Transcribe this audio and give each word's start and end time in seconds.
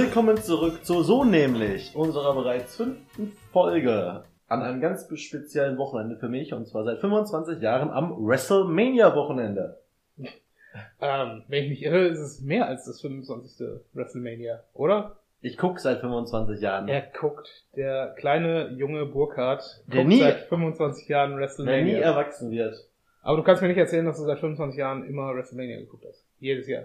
Willkommen 0.00 0.36
zurück 0.36 0.84
zu 0.84 1.02
So 1.02 1.24
nämlich, 1.24 1.96
unserer 1.96 2.32
bereits 2.32 2.76
fünften 2.76 3.32
Folge 3.52 4.22
an 4.46 4.62
einem 4.62 4.80
ganz 4.80 5.08
speziellen 5.20 5.76
Wochenende 5.76 6.16
für 6.16 6.28
mich 6.28 6.54
und 6.54 6.68
zwar 6.68 6.84
seit 6.84 7.00
25 7.00 7.60
Jahren 7.60 7.90
am 7.90 8.12
WrestleMania-Wochenende. 8.24 9.80
Ähm, 11.00 11.42
wenn 11.48 11.64
ich 11.64 11.70
mich 11.70 11.82
irre, 11.82 12.06
ist 12.06 12.20
es 12.20 12.40
mehr 12.42 12.66
als 12.68 12.84
das 12.84 13.00
25. 13.00 13.66
WrestleMania, 13.92 14.62
oder? 14.72 15.16
Ich 15.40 15.58
gucke 15.58 15.80
seit 15.80 15.98
25 15.98 16.60
Jahren. 16.60 16.86
Er 16.86 17.02
guckt, 17.02 17.64
der 17.74 18.14
kleine 18.16 18.68
junge 18.76 19.04
Burkhardt 19.04 19.82
Der 19.88 19.96
guckt 19.96 20.08
nie- 20.10 20.20
seit 20.20 20.42
25 20.42 21.08
Jahren 21.08 21.30
Wer 21.30 21.36
nie 21.38 21.40
WrestleMania. 21.42 21.98
erwachsen 22.02 22.52
wird. 22.52 22.86
Aber 23.22 23.36
du 23.36 23.42
kannst 23.42 23.62
mir 23.62 23.68
nicht 23.68 23.78
erzählen, 23.78 24.06
dass 24.06 24.18
du 24.18 24.22
seit 24.26 24.38
25 24.38 24.78
Jahren 24.78 25.08
immer 25.08 25.34
WrestleMania 25.34 25.78
geguckt 25.80 26.04
hast. 26.08 26.24
Jedes 26.38 26.68
Jahr. 26.68 26.84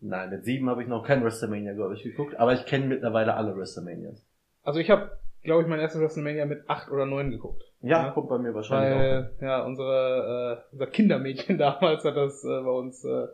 Nein, 0.00 0.30
mit 0.30 0.44
sieben 0.44 0.68
habe 0.70 0.82
ich 0.82 0.88
noch 0.88 1.06
kein 1.06 1.22
WrestleMania, 1.22 1.74
glaube 1.74 1.94
ich, 1.94 2.02
geguckt, 2.02 2.36
aber 2.36 2.54
ich 2.54 2.64
kenne 2.66 2.86
mittlerweile 2.86 3.34
alle 3.34 3.56
WrestleManias. 3.56 4.24
Also 4.62 4.80
ich 4.80 4.90
habe, 4.90 5.10
glaube 5.42 5.62
ich, 5.62 5.68
mein 5.68 5.80
erstes 5.80 6.00
WrestleMania 6.00 6.46
mit 6.46 6.68
8 6.68 6.90
oder 6.90 7.04
9 7.06 7.30
geguckt. 7.30 7.62
Ja, 7.82 8.06
Ja. 8.06 8.10
kommt 8.10 8.28
bei 8.28 8.38
mir 8.38 8.54
wahrscheinlich 8.54 8.92
auch. 8.94 8.98
Weil, 8.98 9.34
ja, 9.40 9.64
unsere, 9.64 10.64
äh, 10.68 10.72
unser 10.72 10.86
Kindermädchen 10.86 11.58
damals 11.58 12.04
hat 12.04 12.16
das 12.16 12.42
äh, 12.44 12.48
bei 12.48 12.70
uns 12.70 13.04
äh, 13.04 13.26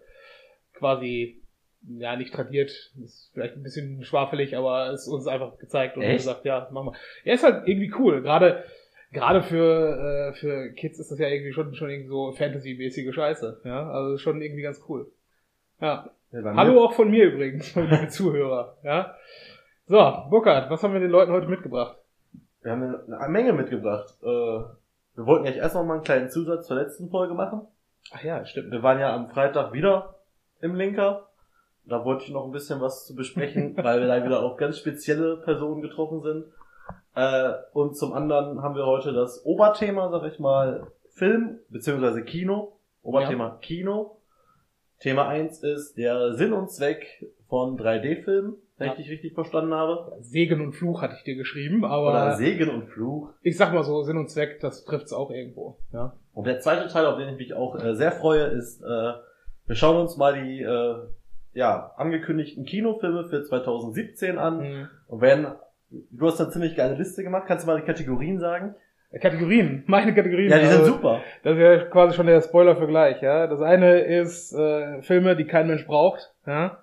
quasi, 0.75 1.43
ja, 1.89 2.17
nicht 2.17 2.35
tradiert. 2.35 2.71
Ist 2.71 3.31
vielleicht 3.33 3.55
ein 3.57 3.63
bisschen 3.63 4.05
schwafelig, 4.05 4.57
aber 4.57 4.91
es 4.91 5.03
ist 5.03 5.09
uns 5.09 5.27
einfach 5.27 5.59
gezeigt 5.59 5.97
und 5.97 6.03
Echt? 6.03 6.19
gesagt, 6.19 6.45
ja, 6.45 6.69
mach 6.73 6.83
mal. 6.85 6.95
Ja, 7.25 7.35
ist 7.35 7.45
halt 7.45 7.67
irgendwie 7.69 7.93
cool. 7.99 8.23
Gerade, 8.23 8.65
gerade 9.13 9.43
für, 9.43 10.33
äh, 10.33 10.39
für 10.39 10.73
Kids 10.73 10.99
ist 10.99 11.11
das 11.13 11.19
ja 11.19 11.29
irgendwie 11.29 11.53
schon, 11.53 11.75
schon 11.75 11.91
irgendwie 11.91 12.09
so 12.09 12.33
Fantasy-mäßige 12.33 13.15
Scheiße. 13.15 13.61
Ja, 13.65 13.89
also 13.91 14.19
schon 14.19 14.43
irgendwie 14.43 14.63
ganz 14.63 14.81
cool. 14.89 15.11
Ja. 15.81 16.11
Ja, 16.33 16.43
Hallo 16.57 16.85
auch 16.85 16.93
von 16.93 17.11
mir 17.11 17.27
übrigens, 17.27 17.75
liebe 17.77 18.09
Zuhörer. 18.09 18.77
Ja. 18.83 19.15
So, 19.87 19.97
Burkhard, 20.29 20.71
was 20.71 20.83
haben 20.83 20.93
wir 20.93 21.01
den 21.01 21.11
Leuten 21.11 21.33
heute 21.33 21.47
mitgebracht? 21.47 21.97
Wir 22.63 22.73
haben 22.73 22.83
eine 22.83 23.29
Menge 23.29 23.53
mitgebracht. 23.53 24.13
Äh, 24.23 24.27
wir 24.27 25.27
wollten 25.27 25.47
ja 25.47 25.53
erst 25.53 25.77
noch 25.77 25.85
mal 25.85 25.95
einen 25.95 26.03
kleinen 26.03 26.29
Zusatz 26.29 26.67
zur 26.67 26.77
letzten 26.77 27.11
Folge 27.11 27.35
machen. 27.35 27.63
Ach 28.13 28.23
ja, 28.25 28.45
stimmt. 28.45 28.73
Wir 28.73 28.83
waren 28.83 28.99
ja 28.99 29.15
am 29.15 29.29
Freitag 29.29 29.73
wieder 29.73 30.17
im 30.61 30.75
Linker. 30.75 31.29
Da 31.85 32.05
wollte 32.05 32.25
ich 32.25 32.31
noch 32.33 32.45
ein 32.45 32.51
bisschen 32.51 32.81
was 32.81 33.07
zu 33.07 33.15
besprechen, 33.15 33.77
weil 33.83 34.01
wir 34.01 34.09
da 34.09 34.25
wieder 34.25 34.43
auf 34.43 34.57
ganz 34.57 34.79
spezielle 34.79 35.37
Personen 35.37 35.81
getroffen 35.81 36.23
sind. 36.23 36.45
Äh, 37.15 37.53
und 37.73 37.97
zum 37.97 38.13
anderen 38.13 38.63
haben 38.63 38.75
wir 38.75 38.85
heute 38.85 39.13
das 39.13 39.47
Oberthema, 39.47 40.11
sag 40.11 40.25
ich 40.25 40.41
mal, 40.41 40.89
Film 41.11 41.61
beziehungsweise 41.69 42.25
Kino. 42.25 42.79
Oberthema 43.03 43.59
Kino. 43.63 44.16
Thema 45.01 45.29
eins 45.29 45.63
ist 45.63 45.97
der 45.99 46.35
Sinn 46.35 46.53
und 46.53 46.71
Zweck 46.71 47.07
von 47.49 47.77
3D-Filmen, 47.79 48.55
wenn 48.79 48.87
Ja. 48.89 48.93
ich 48.95 48.99
dich 48.99 49.11
richtig 49.11 49.35
verstanden 49.35 49.75
habe. 49.75 50.17
Segen 50.21 50.61
und 50.61 50.73
Fluch 50.73 51.03
hatte 51.03 51.15
ich 51.19 51.25
dir 51.25 51.37
geschrieben, 51.37 51.85
Oder 51.85 51.91
aber 51.91 52.37
Segen 52.37 52.71
und 52.71 52.89
Fluch. 52.89 53.31
ich 53.43 53.57
sag 53.57 53.73
mal 53.73 53.85
so, 53.85 54.03
Sinn 54.03 54.17
und 54.19 54.31
Zweck, 54.31 54.61
das 54.61 54.85
trifft's 54.85 55.13
auch 55.13 55.31
irgendwo. 55.31 55.79
Ja. 55.93 56.15
Und 56.33 56.47
der 56.47 56.61
zweite 56.61 56.89
Teil, 56.89 57.07
auf 57.07 57.19
den 57.19 57.29
ich 57.31 57.37
mich 57.39 57.55
auch 57.55 57.77
äh, 57.79 57.95
sehr 57.95 58.13
freue, 58.13 58.45
ist, 58.45 58.83
äh, 58.83 59.13
wir 59.67 59.75
schauen 59.75 59.97
uns 60.01 60.17
mal 60.17 60.43
die 60.43 60.63
äh, 60.63 60.95
ja, 61.55 61.93
angekündigten 61.97 62.65
Kinofilme 62.65 63.25
für 63.29 63.43
2017 63.43 64.39
an 64.39 64.59
Mhm. 64.59 64.89
und 65.09 65.21
werden, 65.21 65.47
du 65.91 66.27
hast 66.27 66.41
eine 66.41 66.51
ziemlich 66.51 66.77
geile 66.77 66.95
Liste 66.97 67.23
gemacht, 67.23 67.45
kannst 67.47 67.65
du 67.65 67.71
mal 67.71 67.81
die 67.81 67.87
Kategorien 67.87 68.39
sagen? 68.39 68.75
Kategorien, 69.21 69.85
meine 69.87 70.15
Kategorien. 70.15 70.51
Ja, 70.51 70.59
die 70.59 70.67
sind 70.67 70.81
also, 70.81 70.93
super. 70.93 71.23
Das 71.43 71.55
ist 71.57 71.63
ja 71.63 71.79
quasi 71.85 72.15
schon 72.15 72.27
der 72.27 72.41
Spoiler 72.43 72.77
für 72.77 72.87
gleich, 72.87 73.23
ja. 73.23 73.47
Das 73.47 73.61
eine 73.61 74.01
ist 74.01 74.53
äh, 74.53 75.03
Filme, 75.03 75.37
die 75.37 75.47
kein 75.47 75.67
Mensch 75.67 75.87
braucht, 75.87 76.33
ja. 76.47 76.79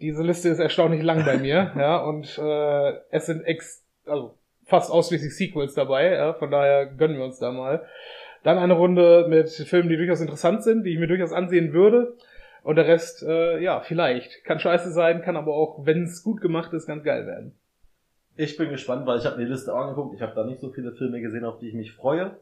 Diese 0.00 0.22
Liste 0.22 0.48
ist 0.48 0.60
erstaunlich 0.60 1.02
lang 1.02 1.24
bei 1.24 1.38
mir, 1.38 1.72
ja, 1.76 1.96
und 1.98 2.38
äh, 2.38 2.92
es 3.10 3.26
sind 3.26 3.44
ex 3.44 3.84
also 4.06 4.34
fast 4.64 4.90
ausschließlich 4.90 5.36
Sequels 5.36 5.74
dabei, 5.74 6.12
ja, 6.12 6.34
von 6.34 6.50
daher 6.50 6.86
gönnen 6.86 7.16
wir 7.16 7.24
uns 7.24 7.38
da 7.38 7.50
mal. 7.50 7.86
Dann 8.44 8.58
eine 8.58 8.74
Runde 8.74 9.26
mit 9.28 9.48
Filmen, 9.48 9.88
die 9.88 9.96
durchaus 9.96 10.20
interessant 10.20 10.62
sind, 10.62 10.84
die 10.84 10.92
ich 10.92 10.98
mir 10.98 11.08
durchaus 11.08 11.32
ansehen 11.32 11.72
würde. 11.72 12.14
Und 12.62 12.76
der 12.76 12.86
Rest, 12.86 13.22
äh, 13.22 13.58
ja, 13.60 13.80
vielleicht. 13.80 14.44
Kann 14.44 14.60
scheiße 14.60 14.90
sein, 14.90 15.22
kann 15.22 15.36
aber 15.36 15.54
auch, 15.54 15.86
wenn 15.86 16.04
es 16.04 16.22
gut 16.22 16.40
gemacht 16.40 16.72
ist, 16.72 16.86
ganz 16.86 17.02
geil 17.02 17.26
werden. 17.26 17.58
Ich 18.40 18.56
bin 18.56 18.70
gespannt, 18.70 19.04
weil 19.04 19.18
ich 19.18 19.26
habe 19.26 19.36
mir 19.36 19.44
die 19.46 19.50
Liste 19.50 19.74
angeguckt. 19.74 20.14
Ich 20.14 20.22
habe 20.22 20.32
da 20.34 20.44
nicht 20.44 20.60
so 20.60 20.70
viele 20.70 20.92
Filme 20.92 21.20
gesehen, 21.20 21.44
auf 21.44 21.58
die 21.58 21.68
ich 21.68 21.74
mich 21.74 21.92
freue. 21.92 22.38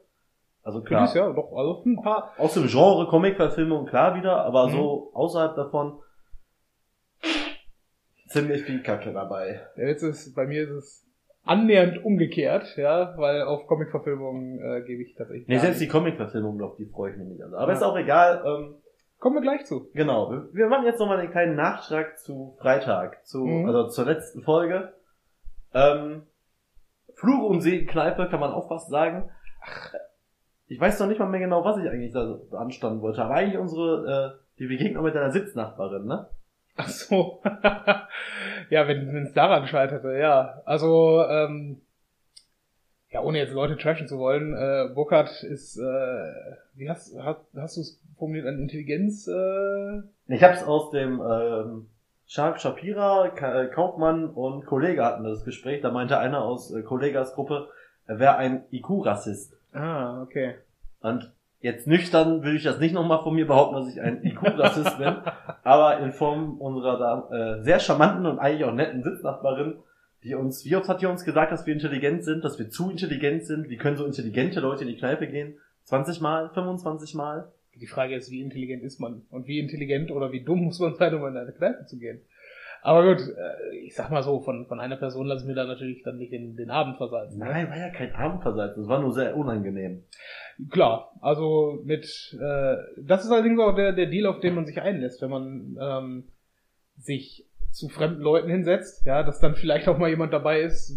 Also 0.63 0.83
klar, 0.83 1.03
dieses 1.03 1.15
Jahr 1.15 1.33
doch, 1.33 1.53
also 1.57 1.83
ein 1.87 2.03
paar. 2.03 2.33
aus 2.37 2.53
dem 2.55 2.67
Genre 2.67 3.07
Comic-Verfilmung 3.09 3.87
klar 3.87 4.15
wieder, 4.15 4.45
aber 4.45 4.67
Mhm. 4.67 4.73
so 4.73 5.11
außerhalb 5.15 5.57
davon 5.57 5.99
ziemlich 8.29 8.63
viel 8.63 8.83
Kacke 8.83 9.13
dabei. 9.13 9.61
Ja, 9.77 9.85
jetzt 9.87 10.03
ist, 10.03 10.35
bei 10.35 10.47
mir 10.47 10.65
ist 10.65 10.71
es 10.71 11.07
annähernd 11.45 12.05
umgekehrt, 12.05 12.77
ja, 12.77 13.15
weil 13.17 13.43
auf 13.43 13.67
Comic-Verfilmungen 13.67 14.59
äh, 14.61 14.83
gebe 14.83 15.03
ich 15.03 15.15
tatsächlich. 15.15 15.49
Nee, 15.49 15.59
selbst 15.59 15.81
die. 15.81 15.89
Comic-Verfilmung, 15.89 16.61
auf 16.63 16.77
die 16.77 16.87
freue 16.87 17.13
ich 17.13 17.17
mich 17.17 17.29
nicht. 17.29 17.43
Also. 17.43 17.57
Aber 17.57 17.69
Ja. 17.73 17.77
ist 17.79 17.83
auch 17.83 17.97
egal. 17.97 18.43
Ähm, 18.45 18.75
Kommen 19.19 19.37
wir 19.37 19.41
gleich 19.43 19.65
zu. 19.65 19.89
Genau, 19.95 20.31
wir- 20.31 20.49
wir 20.53 20.67
machen 20.69 20.85
jetzt 20.85 20.99
nochmal 21.01 21.19
einen 21.19 21.31
kleinen 21.31 21.57
Nachtrag 21.57 22.19
zu 22.19 22.55
Freitag, 22.61 23.25
zu, 23.27 23.47
Mhm. 23.47 23.67
also 23.67 23.89
zur 23.89 24.05
letzten 24.05 24.43
Folge. 24.43 24.93
Ähm, 25.77 26.23
Fluch 27.15 27.51
und 27.51 27.61
Segen 27.61 27.87
Kneipe 27.87 28.29
kann 28.29 28.41
man 28.41 28.53
auch 28.53 28.69
fast 28.69 28.89
sagen. 28.89 29.31
Ach, 29.63 29.95
ich 30.69 30.81
weiß 30.81 30.99
noch 31.01 31.07
nicht 31.07 31.19
mal 31.19 31.29
mehr 31.29 31.41
genau, 31.41 31.65
was 31.65 31.79
ich 31.79 31.89
eigentlich 31.89 32.13
da 32.13 32.39
anstanden 32.53 33.03
wollte, 33.03 33.23
aber 33.23 33.35
eigentlich 33.35 33.59
unsere, 33.59 34.39
äh, 34.39 34.59
die 34.59 34.67
Begegnung 34.67 35.05
mit 35.05 35.15
deiner 35.15 35.31
Sitznachbarin, 35.31 36.07
ne? 36.07 36.29
Ach 36.77 36.89
so. 36.89 37.43
ja, 38.71 38.89
wenn 38.89 39.17
es 39.17 39.33
daran 39.33 39.67
scheiterte, 39.67 40.17
ja. 40.19 40.63
Also, 40.65 41.25
ähm, 41.29 41.83
ja, 43.11 43.23
ohne 43.23 43.39
jetzt 43.39 43.53
Leute 43.53 43.77
trashen 43.77 44.09
zu 44.09 44.19
wollen, 44.19 44.55
äh, 44.55 44.93
Burkhardt 44.95 45.43
ist, 45.43 45.79
äh, 45.79 46.33
wie 46.75 46.89
hast, 46.89 47.17
hast, 47.19 47.41
hast 47.55 47.77
du 47.77 47.81
es 47.83 48.03
formuliert, 48.19 48.47
an 48.47 48.59
Intelligenz, 48.59 49.29
äh, 49.29 50.03
Ich 50.27 50.43
hab's 50.43 50.65
aus 50.65 50.91
dem, 50.91 51.21
ähm, 51.21 51.89
Shark 52.27 52.61
Shapira, 52.61 53.27
äh, 53.27 53.69
Kaufmann 53.69 54.31
und 54.31 54.67
Kollege 54.67 55.05
hatten 55.05 55.25
das 55.25 55.45
Gespräch, 55.45 55.81
da 55.81 55.91
meinte 55.91 56.19
einer 56.19 56.43
aus 56.43 56.73
äh, 56.73 56.83
Kollegas 56.83 57.35
Gruppe, 57.35 57.69
er 58.07 58.19
wäre 58.19 58.37
ein 58.37 58.65
IQ-Rassist. 58.73 59.57
ah, 59.73 60.23
okay. 60.23 60.57
Und 61.01 61.33
jetzt 61.61 61.87
nüchtern 61.87 62.43
will 62.43 62.57
ich 62.57 62.65
das 62.65 62.81
nicht 62.81 62.95
nochmal 62.95 63.23
von 63.23 63.35
mir 63.35 63.47
behaupten, 63.47 63.77
dass 63.77 63.89
ich 63.89 64.01
ein 64.01 64.25
IQ-Rassist 64.25 64.99
bin, 64.99 65.17
aber 65.63 65.99
in 65.99 66.13
Form 66.13 66.61
unserer 66.61 66.99
da, 66.99 67.29
äh, 67.31 67.63
sehr 67.63 67.79
charmanten 67.79 68.27
und 68.27 68.41
eigentlich 68.41 68.65
auch 68.65 68.75
netten 68.75 69.05
Sitznachbarin, 69.05 69.79
die 70.25 70.35
uns, 70.35 70.65
wie 70.65 70.75
oft 70.75 70.89
hat 70.89 71.03
die 71.03 71.07
uns 71.07 71.25
gesagt, 71.25 71.53
dass 71.53 71.65
wir 71.65 71.75
intelligent 71.75 72.25
sind, 72.25 72.45
dass 72.45 72.59
wir 72.59 72.71
zu 72.71 72.91
intelligent 72.91 73.47
sind, 73.47 73.69
wie 73.69 73.77
können 73.77 73.97
so 73.97 74.05
intelligente 74.05 74.59
Leute 74.59 74.83
in 74.83 74.89
die 74.89 74.97
Kneipe 74.97 75.29
gehen? 75.29 75.59
20 75.85 76.21
Mal, 76.21 76.51
25 76.51 77.15
Mal? 77.15 77.53
Die 77.81 77.87
Frage 77.87 78.15
ist, 78.15 78.31
wie 78.31 78.41
intelligent 78.41 78.83
ist 78.83 79.01
man? 79.01 79.23
Und 79.31 79.47
wie 79.47 79.59
intelligent 79.59 80.11
oder 80.11 80.33
wie 80.33 80.45
dumm 80.45 80.61
muss 80.65 80.81
man 80.81 80.95
sein, 80.95 81.15
um 81.15 81.27
in 81.27 81.37
eine 81.37 81.53
Kneipe 81.53 81.87
zu 81.87 81.99
gehen? 81.99 82.21
Aber 82.83 83.03
gut, 83.03 83.21
äh, 83.21 83.77
ich 83.85 83.95
sag 83.95 84.11
mal 84.11 84.23
so, 84.23 84.41
von, 84.41 84.67
von 84.67 84.79
einer 84.79 84.97
Person 84.97 85.27
lassen 85.27 85.49
wir 85.49 85.57
da 85.57 85.65
natürlich 85.65 86.03
dann 86.05 86.19
nicht 86.19 86.33
den, 86.33 86.55
den 86.55 86.71
Abend 86.71 86.99
versalzen. 86.99 87.39
ne? 87.39 87.47
Nein, 87.47 87.69
war 87.69 87.79
ja 87.79 87.91
kein 87.91 88.15
Abendversatz, 88.15 88.77
das 88.77 88.87
war 88.87 89.01
nur 89.01 89.13
sehr 89.13 89.37
unangenehm. 89.37 90.05
Klar, 90.71 91.13
also 91.21 91.81
mit, 91.85 92.05
äh, 92.41 92.77
das 93.03 93.25
ist 93.25 93.31
allerdings 93.33 93.59
auch 93.59 93.75
der, 93.75 93.93
der 93.93 94.07
Deal, 94.07 94.27
auf 94.27 94.39
den 94.39 94.55
man 94.55 94.67
sich 94.67 94.81
einlässt, 94.81 95.21
wenn 95.21 95.31
man 95.31 95.77
ähm, 95.81 96.25
sich 96.97 97.49
zu 97.73 97.89
fremden 97.89 98.23
Leuten 98.23 98.49
hinsetzt, 98.49 99.05
ja, 99.05 99.23
dass 99.23 99.41
dann 99.41 99.57
vielleicht 99.57 99.89
auch 99.89 99.99
mal 99.99 100.09
jemand 100.09 100.33
dabei 100.33 100.61
ist, 100.61 100.97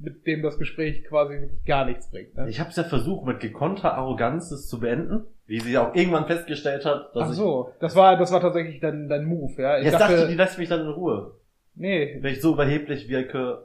mit 0.00 0.26
dem 0.26 0.42
das 0.42 0.58
Gespräch 0.58 1.04
quasi 1.04 1.34
wirklich 1.34 1.64
gar 1.64 1.84
nichts 1.84 2.10
bringt. 2.10 2.34
Ne? 2.36 2.48
Ich 2.48 2.58
habe 2.60 2.70
es 2.70 2.76
ja 2.76 2.84
versucht, 2.84 3.26
mit 3.26 3.40
gekonnter 3.40 3.94
Arroganz 3.94 4.48
das 4.50 4.66
zu 4.66 4.80
beenden, 4.80 5.24
wie 5.46 5.60
sie 5.60 5.76
auch 5.78 5.94
irgendwann 5.94 6.26
festgestellt 6.26 6.84
hat, 6.84 7.14
dass 7.14 7.28
Ach 7.30 7.32
so, 7.34 7.72
das 7.80 7.94
war, 7.96 8.16
das 8.16 8.32
war 8.32 8.40
tatsächlich 8.40 8.80
dein, 8.80 9.08
dein 9.08 9.24
Move, 9.26 9.60
ja. 9.60 9.76
ich 9.78 9.86
Ich 9.86 9.92
jetzt 9.92 10.00
dachte, 10.00 10.14
dachte, 10.16 10.28
die 10.28 10.36
lässt 10.36 10.58
mich 10.58 10.68
dann 10.68 10.80
in 10.80 10.88
Ruhe. 10.88 11.32
nee, 11.74 12.18
Wenn 12.20 12.32
ich 12.32 12.40
so 12.40 12.54
überheblich 12.54 13.08
wirke, 13.08 13.64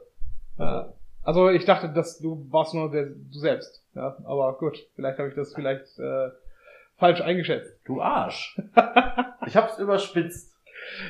Ja. 0.58 0.92
Also 1.22 1.50
ich 1.50 1.64
dachte, 1.64 1.88
dass 1.92 2.18
du 2.20 2.46
warst 2.50 2.72
nur 2.72 2.88
der, 2.92 3.06
du 3.06 3.38
selbst. 3.38 3.82
Ja, 3.96 4.16
aber 4.24 4.56
gut, 4.58 4.78
vielleicht 4.94 5.18
habe 5.18 5.28
ich 5.30 5.34
das 5.34 5.52
vielleicht 5.54 5.98
äh, 5.98 6.28
falsch 6.98 7.20
eingeschätzt. 7.20 7.80
Du 7.84 8.00
Arsch. 8.00 8.56
ich 9.46 9.56
hab's 9.56 9.78
überspitzt. 9.78 10.54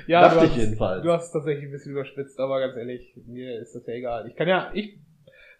Ja, 0.06 0.22
Dachte 0.22 0.38
du 0.38 0.44
ich 0.46 0.50
hast, 0.52 0.58
jedenfalls. 0.58 1.02
Du 1.02 1.12
hast 1.12 1.26
es 1.26 1.32
tatsächlich 1.32 1.67
ein 1.67 1.70
bisschen 1.72 1.93
überspitzt, 1.93 2.40
aber 2.40 2.61
ganz 2.61 2.76
ehrlich, 2.76 3.12
mir 3.26 3.58
ist 3.61 3.75
das 3.75 3.87
ja 3.87 3.93
egal. 3.93 4.26
Ich 4.26 4.37
kann 4.37 4.49
ja, 4.49 4.70
ich 4.72 4.96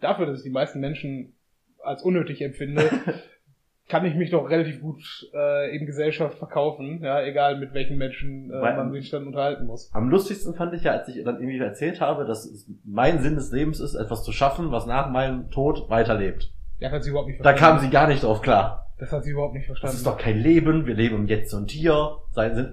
dafür, 0.07 0.27
dass 0.27 0.39
ich 0.39 0.45
die 0.45 0.51
meisten 0.51 0.81
Menschen 0.81 1.35
als 1.83 2.03
unnötig 2.03 2.41
empfinde, 2.43 2.83
kann 3.89 4.05
ich 4.05 4.17
mich 4.17 4.31
doch 4.31 4.51
relativ 4.51 4.81
gut 4.81 5.01
äh, 5.33 5.77
in 5.77 5.87
Gesellschaft 5.87 6.39
verkaufen, 6.39 7.01
ja, 7.05 7.23
egal 7.23 7.59
mit 7.59 7.73
welchen 7.73 7.97
Menschen 7.97 8.51
äh, 8.51 8.61
Weil- 8.61 8.77
man 8.77 8.91
sich 8.93 9.11
dann 9.11 9.27
unterhalten 9.27 9.67
muss. 9.67 9.91
Am 9.95 10.09
lustigsten 10.09 10.55
fand 10.55 10.75
ich 10.75 10.83
ja, 10.83 10.93
als 10.93 11.09
ich 11.09 11.23
dann 11.23 11.37
irgendwie 11.37 11.59
erzählt 11.59 12.01
habe, 12.01 12.25
dass 12.25 12.45
es 12.47 12.69
mein 12.85 13.21
Sinn 13.21 13.37
des 13.37 13.53
Lebens 13.53 13.79
ist, 13.79 13.95
etwas 13.95 14.25
zu 14.25 14.33
schaffen, 14.33 14.73
was 14.73 14.87
nach 14.87 15.11
meinem 15.11 15.51
Tod 15.51 15.89
weiterlebt. 15.89 16.51
Ja, 16.81 16.91
hat 16.91 17.05
sie 17.05 17.11
überhaupt 17.11 17.29
nicht 17.29 17.39
Da 17.41 17.51
verstanden. 17.51 17.77
kam 17.77 17.85
sie 17.85 17.91
gar 17.91 18.09
nicht 18.09 18.25
drauf 18.25 18.43
klar. 18.43 18.83
Das 18.99 19.13
hat 19.13 19.23
sie 19.25 19.31
überhaupt 19.31 19.55
nicht 19.55 19.65
Das 19.69 19.79
verstanden. 19.79 19.97
ist 19.97 20.07
doch 20.07 20.19
kein 20.19 20.39
Leben, 20.39 20.87
wir 20.87 20.95
leben 20.95 21.17
im 21.17 21.27
Jetzt 21.29 21.53
und 21.55 21.71
Hier. 21.71 22.17
Sei, 22.33 22.49
äh, 22.49 22.67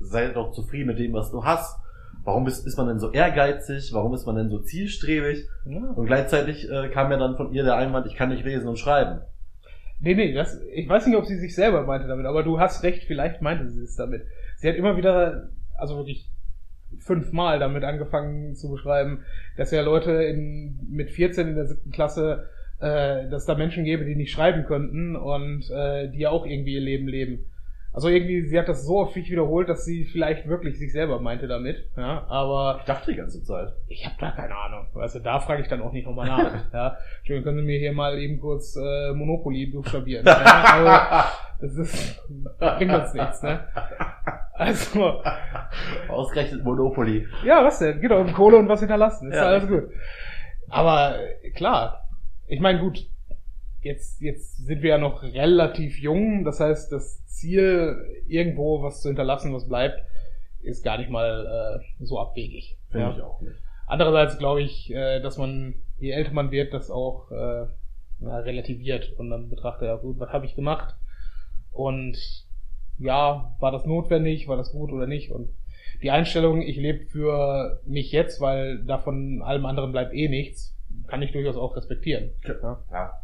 sei 0.00 0.28
doch 0.28 0.50
zufrieden 0.52 0.88
mit 0.88 0.98
dem, 0.98 1.12
was 1.12 1.30
du 1.30 1.44
hast. 1.44 1.78
Warum 2.24 2.46
ist, 2.46 2.66
ist 2.66 2.76
man 2.76 2.88
denn 2.88 2.98
so 2.98 3.12
ehrgeizig, 3.12 3.92
warum 3.92 4.14
ist 4.14 4.26
man 4.26 4.36
denn 4.36 4.50
so 4.50 4.60
zielstrebig? 4.60 5.46
Ja. 5.64 5.80
Und 5.94 6.06
gleichzeitig 6.06 6.70
äh, 6.70 6.88
kam 6.88 7.10
ja 7.10 7.18
dann 7.18 7.36
von 7.36 7.52
ihr 7.52 7.64
der 7.64 7.76
Einwand, 7.76 8.06
ich 8.06 8.14
kann 8.14 8.28
nicht 8.28 8.44
lesen 8.44 8.68
und 8.68 8.78
schreiben. 8.78 9.20
Nee, 10.00 10.14
nee, 10.14 10.32
das, 10.32 10.60
ich 10.74 10.88
weiß 10.88 11.06
nicht, 11.06 11.16
ob 11.16 11.26
sie 11.26 11.38
sich 11.38 11.54
selber 11.54 11.84
meinte 11.84 12.08
damit, 12.08 12.26
aber 12.26 12.42
du 12.42 12.58
hast 12.58 12.82
recht, 12.82 13.04
vielleicht 13.04 13.40
meinte 13.40 13.68
sie 13.68 13.82
es 13.82 13.94
damit. 13.94 14.24
Sie 14.56 14.68
hat 14.68 14.76
immer 14.76 14.96
wieder, 14.96 15.50
also 15.78 15.96
wirklich 15.96 16.28
fünfmal 16.98 17.58
damit 17.58 17.84
angefangen 17.84 18.54
zu 18.54 18.70
beschreiben, 18.70 19.24
dass 19.56 19.70
ja 19.70 19.82
Leute 19.82 20.10
in, 20.10 20.78
mit 20.90 21.10
14 21.10 21.48
in 21.48 21.54
der 21.54 21.66
siebten 21.66 21.90
Klasse, 21.90 22.48
äh, 22.80 23.28
dass 23.28 23.46
da 23.46 23.54
Menschen 23.54 23.84
gäbe, 23.84 24.04
die 24.04 24.16
nicht 24.16 24.32
schreiben 24.32 24.64
könnten 24.64 25.16
und 25.16 25.70
äh, 25.70 26.10
die 26.10 26.18
ja 26.18 26.30
auch 26.30 26.46
irgendwie 26.46 26.74
ihr 26.74 26.80
Leben 26.80 27.08
leben. 27.08 27.46
Also 27.94 28.08
irgendwie, 28.08 28.40
sie 28.46 28.58
hat 28.58 28.68
das 28.68 28.86
so 28.86 29.00
oft 29.00 29.14
wiederholt, 29.16 29.68
dass 29.68 29.84
sie 29.84 30.06
vielleicht 30.06 30.48
wirklich 30.48 30.78
sich 30.78 30.92
selber 30.92 31.20
meinte 31.20 31.46
damit. 31.46 31.76
Ja, 31.94 32.24
aber 32.26 32.76
Ich 32.80 32.84
dachte 32.86 33.10
die 33.10 33.18
ganze 33.18 33.42
Zeit. 33.42 33.68
ich 33.86 34.06
habe 34.06 34.14
da 34.18 34.30
keine 34.30 34.56
Ahnung. 34.56 34.86
Also 34.94 35.18
da 35.18 35.40
frage 35.40 35.60
ich 35.60 35.68
dann 35.68 35.82
auch 35.82 35.92
nicht 35.92 36.06
nochmal 36.06 36.26
nach. 36.26 36.54
ja, 36.72 36.96
Entschuldigung, 37.18 37.44
können 37.44 37.58
Sie 37.58 37.64
mir 37.66 37.78
hier 37.78 37.92
mal 37.92 38.18
eben 38.18 38.40
kurz 38.40 38.76
äh, 38.76 39.12
Monopoly 39.12 39.66
buchstabieren? 39.66 40.24
ja, 40.26 41.26
also, 41.60 41.76
das 41.76 41.76
ist 41.76 42.28
bringt 42.58 42.94
uns 42.94 43.12
nichts, 43.12 43.42
ne? 43.42 43.60
Also, 44.54 45.22
Ausgerechnet 46.08 46.64
Monopoly. 46.64 47.26
ja, 47.44 47.62
was 47.64 47.78
denn? 47.78 48.00
Geht 48.00 48.10
doch 48.10 48.20
um 48.20 48.32
Kohle 48.32 48.56
und 48.56 48.68
was 48.68 48.80
hinterlassen. 48.80 49.30
Ist 49.30 49.36
Ja. 49.36 49.44
alles 49.46 49.68
gut. 49.68 49.84
Aber 50.70 51.16
klar, 51.54 52.08
ich 52.46 52.60
meine, 52.60 52.78
gut, 52.80 53.06
jetzt, 53.82 54.20
jetzt 54.20 54.64
sind 54.64 54.82
wir 54.82 54.90
ja 54.90 54.98
noch 54.98 55.22
relativ 55.22 55.98
jung. 55.98 56.44
Das 56.44 56.60
heißt, 56.60 56.92
das 56.92 57.26
Ziel, 57.26 57.96
irgendwo 58.26 58.82
was 58.82 59.02
zu 59.02 59.08
hinterlassen, 59.08 59.52
was 59.52 59.68
bleibt, 59.68 60.02
ist 60.62 60.84
gar 60.84 60.98
nicht 60.98 61.10
mal 61.10 61.80
äh, 61.80 62.04
so 62.04 62.18
abwegig. 62.20 62.78
Finde 62.90 63.06
ja. 63.06 63.12
ich 63.12 63.22
auch 63.22 63.40
nicht. 63.40 63.56
Andererseits 63.86 64.38
glaube 64.38 64.62
ich, 64.62 64.92
äh, 64.92 65.20
dass 65.20 65.36
man, 65.38 65.74
je 65.98 66.10
älter 66.10 66.32
man 66.32 66.50
wird, 66.50 66.72
das 66.72 66.90
auch 66.90 67.30
äh, 67.30 67.66
ja, 68.20 68.36
relativiert 68.38 69.12
und 69.18 69.30
dann 69.30 69.50
betrachtet, 69.50 69.88
ja 69.88 69.96
gut, 69.96 70.18
was 70.18 70.30
habe 70.30 70.46
ich 70.46 70.54
gemacht? 70.54 70.94
Und 71.72 72.16
ja, 72.98 73.54
war 73.58 73.72
das 73.72 73.84
notwendig, 73.86 74.46
war 74.48 74.56
das 74.56 74.72
gut 74.72 74.92
oder 74.92 75.06
nicht? 75.06 75.32
Und 75.32 75.50
die 76.02 76.10
Einstellung, 76.10 76.62
ich 76.62 76.76
lebe 76.76 77.06
für 77.06 77.80
mich 77.84 78.12
jetzt, 78.12 78.40
weil 78.40 78.84
davon 78.84 79.42
allem 79.42 79.66
anderen 79.66 79.92
bleibt 79.92 80.14
eh 80.14 80.28
nichts, 80.28 80.76
kann 81.06 81.22
ich 81.22 81.32
durchaus 81.32 81.56
auch 81.56 81.76
respektieren. 81.76 82.30
Ja. 82.44 82.84
Ja. 82.90 83.21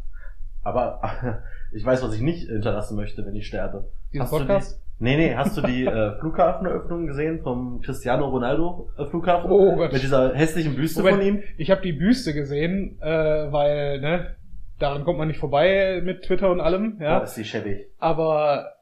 Aber 0.63 1.01
ich 1.73 1.85
weiß, 1.85 2.03
was 2.03 2.13
ich 2.15 2.21
nicht 2.21 2.47
hinterlassen 2.49 2.95
möchte, 2.95 3.25
wenn 3.25 3.35
ich 3.35 3.47
sterbe. 3.47 3.89
Diesen 4.11 4.23
Hast 4.23 4.33
du 4.33 4.37
Podcast? 4.39 4.81
Nee, 5.01 5.15
nee, 5.15 5.33
hast 5.33 5.55
du 5.55 5.61
die 5.61 5.85
äh, 5.85 6.11
Flughafeneröffnung 6.19 7.07
gesehen 7.07 7.41
vom 7.41 7.81
Cristiano 7.81 8.27
Ronaldo 8.27 8.89
äh, 8.97 9.05
Flughafen? 9.05 9.49
Oh 9.49 9.75
Gott. 9.77 9.93
Mit 9.93 10.03
dieser 10.03 10.33
hässlichen 10.35 10.75
Büste 10.75 10.99
Moment, 11.01 11.17
von 11.19 11.25
ihm? 11.27 11.43
Ich 11.57 11.71
habe 11.71 11.81
die 11.81 11.93
Büste 11.93 12.33
gesehen, 12.33 12.97
äh, 13.01 13.07
weil, 13.07 14.01
ne, 14.01 14.35
daran 14.77 15.05
kommt 15.05 15.17
man 15.17 15.29
nicht 15.29 15.39
vorbei 15.39 16.01
mit 16.03 16.23
Twitter 16.23 16.51
und 16.51 16.59
allem, 16.59 16.97
Ja. 16.99 17.11
ja. 17.11 17.19
ist 17.19 17.35
die 17.35 17.45
schäbig. 17.45 17.87
Aber 17.97 18.73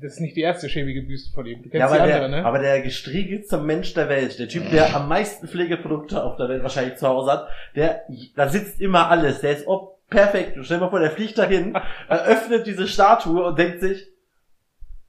das 0.00 0.14
ist 0.14 0.20
nicht 0.20 0.34
die 0.36 0.40
erste 0.40 0.68
schäbige 0.68 1.02
Büste 1.02 1.32
von 1.32 1.46
ihm. 1.46 1.62
Du 1.62 1.68
Ja, 1.68 1.86
kennst 1.86 1.94
aber 1.94 2.02
die 2.04 2.12
der, 2.12 2.24
andere, 2.24 2.40
ne? 2.40 2.46
aber 2.46 2.58
der 2.58 2.80
gestriegelste 2.80 3.58
Mensch 3.58 3.94
der 3.94 4.08
Welt, 4.08 4.38
der 4.38 4.48
Typ, 4.48 4.70
der 4.70 4.96
am 4.96 5.08
meisten 5.08 5.46
Pflegeprodukte 5.46 6.22
auf 6.24 6.36
der 6.36 6.48
Welt 6.48 6.62
wahrscheinlich 6.62 6.96
zu 6.96 7.06
Hause 7.06 7.30
hat, 7.32 7.48
der, 7.76 8.02
da 8.34 8.48
sitzt 8.48 8.80
immer 8.80 9.08
alles, 9.10 9.40
der 9.40 9.52
ist 9.52 9.66
oh, 9.68 9.91
perfekt. 10.12 10.58
Stell 10.62 10.78
dir 10.78 10.84
mal 10.84 10.90
vor, 10.90 11.00
der 11.00 11.10
fliegt 11.10 11.36
dahin, 11.38 11.74
eröffnet 12.08 12.66
diese 12.66 12.86
Statue 12.86 13.44
und 13.44 13.58
denkt 13.58 13.80
sich, 13.80 14.08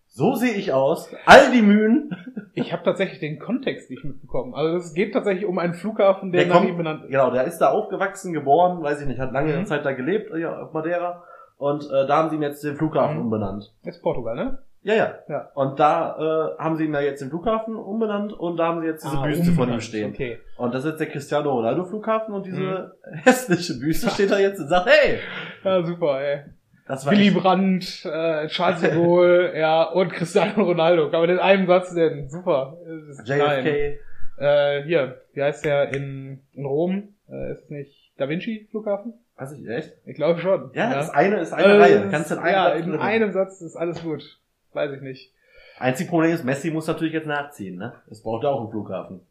so 0.07 0.35
sehe 0.35 0.53
ich 0.53 0.71
aus, 0.73 1.09
all 1.25 1.51
die 1.51 1.61
Mühen, 1.61 2.15
Ich 2.55 2.71
habe 2.71 2.83
tatsächlich 2.83 3.19
den 3.19 3.39
Kontext 3.39 3.89
nicht 3.89 4.03
mitbekommen. 4.03 4.53
Also 4.53 4.77
es 4.77 4.93
geht 4.93 5.11
tatsächlich 5.11 5.45
um 5.47 5.57
einen 5.57 5.73
Flughafen, 5.73 6.31
der, 6.31 6.45
Der 6.45 6.53
nach 6.53 6.63
ihm 6.63 6.77
benannt 6.77 7.03
ist. 7.03 7.09
Genau, 7.09 7.31
der 7.31 7.45
ist 7.45 7.57
da 7.57 7.71
aufgewachsen, 7.71 8.31
geboren, 8.31 8.83
weiß 8.83 9.01
ich 9.01 9.07
nicht, 9.07 9.19
hat 9.19 9.31
lange 9.31 9.57
Mhm. 9.57 9.65
Zeit 9.65 9.83
da 9.83 9.91
gelebt, 9.93 10.31
ja, 10.37 10.61
auf 10.61 10.71
Madeira. 10.71 11.23
Und 11.57 11.85
äh, 11.89 12.05
da 12.05 12.17
haben 12.17 12.29
sie 12.29 12.35
ihn 12.35 12.43
jetzt 12.43 12.63
den 12.63 12.75
Flughafen 12.75 13.15
Mhm. 13.17 13.23
umbenannt. 13.23 13.73
Ist 13.83 14.03
Portugal, 14.03 14.35
ne? 14.35 14.59
Ja, 14.83 14.93
ja. 14.95 15.13
Ja. 15.29 15.49
Und 15.55 15.79
da 15.79 16.55
äh, 16.57 16.61
haben 16.61 16.75
sie 16.75 16.85
ihn 16.85 16.93
ja 16.93 16.99
jetzt 17.01 17.21
den 17.21 17.29
Flughafen 17.29 17.75
umbenannt 17.75 18.33
und 18.33 18.57
da 18.57 18.65
haben 18.67 18.81
sie 18.81 18.87
jetzt 18.87 19.03
diese 19.05 19.17
Ah, 19.17 19.25
Büste 19.25 19.51
von 19.53 19.71
ihm 19.71 19.79
stehen. 19.79 20.11
Okay. 20.11 20.39
Und 20.57 20.73
das 20.73 20.83
ist 20.83 20.91
jetzt 20.91 20.99
der 20.99 21.07
Cristiano 21.07 21.51
Ronaldo 21.51 21.85
Flughafen 21.85 22.33
und 22.33 22.45
diese 22.45 22.59
Mhm. 22.59 22.91
hässliche 23.23 23.75
Büste 23.79 24.09
steht 24.09 24.31
da 24.31 24.39
jetzt 24.39 24.59
und 24.59 24.67
sagt, 24.67 24.87
hey, 24.89 25.19
Ja, 25.63 25.83
super, 25.83 26.19
ey. 26.21 26.41
das 26.87 27.05
war 27.05 27.13
Willy 27.13 27.27
echt, 27.29 27.37
Brandt, 27.41 28.05
äh, 28.05 28.47
Charles 28.47 28.81
de 28.81 28.93
Gaulle, 28.93 29.57
ja, 29.57 29.83
und 29.83 30.11
Cristiano 30.11 30.63
Ronaldo. 30.63 31.09
Kann 31.09 31.21
man 31.21 31.29
in 31.29 31.39
einem 31.39 31.65
Satz 31.65 31.93
nennen. 31.93 32.27
Super. 32.29 32.77
Nein. 33.25 33.65
JFK. 33.65 33.99
Äh, 34.37 34.83
hier, 34.83 35.21
wie 35.33 35.43
heißt 35.43 35.63
der 35.63 35.93
in, 35.93 36.41
in 36.53 36.65
Rom? 36.65 37.09
Äh, 37.29 37.51
ist 37.53 37.63
es 37.63 37.69
nicht 37.69 38.11
Da 38.17 38.27
Vinci 38.27 38.67
Flughafen? 38.71 39.13
Weiß 39.37 39.53
ich, 39.53 39.67
echt? 39.67 39.93
Ich 40.05 40.15
glaube 40.15 40.39
schon. 40.39 40.71
Ja, 40.73 40.93
das 40.93 41.09
eine 41.09 41.37
ist 41.39 41.53
eine 41.53 41.73
Äh, 41.73 41.79
Reihe. 41.79 42.07
Kannst 42.11 42.31
du 42.31 42.35
in 42.35 42.41
einem 42.41 42.53
ja, 42.53 42.69
Satz 42.75 42.85
in 42.85 42.95
einem 42.99 43.31
Satz 43.31 43.61
ist 43.61 43.75
alles 43.75 44.03
gut. 44.03 44.39
Weiß 44.73 44.91
ich 44.91 45.01
nicht. 45.01 45.33
Einzig 45.79 46.09
Problem 46.09 46.31
ist, 46.33 46.43
Messi 46.43 46.71
muss 46.71 46.87
natürlich 46.87 47.13
jetzt 47.13 47.27
nachziehen, 47.27 47.77
ne? 47.77 47.93
Es 48.09 48.21
braucht 48.21 48.43
ja 48.43 48.49
auch 48.49 48.61
einen 48.61 48.69
Flughafen. 48.71 49.21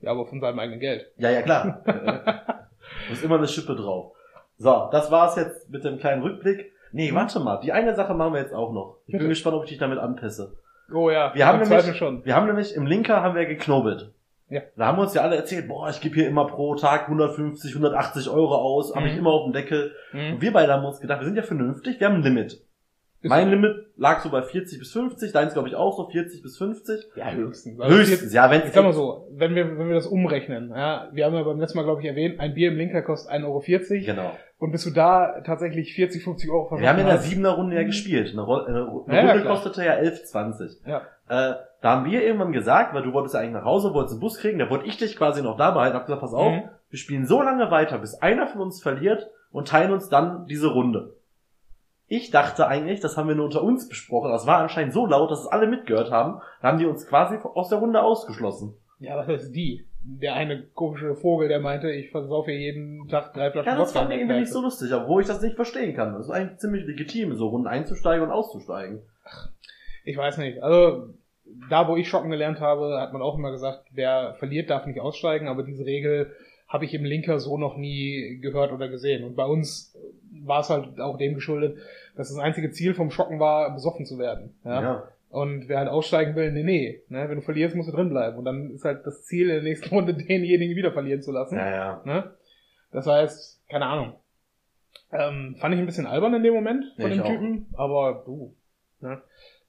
Ja, 0.00 0.10
aber 0.10 0.26
von 0.26 0.40
seinem 0.40 0.58
eigenen 0.58 0.80
Geld. 0.80 1.06
Ja, 1.16 1.30
ja, 1.30 1.42
klar. 1.42 1.82
Muss 3.08 3.22
immer 3.22 3.38
eine 3.38 3.46
Schippe 3.48 3.76
drauf. 3.76 4.12
So, 4.58 4.88
das 4.90 5.10
war's 5.10 5.36
jetzt 5.36 5.70
mit 5.70 5.84
dem 5.84 5.98
kleinen 5.98 6.22
Rückblick. 6.22 6.72
Nee, 6.92 7.14
warte 7.14 7.40
mal. 7.40 7.58
Die 7.60 7.72
eine 7.72 7.94
Sache 7.94 8.12
machen 8.14 8.34
wir 8.34 8.40
jetzt 8.40 8.52
auch 8.52 8.72
noch. 8.72 8.98
Ich 9.06 9.16
bin 9.16 9.28
gespannt, 9.28 9.56
ob 9.56 9.64
ich 9.64 9.70
dich 9.70 9.78
damit 9.78 9.98
anpisse. 9.98 10.56
Oh 10.92 11.08
ja, 11.10 11.32
Wir 11.34 11.46
haben 11.46 11.60
nämlich- 11.60 11.96
schon. 11.96 12.24
Wir 12.24 12.34
haben 12.36 12.46
nämlich 12.46 12.74
im 12.74 12.86
Linker 12.86 13.22
haben 13.22 13.34
wir 13.34 13.46
geknobelt. 13.46 14.12
Ja. 14.50 14.60
Da 14.76 14.86
haben 14.86 14.98
wir 14.98 15.02
uns 15.02 15.14
ja 15.14 15.22
alle 15.22 15.36
erzählt, 15.36 15.68
boah, 15.68 15.88
ich 15.88 16.00
gebe 16.02 16.14
hier 16.16 16.28
immer 16.28 16.46
pro 16.46 16.74
Tag 16.74 17.08
150, 17.08 17.72
180 17.74 18.28
Euro 18.28 18.54
aus, 18.56 18.94
habe 18.94 19.06
Mhm. 19.06 19.12
ich 19.12 19.16
immer 19.18 19.30
auf 19.30 19.44
dem 19.44 19.54
Deckel. 19.54 19.92
Hm? 20.10 20.34
Und 20.34 20.42
wir 20.42 20.52
beide 20.52 20.72
haben 20.74 20.84
uns 20.84 21.00
gedacht, 21.00 21.20
wir 21.20 21.24
sind 21.26 21.36
ja 21.36 21.42
vernünftig, 21.42 21.98
wir 22.00 22.08
haben 22.08 22.16
ein 22.16 22.22
Limit. 22.22 22.60
Mein 23.22 23.50
Limit 23.50 23.76
lag 23.96 24.20
so 24.20 24.30
bei 24.30 24.42
40 24.42 24.78
bis 24.78 24.92
50, 24.92 25.32
deins 25.32 25.52
glaube 25.52 25.68
ich 25.68 25.76
auch 25.76 25.96
so 25.96 26.08
40 26.08 26.42
bis 26.42 26.58
50. 26.58 27.04
Ja, 27.16 27.30
höchstens. 27.30 27.80
Also 27.80 27.96
Höchstens, 27.96 28.32
ja, 28.32 28.50
wenn 28.50 28.62
Ich 28.62 28.72
sag 28.72 28.82
mal 28.84 28.92
so, 28.92 29.28
wenn 29.32 29.54
wir, 29.54 29.78
wenn 29.78 29.88
wir 29.88 29.94
das 29.94 30.06
umrechnen, 30.06 30.70
ja, 30.70 31.08
wir 31.12 31.24
haben 31.24 31.34
ja 31.34 31.42
beim 31.42 31.60
letzten 31.60 31.78
Mal, 31.78 31.84
glaube 31.84 32.00
ich, 32.00 32.06
erwähnt, 32.08 32.40
ein 32.40 32.54
Bier 32.54 32.70
im 32.72 32.76
Linker 32.78 33.02
kostet 33.02 33.32
1,40 33.32 33.44
Euro. 33.46 33.62
Genau. 34.06 34.30
Und 34.58 34.70
bis 34.72 34.84
du 34.84 34.90
da 34.90 35.40
tatsächlich 35.44 35.94
40, 35.94 36.22
50 36.22 36.50
Euro 36.50 36.78
Wir 36.80 36.88
haben 36.88 36.98
in 37.00 37.06
der 37.06 37.18
siebener 37.18 37.50
Runde 37.50 37.76
ja 37.76 37.82
gespielt. 37.82 38.30
Eine, 38.32 38.42
Ro- 38.42 38.64
eine, 38.64 38.78
eine 38.78 39.16
Ja, 39.16 39.24
ja, 39.24 39.30
Runde 39.30 39.42
klar. 39.42 39.54
kostete 39.54 39.84
ja 39.84 39.94
11,20. 39.94 40.88
Ja. 40.88 40.98
Äh, 41.28 41.54
da 41.80 41.90
haben 41.96 42.04
wir 42.10 42.22
irgendwann 42.24 42.52
gesagt, 42.52 42.94
weil 42.94 43.02
du 43.02 43.12
wolltest 43.12 43.34
ja 43.34 43.40
eigentlich 43.40 43.54
nach 43.54 43.64
Hause, 43.64 43.92
wolltest 43.94 44.14
einen 44.14 44.20
Bus 44.20 44.38
kriegen, 44.38 44.58
da 44.58 44.70
wollte 44.70 44.86
ich 44.86 44.98
dich 44.98 45.16
quasi 45.16 45.42
noch 45.42 45.56
da 45.56 45.70
behalten, 45.72 45.96
hab 45.96 46.06
gesagt, 46.06 46.20
pass 46.20 46.32
auf, 46.34 46.52
Mhm. 46.52 46.62
wir 46.90 46.98
spielen 46.98 47.26
so 47.26 47.42
lange 47.42 47.70
weiter, 47.70 47.98
bis 47.98 48.14
einer 48.14 48.46
von 48.46 48.60
uns 48.60 48.80
verliert 48.82 49.28
und 49.50 49.66
teilen 49.68 49.92
uns 49.92 50.08
dann 50.08 50.46
diese 50.46 50.68
Runde. 50.68 51.14
Ich 52.14 52.30
dachte 52.30 52.68
eigentlich, 52.68 53.00
das 53.00 53.16
haben 53.16 53.28
wir 53.28 53.34
nur 53.34 53.46
unter 53.46 53.62
uns 53.62 53.88
besprochen, 53.88 54.30
das 54.30 54.46
war 54.46 54.58
anscheinend 54.58 54.92
so 54.92 55.06
laut, 55.06 55.30
dass 55.30 55.40
es 55.40 55.46
alle 55.46 55.66
mitgehört 55.66 56.10
haben, 56.10 56.42
da 56.60 56.68
haben 56.68 56.76
die 56.76 56.84
uns 56.84 57.06
quasi 57.06 57.38
aus 57.54 57.70
der 57.70 57.78
Runde 57.78 58.02
ausgeschlossen. 58.02 58.74
Ja, 58.98 59.16
was 59.16 59.28
heißt 59.28 59.56
die? 59.56 59.86
Der 60.04 60.34
eine 60.34 60.62
komische 60.74 61.16
Vogel, 61.16 61.48
der 61.48 61.60
meinte, 61.60 61.90
ich 61.90 62.10
versaufe 62.10 62.52
jeden 62.52 63.08
Tag 63.08 63.32
drei 63.32 63.50
Flaschen 63.50 63.72
Ja, 63.72 63.78
das 63.78 63.94
fand 63.94 64.12
ich 64.12 64.18
irgendwie 64.18 64.40
nicht 64.40 64.52
so 64.52 64.60
lustig, 64.60 64.92
obwohl 64.92 65.22
ich 65.22 65.26
das 65.26 65.40
nicht 65.40 65.56
verstehen 65.56 65.96
kann. 65.96 66.12
Das 66.12 66.26
ist 66.26 66.30
eigentlich 66.30 66.58
ziemlich 66.58 66.84
legitim, 66.84 67.34
so 67.34 67.48
Runden 67.48 67.66
einzusteigen 67.66 68.26
und 68.26 68.30
auszusteigen. 68.30 69.00
Ich 70.04 70.18
weiß 70.18 70.36
nicht. 70.36 70.62
Also, 70.62 71.14
da 71.70 71.88
wo 71.88 71.96
ich 71.96 72.10
Schocken 72.10 72.30
gelernt 72.30 72.60
habe, 72.60 73.00
hat 73.00 73.14
man 73.14 73.22
auch 73.22 73.38
immer 73.38 73.52
gesagt, 73.52 73.86
wer 73.90 74.34
verliert, 74.34 74.68
darf 74.68 74.84
nicht 74.84 75.00
aussteigen, 75.00 75.48
aber 75.48 75.62
diese 75.62 75.86
Regel 75.86 76.30
habe 76.68 76.84
ich 76.84 76.92
im 76.92 77.04
Linker 77.04 77.38
so 77.38 77.56
noch 77.56 77.78
nie 77.78 78.38
gehört 78.42 78.72
oder 78.72 78.88
gesehen. 78.88 79.24
Und 79.24 79.34
bei 79.34 79.44
uns 79.44 79.96
war 80.44 80.60
es 80.60 80.70
halt 80.70 81.00
auch 81.00 81.18
dem 81.18 81.34
geschuldet, 81.34 81.78
dass 82.16 82.28
das 82.28 82.38
einzige 82.38 82.70
Ziel 82.70 82.94
vom 82.94 83.10
Schocken 83.10 83.40
war, 83.40 83.72
besoffen 83.74 84.04
zu 84.06 84.18
werden. 84.18 84.54
Ja? 84.64 84.82
ja. 84.82 85.08
Und 85.30 85.68
wer 85.68 85.78
halt 85.78 85.88
aussteigen 85.88 86.34
will, 86.36 86.52
nee, 86.52 86.62
nee. 86.62 87.02
Ne? 87.08 87.28
Wenn 87.28 87.36
du 87.36 87.42
verlierst, 87.42 87.74
musst 87.74 87.88
du 87.88 87.94
drin 87.96 88.10
bleiben. 88.10 88.36
Und 88.36 88.44
dann 88.44 88.70
ist 88.70 88.84
halt 88.84 89.06
das 89.06 89.24
Ziel, 89.24 89.48
in 89.48 89.54
der 89.56 89.62
nächsten 89.62 89.88
Runde 89.94 90.12
denjenigen 90.14 90.76
wieder 90.76 90.92
verlieren 90.92 91.22
zu 91.22 91.32
lassen. 91.32 91.56
Ja, 91.56 91.70
ja. 91.70 92.02
Ne? 92.04 92.30
Das 92.90 93.06
heißt, 93.06 93.62
keine 93.68 93.86
Ahnung. 93.86 94.14
Ähm, 95.10 95.56
fand 95.58 95.74
ich 95.74 95.80
ein 95.80 95.86
bisschen 95.86 96.06
albern 96.06 96.34
in 96.34 96.42
dem 96.42 96.54
Moment 96.54 96.84
von 96.96 97.10
ich 97.10 97.16
dem 97.16 97.22
auch. 97.22 97.28
Typen, 97.28 97.66
aber 97.74 98.22
du, 98.26 98.54
ne? 99.00 99.20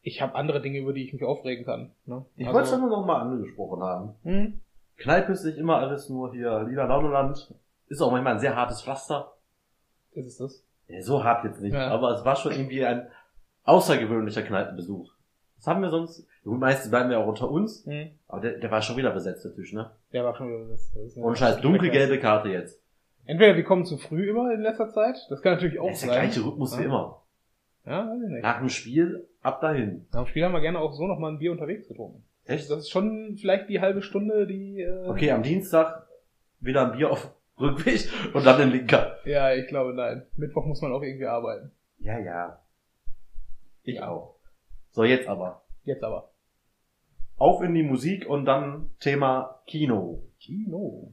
ich 0.01 0.21
habe 0.21 0.35
andere 0.35 0.61
Dinge, 0.61 0.79
über 0.79 0.93
die 0.93 1.05
ich 1.05 1.13
mich 1.13 1.23
aufregen 1.23 1.65
kann. 1.65 1.91
Ne? 2.05 2.25
Ich 2.35 2.47
Also, 2.47 2.57
wollte 2.59 2.73
es 2.75 2.79
nur 2.79 2.89
noch 2.89 3.05
mal 3.05 3.21
angesprochen 3.21 3.81
haben. 3.83 4.15
hm? 4.23 4.59
Kneipe 4.97 5.31
ist 5.31 5.43
nicht 5.43 5.57
immer 5.57 5.77
alles 5.77 6.09
nur 6.09 6.31
hier 6.33 6.63
Lila 6.63 6.85
Launeland. 6.85 7.53
Ist 7.87 8.01
auch 8.01 8.11
manchmal 8.11 8.33
ein 8.33 8.39
sehr 8.39 8.55
hartes 8.55 8.81
Pflaster. 8.83 9.33
Ist 10.11 10.27
es 10.27 10.37
das? 10.37 10.65
Ja, 10.87 11.01
so 11.01 11.23
hart 11.23 11.43
jetzt 11.45 11.61
nicht, 11.61 11.73
Ja. 11.73 11.87
aber 11.89 12.11
es 12.11 12.25
war 12.25 12.35
schon 12.35 12.51
irgendwie 12.51 12.85
ein 12.85 13.07
außergewöhnlicher 13.63 14.41
Kneipenbesuch. 14.43 15.11
Das 15.57 15.67
haben 15.67 15.81
wir 15.81 15.89
sonst, 15.89 16.27
gut, 16.43 16.59
meistens 16.59 16.89
bleiben 16.91 17.09
wir 17.09 17.19
auch 17.19 17.27
unter 17.27 17.49
uns, 17.49 17.85
Hm? 17.85 18.09
aber 18.27 18.41
der, 18.41 18.57
der 18.59 18.69
war 18.71 18.81
schon 18.81 18.97
wieder 18.97 19.11
besetzt, 19.11 19.45
der 19.45 19.53
Tisch, 19.53 19.71
ne? 19.73 19.91
Der 20.11 20.23
war 20.25 20.35
schon 20.35 20.47
wieder 20.49 20.59
eine- 20.59 21.25
Und 21.25 21.37
scheiß 21.37 21.61
dunkelgelbe 21.61 22.19
Karte 22.19 22.49
jetzt. 22.49 22.81
Entweder 23.25 23.55
wir 23.55 23.63
kommen 23.63 23.85
zu 23.85 23.97
früh 23.97 24.29
immer 24.29 24.53
in 24.53 24.61
letzter 24.61 24.89
Zeit, 24.89 25.15
das 25.29 25.41
kann 25.41 25.53
natürlich 25.53 25.79
auch 25.79 25.87
Das 25.87 25.95
ist 25.97 26.03
der 26.05 26.13
sein. 26.13 26.21
gleiche 26.23 26.45
Rhythmus 26.45 26.77
wie 26.77 26.81
Ja. 26.81 26.87
immer. 26.87 27.21
Ja, 27.85 28.07
weiß 28.09 28.21
ich 28.23 28.29
nicht. 28.29 28.43
Nach 28.43 28.59
dem 28.59 28.69
Spiel, 28.69 29.27
ab 29.41 29.61
dahin. 29.61 30.05
Nach 30.11 30.23
dem 30.23 30.27
Spiel 30.27 30.43
haben 30.43 30.53
wir 30.53 30.61
gerne 30.61 30.79
auch 30.79 30.91
so 30.93 31.07
noch 31.07 31.19
mal 31.19 31.31
ein 31.31 31.39
Bier 31.39 31.51
unterwegs 31.53 31.87
getrunken. 31.87 32.23
Echt? 32.45 32.69
Das 32.69 32.79
ist 32.79 32.89
schon 32.89 33.37
vielleicht 33.39 33.69
die 33.69 33.79
halbe 33.79 34.01
Stunde, 34.01 34.45
die. 34.45 34.81
Äh, 34.81 35.07
Okay, 35.07 35.31
am 35.31 35.43
Dienstag 35.43 36.05
wieder 36.59 36.85
ein 36.85 36.97
Bier 36.97 37.09
auf 37.11 37.31
Rückweg 37.59 38.09
und 38.33 38.45
dann 38.45 38.59
den 38.59 38.71
Linker. 38.71 39.17
Ja, 39.25 39.53
ich 39.53 39.67
glaube 39.67 39.93
nein. 39.93 40.25
Mittwoch 40.35 40.65
muss 40.65 40.81
man 40.81 40.91
auch 40.91 41.01
irgendwie 41.01 41.27
arbeiten. 41.27 41.71
Ja, 41.99 42.19
ja. 42.19 42.59
Ich 43.83 44.01
auch. 44.01 44.39
So, 44.91 45.03
jetzt 45.03 45.27
aber. 45.27 45.63
Jetzt 45.83 46.03
aber. 46.03 46.31
Auf 47.37 47.61
in 47.61 47.73
die 47.73 47.83
Musik 47.83 48.27
und 48.27 48.45
dann 48.45 48.91
Thema 48.99 49.61
Kino. 49.65 50.23
Kino. 50.39 51.11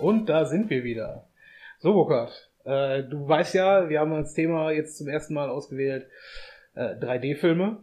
Und 0.00 0.28
da 0.28 0.46
sind 0.46 0.70
wir 0.70 0.82
wieder. 0.82 1.28
So, 1.78 1.92
Burkhard, 1.92 2.50
äh, 2.64 3.02
du 3.02 3.28
weißt 3.28 3.54
ja, 3.54 3.88
wir 3.88 4.00
haben 4.00 4.12
als 4.12 4.34
Thema 4.34 4.70
jetzt 4.70 4.96
zum 4.96 5.08
ersten 5.08 5.34
Mal 5.34 5.50
ausgewählt 5.50 6.06
äh, 6.74 6.94
3D-Filme. 6.94 7.82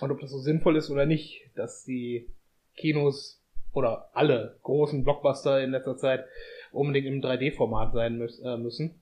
Und 0.00 0.10
ob 0.10 0.20
das 0.20 0.30
so 0.30 0.38
sinnvoll 0.38 0.76
ist 0.76 0.90
oder 0.90 1.06
nicht, 1.06 1.42
dass 1.54 1.84
die 1.84 2.28
Kinos 2.76 3.42
oder 3.72 4.10
alle 4.14 4.56
großen 4.62 5.04
Blockbuster 5.04 5.62
in 5.62 5.70
letzter 5.70 5.96
Zeit 5.96 6.24
unbedingt 6.72 7.06
im 7.06 7.20
3D-Format 7.20 7.92
sein 7.92 8.18
mü 8.18 8.28
äh, 8.44 8.56
müssen. 8.56 9.00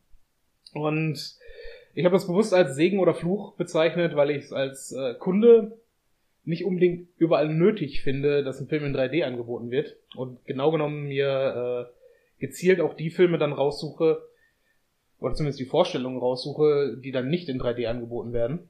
Und 0.72 1.36
ich 1.94 2.04
habe 2.04 2.14
das 2.14 2.26
bewusst 2.26 2.52
als 2.52 2.74
Segen 2.74 2.98
oder 2.98 3.14
Fluch 3.14 3.54
bezeichnet, 3.54 4.16
weil 4.16 4.30
ich 4.30 4.44
es 4.44 4.52
als 4.52 4.92
äh, 4.92 5.14
Kunde 5.14 5.78
nicht 6.44 6.64
unbedingt 6.64 7.08
überall 7.18 7.48
nötig 7.48 8.02
finde, 8.02 8.44
dass 8.44 8.60
ein 8.60 8.68
Film 8.68 8.84
in 8.84 8.96
3D 8.96 9.24
angeboten 9.24 9.70
wird. 9.70 9.96
Und 10.14 10.44
genau 10.46 10.70
genommen 10.70 11.04
mir 11.08 11.88
äh, 11.90 11.95
gezielt 12.38 12.80
auch 12.80 12.94
die 12.94 13.10
Filme 13.10 13.38
dann 13.38 13.52
raussuche, 13.52 14.22
oder 15.18 15.34
zumindest 15.34 15.60
die 15.60 15.66
Vorstellungen 15.66 16.18
raussuche, 16.18 16.98
die 17.02 17.12
dann 17.12 17.28
nicht 17.28 17.48
in 17.48 17.60
3D 17.60 17.86
angeboten 17.86 18.32
werden. 18.32 18.68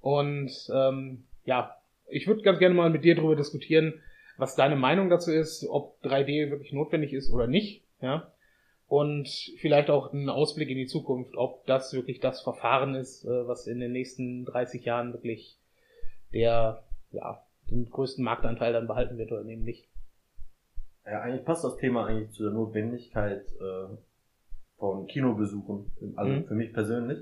Und 0.00 0.50
ähm, 0.74 1.24
ja, 1.44 1.76
ich 2.08 2.26
würde 2.26 2.42
ganz 2.42 2.58
gerne 2.58 2.74
mal 2.74 2.90
mit 2.90 3.04
dir 3.04 3.14
darüber 3.14 3.36
diskutieren, 3.36 3.94
was 4.36 4.56
deine 4.56 4.76
Meinung 4.76 5.08
dazu 5.08 5.30
ist, 5.30 5.66
ob 5.68 5.96
3D 6.04 6.50
wirklich 6.50 6.72
notwendig 6.72 7.12
ist 7.12 7.30
oder 7.30 7.46
nicht, 7.46 7.82
ja. 8.00 8.30
Und 8.86 9.28
vielleicht 9.58 9.88
auch 9.88 10.12
einen 10.12 10.28
Ausblick 10.28 10.68
in 10.68 10.76
die 10.76 10.86
Zukunft, 10.86 11.36
ob 11.36 11.64
das 11.66 11.94
wirklich 11.94 12.20
das 12.20 12.42
Verfahren 12.42 12.94
ist, 12.94 13.24
äh, 13.24 13.48
was 13.48 13.66
in 13.66 13.80
den 13.80 13.92
nächsten 13.92 14.44
30 14.44 14.84
Jahren 14.84 15.12
wirklich 15.12 15.56
der, 16.32 16.82
ja, 17.10 17.42
den 17.70 17.88
größten 17.88 18.22
Marktanteil 18.22 18.72
dann 18.72 18.86
behalten 18.86 19.16
wird 19.16 19.32
oder 19.32 19.44
eben 19.46 19.64
nicht. 19.64 19.88
Ja, 21.06 21.20
eigentlich 21.20 21.44
passt 21.44 21.64
das 21.64 21.76
Thema 21.76 22.06
eigentlich 22.06 22.30
zu 22.32 22.42
der 22.44 22.52
Notwendigkeit 22.52 23.44
äh, 23.60 23.94
von 24.78 25.06
Kinobesuchen, 25.06 25.90
also 26.16 26.32
Mhm. 26.32 26.44
für 26.46 26.54
mich 26.54 26.72
persönlich, 26.72 27.18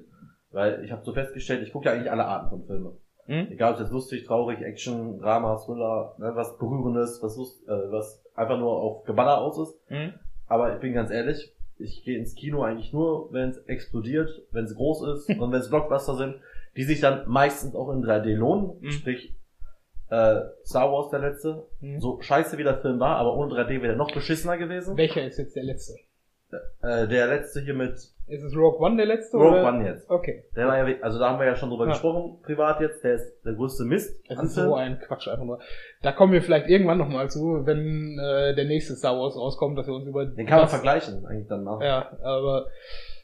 weil 0.51 0.85
ich 0.85 0.93
habe 0.93 1.05
so 1.05 1.13
festgestellt, 1.13 1.63
ich 1.67 1.73
gucke 1.73 1.87
ja 1.87 1.93
eigentlich 1.93 2.11
alle 2.11 2.25
Arten 2.25 2.51
von 2.51 2.65
Filmen. 2.67 2.93
Hm? 3.27 3.53
Egal 3.53 3.71
ob 3.73 3.77
es 3.79 3.83
jetzt 3.85 3.93
lustig, 3.93 4.25
traurig, 4.25 4.61
Action, 4.63 5.19
Drama, 5.21 5.57
Thriller, 5.57 6.15
ne, 6.19 6.33
was 6.35 6.59
Berührendes, 6.59 7.23
was, 7.23 7.37
lust, 7.37 7.63
äh, 7.69 7.93
was 7.93 8.23
einfach 8.35 8.59
nur 8.59 8.73
auf 8.73 9.05
Geballer 9.05 9.41
aus 9.41 9.59
ist. 9.59 9.79
Hm? 9.89 10.13
Aber 10.49 10.75
ich 10.75 10.81
bin 10.81 10.93
ganz 10.93 11.11
ehrlich, 11.11 11.55
ich 11.79 12.05
gehe 12.05 12.19
ins 12.19 12.35
Kino 12.35 12.63
eigentlich 12.63 12.93
nur, 12.93 13.33
wenn 13.33 13.51
es 13.51 13.59
explodiert, 13.67 14.43
wenn 14.51 14.65
es 14.65 14.75
groß 14.75 15.07
ist 15.15 15.29
und 15.39 15.53
wenn 15.53 15.61
es 15.61 15.71
Blockbuster 15.71 16.17
sind, 16.17 16.37
die 16.77 16.83
sich 16.85 17.01
dann 17.01 17.29
meistens 17.29 17.75
auch 17.75 17.91
in 17.93 18.03
3D 18.05 18.35
lohnen. 18.35 18.73
Mhm. 18.81 18.91
Sprich, 18.91 19.35
äh, 20.13 20.41
Star 20.67 20.93
Wars 20.93 21.11
der 21.11 21.21
letzte. 21.21 21.65
Hm? 21.81 22.01
So 22.01 22.21
scheiße 22.21 22.59
wie 22.59 22.65
der 22.65 22.79
Film 22.81 23.01
war, 23.01 23.17
aber 23.17 23.35
ohne 23.37 23.53
3D 23.55 23.81
wäre 23.83 23.93
er 23.95 23.97
noch 23.97 24.13
beschissener 24.13 24.59
gewesen. 24.59 24.97
Welcher 24.97 25.25
ist 25.25 25.39
jetzt 25.39 25.57
der 25.57 25.65
letzte? 25.65 25.95
Äh, 26.83 27.09
der 27.09 27.29
letzte 27.29 27.63
hier 27.63 27.73
mit 27.73 27.95
Ist 27.95 28.43
es 28.45 28.55
Rogue 28.55 28.79
One 28.79 28.97
der 28.99 29.07
letzte? 29.07 29.39
Rogue 29.39 29.53
oder? 29.53 29.69
One 29.69 29.87
jetzt. 29.87 30.11
Okay. 30.11 30.45
Der 30.55 30.67
war 30.67 30.87
ja, 30.87 30.97
also 31.01 31.19
da 31.19 31.31
haben 31.31 31.39
wir 31.39 31.47
ja 31.47 31.57
schon 31.57 31.71
drüber 31.71 31.85
Ja. 31.87 31.93
gesprochen, 31.93 32.43
privat 32.43 32.79
jetzt, 32.83 33.03
der 33.03 33.15
ist 33.15 33.43
der 33.43 33.55
größte 33.55 33.85
Mist. 33.85 34.21
Es 34.29 34.37
an 34.39 34.45
ist 34.45 34.55
so 34.57 34.75
ein 34.75 34.99
Quatsch 35.01 35.29
einfach 35.29 35.45
nur. 35.47 35.61
Da 36.03 36.13
kommen 36.13 36.35
wir 36.35 36.43
vielleicht 36.43 36.69
irgendwann 36.69 36.99
nochmal 36.99 37.31
zu, 37.31 37.63
wenn 37.65 38.19
äh, 38.19 38.55
der 38.55 38.67
nächste 38.67 38.95
Star 38.97 39.19
Wars 39.19 39.35
rauskommt, 39.35 39.79
dass 39.79 39.87
wir 39.87 39.95
uns 39.95 40.07
über 40.07 40.27
Den 40.27 40.45
kann 40.47 40.57
man 40.59 40.65
das- 40.65 40.73
vergleichen, 40.75 41.25
eigentlich 41.25 41.49
dann 41.49 41.65
mal. 41.65 41.83
Ja, 41.83 42.11
aber 42.23 42.67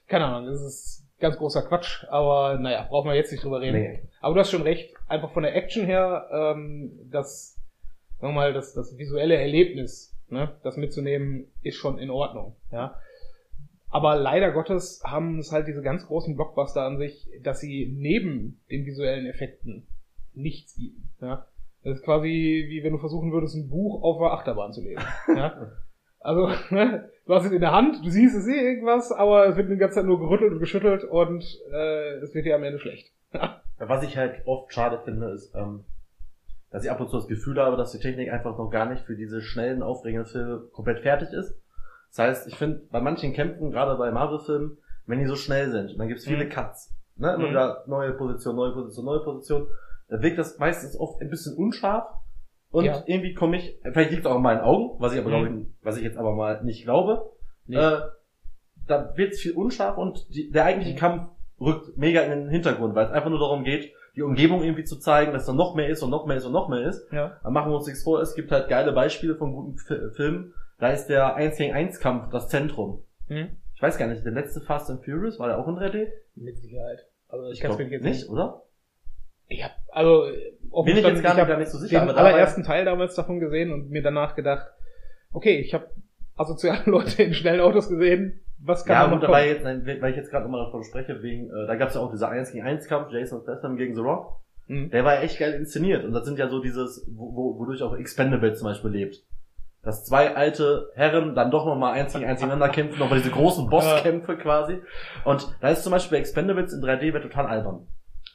keine 0.08 0.24
Ahnung, 0.24 0.46
das 0.50 0.62
ist 0.62 1.04
ganz 1.20 1.36
großer 1.36 1.62
Quatsch, 1.68 2.04
aber 2.08 2.56
naja, 2.58 2.86
brauchen 2.88 3.10
wir 3.10 3.14
jetzt 3.14 3.30
nicht 3.30 3.44
drüber 3.44 3.60
reden. 3.60 3.76
Nee. 3.78 4.02
Aber 4.22 4.32
du 4.34 4.40
hast 4.40 4.50
schon 4.50 4.62
recht, 4.62 4.94
einfach 5.08 5.32
von 5.32 5.42
der 5.42 5.56
Action 5.56 5.84
her, 5.84 6.28
ähm, 6.30 6.92
das, 7.10 7.58
sagen 8.20 8.34
wir 8.34 8.40
mal, 8.40 8.52
das, 8.52 8.74
das 8.74 8.96
visuelle 8.98 9.36
Erlebnis, 9.36 10.16
ne, 10.28 10.56
das 10.62 10.76
mitzunehmen, 10.76 11.46
ist 11.62 11.76
schon 11.76 11.98
in 11.98 12.10
Ordnung, 12.10 12.56
ja. 12.70 12.98
Aber 13.90 14.16
leider 14.16 14.52
Gottes 14.52 15.02
haben 15.02 15.38
es 15.38 15.50
halt 15.50 15.66
diese 15.66 15.80
ganz 15.80 16.06
großen 16.06 16.36
Blockbuster 16.36 16.82
an 16.82 16.98
sich, 16.98 17.26
dass 17.42 17.60
sie 17.60 17.90
neben 17.96 18.60
den 18.70 18.84
visuellen 18.84 19.26
Effekten 19.26 19.86
nichts 20.34 20.76
bieten, 20.76 21.10
ja. 21.20 21.46
Das 21.84 21.98
ist 21.98 22.04
quasi 22.04 22.66
wie 22.68 22.82
wenn 22.82 22.92
du 22.92 22.98
versuchen 22.98 23.32
würdest, 23.32 23.54
ein 23.54 23.70
Buch 23.70 24.02
auf 24.02 24.18
der 24.18 24.32
Achterbahn 24.32 24.72
zu 24.72 24.82
lesen, 24.82 25.04
ja. 25.36 25.72
Also, 26.20 26.48
ne, 26.70 27.10
du 27.26 27.34
hast 27.34 27.46
es 27.46 27.52
in 27.52 27.60
der 27.60 27.72
Hand, 27.72 28.04
du 28.04 28.10
siehst 28.10 28.36
es 28.36 28.48
eh 28.48 28.60
irgendwas, 28.60 29.12
aber 29.12 29.46
es 29.46 29.56
wird 29.56 29.70
die 29.70 29.76
ganze 29.76 29.96
Zeit 29.96 30.04
nur 30.04 30.18
gerüttelt 30.18 30.52
und 30.52 30.58
geschüttelt 30.58 31.04
und 31.04 31.44
äh, 31.72 32.16
es 32.16 32.34
wird 32.34 32.44
dir 32.44 32.56
am 32.56 32.64
Ende 32.64 32.80
schlecht. 32.80 33.12
Was 33.78 34.02
ich 34.02 34.16
halt 34.16 34.46
oft 34.46 34.72
schade 34.72 35.00
finde, 35.04 35.30
ist, 35.30 35.54
ähm, 35.54 35.84
dass 36.70 36.84
ich 36.84 36.90
ab 36.90 37.00
und 37.00 37.08
zu 37.10 37.16
das 37.16 37.28
Gefühl 37.28 37.58
habe, 37.58 37.76
dass 37.76 37.92
die 37.92 37.98
Technik 38.00 38.30
einfach 38.32 38.58
noch 38.58 38.70
gar 38.70 38.86
nicht 38.86 39.04
für 39.04 39.16
diese 39.16 39.40
schnellen, 39.40 39.82
aufregenden 39.82 40.26
Filme 40.26 40.60
komplett 40.72 41.00
fertig 41.00 41.32
ist. 41.32 41.54
Das 42.10 42.18
heißt, 42.18 42.48
ich 42.48 42.56
finde, 42.56 42.82
bei 42.90 43.00
manchen 43.00 43.32
Kämpfen, 43.32 43.70
gerade 43.70 43.96
bei 43.96 44.10
Marvel-Filmen, 44.10 44.78
wenn 45.06 45.18
die 45.20 45.26
so 45.26 45.36
schnell 45.36 45.70
sind, 45.70 45.98
dann 45.98 46.08
gibt 46.08 46.20
es 46.20 46.26
viele 46.26 46.44
Mhm. 46.44 46.50
Cuts, 46.50 46.94
ne? 47.16 47.32
immer 47.34 47.46
Mhm. 47.46 47.50
wieder 47.50 47.84
neue 47.86 48.12
Position, 48.12 48.56
neue 48.56 48.72
Position, 48.72 49.04
neue 49.06 49.20
Position, 49.24 49.68
dann 50.08 50.22
wirkt 50.22 50.38
das 50.38 50.58
meistens 50.58 50.98
oft 50.98 51.20
ein 51.22 51.30
bisschen 51.30 51.56
unscharf 51.56 52.06
und 52.70 52.84
Ja. 52.84 53.02
irgendwie 53.06 53.34
komme 53.34 53.56
ich, 53.58 53.78
vielleicht 53.82 54.10
liegt 54.10 54.24
es 54.24 54.30
auch 54.30 54.36
in 54.36 54.42
meinen 54.42 54.60
Augen, 54.60 55.00
was 55.00 55.12
ich 55.12 55.18
aber 55.20 55.28
Mhm. 55.28 55.44
glaube 55.44 55.66
was 55.82 55.96
ich 55.96 56.02
jetzt 56.02 56.18
aber 56.18 56.34
mal 56.34 56.62
nicht 56.64 56.82
glaube, 56.84 57.30
Nee. 57.66 57.76
äh, 57.76 58.00
da 58.86 59.16
wird 59.16 59.32
es 59.34 59.40
viel 59.40 59.52
unscharf 59.52 59.96
und 59.98 60.26
die, 60.34 60.50
der 60.50 60.64
eigentliche 60.64 60.94
Mhm. 60.94 60.98
Kampf 60.98 61.28
rückt 61.60 61.96
mega 61.96 62.22
in 62.22 62.30
den 62.30 62.48
Hintergrund, 62.48 62.94
weil 62.94 63.06
es 63.06 63.12
einfach 63.12 63.30
nur 63.30 63.38
darum 63.40 63.64
geht, 63.64 63.92
die 64.16 64.22
Umgebung 64.22 64.62
irgendwie 64.62 64.84
zu 64.84 64.98
zeigen, 64.98 65.32
dass 65.32 65.46
da 65.46 65.52
noch 65.52 65.74
mehr 65.74 65.88
ist 65.88 66.02
und 66.02 66.10
noch 66.10 66.26
mehr 66.26 66.36
ist 66.36 66.44
und 66.44 66.52
noch 66.52 66.68
mehr 66.68 66.82
ist. 66.88 67.06
Ja. 67.12 67.36
Aber 67.42 67.50
machen 67.50 67.70
wir 67.70 67.76
uns 67.76 67.86
nichts 67.86 68.02
vor, 68.02 68.20
es 68.20 68.34
gibt 68.34 68.50
halt 68.50 68.68
geile 68.68 68.92
Beispiele 68.92 69.36
von 69.36 69.52
guten 69.52 69.78
Fi- 69.78 70.10
Filmen. 70.14 70.54
Da 70.78 70.90
ist 70.90 71.06
der 71.06 71.34
1 71.34 71.56
gegen 71.56 71.72
1 71.74 72.00
Kampf 72.00 72.30
das 72.30 72.48
Zentrum. 72.48 73.02
Hm? 73.28 73.48
Ich 73.74 73.82
weiß 73.82 73.96
gar 73.98 74.06
nicht, 74.08 74.24
der 74.24 74.32
letzte 74.32 74.60
Fast 74.60 74.90
and 74.90 75.04
Furious, 75.04 75.38
war 75.38 75.48
der 75.48 75.58
auch 75.58 75.68
in 75.68 75.74
3D? 75.76 76.08
Mit 76.34 76.56
Sicherheit. 76.58 77.06
Also 77.28 77.50
ich 77.50 77.60
kann 77.60 77.70
es 77.72 77.78
mir 77.78 77.86
jetzt 77.88 78.02
nicht, 78.02 78.28
oder? 78.28 78.62
Ja, 79.48 79.70
also 79.92 80.26
äh, 80.26 80.52
offen 80.70 80.86
Bin 80.86 80.96
ich 80.98 81.04
jetzt 81.04 81.22
gar 81.22 81.34
nicht, 81.34 81.40
hab 81.42 81.48
gar 81.48 81.58
nicht 81.58 81.70
so 81.70 81.78
sicher, 81.78 82.00
den 82.00 82.08
aber 82.08 82.12
da 82.12 82.18
war 82.24 82.26
allerersten 82.32 82.62
Teil 82.64 82.84
damals 82.84 83.14
davon 83.14 83.40
gesehen 83.40 83.72
und 83.72 83.90
mir 83.90 84.02
danach 84.02 84.34
gedacht, 84.34 84.66
okay, 85.32 85.58
ich 85.60 85.74
habe 85.74 85.88
asoziale 86.36 86.82
Leute 86.86 87.22
in 87.22 87.34
schnellen 87.34 87.60
Autos 87.60 87.88
gesehen, 87.88 88.40
was 88.60 88.84
kann 88.84 88.94
Ja, 88.94 89.04
gut, 89.04 89.14
noch 89.14 89.20
dabei 89.22 89.48
jetzt, 89.48 89.64
weil 89.64 90.10
ich 90.10 90.16
jetzt 90.16 90.30
gerade 90.30 90.44
nochmal 90.44 90.64
davon 90.64 90.84
spreche, 90.84 91.22
wegen, 91.22 91.50
äh, 91.50 91.66
da 91.66 91.76
gab 91.76 91.88
es 91.88 91.94
ja 91.94 92.00
auch 92.00 92.10
dieser 92.10 92.28
1 92.28 92.52
gegen 92.52 92.66
1 92.66 92.86
Kampf, 92.88 93.12
Jason 93.12 93.40
Statham 93.42 93.76
gegen 93.76 93.94
The 93.94 94.00
Rock. 94.00 94.40
Hm. 94.66 94.90
Der 94.90 95.04
war 95.04 95.14
ja 95.14 95.20
echt 95.22 95.38
geil 95.38 95.54
inszeniert. 95.54 96.04
Und 96.04 96.12
das 96.12 96.24
sind 96.24 96.38
ja 96.38 96.48
so 96.48 96.60
dieses, 96.60 97.06
wo, 97.14 97.34
wo, 97.34 97.58
wodurch 97.58 97.82
auch 97.82 97.96
Expendables 97.96 98.58
zum 98.58 98.68
Beispiel 98.68 98.90
lebt. 98.90 99.22
Dass 99.82 100.04
zwei 100.04 100.34
alte 100.34 100.90
Herren 100.94 101.34
dann 101.34 101.50
doch 101.50 101.64
nochmal 101.64 101.94
eins 101.94 102.12
gegen 102.12 102.26
eins 102.26 102.40
gegeneinander 102.40 102.68
kämpfen, 102.68 102.98
nochmal 102.98 103.18
diese 103.18 103.30
großen 103.30 103.70
Bosskämpfe 103.70 104.36
quasi. 104.36 104.80
Und 105.24 105.56
da 105.60 105.68
ist 105.70 105.84
zum 105.84 105.92
Beispiel 105.92 106.18
Expendables 106.18 106.74
in 106.74 106.82
3D 106.82 107.12
wird 107.12 107.22
total 107.22 107.46
albern. 107.46 107.86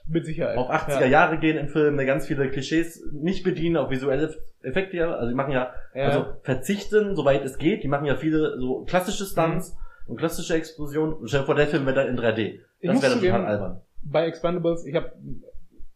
Mit 0.07 0.25
Sicherheit. 0.25 0.57
Auf 0.57 0.69
80er 0.69 1.01
ja. 1.01 1.05
Jahre 1.05 1.37
gehen 1.37 1.57
im 1.57 1.69
Film, 1.69 1.95
der 1.97 2.05
ganz 2.05 2.27
viele 2.27 2.49
Klischees 2.49 3.05
nicht 3.13 3.43
bedienen, 3.43 3.77
auf 3.77 3.89
visuelle 3.89 4.33
Effekte, 4.61 4.97
ja. 4.97 5.11
also 5.13 5.29
die 5.29 5.35
machen 5.35 5.51
ja, 5.51 5.73
Ja. 5.93 6.05
also 6.05 6.25
verzichten, 6.41 7.15
soweit 7.15 7.43
es 7.45 7.57
geht, 7.57 7.83
die 7.83 7.87
machen 7.87 8.05
ja 8.05 8.15
viele 8.15 8.57
so 8.59 8.83
klassische 8.85 9.25
Stunts 9.25 9.73
Mhm. 9.73 9.82
Und 10.07 10.17
klassische 10.17 10.55
Explosionen. 10.55 11.13
Und 11.13 11.27
stell 11.27 11.41
dir 11.41 11.45
vor, 11.45 11.55
der 11.55 11.67
Film 11.67 11.85
wäre 11.85 11.95
dann 11.95 12.07
in 12.07 12.17
3D. 12.17 12.59
Ich 12.79 12.89
Das 12.89 13.01
wäre 13.01 13.13
dann 13.13 13.21
total 13.21 13.45
albern. 13.45 13.81
bei 14.01 14.25
Expandables, 14.27 14.85
ich 14.85 14.95
habe 14.95 15.11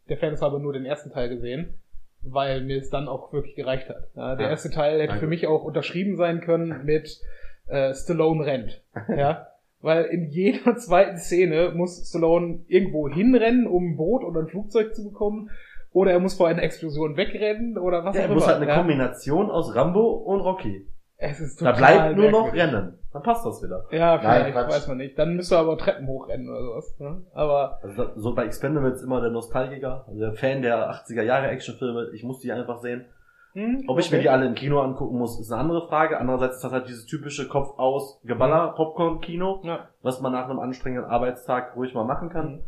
der 0.09 0.17
Fans 0.17 0.41
habe 0.41 0.59
nur 0.59 0.71
den 0.73 0.85
ersten 0.85 1.11
Teil 1.11 1.27
gesehen, 1.29 1.73
weil 2.21 2.61
mir 2.61 2.77
es 2.79 2.89
dann 2.89 3.07
auch 3.09 3.33
wirklich 3.33 3.55
gereicht 3.55 3.89
hat. 3.89 4.07
Ja, 4.15 4.35
der 4.35 4.45
Ja. 4.45 4.51
erste 4.51 4.69
Teil 4.69 4.95
hätte 4.99 5.07
Danke. 5.07 5.19
für 5.21 5.27
mich 5.27 5.47
auch 5.47 5.63
unterschrieben 5.63 6.15
sein 6.15 6.39
können 6.41 6.85
mit 6.85 7.19
äh, 7.67 7.93
Stallone 7.93 8.45
rennt. 8.45 8.81
Ja, 9.09 9.47
weil 9.81 10.05
in 10.05 10.29
jeder 10.29 10.77
zweiten 10.77 11.17
Szene 11.17 11.71
muss 11.75 12.07
Stallone 12.09 12.61
irgendwo 12.67 13.09
hinrennen, 13.09 13.67
um 13.67 13.91
ein 13.91 13.97
Boot 13.97 14.23
oder 14.23 14.39
ein 14.39 14.47
Flugzeug 14.47 14.95
zu 14.95 15.03
bekommen. 15.03 15.49
Oder 15.91 16.11
er 16.11 16.19
muss 16.19 16.35
vor 16.35 16.47
einer 16.47 16.63
Explosion 16.63 17.17
wegrennen 17.17 17.77
oder 17.77 18.03
was 18.05 18.15
Ja, 18.15 18.21
auch 18.21 18.23
er 18.23 18.25
immer. 18.25 18.35
muss 18.35 18.47
halt 18.47 18.57
eine 18.57 18.67
ja. 18.67 18.77
Kombination 18.77 19.49
aus 19.51 19.75
Rambo 19.75 20.11
und 20.13 20.39
Rocky. 20.41 20.87
Es 21.17 21.39
ist 21.39 21.61
Da 21.61 21.73
total 21.73 21.95
bleibt 22.13 22.15
nur 22.17 22.31
noch 22.31 22.53
merkwürdig. 22.53 22.73
Rennen. 22.73 22.93
Dann 23.17 23.23
passt 23.23 23.45
das 23.45 23.63
wieder. 23.63 23.85
Ja, 23.91 24.15
Nein, 24.17 24.21
vielleicht, 24.21 24.53
Quatsch. 24.53 24.69
weiß 24.69 24.87
man 24.89 24.97
nicht. 24.97 25.17
Dann 25.17 25.35
müsste 25.35 25.55
er 25.55 25.61
aber 25.61 25.77
Treppen 25.77 26.07
hochrennen 26.07 26.49
oder 26.49 26.61
sowas. 26.61 26.95
Ne? 26.99 27.21
Aber 27.33 27.79
Also 27.81 28.09
so 28.15 28.35
bei 28.35 28.45
Expendables 28.45 29.01
immer 29.03 29.21
der 29.21 29.31
Nostalgiker, 29.31 30.05
also 30.07 30.19
der 30.19 30.33
Fan 30.33 30.61
der 30.61 30.91
80er 30.91 31.23
Jahre 31.23 31.47
Actionfilme. 31.47 32.09
Ich 32.13 32.23
muss 32.23 32.39
die 32.39 32.51
einfach 32.51 32.77
sehen. 32.77 33.05
Hm, 33.53 33.85
Ob 33.87 33.97
ich 33.97 34.07
okay. 34.07 34.17
mir 34.17 34.21
die 34.21 34.29
alle 34.29 34.45
im 34.45 34.53
Kino 34.53 34.81
angucken 34.81 35.17
muss, 35.17 35.39
ist 35.39 35.51
eine 35.51 35.61
andere 35.61 35.87
Frage. 35.87 36.19
Andererseits 36.19 36.57
ist 36.57 36.63
das 36.63 36.71
halt 36.71 36.87
dieses 36.87 37.05
typische 37.07 37.47
Kopf 37.47 37.79
aus 37.79 38.21
Geballer 38.23 38.73
Popcorn 38.75 39.19
Kino, 39.21 39.61
Ja. 39.63 39.87
was 40.03 40.21
man 40.21 40.31
nach 40.31 40.47
einem 40.47 40.59
anstrengenden 40.59 41.09
Arbeitstag 41.09 41.75
ruhig 41.75 41.93
mal 41.95 42.03
machen 42.03 42.29
kann. 42.29 42.61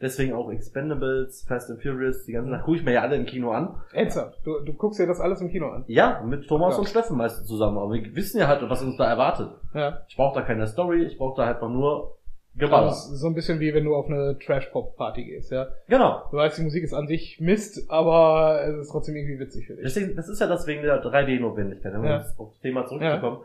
Mhm. 0.00 0.04
Deswegen 0.06 0.32
auch 0.32 0.50
Expendables, 0.50 1.44
Fast 1.46 1.70
and 1.70 1.82
Furious, 1.82 2.24
die 2.24 2.32
ganzen 2.32 2.48
Mhm. 2.48 2.54
Sachen 2.54 2.64
gucke 2.64 2.78
ich 2.78 2.84
mir 2.84 2.92
ja 2.94 3.02
alle 3.02 3.16
im 3.16 3.26
Kino 3.26 3.50
an. 3.52 3.74
Ernsthaft? 3.92 4.40
Du, 4.44 4.60
du 4.60 4.72
guckst 4.72 4.98
dir 4.98 5.06
das 5.06 5.20
alles 5.20 5.40
im 5.40 5.50
Kino 5.50 5.68
an? 5.68 5.84
Ja, 5.88 6.22
mit 6.26 6.48
Thomas 6.48 6.74
Ja. 6.74 6.80
und 6.80 6.88
Steffen 6.88 7.16
meistens 7.16 7.46
zusammen. 7.46 7.78
Aber 7.78 7.92
wir 7.92 8.14
wissen 8.16 8.38
ja 8.38 8.48
halt, 8.48 8.62
was 8.68 8.82
uns 8.82 8.96
da 8.96 9.08
erwartet. 9.08 9.50
Ja. 9.74 10.02
Ich 10.08 10.16
brauche 10.16 10.34
da 10.40 10.44
keine 10.46 10.66
Story, 10.66 11.04
ich 11.04 11.18
brauche 11.18 11.40
da 11.40 11.46
halt 11.46 11.60
noch 11.60 11.68
nur 11.70 12.16
Geballer. 12.56 12.88
ist 12.88 13.04
so 13.20 13.28
ein 13.28 13.34
bisschen 13.34 13.60
wie 13.60 13.72
wenn 13.74 13.84
du 13.84 13.94
auf 13.94 14.06
eine 14.06 14.36
Trash-Pop-Party 14.38 15.24
gehst, 15.24 15.52
ja. 15.52 15.68
Genau. 15.88 16.22
Du 16.32 16.36
weißt, 16.38 16.58
die 16.58 16.62
Musik 16.62 16.82
ist 16.82 16.92
an 16.94 17.06
sich 17.06 17.38
Mist, 17.40 17.88
aber 17.90 18.60
es 18.66 18.76
ist 18.76 18.90
trotzdem 18.90 19.14
irgendwie 19.14 19.38
witzig 19.38 19.66
für 19.68 19.74
dich. 19.74 19.84
Deswegen, 19.84 20.16
das 20.16 20.28
ist 20.28 20.40
ja 20.40 20.48
das 20.48 20.66
wegen 20.66 20.82
der 20.82 21.00
3D-Notwendigkeit, 21.00 21.94
um 21.94 22.04
Ja. 22.04 22.18
jetzt 22.18 22.36
auf 22.40 22.50
das 22.50 22.60
Thema 22.60 22.86
zurückzukommen. 22.86 23.38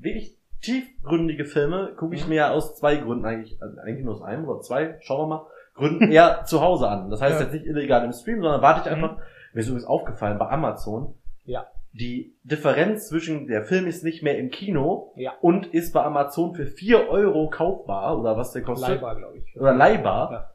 Wirklich 0.00 0.38
tiefgründige 0.62 1.44
Filme 1.44 1.92
gucke 1.98 2.14
ich 2.14 2.26
mir 2.26 2.34
ja 2.36 2.50
aus 2.52 2.74
zwei 2.76 2.96
Gründen 2.96 3.26
eigentlich, 3.26 3.60
also 3.60 3.78
eigentlich 3.80 4.04
nur 4.06 4.14
aus 4.14 4.22
einem 4.22 4.48
oder 4.48 4.60
zwei, 4.62 4.96
schauen 5.02 5.28
wir 5.28 5.36
mal, 5.36 5.46
Gründen 5.74 6.10
eher 6.12 6.44
zu 6.44 6.60
Hause 6.60 6.88
an. 6.88 7.10
Das 7.10 7.20
heißt 7.20 7.38
Ja. 7.38 7.44
jetzt 7.46 7.52
nicht 7.52 7.66
illegal 7.66 8.04
im 8.04 8.12
Stream, 8.12 8.40
sondern 8.42 8.62
warte 8.62 8.88
ich 8.88 8.96
Mhm. 8.96 9.04
einfach, 9.04 9.16
mir 9.52 9.60
ist 9.60 9.66
übrigens 9.68 9.86
aufgefallen 9.86 10.38
bei 10.38 10.48
Amazon, 10.48 11.14
Ja. 11.44 11.66
die 11.92 12.34
Differenz 12.44 13.08
zwischen 13.08 13.46
der 13.46 13.64
Film 13.64 13.86
ist 13.86 14.04
nicht 14.04 14.22
mehr 14.22 14.38
im 14.38 14.50
Kino 14.50 15.12
Ja. 15.16 15.32
und 15.40 15.66
ist 15.66 15.92
bei 15.92 16.02
Amazon 16.02 16.54
für 16.54 16.66
4 16.66 17.08
Euro 17.08 17.48
kaufbar 17.50 18.18
oder 18.18 18.36
was 18.36 18.52
der 18.52 18.62
kostet. 18.62 18.88
Leihbar, 18.88 19.16
glaube 19.16 19.38
ich. 19.38 19.56
Oder 19.60 19.72
leihbar. 19.74 20.32
Ja. 20.32 20.50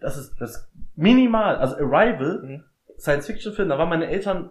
Das 0.00 0.16
ist 0.16 0.40
das 0.40 0.70
minimal. 0.96 1.56
Also 1.56 1.76
Arrival, 1.76 2.40
Mhm. 2.42 2.64
Science-Fiction-Film, 2.98 3.68
da 3.68 3.78
waren 3.78 3.88
meine 3.88 4.08
Eltern 4.08 4.50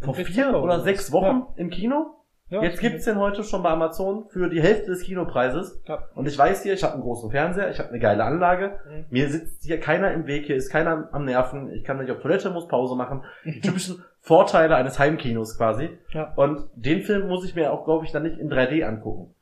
vor 0.00 0.14
vier 0.14 0.54
oder 0.62 0.80
sechs? 0.80 1.10
Wochen 1.12 1.46
im 1.56 1.70
Kino. 1.70 2.14
Ja. 2.50 2.62
Jetzt 2.62 2.80
gibt's 2.80 3.04
den 3.04 3.18
heute 3.18 3.44
schon 3.44 3.62
bei 3.62 3.68
Amazon 3.70 4.26
für 4.30 4.48
die 4.48 4.62
Hälfte 4.62 4.86
des 4.90 5.02
Kinopreises. 5.02 5.82
Ja. 5.86 6.02
Und 6.14 6.26
ich 6.26 6.38
weiß 6.38 6.62
hier, 6.62 6.72
ich 6.72 6.82
habe 6.82 6.94
einen 6.94 7.02
großen 7.02 7.30
Fernseher, 7.30 7.70
ich 7.70 7.78
habe 7.78 7.90
eine 7.90 7.98
geile 7.98 8.24
Anlage. 8.24 8.78
Mhm. 8.88 9.04
Mir 9.10 9.28
sitzt 9.28 9.64
hier 9.64 9.78
keiner 9.80 10.12
im 10.12 10.26
Weg, 10.26 10.46
hier 10.46 10.56
ist 10.56 10.70
keiner 10.70 11.08
am 11.12 11.24
Nerven. 11.26 11.70
Ich 11.72 11.84
kann 11.84 11.98
nicht 11.98 12.10
auf 12.10 12.20
Toilette, 12.20 12.48
muss 12.50 12.66
Pause 12.66 12.96
machen. 12.96 13.22
Die 13.44 13.60
typischen 13.62 14.02
Vorteile 14.20 14.76
eines 14.76 14.98
Heimkinos 14.98 15.56
quasi. 15.58 15.90
Ja. 16.12 16.32
Und 16.36 16.64
den 16.74 17.02
Film 17.02 17.28
muss 17.28 17.44
ich 17.44 17.54
mir 17.54 17.72
auch, 17.72 17.84
glaube 17.84 18.06
ich, 18.06 18.12
dann 18.12 18.22
nicht 18.22 18.38
in 18.38 18.50
3D 18.50 18.82
angucken. 18.82 19.34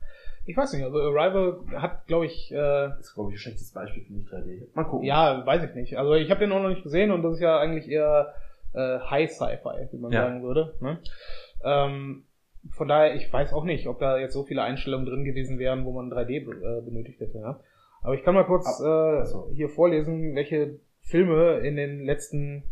Ich 0.45 0.55
weiß 0.55 0.71
nicht, 0.73 0.83
also 0.83 0.97
Arrival 0.97 1.59
hat, 1.75 2.07
glaube 2.07 2.25
ich, 2.25 2.51
äh, 2.53 2.55
Das 2.55 2.99
ist, 3.01 3.13
glaube 3.15 3.31
ich, 3.31 3.35
ein 3.35 3.39
schlechtes 3.39 3.71
Beispiel 3.73 4.03
für 4.03 4.13
nicht 4.13 4.29
3D. 4.31 4.67
Mal 4.73 4.83
gucken. 4.85 5.05
ja, 5.05 5.45
weiß 5.45 5.63
ich 5.63 5.75
nicht. 5.75 5.97
Also 5.97 6.13
ich 6.13 6.29
habe 6.29 6.41
den 6.41 6.51
auch 6.51 6.61
noch 6.61 6.69
nicht 6.69 6.83
gesehen 6.83 7.11
und 7.11 7.21
das 7.23 7.33
ist 7.35 7.39
ja 7.41 7.57
eigentlich 7.59 7.89
eher 7.89 8.33
äh, 8.73 8.99
High 8.99 9.29
Sci-Fi, 9.31 9.87
wie 9.91 9.97
man 9.97 10.11
Ja. 10.11 10.23
sagen 10.23 10.43
würde. 10.43 10.73
Ne? 10.79 10.99
Ähm, 11.65 12.23
von 12.71 12.87
daher, 12.87 13.15
ich 13.15 13.31
weiß 13.31 13.53
auch 13.53 13.63
nicht, 13.63 13.87
ob 13.87 13.99
da 13.99 14.17
jetzt 14.17 14.33
so 14.33 14.43
viele 14.43 14.63
Einstellungen 14.63 15.05
drin 15.05 15.23
gewesen 15.23 15.59
wären, 15.59 15.85
wo 15.85 15.91
man 15.91 16.11
3D 16.11 16.45
be 16.45 16.51
äh, 16.51 16.81
benötigt 16.81 17.19
hätte. 17.19 17.37
Ja? 17.39 17.59
Aber 18.01 18.15
ich 18.15 18.23
kann 18.23 18.35
mal 18.35 18.45
kurz 18.45 18.79
äh, 18.81 19.53
hier 19.53 19.69
vorlesen, 19.69 20.35
welche 20.35 20.79
Filme 21.01 21.59
in 21.59 21.75
den 21.75 22.05
letzten 22.05 22.63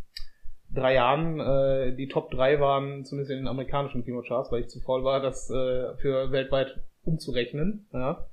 drei 0.73 0.95
Jahren 0.95 1.39
äh, 1.39 1.95
die 1.95 2.07
Top 2.07 2.31
3 2.31 2.59
waren, 2.59 3.05
zumindest 3.05 3.31
in 3.31 3.37
den 3.37 3.47
amerikanischen 3.47 4.03
Kinocharts, 4.03 4.51
weil 4.51 4.61
ich 4.61 4.69
zu 4.69 4.79
faul 4.81 5.03
war, 5.03 5.21
das 5.21 5.49
äh, 5.49 5.95
für 5.97 6.31
weltweit 6.31 6.79
umzurechnen. 7.03 7.87
Ja. 7.93 8.27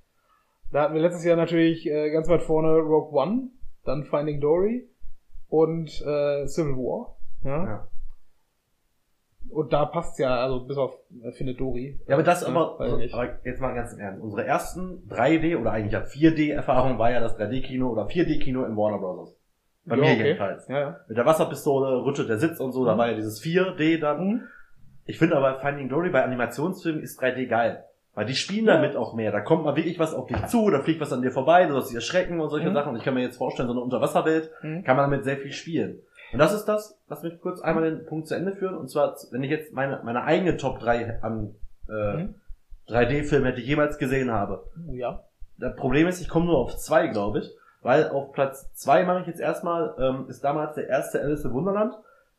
Da 0.72 0.82
hatten 0.82 0.94
wir 0.94 1.02
letztes 1.02 1.24
Jahr 1.24 1.36
natürlich 1.36 1.86
äh, 1.86 2.10
ganz 2.10 2.28
weit 2.28 2.42
vorne 2.42 2.78
Rogue 2.78 3.12
One, 3.12 3.50
dann 3.84 4.04
Finding 4.04 4.40
Dory 4.40 4.88
und 5.48 5.88
äh, 6.00 6.46
Civil 6.46 6.76
War. 6.76 7.16
Ja. 7.44 7.64
Ja. 7.64 7.88
Und 9.52 9.72
da 9.72 9.84
passt's 9.84 10.18
ja, 10.18 10.34
also 10.36 10.60
bis 10.64 10.76
auf 10.76 10.94
äh, 11.22 11.30
Findet 11.32 11.60
Dory. 11.60 12.00
Ja, 12.06 12.14
aber 12.14 12.22
das 12.22 12.42
aber, 12.44 12.96
nicht. 12.96 13.12
aber 13.14 13.28
jetzt 13.44 13.60
mal 13.60 13.74
ganz 13.74 13.92
im 13.92 13.98
Ernst. 14.00 14.22
Unsere 14.22 14.44
ersten 14.46 15.06
3D 15.10 15.58
oder 15.60 15.72
eigentlich 15.72 15.92
ja 15.92 16.00
4D-Erfahrung 16.00 16.98
war 16.98 17.10
ja 17.10 17.20
das 17.20 17.38
3D-Kino 17.38 17.88
oder 17.90 18.06
4D-Kino 18.06 18.64
im 18.64 18.76
Warner 18.76 18.98
Bros. 18.98 19.36
Bei 19.84 19.96
Ja, 19.96 20.00
mir 20.02 20.10
okay. 20.12 20.24
jedenfalls. 20.24 20.68
Ja, 20.68 20.78
ja. 20.80 20.96
Mit 21.08 21.16
der 21.18 21.26
Wasserpistole 21.26 22.04
rüttelt 22.04 22.28
der 22.28 22.38
Sitz 22.38 22.60
und 22.60 22.72
so, 22.72 22.84
da 22.84 22.94
Mhm. 22.94 22.98
war 22.98 23.08
ja 23.10 23.14
dieses 23.14 23.42
4D 23.42 23.98
dann. 24.00 24.26
Mhm. 24.26 24.40
Ich 25.04 25.18
finde 25.18 25.36
aber 25.36 25.58
Finding 25.60 25.88
Dory 25.88 26.10
bei 26.10 26.22
Animationsfilmen 26.24 27.02
ist 27.02 27.20
3D 27.20 27.46
geil. 27.46 27.84
Weil 28.14 28.26
die 28.26 28.34
spielen 28.34 28.66
damit 28.66 28.94
auch 28.94 29.14
mehr. 29.14 29.32
Da 29.32 29.40
kommt 29.40 29.64
mal 29.64 29.74
wirklich 29.74 29.98
was 29.98 30.12
auf 30.14 30.26
dich 30.26 30.44
zu, 30.46 30.68
da 30.70 30.80
fliegt 30.80 31.00
was 31.00 31.14
an 31.14 31.22
dir 31.22 31.30
vorbei, 31.32 31.64
du 31.64 31.72
sollst 31.72 31.88
dich 31.88 31.94
erschrecken 31.96 32.40
und 32.40 32.50
solche 32.50 32.68
Mhm. 32.68 32.74
Sachen. 32.74 32.90
Und 32.90 32.96
ich 32.98 33.04
kann 33.04 33.14
mir 33.14 33.22
jetzt 33.22 33.38
vorstellen, 33.38 33.68
so 33.68 33.72
eine 33.74 33.80
Unterwasserwelt 33.82 34.50
Mhm. 34.62 34.84
kann 34.84 34.96
man 34.96 35.10
damit 35.10 35.24
sehr 35.24 35.38
viel 35.38 35.52
spielen. 35.52 36.00
Und 36.32 36.38
das 36.38 36.52
ist 36.54 36.64
das, 36.66 36.98
lass 37.08 37.22
mich 37.22 37.40
kurz 37.40 37.60
einmal 37.60 37.84
den 37.84 38.06
Punkt 38.06 38.26
zu 38.26 38.34
Ende 38.34 38.52
führen. 38.52 38.76
Und 38.76 38.88
zwar, 38.90 39.16
wenn 39.30 39.42
ich 39.42 39.50
jetzt 39.50 39.72
meine, 39.72 40.00
meine 40.04 40.24
eigene 40.24 40.56
Top 40.56 40.78
3 40.80 41.22
an 41.22 41.54
äh, 41.88 42.16
Mhm. 42.16 42.34
3D-Filmen 42.88 43.46
hätte 43.46 43.60
ich 43.60 43.66
jemals 43.66 43.98
gesehen 43.98 44.30
habe. 44.30 44.64
Oh, 44.88 44.94
ja. 44.94 45.22
Das 45.58 45.76
Problem 45.76 46.08
ist, 46.08 46.20
ich 46.20 46.28
komme 46.28 46.46
nur 46.46 46.58
auf 46.58 46.76
zwei, 46.76 47.06
glaube 47.08 47.40
ich. 47.40 47.50
Weil 47.82 48.08
auf 48.10 48.32
Platz 48.32 48.72
zwei 48.74 49.04
mache 49.04 49.20
ich 49.22 49.26
jetzt 49.26 49.40
erstmal, 49.40 49.94
ähm, 49.98 50.26
ist 50.28 50.42
damals 50.44 50.74
der 50.76 50.88
erste 50.88 51.20
Alice 51.20 51.44
im 51.44 51.52
Wunderland. 51.52 51.94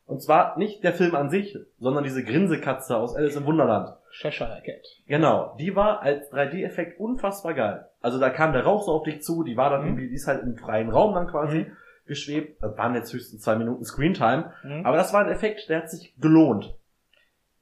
Und 0.06 0.22
zwar 0.22 0.58
nicht 0.58 0.84
der 0.84 0.92
Film 0.92 1.14
an 1.14 1.30
sich, 1.30 1.58
sondern 1.78 2.04
diese 2.04 2.22
Grinsekatze 2.24 2.96
aus 2.96 3.14
Alice 3.16 3.36
im 3.36 3.46
Wunderland. 3.46 3.90
Cheshire 4.10 4.60
Cat. 4.64 4.84
Genau, 5.06 5.54
die 5.58 5.74
war 5.76 6.02
als 6.02 6.30
3D-Effekt 6.30 6.98
unfassbar 7.00 7.54
geil. 7.54 7.86
Also 8.00 8.18
da 8.20 8.28
kam 8.30 8.52
der 8.52 8.64
Rauch 8.64 8.82
so 8.84 8.92
auf 8.92 9.02
dich 9.04 9.22
zu, 9.22 9.44
die 9.44 9.56
war 9.56 9.70
dann 9.70 9.82
Mhm. 9.82 9.86
irgendwie, 9.88 10.08
die 10.08 10.14
ist 10.14 10.26
halt 10.26 10.42
im 10.42 10.56
freien 10.56 10.90
Raum 10.90 11.14
dann 11.14 11.26
quasi 11.26 11.58
Mhm. 11.60 11.76
Geschwebt. 12.06 12.62
Das 12.62 12.76
waren 12.76 12.94
jetzt 12.94 13.12
höchstens 13.12 13.42
zwei 13.42 13.56
Minuten 13.56 13.84
Screentime. 13.84 14.52
Mhm. 14.62 14.84
Aber 14.86 14.96
das 14.96 15.12
war 15.12 15.24
ein 15.24 15.30
Effekt, 15.32 15.68
der 15.68 15.78
hat 15.82 15.90
sich 15.90 16.14
gelohnt. 16.20 16.74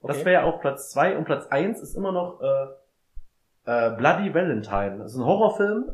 Das 0.02 0.16
Okay. 0.16 0.24
wäre 0.26 0.44
auf 0.44 0.60
Platz 0.60 0.90
zwei 0.90 1.16
und 1.16 1.24
Platz 1.24 1.46
eins 1.46 1.80
ist 1.80 1.96
immer 1.96 2.10
noch 2.12 2.40
äh, 2.40 2.66
äh, 3.70 3.96
Bloody 3.96 4.34
Valentine. 4.34 4.98
Das 4.98 5.12
ist 5.12 5.18
ein 5.18 5.24
Horrorfilm. 5.24 5.92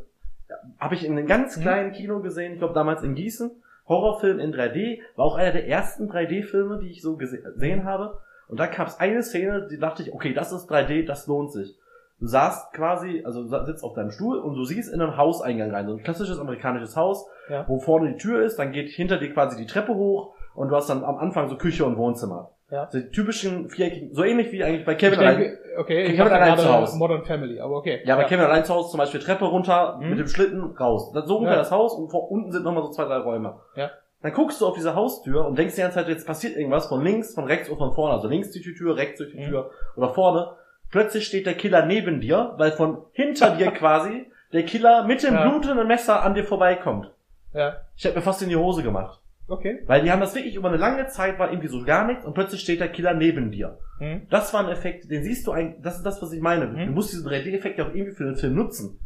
Habe 0.79 0.95
ich 0.95 1.05
in 1.05 1.13
einem 1.13 1.27
ganz 1.27 1.57
Mhm. 1.57 1.61
kleinen 1.63 1.93
Kino 1.93 2.21
gesehen, 2.21 2.53
ich 2.55 2.59
glaube 2.59 2.73
damals 2.75 3.03
in 3.03 3.15
Gießen. 3.15 3.51
Horrorfilm 3.87 4.39
in 4.39 4.53
3D. 4.53 5.01
War 5.17 5.25
auch 5.27 5.37
einer 5.37 5.53
der 5.53 5.67
ersten 5.69 6.09
3D-Filme, 6.11 6.79
die 6.79 6.89
ich 6.91 7.03
so 7.03 7.17
gese- 7.17 7.43
gesehen 7.43 7.85
habe. 7.85 8.19
Und 8.49 8.59
da 8.61 8.67
gab 8.67 8.87
es 8.89 8.99
eine 8.99 9.23
Szene, 9.23 9.69
die 9.71 9.79
dachte 9.79 10.03
ich, 10.03 10.13
okay, 10.13 10.33
das 10.33 10.53
ist 10.53 10.71
3D, 10.71 11.05
das 11.05 11.27
lohnt 11.27 11.53
sich. 11.53 11.77
Du 12.21 12.27
saßt 12.27 12.73
quasi, 12.73 13.23
also 13.25 13.45
du 13.45 13.65
sitzt 13.67 13.85
auf 13.85 13.95
deinem 13.95 14.11
Stuhl 14.11 14.39
und 14.39 14.55
du 14.57 14.65
siehst 14.65 14.93
in 14.93 15.01
einen 15.01 15.17
Hauseingang 15.17 15.71
rein, 15.71 15.87
so 15.87 15.93
ein 15.95 16.03
klassisches 16.03 16.39
amerikanisches 16.41 16.97
Haus, 16.97 17.27
Ja. 17.49 17.65
wo 17.69 17.79
vorne 17.79 18.11
die 18.13 18.17
Tür 18.17 18.43
ist, 18.43 18.59
dann 18.59 18.73
geht 18.73 18.89
hinter 18.91 19.19
dir 19.19 19.33
quasi 19.33 19.57
die 19.57 19.67
Treppe 19.67 19.95
hoch 19.95 20.35
und 20.55 20.69
du 20.69 20.75
hast 20.77 20.91
dann 20.91 21.05
am 21.05 21.17
Anfang 21.19 21.49
so 21.49 21.57
Küche 21.57 21.85
und 21.85 21.97
Wohnzimmer. 21.97 22.51
Ja. 22.71 22.89
So 22.91 22.99
die 22.99 23.09
typischen 23.11 23.71
viereckigen, 23.71 24.13
so 24.15 24.25
ähnlich 24.25 24.51
wie 24.53 24.63
eigentlich 24.65 24.85
bei 24.85 24.95
Kevin 24.97 25.15
ich 25.21 25.27
allein. 25.27 25.39
denke, 25.41 25.59
okay, 25.79 26.03
ich 26.03 26.17
Kevin 26.17 26.25
habe 26.33 26.35
allein 26.43 26.59
zu 26.59 26.71
Hause. 26.73 26.99
Modern 26.99 27.25
Family, 27.25 27.61
aber 27.61 27.77
okay. 27.77 28.01
Ja, 28.05 28.17
bei 28.17 28.25
Kevin 28.25 28.45
allein 28.45 28.65
zu 28.65 28.75
Hause 28.75 28.91
zum 28.91 28.99
Beispiel 28.99 29.21
Treppe 29.21 29.45
runter, 29.47 29.97
Mhm. 30.01 30.11
mit 30.11 30.19
dem 30.19 30.27
Schlitten 30.29 30.63
raus. 30.77 31.13
Das- 31.15 31.27
So 31.27 31.37
ungefähr 31.37 31.55
Ja. 31.57 31.63
das 31.63 31.71
Haus 31.71 31.95
und 31.95 32.11
vor 32.11 32.31
unten 32.31 32.51
sind 32.53 32.65
nochmal 32.65 32.83
so 32.83 32.91
zwei, 32.91 33.05
drei 33.05 33.19
Räume. 33.19 33.55
Ja. 33.77 33.91
Dann 34.23 34.33
guckst 34.33 34.61
du 34.61 34.67
auf 34.67 34.75
diese 34.75 34.97
Haustür 34.97 35.47
und 35.47 35.57
denkst 35.57 35.77
die 35.77 35.81
ganze 35.83 35.95
Zeit, 35.99 36.09
jetzt 36.09 36.27
passiert 36.27 36.57
irgendwas 36.57 36.89
von 36.89 37.03
links, 37.05 37.35
von 37.35 37.45
rechts 37.45 37.71
oder 37.71 37.79
von 37.79 37.93
vorne. 37.93 38.15
Also 38.15 38.27
links 38.29 38.51
durch 38.51 38.65
die 38.65 38.75
Tür, 38.75 38.97
rechts 38.97 39.19
durch 39.19 39.31
die 39.31 39.39
Mhm. 39.39 39.45
Tür 39.49 39.71
oder 39.97 40.09
vorne. 40.13 40.51
Plötzlich 40.91 41.27
steht 41.27 41.47
der 41.47 41.55
Killer 41.55 41.85
neben 41.87 42.21
dir, 42.21 42.55
weil 42.57 42.73
von 42.73 42.99
hinter 43.13 43.57
dir 43.57 43.71
quasi 43.73 44.27
der 44.53 44.65
Killer 44.65 45.05
mit 45.05 45.23
dem 45.23 45.35
Ja. 45.35 45.49
blutenden 45.49 45.87
Messer 45.87 46.23
an 46.23 46.35
dir 46.35 46.45
vorbeikommt. 46.45 47.11
Ja, 47.55 47.77
Ich 47.97 48.05
hätte 48.05 48.17
mir 48.17 48.23
fast 48.23 48.43
in 48.43 48.49
die 48.49 48.57
Hose 48.57 48.83
gemacht. 48.83 49.21
okay. 49.49 49.83
Weil 49.87 50.03
die 50.03 50.11
haben 50.11 50.21
das 50.21 50.35
wirklich 50.35 50.55
über 50.55 50.69
eine 50.69 50.77
lange 50.79 51.07
Zeit 51.09 51.39
war 51.39 51.51
irgendwie 51.51 51.69
so 51.69 51.83
gar 51.85 52.07
nichts 52.07 52.25
und 52.25 52.35
plötzlich 52.35 52.61
steht 52.61 52.81
der 52.81 52.89
Killer 52.89 53.15
neben 53.15 53.51
dir. 53.51 53.79
Mhm. 54.01 54.27
Das 54.31 54.53
war 54.55 54.61
ein 54.61 54.69
Effekt, 54.71 55.11
den 55.11 55.23
siehst 55.25 55.47
du 55.47 55.53
eigentlich, 55.53 55.83
das 55.83 55.97
ist 55.97 56.05
das, 56.05 56.23
was 56.23 56.33
ich 56.33 56.41
meine. 56.41 56.67
Mhm. 56.67 56.87
Du 56.87 56.93
musst 56.93 57.13
diesen 57.13 57.27
3D-Effekt 57.29 57.79
ja 57.79 57.87
auch 57.87 57.95
irgendwie 57.95 58.13
für 58.15 58.25
den 58.25 58.37
Film 58.37 58.55
nutzen. 58.55 58.99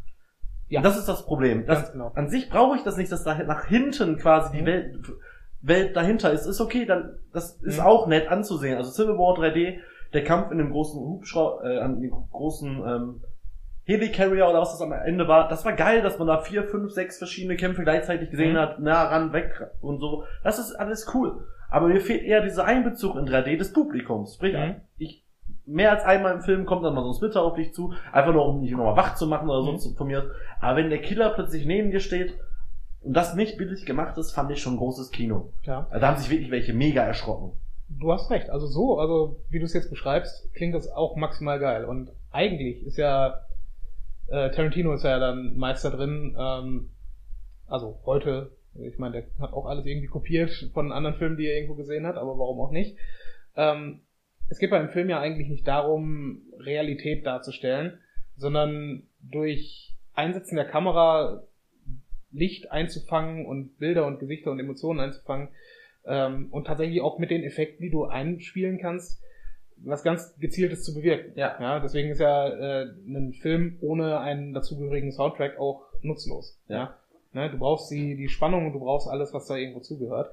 Ja. 0.69 0.81
Und 0.81 0.85
das 0.85 0.97
ist 0.99 1.09
das 1.09 1.25
Problem. 1.27 1.67
Das, 1.67 1.93
genau. 1.93 2.13
An 2.15 2.29
sich 2.29 2.49
brauche 2.51 2.77
ich 2.77 2.83
das 2.83 2.97
nicht, 2.97 3.11
dass 3.13 3.25
da 3.25 3.35
nach 3.43 3.67
hinten 3.67 4.17
quasi 4.19 4.57
die 4.57 4.63
Mhm. 4.63 4.67
Welt, 4.67 4.97
Welt 5.63 5.97
dahinter 5.97 6.33
ist. 6.33 6.47
Ist 6.47 6.61
okay, 6.61 6.85
dann, 6.87 7.19
das 7.33 7.57
ist 7.63 7.79
Mhm. 7.79 7.85
auch 7.87 8.07
nett 8.07 8.29
anzusehen. 8.29 8.77
Also 8.79 8.91
Civil 8.91 9.17
War 9.19 9.35
3D, 9.37 9.79
der 10.13 10.25
Kampf 10.25 10.51
in 10.51 10.59
dem 10.59 10.71
großen 10.73 11.01
Hubschrauber, 11.01 11.65
äh, 11.65 11.79
an 11.79 12.01
dem 12.01 12.11
großen, 12.31 12.83
ähm, 12.87 13.21
Helicarrier 13.85 14.49
oder 14.49 14.61
was 14.61 14.71
das 14.73 14.81
am 14.81 14.93
Ende 14.93 15.27
war, 15.27 15.49
das 15.49 15.65
war 15.65 15.73
geil, 15.73 16.03
dass 16.03 16.17
man 16.19 16.29
da 16.29 16.39
vier, 16.39 16.65
fünf, 16.65 16.93
sechs 16.93 17.19
verschiedene 17.19 17.57
Kämpfe 17.57 17.83
gleichzeitig 17.83 18.31
gesehen 18.31 18.53
Mhm. 18.53 18.59
hat, 18.59 18.79
nah 18.81 19.03
ran, 19.09 19.33
weg 19.33 19.71
und 19.81 19.99
so. 19.99 20.25
Das 20.45 20.59
ist 20.61 20.73
alles 20.77 21.13
cool. 21.15 21.45
Aber 21.69 21.89
mir 21.89 22.01
fehlt 22.01 22.23
eher 22.23 22.43
dieser 22.43 22.65
Einbezug 22.65 23.17
in 23.17 23.27
3D 23.27 23.57
des 23.57 23.73
Publikums. 23.73 24.35
Sprich, 24.37 24.55
Mhm. 24.55 24.77
ich, 24.99 25.25
mehr 25.67 25.91
als 25.91 26.05
einmal 26.05 26.33
im 26.35 26.43
Film 26.43 26.65
kommt 26.65 26.85
dann 26.85 26.95
mal 26.95 27.03
so 27.03 27.09
ein 27.11 27.15
Splitter 27.15 27.43
auf 27.43 27.55
dich 27.55 27.75
zu, 27.75 27.93
einfach 28.13 28.33
nur 28.33 28.47
um 28.47 28.63
dich 28.63 28.71
nochmal 28.71 28.97
wach 28.97 29.17
zu 29.17 29.27
machen 29.27 29.49
oder 29.51 29.63
Mhm. 29.73 29.79
so 29.79 29.95
von 29.97 30.07
mir. 30.07 30.31
Aber 30.61 30.77
wenn 30.77 30.91
der 30.91 31.01
Killer 31.01 31.31
plötzlich 31.31 31.67
neben 31.67 31.91
dir 31.91 32.01
steht 32.01 32.39
und 33.03 33.15
das 33.17 33.35
nicht 33.35 33.59
billig 33.59 33.85
gemacht 33.85 34.17
ist, 34.17 34.31
fand 34.33 34.51
ich 34.53 34.63
schon 34.63 34.77
großes 34.77 35.11
Kino. 35.11 35.53
Ja. 35.65 35.87
Also 35.91 36.01
da 36.01 36.07
haben 36.09 36.19
sich 36.19 36.31
wirklich 36.31 36.53
welche 36.53 36.73
mega 36.73 37.03
erschrocken. 37.03 37.53
Du 37.99 38.13
hast 38.13 38.31
recht. 38.31 38.51
Also 38.51 38.67
so, 38.67 38.99
also 38.99 39.41
wie 39.51 39.59
du 39.59 39.65
es 39.65 39.75
jetzt 39.75 39.91
beschreibst, 39.91 40.53
klingt 40.55 40.75
das 40.75 40.89
auch 40.89 41.17
maximal 41.17 41.59
geil. 41.59 41.85
Und 41.85 42.11
eigentlich 42.31 42.85
ist 42.85 42.97
ja 42.97 43.43
äh, 44.29 44.51
Tarantino 44.51 44.95
ist 44.95 45.05
ja 45.05 45.19
dann 45.19 45.57
Meister 45.57 45.91
drin. 45.91 46.37
Ähm, 46.39 46.91
also 47.67 48.01
heute, 48.05 48.53
ich 48.75 48.99
meine, 48.99 49.23
der 49.23 49.47
hat 49.47 49.53
auch 49.53 49.67
alles 49.67 49.87
irgendwie 49.87 50.07
kopiert 50.07 50.71
von 50.73 50.93
anderen 50.93 51.17
Filmen, 51.17 51.37
die 51.37 51.47
er 51.47 51.57
irgendwo 51.57 51.75
gesehen 51.75 52.07
hat, 52.07 52.17
aber 52.17 52.39
warum 52.39 52.61
auch 52.61 52.71
nicht? 52.71 52.97
Ähm, 53.57 54.01
es 54.49 54.59
geht 54.59 54.71
beim 54.71 54.91
Film 54.91 55.09
ja 55.09 55.21
eigentlich 55.21 55.49
nicht 55.49 55.67
darum, 55.67 56.43
Realität 56.59 57.27
darzustellen, 57.27 57.99
sondern 58.37 59.05
durch 59.21 59.95
Einsetzen 60.15 60.57
der 60.57 60.67
Kamera 60.67 61.43
Licht 62.31 62.71
einzufangen 62.73 63.47
und 63.47 63.79
Bilder 63.79 64.07
und 64.07 64.19
Gesichter 64.19 64.51
und 64.51 64.61
Emotionen 64.61 65.01
einzufangen 65.01 65.49
ähm, 66.07 66.49
und 66.51 66.67
tatsächlich 66.67 67.01
auch 67.01 67.19
mit 67.19 67.31
den 67.31 67.43
Effekten, 67.45 67.83
die 67.83 67.91
du 67.91 68.05
einspielen 68.05 68.79
kannst, 68.79 69.23
was 69.85 70.03
ganz 70.03 70.37
gezieltes 70.39 70.85
zu 70.85 70.95
bewirken. 70.95 71.33
Ja. 71.37 71.57
ja 71.61 71.81
deswegen 71.81 72.11
ist 72.11 72.21
ja 72.21 72.49
äh, 72.49 72.87
ein 73.07 73.33
Film 73.33 73.79
ohne 73.81 74.21
einen 74.21 74.53
dazugehörigen 74.55 75.13
Soundtrack 75.13 75.59
auch 75.59 75.83
nutzlos. 76.03 76.59
Ja. 76.69 76.97
Ne, 77.33 77.51
du 77.51 77.59
brauchst 77.59 77.91
die, 77.91 78.17
die 78.17 78.29
Spannung 78.29 78.67
und 78.67 78.73
du 78.75 78.81
brauchst 78.81 79.09
alles, 79.09 79.33
was 79.33 79.47
da 79.47 79.57
irgendwo 79.57 79.81
zugehört. 79.81 80.31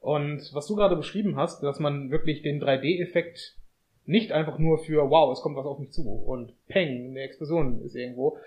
Und 0.00 0.54
was 0.54 0.66
du 0.66 0.76
gerade 0.76 0.96
beschrieben 0.96 1.36
hast, 1.36 1.62
dass 1.62 1.80
man 1.80 2.10
wirklich 2.10 2.42
den 2.42 2.62
3D-Effekt 2.62 3.56
nicht 4.04 4.30
einfach 4.30 4.58
nur 4.58 4.78
für 4.78 5.10
wow, 5.10 5.32
es 5.32 5.40
kommt 5.40 5.56
was 5.56 5.66
auf 5.66 5.80
mich 5.80 5.90
zu 5.90 6.08
und 6.08 6.52
peng, 6.68 7.10
eine 7.10 7.20
Explosion 7.22 7.82
ist 7.82 7.96
irgendwo, 7.96 8.38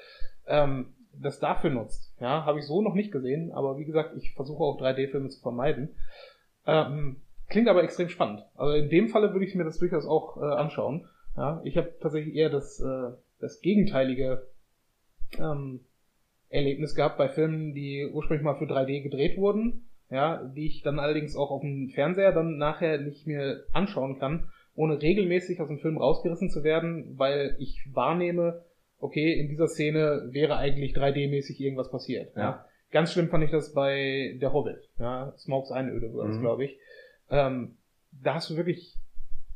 ähm, 0.48 0.94
das 1.14 1.40
dafür 1.40 1.70
nutzt. 1.70 2.14
Ja, 2.22 2.46
habe 2.46 2.60
ich 2.60 2.66
so 2.66 2.82
noch 2.82 2.94
nicht 2.94 3.12
gesehen, 3.12 3.52
aber 3.52 3.78
wie 3.78 3.84
gesagt, 3.84 4.16
ich 4.16 4.34
versuche 4.34 4.64
auch 4.64 4.80
3D-Filme 4.80 5.30
zu 5.30 5.42
vermeiden. 5.42 5.90
Ähm, 6.70 7.22
klingt 7.50 7.68
aber 7.68 7.84
extrem 7.84 8.10
spannend. 8.10 8.46
Also 8.56 8.74
in 8.74 8.90
dem 8.90 9.10
Falle 9.10 9.34
würde 9.34 9.46
ich 9.46 9.56
mir 9.56 9.64
das 9.64 9.80
durchaus 9.80 10.06
auch 10.06 10.38
äh, 10.38 10.46
anschauen. 10.46 11.08
Ja, 11.36 11.62
ich 11.64 11.78
habe 11.78 11.94
tatsächlich 12.02 12.36
eher 12.36 12.50
das, 12.50 12.80
äh, 12.80 13.12
das 13.40 13.62
gegenteilige 13.62 14.48
ähm, 15.38 15.82
Erlebnis 16.50 16.96
gehabt 16.96 17.18
bei 17.18 17.30
Filmen, 17.30 17.74
die 17.74 18.10
ursprünglich 18.12 18.44
mal 18.44 18.58
für 18.58 18.66
3D 18.66 19.04
gedreht 19.04 19.38
wurden, 19.38 19.90
ja, 20.10 20.44
die 20.44 20.66
ich 20.66 20.82
dann 20.82 21.00
allerdings 21.00 21.36
auch 21.36 21.52
auf 21.52 21.62
dem 21.62 21.90
Fernseher 21.90 22.32
dann 22.32 22.58
nachher 22.58 23.00
nicht 23.00 23.28
mehr 23.28 23.62
anschauen 23.72 24.18
kann, 24.18 24.50
ohne 24.76 25.02
regelmäßig 25.02 25.62
aus 25.62 25.68
dem 25.68 25.80
Film 25.80 25.98
rausgerissen 25.98 26.50
zu 26.50 26.64
werden, 26.64 27.18
weil 27.18 27.56
ich 27.60 27.88
wahrnehme, 27.94 28.64
okay, 29.00 29.34
in 29.34 29.50
dieser 29.50 29.68
Szene 29.68 30.30
wäre 30.32 30.58
eigentlich 30.58 30.96
3D-mäßig 30.96 31.60
irgendwas 31.60 31.92
passiert. 31.92 32.36
Ja. 32.36 32.42
Ja. 32.42 32.66
Ganz 32.92 33.14
schlimm 33.14 33.30
fand 33.30 33.44
ich 33.44 33.52
das 33.52 33.74
bei 33.74 34.38
Der 34.42 34.52
Hobbit, 34.54 34.90
ja, 34.98 35.34
Smokes 35.38 35.72
Einöde 35.72 36.14
war 36.14 36.28
das, 36.28 36.38
Mhm. 36.38 36.42
glaube 36.42 36.66
ich. 36.66 36.78
Ähm, 37.30 37.78
da 38.12 38.34
hast 38.36 38.50
du 38.50 38.56
wirklich, 38.58 38.96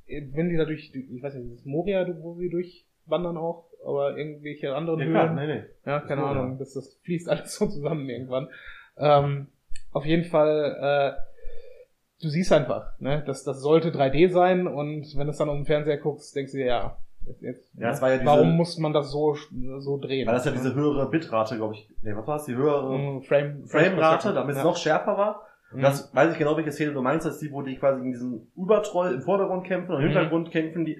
wenn 0.07 0.49
die 0.49 0.57
da 0.57 0.65
durch, 0.65 0.93
ich 0.93 1.23
weiß 1.23 1.33
nicht, 1.35 1.51
ist 1.51 1.59
es 1.61 1.65
Moria, 1.65 2.07
wo 2.21 2.35
sie 2.35 2.49
durchwandern 2.49 3.37
auch, 3.37 3.65
aber 3.83 4.15
irgendwelche 4.17 4.75
anderen 4.75 4.99
Ja, 4.99 5.05
Höhlen. 5.05 5.13
klar, 5.33 5.33
nee, 5.33 5.47
nee. 5.55 5.63
Ja, 5.85 5.99
keine. 6.01 6.23
Ahnung, 6.23 6.57
das, 6.59 6.73
das 6.73 6.93
fließt 7.03 7.27
alles 7.29 7.55
so 7.55 7.67
zusammen 7.67 8.07
irgendwann. 8.07 8.49
Ähm, 8.97 9.47
auf 9.91 10.05
jeden 10.05 10.25
Fall, 10.25 11.15
äh, 11.17 12.21
du 12.21 12.29
siehst 12.29 12.51
einfach, 12.53 12.99
ne, 12.99 13.23
das, 13.25 13.43
das 13.43 13.61
sollte 13.61 13.89
3D 13.91 14.29
sein 14.29 14.67
und 14.67 15.17
wenn 15.17 15.25
du 15.27 15.31
es 15.31 15.37
dann 15.37 15.49
auf 15.49 15.55
dem 15.55 15.65
Fernseher 15.65 15.97
guckst, 15.97 16.35
denkst 16.35 16.51
du 16.51 16.59
dir, 16.59 16.65
ja, 16.67 16.97
jetzt, 17.27 17.41
jetzt, 17.41 17.69
Ja, 17.77 17.89
es 17.91 18.01
war 18.01 18.09
ja 18.11 18.17
diese- 18.17 18.25
warum 18.29 18.55
muss 18.57 18.77
man 18.77 18.93
das 18.93 19.11
so, 19.11 19.35
so 19.79 19.97
drehen? 19.99 20.27
Weil 20.27 20.33
das 20.35 20.45
ja 20.45 20.51
diese 20.51 20.73
höhere 20.75 21.09
Bitrate, 21.09 21.55
glaube 21.57 21.75
ich. 21.75 21.89
Nee, 22.01 22.15
was 22.15 22.27
war 22.27 22.35
es? 22.37 22.45
Die 22.45 22.55
höhere 22.55 22.97
Mhm, 22.97 23.21
Frame, 23.23 23.65
Framerate, 23.65 24.33
damit 24.33 24.51
es 24.51 24.57
ja. 24.57 24.63
noch 24.63 24.77
schärfer 24.77 25.17
war. 25.17 25.41
Und 25.71 25.79
Mhm. 25.79 25.83
das 25.83 26.13
weiß 26.15 26.33
ich 26.33 26.37
genau, 26.37 26.55
welche 26.55 26.71
Szene 26.71 26.93
du 26.93 27.01
meinst, 27.01 27.25
das 27.25 27.35
ist 27.35 27.41
die, 27.41 27.51
wo 27.51 27.61
die 27.61 27.75
quasi 27.77 27.99
in 28.01 28.11
diesem 28.11 28.47
Übertroll 28.55 29.13
im 29.13 29.21
Vordergrund 29.21 29.65
kämpfen 29.65 29.91
und 29.91 30.01
im 30.01 30.03
Mhm. 30.07 30.11
Hintergrund 30.11 30.51
kämpfen 30.51 30.85
die 30.85 30.97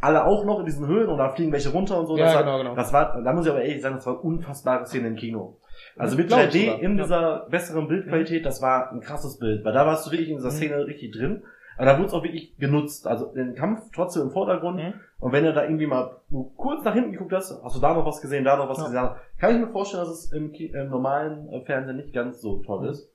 alle 0.00 0.24
auch 0.24 0.44
noch 0.44 0.58
in 0.60 0.66
diesen 0.66 0.86
Höhen 0.86 1.08
und 1.08 1.16
da 1.18 1.30
fliegen 1.30 1.50
welche 1.52 1.70
runter 1.70 1.98
und 1.98 2.06
so. 2.06 2.16
Ja, 2.16 2.24
das, 2.26 2.36
genau, 2.38 2.46
war, 2.52 2.58
genau. 2.58 2.74
das 2.74 2.92
war, 2.92 3.22
da 3.22 3.32
muss 3.32 3.46
ich 3.46 3.50
aber 3.50 3.62
ehrlich 3.62 3.80
sagen, 3.80 3.94
das 3.94 4.06
war 4.06 4.22
unfassbare 4.22 4.84
Szene 4.86 5.08
im 5.08 5.16
Kino. 5.16 5.58
Also 5.96 6.16
Das 6.16 6.18
mit 6.18 6.28
glaub 6.28 6.40
ich 6.40 6.46
3D 6.54 6.64
sogar, 6.66 6.80
in 6.80 6.96
dieser 6.98 7.46
besseren 7.50 7.88
Bildqualität, 7.88 8.44
das 8.44 8.60
war 8.60 8.92
ein 8.92 9.00
krasses 9.00 9.38
Bild, 9.38 9.64
weil 9.64 9.72
da 9.72 9.86
warst 9.86 10.06
du 10.06 10.10
wirklich 10.12 10.28
in 10.28 10.36
dieser 10.36 10.50
Mhm. 10.50 10.54
Szene 10.54 10.86
richtig 10.86 11.12
drin. 11.12 11.42
Aber 11.76 11.86
da 11.86 11.96
wurde 11.98 12.06
es 12.06 12.12
auch 12.12 12.22
wirklich 12.22 12.56
genutzt. 12.56 13.06
Also 13.06 13.32
den 13.34 13.54
Kampf 13.54 13.90
trotzdem 13.94 14.22
im 14.24 14.30
Vordergrund. 14.30 14.76
Mhm. 14.76 14.94
Und 15.18 15.32
wenn 15.32 15.44
du 15.44 15.52
da 15.52 15.64
irgendwie 15.64 15.86
mal 15.86 16.20
nur 16.28 16.54
kurz 16.56 16.84
nach 16.84 16.94
hinten 16.94 17.12
geguckt 17.12 17.32
hast, 17.32 17.62
hast 17.62 17.76
du 17.76 17.80
da 17.80 17.94
noch 17.94 18.06
was 18.06 18.20
gesehen, 18.20 18.44
da 18.44 18.56
noch 18.56 18.68
was 18.68 18.78
Ja. 18.78 18.84
gesehen, 18.84 19.08
kann 19.38 19.54
ich 19.54 19.60
mir 19.66 19.72
vorstellen, 19.72 20.04
dass 20.04 20.12
es 20.12 20.32
im, 20.32 20.52
im 20.54 20.88
normalen 20.90 21.48
äh, 21.52 21.60
Fernsehen 21.64 21.96
nicht 21.96 22.12
ganz 22.12 22.40
so 22.40 22.62
toll 22.62 22.82
Mhm. 22.82 22.88
ist. 22.90 23.10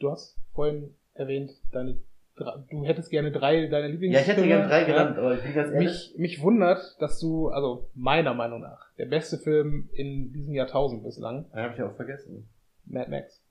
Du 0.00 0.10
hast 0.10 0.36
vorhin 0.54 0.94
erwähnt, 1.14 1.52
deine, 1.72 1.98
du 2.36 2.84
hättest 2.84 3.10
gerne 3.10 3.30
drei 3.30 3.66
deiner 3.68 3.88
Lieblings 3.88 4.14
Ja, 4.14 4.20
ich 4.20 4.28
hätte 4.28 4.46
gerne 4.46 4.66
drei 4.68 4.80
ja. 4.80 4.86
genannt, 4.86 5.18
aber 5.18 5.34
ich 5.34 5.42
bin 5.42 5.54
ganz 5.54 5.70
ehrlich. 5.72 5.88
Mich, 5.88 6.14
mich 6.18 6.42
wundert, 6.42 6.96
dass 7.00 7.18
du, 7.20 7.48
also 7.48 7.88
meiner 7.94 8.34
Meinung 8.34 8.60
nach, 8.60 8.90
der 8.98 9.06
beste 9.06 9.38
Film 9.38 9.88
in 9.92 10.32
diesem 10.32 10.54
Jahrtausend 10.54 11.02
bislang, 11.04 11.46
Ja, 11.54 11.62
hab 11.64 11.74
ich 11.74 11.82
auch 11.82 11.94
vergessen. 11.94 12.48
Mad 12.86 13.10
Max. 13.10 13.42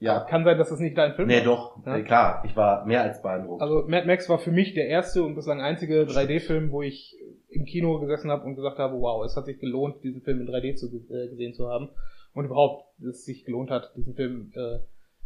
Ja. 0.00 0.20
Kann 0.20 0.44
sein, 0.44 0.56
dass 0.58 0.68
das 0.68 0.78
nicht 0.78 0.96
dein 0.96 1.14
Film 1.14 1.26
Nee, 1.28 1.38
war. 1.38 1.44
doch. 1.44 1.86
Ja. 1.86 1.96
Nee, 1.96 2.02
klar, 2.04 2.42
ich 2.46 2.54
war 2.56 2.84
mehr 2.86 3.02
als 3.02 3.20
beeindruckt. 3.20 3.60
Also 3.62 3.84
Mad 3.88 4.06
Max 4.06 4.28
war 4.28 4.38
für 4.38 4.52
mich 4.52 4.74
der 4.74 4.86
erste 4.88 5.22
und 5.24 5.34
bislang 5.34 5.60
einzige 5.60 6.02
3D-Film, 6.04 6.70
wo 6.70 6.82
ich 6.82 7.16
im 7.50 7.64
Kino 7.64 7.98
gesessen 7.98 8.30
habe 8.30 8.44
und 8.44 8.54
gesagt 8.54 8.78
habe, 8.78 8.94
wow, 9.00 9.24
es 9.24 9.36
hat 9.36 9.46
sich 9.46 9.58
gelohnt, 9.58 10.04
diesen 10.04 10.22
Film 10.22 10.40
in 10.42 10.48
3D 10.48 10.76
zu, 10.76 10.86
äh, 10.86 11.28
gesehen 11.28 11.54
zu 11.54 11.68
haben. 11.68 11.88
Und 12.34 12.44
überhaupt, 12.44 12.84
es 13.08 13.24
sich 13.24 13.44
gelohnt 13.44 13.70
hat, 13.70 13.90
diesen 13.96 14.14
Film 14.14 14.52
äh, 14.54 14.78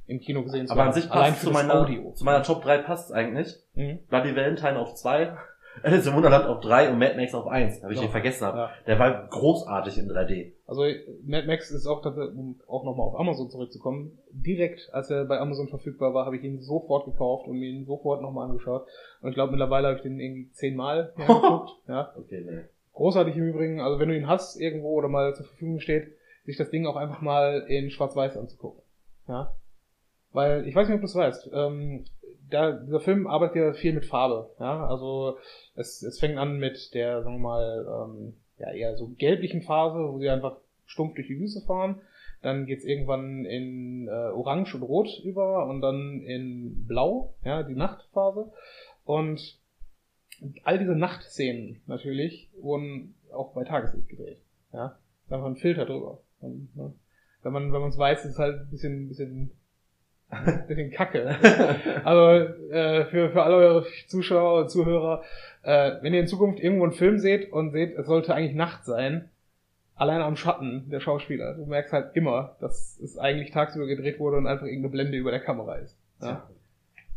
im 0.06 0.20
Kino 0.20 0.42
gesehen 0.42 0.66
zu 0.66 0.72
aber 0.72 0.82
haben. 0.82 0.88
an 0.88 0.94
sich 0.94 1.10
Allein 1.10 1.30
passt 1.32 1.40
für 1.40 1.46
zu 1.48 1.52
meiner, 1.52 1.74
Audio. 1.74 2.12
zu 2.12 2.24
meiner 2.24 2.42
Top 2.42 2.62
3 2.62 2.78
passt 2.78 3.12
eigentlich. 3.12 3.54
Mhm. 3.74 3.98
Bloody 4.08 4.34
Valentine 4.34 4.78
auf 4.78 4.94
2, 4.94 5.36
Alice 5.82 6.06
im 6.06 6.14
Wunderland 6.14 6.46
auf 6.46 6.60
3 6.60 6.90
und 6.90 6.98
Mad 6.98 7.16
Max 7.16 7.34
auf 7.34 7.46
1, 7.46 7.82
habe 7.82 7.92
ich 7.92 7.98
Ja. 8.00 8.06
den 8.06 8.10
vergessen 8.12 8.46
habe. 8.46 8.58
Ja. 8.58 8.70
Der 8.86 8.98
war 8.98 9.26
großartig 9.28 9.98
in 9.98 10.08
3D. 10.08 10.52
Also 10.66 10.82
Mad 11.24 11.46
Max 11.46 11.70
ist 11.70 11.86
auch, 11.86 12.04
um 12.04 12.60
auch 12.68 12.84
nochmal 12.84 13.06
auf 13.06 13.18
Amazon 13.18 13.50
zurückzukommen, 13.50 14.18
direkt 14.30 14.90
als 14.92 15.10
er 15.10 15.24
bei 15.24 15.38
Amazon 15.38 15.68
verfügbar 15.68 16.14
war, 16.14 16.26
habe 16.26 16.36
ich 16.36 16.44
ihn 16.44 16.60
sofort 16.60 17.06
gekauft 17.06 17.46
und 17.48 17.58
mir 17.58 17.68
ihn 17.70 17.84
sofort 17.86 18.22
nochmal 18.22 18.48
angeschaut. 18.48 18.86
Und 19.22 19.30
ich 19.30 19.34
glaube, 19.34 19.52
mittlerweile 19.52 19.88
habe 19.88 19.96
ich 19.96 20.02
den 20.02 20.20
irgendwie 20.20 20.50
zehnmal 20.52 21.12
angeguckt. 21.16 21.70
Ja. 21.88 22.12
Okay, 22.16 22.42
nee. 22.46 22.60
Großartig 22.94 23.36
im 23.36 23.44
Übrigen, 23.48 23.80
also 23.80 23.98
wenn 23.98 24.08
du 24.10 24.16
ihn 24.16 24.28
hast 24.28 24.60
irgendwo 24.60 24.90
oder 24.90 25.08
mal 25.08 25.34
zur 25.34 25.46
Verfügung 25.46 25.80
steht, 25.80 26.08
sich 26.44 26.56
das 26.56 26.70
Ding 26.70 26.86
auch 26.86 26.96
einfach 26.96 27.22
mal 27.22 27.64
in 27.68 27.90
Schwarz-Weiß 27.90 28.36
anzugucken. 28.36 28.82
Ja. 29.28 29.54
Weil, 30.32 30.66
ich 30.66 30.74
weiß 30.74 30.88
nicht, 30.88 30.94
ob 30.96 31.00
du 31.02 31.06
es 31.06 31.14
weißt, 31.14 31.50
ähm, 31.54 32.04
da, 32.52 32.72
dieser 32.72 33.00
Film 33.00 33.26
arbeitet 33.26 33.56
ja 33.56 33.72
viel 33.72 33.92
mit 33.92 34.06
Farbe. 34.06 34.50
Ja, 34.60 34.86
also 34.86 35.38
es, 35.74 36.02
es 36.02 36.18
fängt 36.20 36.38
an 36.38 36.58
mit 36.58 36.94
der, 36.94 37.22
sagen 37.22 37.36
wir 37.36 37.48
mal, 37.48 38.06
ähm, 38.06 38.34
ja, 38.58 38.70
eher 38.72 38.96
so 38.96 39.08
gelblichen 39.18 39.62
Phase, 39.62 39.98
wo 40.12 40.18
sie 40.18 40.30
einfach 40.30 40.56
stumpf 40.86 41.14
durch 41.14 41.28
die 41.28 41.38
Wüste 41.38 41.60
fahren. 41.62 42.00
Dann 42.42 42.66
geht's 42.66 42.84
irgendwann 42.84 43.44
in 43.44 44.08
äh, 44.08 44.10
Orange 44.10 44.74
und 44.74 44.82
Rot 44.82 45.20
über 45.24 45.66
und 45.66 45.80
dann 45.80 46.22
in 46.22 46.86
Blau, 46.86 47.34
ja, 47.44 47.62
die 47.62 47.74
Nachtphase. 47.74 48.52
Und 49.04 49.58
all 50.64 50.78
diese 50.78 50.96
Nachtszenen 50.96 51.80
natürlich 51.86 52.50
wurden 52.60 53.14
auch 53.32 53.54
bei 53.54 53.64
Tageslicht 53.64 54.08
gedreht. 54.08 54.38
Ja, 54.72 54.98
da 55.28 55.40
war 55.40 55.48
ein 55.48 55.56
Filter 55.56 55.86
drüber. 55.86 56.20
Und, 56.40 56.74
ne, 56.76 56.92
wenn 57.42 57.52
man 57.52 57.72
wenn 57.72 57.80
man 57.80 57.90
es 57.90 57.98
weiß, 57.98 58.24
ist 58.24 58.32
es 58.32 58.38
halt 58.38 58.60
ein 58.60 58.70
bisschen 58.70 59.04
ein 59.04 59.08
bisschen 59.08 59.50
Kacke. 60.92 61.36
Also 62.04 62.52
äh, 62.70 63.04
für 63.06 63.30
für 63.30 63.42
alle 63.42 63.56
eure 63.56 63.86
Zuschauer 64.06 64.62
und 64.62 64.70
Zuhörer, 64.70 65.22
äh, 65.62 65.92
wenn 66.00 66.14
ihr 66.14 66.20
in 66.20 66.26
Zukunft 66.26 66.60
irgendwo 66.60 66.84
einen 66.84 66.92
Film 66.92 67.18
seht 67.18 67.52
und 67.52 67.70
seht, 67.70 67.96
es 67.96 68.06
sollte 68.06 68.34
eigentlich 68.34 68.54
Nacht 68.54 68.84
sein, 68.84 69.28
allein 69.94 70.22
am 70.22 70.36
Schatten 70.36 70.88
der 70.90 71.00
Schauspieler, 71.00 71.54
du 71.54 71.66
merkst 71.66 71.92
halt 71.92 72.16
immer, 72.16 72.56
dass 72.60 72.98
es 73.00 73.18
eigentlich 73.18 73.50
tagsüber 73.50 73.86
gedreht 73.86 74.18
wurde 74.18 74.38
und 74.38 74.46
einfach 74.46 74.66
irgendeine 74.66 74.90
Blende 74.90 75.18
über 75.18 75.30
der 75.30 75.40
Kamera 75.40 75.76
ist. 75.76 75.96
Ja. 76.20 76.48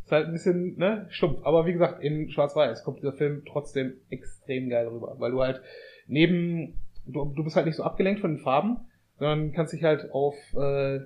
Ist 0.04 0.12
halt 0.12 0.28
ein 0.28 0.34
bisschen, 0.34 0.78
ne, 0.78 1.08
stumpf. 1.10 1.40
Aber 1.44 1.66
wie 1.66 1.74
gesagt, 1.74 2.04
in 2.04 2.30
Schwarz-Weiß 2.30 2.84
kommt 2.84 3.00
dieser 3.00 3.14
Film 3.14 3.44
trotzdem 3.48 3.94
extrem 4.12 4.70
geil 4.70 4.88
rüber. 4.88 5.16
Weil 5.18 5.32
du 5.32 5.42
halt 5.42 5.62
neben, 6.06 6.76
du, 7.08 7.34
du 7.36 7.44
bist 7.44 7.56
halt 7.56 7.66
nicht 7.66 7.76
so 7.76 7.84
abgelenkt 7.84 8.22
von 8.22 8.36
den 8.36 8.44
Farben, 8.44 8.82
sondern 9.18 9.52
kannst 9.52 9.74
dich 9.74 9.84
halt 9.84 10.12
auf, 10.12 10.36
äh, 10.54 11.00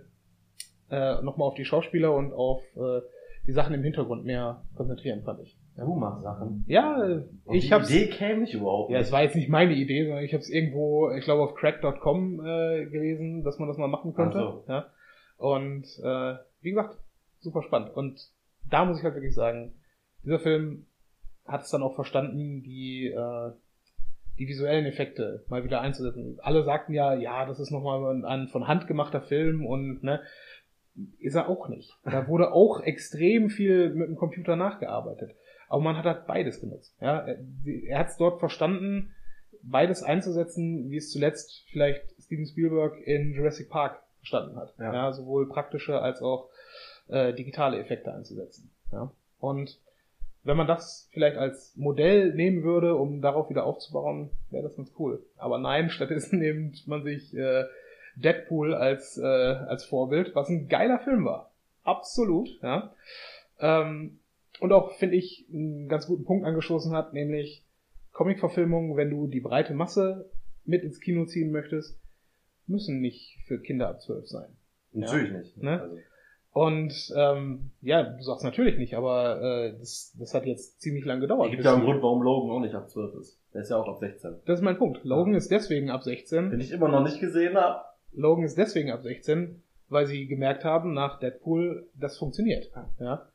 äh, 0.89 1.21
nochmal 1.21 1.47
auf 1.47 1.55
die 1.55 1.65
Schauspieler 1.65 2.13
und 2.13 2.33
auf 2.33 2.61
äh, 2.75 3.01
die 3.47 3.51
Sachen 3.53 3.73
im 3.73 3.83
Hintergrund 3.83 4.25
mehr 4.25 4.63
konzentrieren, 4.75 5.23
fand 5.23 5.39
ich. 5.41 5.57
Du 5.75 5.95
machst 5.95 6.23
Sachen. 6.23 6.65
Ja, 6.67 7.21
Auf 7.45 7.55
ich 7.55 7.67
die 7.67 7.73
hab's. 7.73 7.89
Idee 7.89 8.07
käme 8.07 8.43
ich 8.43 8.53
überhaupt 8.53 8.91
Ja, 8.91 8.97
nicht. 8.97 9.07
es 9.07 9.11
war 9.13 9.23
jetzt 9.23 9.35
nicht 9.35 9.47
meine 9.49 9.73
Idee, 9.73 10.05
sondern 10.05 10.23
ich 10.25 10.33
habe 10.33 10.41
es 10.41 10.49
irgendwo, 10.49 11.09
ich 11.11 11.23
glaube 11.23 11.41
auf 11.43 11.55
crack.com 11.55 12.41
äh, 12.45 12.85
gelesen, 12.87 13.43
dass 13.43 13.59
man 13.59 13.69
das 13.69 13.77
mal 13.77 13.87
machen 13.87 14.13
könnte. 14.13 14.39
Ach 14.39 14.53
so. 14.53 14.63
Ja. 14.67 14.85
Und 15.37 15.85
äh, 16.03 16.35
wie 16.61 16.71
gesagt, 16.71 16.97
super 17.39 17.63
spannend. 17.63 17.95
Und 17.95 18.19
da 18.69 18.83
muss 18.83 18.97
ich 18.99 19.05
halt 19.05 19.15
wirklich 19.15 19.33
sagen, 19.33 19.73
dieser 20.25 20.39
Film 20.39 20.85
hat 21.45 21.61
es 21.61 21.69
dann 21.69 21.81
auch 21.81 21.95
verstanden, 21.95 22.61
die 22.61 23.07
äh, 23.07 23.51
die 24.37 24.47
visuellen 24.47 24.85
Effekte 24.85 25.43
mal 25.49 25.63
wieder 25.63 25.81
einzusetzen. 25.81 26.37
Alle 26.41 26.63
sagten 26.63 26.93
ja, 26.93 27.13
ja, 27.13 27.45
das 27.45 27.59
ist 27.59 27.71
nochmal 27.71 28.15
ein, 28.15 28.25
ein 28.25 28.47
von 28.47 28.67
Hand 28.67 28.87
gemachter 28.87 29.21
Film 29.21 29.65
und 29.65 30.01
ne, 30.03 30.21
ist 31.19 31.35
er 31.35 31.49
auch 31.49 31.67
nicht. 31.69 31.97
Da 32.03 32.27
wurde 32.27 32.51
auch 32.51 32.81
extrem 32.81 33.49
viel 33.49 33.89
mit 33.93 34.07
dem 34.07 34.15
Computer 34.15 34.55
nachgearbeitet. 34.55 35.35
Aber 35.67 35.81
man 35.81 35.97
hat 35.97 36.05
halt 36.05 36.27
beides 36.27 36.59
genutzt. 36.59 36.95
Ja, 36.99 37.27
er, 37.87 37.99
hat 37.99 38.07
es 38.07 38.17
dort 38.17 38.39
verstanden, 38.39 39.13
beides 39.61 40.03
einzusetzen, 40.03 40.89
wie 40.89 40.97
es 40.97 41.11
zuletzt 41.11 41.63
vielleicht 41.71 42.03
Steven 42.19 42.45
Spielberg 42.45 42.99
in 43.05 43.33
Jurassic 43.33 43.69
Park 43.69 44.01
verstanden 44.17 44.57
hat. 44.57 44.73
Ja. 44.79 44.93
Ja, 44.93 45.13
sowohl 45.13 45.47
praktische 45.47 46.01
als 46.01 46.21
auch 46.21 46.49
äh, 47.07 47.33
digitale 47.33 47.79
Effekte 47.79 48.13
einzusetzen. 48.13 48.71
Ja. 48.91 49.11
Und 49.39 49.79
wenn 50.43 50.57
man 50.57 50.67
das 50.67 51.09
vielleicht 51.11 51.37
als 51.37 51.75
Modell 51.75 52.33
nehmen 52.33 52.63
würde, 52.63 52.95
um 52.95 53.21
darauf 53.21 53.49
wieder 53.49 53.65
aufzubauen, 53.65 54.31
wäre 54.49 54.63
das 54.63 54.75
ganz 54.75 54.91
cool. 54.97 55.23
Aber 55.37 55.57
nein, 55.57 55.89
stattdessen 55.89 56.39
nimmt 56.39 56.87
man 56.87 57.03
sich 57.03 57.35
äh, 57.35 57.65
Deadpool 58.21 58.73
als, 58.73 59.17
äh, 59.17 59.23
als 59.23 59.85
Vorbild, 59.85 60.35
was 60.35 60.49
ein 60.49 60.67
geiler 60.67 60.99
Film 60.99 61.25
war. 61.25 61.51
Absolut, 61.83 62.49
ja. 62.61 62.93
Ähm, 63.59 64.19
und 64.59 64.73
auch, 64.73 64.93
finde 64.93 65.15
ich, 65.15 65.47
einen 65.51 65.87
ganz 65.87 66.07
guten 66.07 66.25
Punkt 66.25 66.45
angestoßen 66.45 66.93
hat, 66.93 67.13
nämlich 67.13 67.63
Comic-Verfilmungen, 68.11 68.97
wenn 68.97 69.09
du 69.09 69.27
die 69.27 69.39
breite 69.39 69.73
Masse 69.73 70.29
mit 70.65 70.83
ins 70.83 70.99
Kino 70.99 71.25
ziehen 71.25 71.51
möchtest, 71.51 71.97
müssen 72.67 72.99
nicht 73.01 73.37
für 73.47 73.59
Kinder 73.59 73.89
ab 73.89 74.01
zwölf 74.01 74.27
sein. 74.27 74.49
Natürlich 74.91 75.31
nicht. 75.31 75.57
Ne? 75.57 75.81
Also, 75.81 75.97
Und 76.51 77.13
ähm, 77.15 77.71
ja, 77.81 78.03
du 78.03 78.21
sagst 78.21 78.43
natürlich 78.43 78.77
nicht, 78.77 78.95
aber 78.95 79.41
äh, 79.41 79.77
das, 79.79 80.15
das 80.19 80.33
hat 80.33 80.45
jetzt 80.45 80.81
ziemlich 80.81 81.05
lang 81.05 81.21
gedauert. 81.21 81.47
es 81.47 81.51
gibt 81.51 81.63
ja 81.63 81.73
einen 81.73 81.83
Grund, 81.83 82.01
warum 82.01 82.21
Logan 82.21 82.57
auch 82.57 82.59
nicht 82.59 82.75
ab 82.75 82.89
12 82.89 83.15
ist. 83.15 83.39
Der 83.53 83.61
ist 83.61 83.69
ja 83.69 83.77
auch 83.77 83.87
ab 83.87 83.99
16. 83.99 84.41
Das 84.45 84.59
ist 84.59 84.63
mein 84.63 84.77
Punkt. 84.77 85.03
Logan 85.03 85.33
ist 85.33 85.49
deswegen 85.49 85.89
ab 85.89 86.03
16. 86.03 86.51
Den 86.51 86.59
ich 86.59 86.71
immer 86.71 86.89
noch 86.89 87.03
nicht 87.03 87.19
gesehen 87.19 87.55
habe. 87.55 87.83
Logan 88.13 88.45
ist 88.45 88.57
deswegen 88.57 88.91
ab 88.91 89.03
16, 89.03 89.61
weil 89.89 90.05
sie 90.05 90.27
gemerkt 90.27 90.63
haben, 90.63 90.93
nach 90.93 91.19
Deadpool, 91.19 91.87
das 91.95 92.17
funktioniert. 92.17 92.69
Ja. 92.99 93.27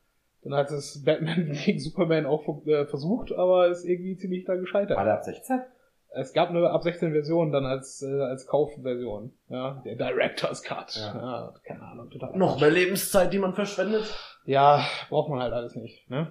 Dann 0.43 0.55
hat 0.55 0.71
es 0.71 1.03
Batman 1.05 1.53
gegen 1.65 1.81
Superman 1.81 2.27
auch 2.27 2.67
äh, 2.67 2.87
versucht, 2.87 3.33
aber 3.33 3.69
ist 3.69 3.85
irgendwie 3.85 4.17
ziemlich 4.17 4.45
da 4.45 4.57
gescheitert. 4.57 4.97
War 4.97 5.05
der 5.05 5.15
ab 5.15 5.25
16? 5.25 5.61
Es 6.17 6.33
gab 6.33 6.51
eine 6.51 6.71
ab 6.71 6.83
16 6.85 7.11
Version 7.11 7.51
dann 7.51 7.67
als, 7.67 8.03
äh, 8.03 8.21
als 8.21 8.47
Kaufversion. 8.47 9.33
Ja, 9.49 9.83
der 9.85 9.97
Director's 9.97 10.63
Cut. 10.63 10.95
Ja. 10.95 11.15
Ja. 11.15 11.55
keine 11.65 11.83
Ahnung. 11.83 12.11
Total 12.11 12.37
Noch 12.37 12.61
mehr 12.61 12.71
Lebenszeit, 12.71 13.33
die 13.33 13.39
man 13.39 13.55
verschwendet. 13.55 14.15
Ja, 14.45 14.85
braucht 15.09 15.31
man 15.31 15.41
halt 15.41 15.53
alles 15.53 15.75
nicht. 15.75 16.09
Ne? 16.09 16.31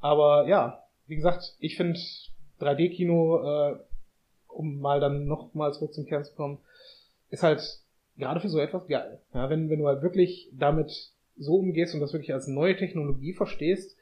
Aber 0.00 0.46
ja, 0.48 0.84
wie 1.06 1.16
gesagt, 1.16 1.56
ich 1.58 1.76
finde 1.76 1.98
3D-Kino, 2.60 3.72
äh, 3.72 3.76
um 4.48 4.80
mal 4.80 5.00
dann 5.00 5.26
noch 5.26 5.52
mal 5.52 5.72
zurück 5.74 5.92
zum 5.92 6.06
Kern 6.06 6.24
zu 6.24 6.34
kommen, 6.34 6.58
ist 7.32 7.42
halt 7.42 7.80
gerade 8.16 8.40
für 8.40 8.48
so 8.48 8.58
etwas 8.60 8.86
geil. 8.86 9.20
Ja, 9.34 9.50
wenn, 9.50 9.70
wenn 9.70 9.80
du 9.80 9.86
halt 9.88 10.02
wirklich 10.02 10.50
damit 10.52 11.12
so 11.36 11.56
umgehst 11.56 11.94
und 11.94 12.00
das 12.00 12.12
wirklich 12.12 12.32
als 12.32 12.46
neue 12.46 12.76
Technologie 12.76 13.32
verstehst, 13.32 13.96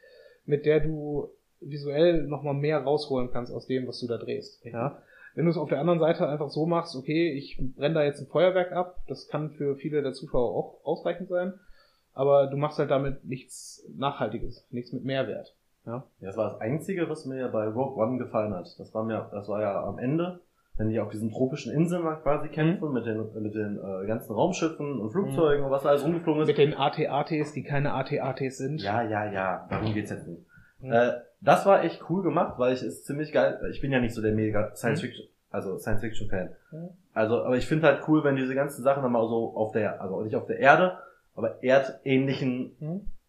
mit 0.45 0.67
der 0.67 0.81
du 0.81 1.31
visuell 1.61 2.25
noch 2.25 2.43
mal 2.43 2.55
mehr 2.55 2.81
rausholen 2.83 3.31
kannst 3.31 3.53
aus 3.53 3.67
dem, 3.67 3.87
was 3.87 4.01
du 4.01 4.09
da 4.09 4.19
drehst. 4.19 4.65
Ja? 4.65 5.01
Wenn 5.35 5.45
du 5.45 5.51
es 5.53 5.57
auf 5.57 5.69
der 5.69 5.79
anderen 5.79 6.01
Seite 6.01 6.29
einfach 6.29 6.51
so 6.51 6.67
machst, 6.67 6.97
okay, 6.97 7.33
ich 7.33 7.57
brenne 7.77 7.95
da 7.95 8.03
jetzt 8.05 8.21
ein 8.21 8.27
Feuerwerk 8.27 8.73
ab, 8.73 8.97
das 9.07 9.29
kann 9.29 9.51
für 9.51 9.77
viele 9.77 10.03
der 10.03 10.13
Zuschauer 10.13 10.57
auch 10.57 10.85
ausreichend 10.85 11.29
sein, 11.29 11.55
aber 12.13 12.49
du 12.49 12.57
machst 12.57 12.81
halt 12.81 12.91
damit 12.91 13.25
nichts 13.25 13.87
Nachhaltiges, 13.97 14.67
nichts 14.71 14.93
mit 14.93 15.05
Mehrwert. 15.05 15.55
Ja, 15.87 16.05
Ja, 16.21 16.27
das 16.27 16.37
war 16.37 16.51
das 16.51 16.61
Einzige, 16.61 17.09
was 17.09 17.27
mir 17.27 17.49
bei 17.49 17.69
Rogue 17.69 18.03
One 18.03 18.19
gefallen 18.19 18.53
hat. 18.55 18.75
Das 18.79 18.93
war 18.93 19.05
mir, 19.05 19.29
das 19.31 19.49
war 19.49 19.61
ja 19.61 19.85
am 19.85 19.99
Ende, 19.99 20.41
wenn 20.81 20.89
die 20.89 20.99
auf 20.99 21.11
diesen 21.11 21.31
tropischen 21.31 21.73
Inseln 21.73 22.03
quasi 22.23 22.49
kämpfen, 22.49 22.93
mit 22.93 23.05
den, 23.05 23.19
mit 23.43 23.55
den 23.55 23.79
äh, 23.79 24.07
ganzen 24.07 24.33
Raumschiffen 24.33 24.99
und 24.99 25.11
Flugzeugen 25.11 25.65
und 25.65 25.71
was 25.71 25.83
da 25.83 25.91
alles 25.91 26.05
rumgeflogen 26.05 26.43
ist. 26.43 26.49
mit 26.49 26.59
den 26.59 26.75
AT-ATs, 26.75 27.53
die 27.53 27.63
keine 27.63 27.93
AT-ATs 27.93 28.57
sind. 28.59 28.81
Ja, 28.81 29.03
ja, 29.03 29.31
ja, 29.31 29.67
darum 29.69 29.93
geht's 29.93 30.11
jetzt 30.11 30.27
nicht. 30.27 30.43
Mhm. 30.81 30.93
Äh, 30.93 31.13
das 31.43 31.67
war 31.67 31.85
echt 31.85 32.03
cool 32.09 32.23
gemacht, 32.23 32.55
weil 32.59 32.73
ich 32.73 32.83
es 32.83 33.05
ziemlich 33.05 33.33
geil, 33.33 33.61
ich 33.71 33.81
bin 33.83 33.93
ja 33.93 34.01
nicht 34.01 34.15
so 34.15 34.23
der 34.23 34.33
mega 34.33 34.75
Science 34.75 35.03
Mhm. 35.03 35.07
Fiction, 35.07 35.27
also 35.51 35.77
Science 35.79 36.01
Fiction 36.01 36.29
Fan. 36.31 36.49
Mhm. 36.73 36.89
Also, 37.13 37.43
aber 37.45 37.57
ich 37.57 37.67
finde 37.67 37.87
halt 37.87 38.03
cool, 38.09 38.25
wenn 38.25 38.37
diese 38.37 38.55
ganzen 38.55 38.83
Sachen 38.83 39.03
dann 39.03 39.13
mal 39.13 39.27
so 39.29 39.53
auf 39.57 39.73
der, 39.73 40.01
also 40.01 40.23
nicht 40.23 40.35
auf 40.37 40.47
der 40.47 40.59
Erde, 40.61 40.97
aber 41.37 41.63
erdähnlichen? 41.63 42.73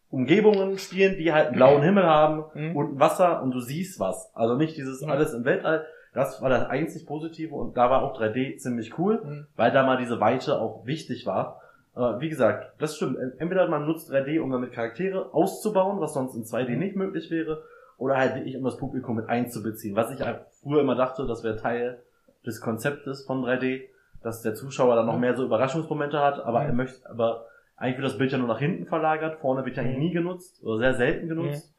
Umgebungen 0.09 0.77
spielen, 0.77 1.15
die 1.17 1.31
halt 1.31 1.47
einen 1.47 1.55
blauen 1.55 1.81
Himmel 1.83 2.03
haben 2.05 2.43
Mhm. 2.53 2.75
und 2.75 2.99
Wasser 2.99 3.41
und 3.41 3.51
du 3.51 3.61
siehst 3.61 3.97
was. 3.99 4.29
Also 4.35 4.55
nicht 4.57 4.75
dieses 4.75 5.01
alles 5.03 5.33
im 5.33 5.45
Weltall. 5.45 5.85
Das 6.13 6.41
war 6.41 6.49
das 6.49 6.67
einzig 6.69 7.05
Positive 7.05 7.55
und 7.55 7.77
da 7.77 7.89
war 7.89 8.01
auch 8.03 8.19
3D 8.19 8.57
ziemlich 8.57 8.97
cool, 8.99 9.21
Mhm. 9.23 9.47
weil 9.55 9.71
da 9.71 9.83
mal 9.85 9.97
diese 9.97 10.19
Weite 10.19 10.59
auch 10.59 10.85
wichtig 10.85 11.25
war. 11.25 11.61
Äh, 11.95 12.19
wie 12.19 12.29
gesagt, 12.29 12.73
das 12.79 12.95
stimmt. 12.97 13.17
Entweder 13.39 13.67
man 13.69 13.85
nutzt 13.85 14.11
3D, 14.11 14.39
um 14.41 14.51
damit 14.51 14.73
Charaktere 14.73 15.33
auszubauen, 15.33 15.99
was 16.01 16.13
sonst 16.13 16.35
in 16.35 16.43
2D 16.43 16.73
Mhm. 16.73 16.79
nicht 16.79 16.95
möglich 16.95 17.31
wäre, 17.31 17.63
oder 17.97 18.17
halt 18.17 18.35
wirklich 18.35 18.57
um 18.57 18.63
das 18.63 18.77
Publikum 18.77 19.15
mit 19.15 19.29
einzubeziehen. 19.29 19.95
Was 19.95 20.11
ich 20.11 20.23
einfach 20.23 20.45
früher 20.61 20.81
immer 20.81 20.95
dachte, 20.95 21.27
das 21.27 21.43
wäre 21.43 21.55
Teil 21.57 22.01
des 22.45 22.59
Konzeptes 22.59 23.23
von 23.25 23.41
3D, 23.43 23.87
dass 24.23 24.41
der 24.41 24.55
Zuschauer 24.55 24.95
dann 24.95 25.05
noch 25.05 25.15
Mhm. 25.15 25.21
mehr 25.21 25.35
so 25.35 25.45
Überraschungsmomente 25.45 26.19
hat, 26.19 26.39
aber 26.39 26.61
Mhm. 26.61 26.65
er 26.67 26.73
möchte, 26.73 27.09
aber 27.09 27.45
eigentlich 27.77 27.97
wird 27.99 28.07
das 28.11 28.17
Bild 28.17 28.31
ja 28.31 28.37
nur 28.37 28.47
nach 28.47 28.59
hinten 28.59 28.85
verlagert, 28.85 29.39
vorne 29.39 29.65
wird 29.65 29.77
ja 29.77 29.83
Mhm. 29.83 29.97
nie 29.99 30.11
genutzt, 30.11 30.61
oder 30.63 30.77
sehr 30.77 30.93
selten 30.95 31.27
genutzt. 31.29 31.73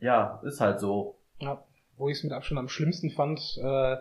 Ja, 0.00 0.40
ist 0.44 0.60
halt 0.60 0.80
so. 0.80 1.16
Ja, 1.40 1.62
wo 1.98 2.08
ich 2.08 2.18
es 2.18 2.24
mit 2.24 2.32
Abstand 2.32 2.58
am 2.58 2.68
schlimmsten 2.68 3.10
fand, 3.10 3.40
äh, 3.62 3.96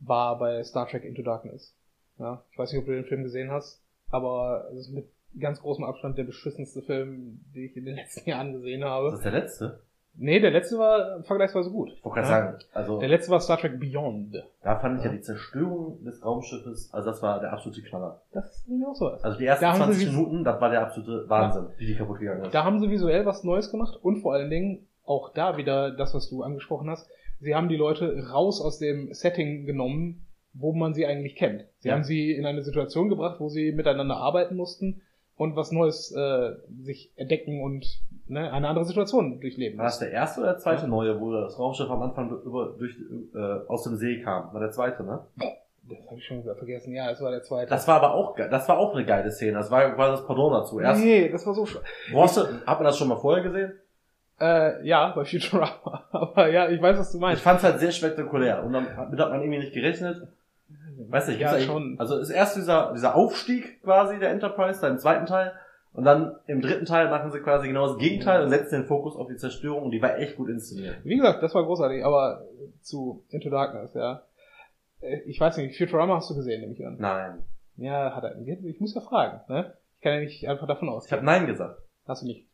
war 0.00 0.38
bei 0.38 0.62
Star 0.64 0.88
Trek 0.88 1.04
Into 1.04 1.22
Darkness. 1.22 1.74
Ja, 2.18 2.42
ich 2.52 2.58
weiß 2.58 2.72
nicht, 2.72 2.80
ob 2.80 2.86
du 2.86 2.92
den 2.94 3.04
Film 3.04 3.22
gesehen 3.22 3.50
hast, 3.50 3.80
aber 4.10 4.68
es 4.72 4.80
ist 4.86 4.90
mit 4.90 5.06
ganz 5.38 5.60
großem 5.60 5.84
Abstand 5.84 6.18
der 6.18 6.24
beschissenste 6.24 6.82
Film, 6.82 7.40
den 7.54 7.64
ich 7.64 7.76
in 7.76 7.84
den 7.84 7.96
letzten 7.96 8.28
Jahren 8.28 8.52
gesehen 8.52 8.80
Das 8.80 8.90
habe. 8.90 9.08
ist 9.14 9.24
der 9.24 9.32
letzte. 9.32 9.80
Nee, 10.20 10.40
der 10.40 10.50
letzte 10.50 10.78
war 10.78 11.22
vergleichsweise 11.22 11.70
gut. 11.70 11.92
Ich 11.92 12.04
wollte 12.04 12.22
gerade 12.22 12.28
Ja. 12.28 12.40
sagen, 12.50 12.58
also 12.72 12.98
Der 12.98 13.08
letzte 13.08 13.30
war 13.30 13.38
Star 13.40 13.56
Trek 13.56 13.78
Beyond. 13.78 14.34
da 14.64 14.80
fand 14.80 14.98
ich 14.98 15.04
ja 15.04 15.12
Ja. 15.12 15.16
die 15.16 15.22
Zerstörung 15.22 16.02
des 16.02 16.24
Raumschiffes, 16.24 16.92
also 16.92 17.10
das 17.10 17.22
war 17.22 17.38
der 17.38 17.52
absolute 17.52 17.82
Knaller. 17.82 18.20
Das 18.32 18.50
ist 18.56 18.68
nämlich 18.68 18.88
auch 18.88 18.96
so 18.96 19.04
was. 19.04 19.22
Also 19.22 19.38
die 19.38 19.46
ersten 19.46 19.64
Da 19.64 19.72
haben 19.74 19.78
sie 19.78 19.84
20 19.84 20.06
vis- 20.08 20.16
Minuten, 20.16 20.42
das 20.42 20.60
war 20.60 20.70
der 20.70 20.80
absolute 20.82 21.28
Wahnsinn, 21.28 21.66
wie 21.76 21.86
die 21.86 21.94
kaputt 21.94 22.18
gegangen 22.18 22.42
ist. 22.46 22.52
Da 22.52 22.64
haben 22.64 22.80
sie 22.80 22.90
visuell 22.90 23.26
was 23.26 23.44
Neues 23.44 23.70
gemacht 23.70 23.96
und 24.02 24.16
vor 24.22 24.32
allen 24.34 24.50
Dingen 24.50 24.87
auch 25.08 25.32
da 25.32 25.56
wieder 25.56 25.90
das, 25.90 26.14
was 26.14 26.28
du 26.28 26.42
angesprochen 26.42 26.90
hast. 26.90 27.08
Sie 27.40 27.54
haben 27.54 27.68
die 27.68 27.76
Leute 27.76 28.28
raus 28.30 28.60
aus 28.60 28.78
dem 28.78 29.12
Setting 29.12 29.64
genommen, 29.64 30.26
wo 30.54 30.72
man 30.72 30.92
sie 30.94 31.06
eigentlich 31.06 31.36
kennt. 31.36 31.64
Sie 31.78 31.88
Ja. 31.88 31.94
haben 31.94 32.04
sie 32.04 32.32
in 32.32 32.46
eine 32.46 32.62
Situation 32.62 33.08
gebracht, 33.08 33.38
wo 33.40 33.48
sie 33.48 33.72
miteinander 33.72 34.16
arbeiten 34.16 34.56
mussten 34.56 35.02
und 35.36 35.54
was 35.54 35.70
Neues 35.70 36.10
äh, 36.16 36.52
sich 36.82 37.12
entdecken 37.16 37.62
und 37.62 37.86
ne, 38.26 38.52
eine 38.52 38.68
andere 38.68 38.84
Situation 38.84 39.40
durchleben 39.40 39.78
War 39.78 39.84
das 39.84 40.00
der 40.00 40.10
erste 40.10 40.40
oder 40.40 40.50
der 40.50 40.58
zweite 40.58 40.82
Ja. 40.82 40.88
neue, 40.88 41.20
wo 41.20 41.32
das 41.32 41.58
Raumschiff 41.58 41.88
am 41.88 42.02
Anfang 42.02 42.30
über, 42.44 42.74
durch, 42.76 42.96
äh, 43.34 43.38
aus 43.68 43.84
dem 43.84 43.96
See 43.96 44.20
kam? 44.20 44.52
War 44.52 44.60
der 44.60 44.72
zweite, 44.72 45.04
ne? 45.04 45.20
Das 45.88 46.06
habe 46.06 46.16
ich 46.18 46.26
schon 46.26 46.42
wieder 46.42 46.54
vergessen. 46.56 46.92
Ja, 46.92 47.10
es 47.10 47.20
war 47.22 47.30
der 47.30 47.42
zweite. 47.42 47.70
Das 47.70 47.86
war 47.88 48.02
aber 48.02 48.14
auch, 48.14 48.36
das 48.36 48.68
war 48.68 48.78
auch 48.78 48.94
eine 48.94 49.06
geile 49.06 49.30
Szene. 49.30 49.52
Das 49.52 49.70
war 49.70 49.90
quasi 49.94 50.16
das 50.18 50.26
Pardon 50.26 50.52
dazu. 50.52 50.80
Erst, 50.80 51.02
nee, 51.02 51.28
das 51.30 51.46
war 51.46 51.54
so 51.54 51.66
wo 52.12 52.22
hast 52.22 52.36
du, 52.36 52.42
hat 52.66 52.78
man 52.78 52.84
das 52.84 52.98
schon 52.98 53.08
mal 53.08 53.16
vorher 53.16 53.42
gesehen? 53.44 53.72
Äh, 54.40 54.86
Ja, 54.86 55.10
bei 55.14 55.24
Futurama. 55.24 56.04
Aber 56.12 56.48
ja, 56.48 56.68
ich 56.68 56.80
weiß, 56.80 56.98
was 56.98 57.10
du 57.12 57.18
Ich 57.18 57.22
meinst. 57.22 57.42
fand's 57.42 57.62
halt 57.64 57.80
sehr 57.80 57.92
spektakulär 57.92 58.62
und 58.64 58.72
damit 58.72 58.90
hat 58.96 59.10
man 59.30 59.40
irgendwie 59.40 59.58
nicht 59.58 59.72
gerechnet. 59.72 60.28
Weiß 61.08 61.28
nicht, 61.28 61.40
Ja, 61.40 61.58
schon. 61.60 61.96
Also 61.98 62.18
ist 62.18 62.30
erst 62.30 62.56
dieser, 62.56 62.92
dieser 62.92 63.14
Aufstieg 63.14 63.82
quasi 63.82 64.18
der 64.18 64.30
Enterprise, 64.30 64.80
dann 64.80 64.92
im 64.92 64.98
zweiten 64.98 65.26
Teil. 65.26 65.52
Und 65.92 66.04
dann 66.04 66.36
im 66.46 66.60
dritten 66.60 66.84
Teil 66.84 67.08
machen 67.08 67.30
sie 67.32 67.40
quasi 67.40 67.66
genau 67.66 67.86
das 67.88 67.98
Gegenteil 67.98 68.42
und 68.42 68.50
setzen 68.50 68.82
den 68.82 68.86
Fokus 68.86 69.16
auf 69.16 69.26
die 69.28 69.36
Zerstörung 69.36 69.84
und 69.84 69.90
die 69.90 70.02
war 70.02 70.18
echt 70.18 70.36
gut 70.36 70.48
inszeniert. 70.48 70.96
Wie 71.02 71.16
gesagt, 71.16 71.42
das 71.42 71.54
war 71.54 71.64
großartig, 71.64 72.04
aber 72.04 72.42
zu 72.82 73.24
Into 73.30 73.48
Darkness, 73.50 73.94
ja. 73.94 74.22
Äh, 75.00 75.20
Ich 75.26 75.40
weiß 75.40 75.56
nicht, 75.56 75.76
Futurama 75.78 76.16
hast 76.16 76.30
du 76.30 76.34
gesehen, 76.36 76.60
nehme 76.60 76.74
ich 76.74 76.86
an. 76.86 76.96
Nein. 76.98 77.42
Ja, 77.76 78.14
hat 78.14 78.24
er. 78.24 78.36
Ich 78.38 78.80
muss 78.80 78.94
ja 78.94 79.00
fragen, 79.00 79.40
ne? 79.48 79.72
Ich 79.96 80.02
kann 80.02 80.14
ja 80.14 80.20
nicht 80.20 80.46
einfach 80.48 80.66
davon 80.68 80.88
Ich 80.88 80.94
ausgehen. 80.94 81.16
habe 81.16 81.26
Nein 81.26 81.46
gesagt. 81.46 81.80
Hast 82.06 82.22
du 82.22 82.26
nicht. 82.26 82.46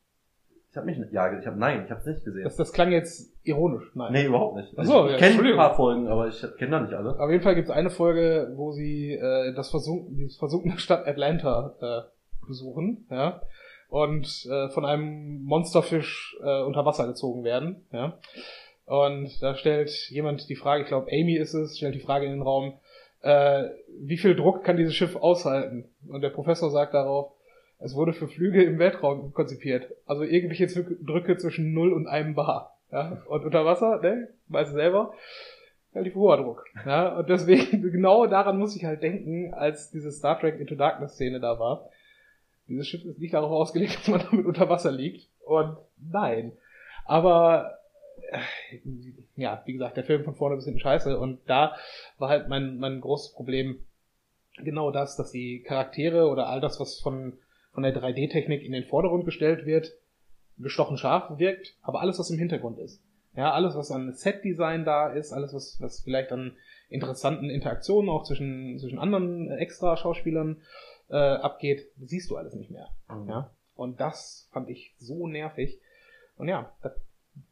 Ich 0.75 0.77
habe 0.77 0.91
nicht, 0.91 1.13
ja, 1.13 1.39
ich 1.39 1.47
habe 1.47 1.57
Nein, 1.57 1.85
ich 1.85 1.91
habe 1.93 2.01
es 2.01 2.07
nicht 2.07 2.25
gesehen. 2.25 2.43
Das, 2.43 2.57
das 2.57 2.73
klang 2.73 2.91
jetzt 2.91 3.33
ironisch. 3.45 3.93
Nein. 3.95 4.13
nee, 4.13 4.25
überhaupt 4.25 4.57
nicht. 4.57 4.73
Ach 4.77 4.85
so, 4.85 5.07
ich 5.07 5.13
ja, 5.13 5.19
kenne 5.19 5.51
ein 5.51 5.57
paar 5.57 5.77
Folgen, 5.77 6.09
aber 6.09 6.27
ich 6.27 6.45
kenne 6.59 6.73
da 6.73 6.81
nicht 6.81 6.93
alle. 6.95 7.17
Auf 7.17 7.31
jeden 7.31 7.45
Fall 7.45 7.55
gibt 7.55 7.69
es 7.69 7.75
eine 7.75 7.91
Folge, 7.91 8.51
wo 8.57 8.73
sie 8.73 9.13
äh, 9.13 9.55
das 9.55 9.71
versunken, 9.71 10.17
die 10.17 10.29
versunkene 10.37 10.77
Stadt 10.79 11.07
Atlanta 11.07 11.77
äh, 11.81 12.47
besuchen, 12.49 13.07
ja, 13.09 13.41
und 13.89 14.27
äh, 14.51 14.69
von 14.71 14.85
einem 14.85 15.45
Monsterfisch 15.45 16.37
äh, 16.43 16.63
unter 16.63 16.85
Wasser 16.85 17.07
gezogen 17.07 17.45
werden, 17.45 17.87
ja. 17.93 18.19
Und 18.85 19.41
da 19.41 19.55
stellt 19.55 19.91
jemand 20.11 20.49
die 20.49 20.57
Frage, 20.57 20.83
ich 20.83 20.89
glaube 20.89 21.07
Amy 21.13 21.37
ist 21.37 21.55
es, 21.55 21.77
stellt 21.77 21.95
die 21.95 22.01
Frage 22.01 22.27
in 22.27 22.33
den 22.33 22.43
Raum, 22.43 22.81
äh, 23.21 23.69
wie 24.01 24.19
viel 24.19 24.35
Druck 24.35 24.65
kann 24.65 24.77
dieses 24.77 24.97
Schiff 24.97 25.15
aushalten? 25.15 25.85
Und 26.09 26.23
der 26.23 26.31
Professor 26.31 26.69
sagt 26.73 26.95
darauf, 26.95 27.31
es 27.79 27.95
wurde 27.95 28.13
für 28.13 28.29
Flüge 28.29 28.63
im 28.63 28.79
Weltraum 28.79 29.33
konzipiert. 29.33 29.93
Also 30.07 30.23
irgendwelche 30.23 30.67
Drücke 30.67 31.37
zwischen 31.37 31.73
0 31.75 31.93
und 31.93 32.07
einem 32.07 32.35
Bar. 32.35 32.79
Ja? 32.91 33.23
Und 33.27 33.45
unter 33.45 33.65
Wasser, 33.65 34.01
ne? 34.01 34.29
Weißt 34.49 34.73
du 34.73 34.77
selber, 34.77 35.13
relativ 35.95 36.15
hoher 36.15 36.39
Druck. 36.39 36.65
Ja? 36.87 37.17
Und 37.17 37.29
deswegen, 37.29 37.83
genau 37.93 38.27
daran 38.27 38.59
muss 38.59 38.77
ich 38.77 38.85
halt 38.85 39.03
denken, 39.03 39.53
als 39.53 39.91
diese 39.91 40.13
Star 40.13 40.39
Trek 40.39 40.59
Into 40.59 40.75
Darkness 40.75 41.15
Szene 41.15 41.41
da 41.41 41.59
war. 41.59 41.91
Dieses 42.69 42.89
Schiff 42.89 43.05
ist 43.05 43.19
nicht 43.19 43.35
darauf 43.35 43.51
ausgelegt, 43.51 43.97
dass 43.99 44.09
man 44.09 44.25
damit 44.31 44.47
unter 44.47 44.69
Wasser 44.69 44.91
liegt. 44.91 45.29
Und 45.45 45.77
nein. 46.11 46.53
Aber 47.05 47.79
äh, 48.31 48.39
ja, 49.37 49.63
wie 49.67 49.73
gesagt, 49.73 49.97
der 49.97 50.05
Film 50.05 50.25
von 50.25 50.35
vorne 50.35 50.57
bis 50.57 50.65
hinten 50.65 50.81
scheiße. 50.81 51.19
Und 51.19 51.41
da 51.47 51.77
war 52.19 52.29
halt 52.29 52.49
mein, 52.49 52.79
mein 52.79 53.01
großes 53.01 53.35
Problem 53.35 53.81
genau 54.57 54.91
das, 54.91 55.17
dass 55.17 55.33
die 55.33 55.63
Charaktere 55.63 56.29
oder 56.29 56.49
all 56.49 56.61
das, 56.61 56.81
was 56.81 57.01
von, 57.01 57.35
von 57.75 57.83
der 57.83 57.95
3D-Technik 57.95 58.63
in 58.63 58.73
den 58.73 58.85
Vordergrund 58.85 59.25
gestellt 59.25 59.67
wird, 59.67 59.93
gestochen 60.59 60.97
scharf 60.97 61.39
wirkt, 61.39 61.75
aber 61.83 62.01
alles, 62.01 62.19
was 62.19 62.31
im 62.31 62.39
Hintergrund 62.39 62.79
ist. 62.79 63.03
Ja, 63.37 63.53
alles, 63.53 63.75
was 63.75 63.91
an 63.91 64.13
Set-Design 64.13 64.85
da 64.85 65.13
ist, 65.13 65.33
alles, 65.33 65.53
was, 65.53 65.81
was 65.81 66.01
vielleicht 66.01 66.31
an 66.31 66.57
interessanten 66.89 67.51
Interaktionen 67.51 68.09
auch 68.09 68.23
zwischen, 68.23 68.79
zwischen 68.79 69.01
anderen 69.01 69.51
extra 69.51 69.97
Schauspielern 69.97 70.63
äh, 71.11 71.17
abgeht, 71.17 71.87
siehst 72.01 72.31
du 72.31 72.37
alles 72.37 72.55
nicht 72.55 72.71
mehr. 72.71 72.89
Mhm. 73.09 73.29
Ja. 73.29 73.51
Und 73.75 74.01
das 74.01 74.49
fand 74.53 74.71
ich 74.71 74.95
so 74.99 75.27
nervig. 75.27 75.81
Und 76.37 76.47
ja, 76.47 76.73
das 76.83 76.93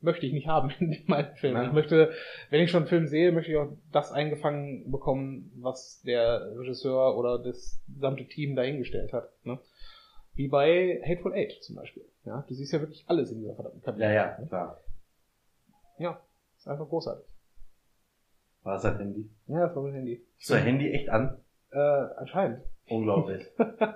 möchte 0.01 0.27
ich 0.27 0.33
nicht 0.33 0.47
haben 0.47 0.71
in 0.79 0.97
meinen 1.07 1.35
Filmen. 1.35 1.57
Nein. 1.57 1.69
Ich 1.69 1.75
möchte, 1.75 2.13
wenn 2.51 2.63
ich 2.63 2.71
schon 2.71 2.83
einen 2.83 2.89
Film 2.89 3.09
sehe, 3.09 3.33
möchte 3.33 3.51
ich 3.51 3.59
auch 3.59 3.73
das 3.91 4.13
eingefangen 4.13 4.91
bekommen, 4.93 5.51
was 5.57 6.01
der 6.03 6.57
Regisseur 6.59 7.17
oder 7.19 7.41
das 7.41 7.81
gesamte 7.93 8.27
Team 8.27 8.55
dahingestellt 8.55 9.13
hat. 9.13 9.31
Ne? 9.45 9.59
Wie 10.35 10.49
bei 10.49 11.01
Hateful 11.07 11.35
Eight 11.35 11.63
zum 11.63 11.77
Beispiel. 11.77 12.05
Ja, 12.25 12.45
du 12.49 12.55
siehst 12.55 12.73
ja 12.73 12.81
wirklich 12.81 13.05
alles 13.09 13.31
in 13.31 13.41
dieser 13.41 13.55
verdammten 13.55 13.83
Kabine. 13.83 14.05
Ja, 14.07 14.13
ja, 14.13 14.29
klar. 14.47 14.81
Ja, 15.99 16.21
ist 16.57 16.69
einfach 16.69 16.89
großartig. 16.89 17.27
War 18.63 18.75
das 18.75 18.83
dein 18.83 18.97
Handy? 18.99 19.31
Ja, 19.49 19.67
das 19.67 19.77
war 19.77 19.83
mein 19.83 19.95
Handy. 19.95 20.25
Ist 20.39 20.51
dein 20.51 20.63
Handy 20.63 20.93
echt 20.93 21.09
an? 21.09 21.39
Äh, 21.71 21.79
anscheinend. 21.79 22.63
Unglaublich. 22.89 23.45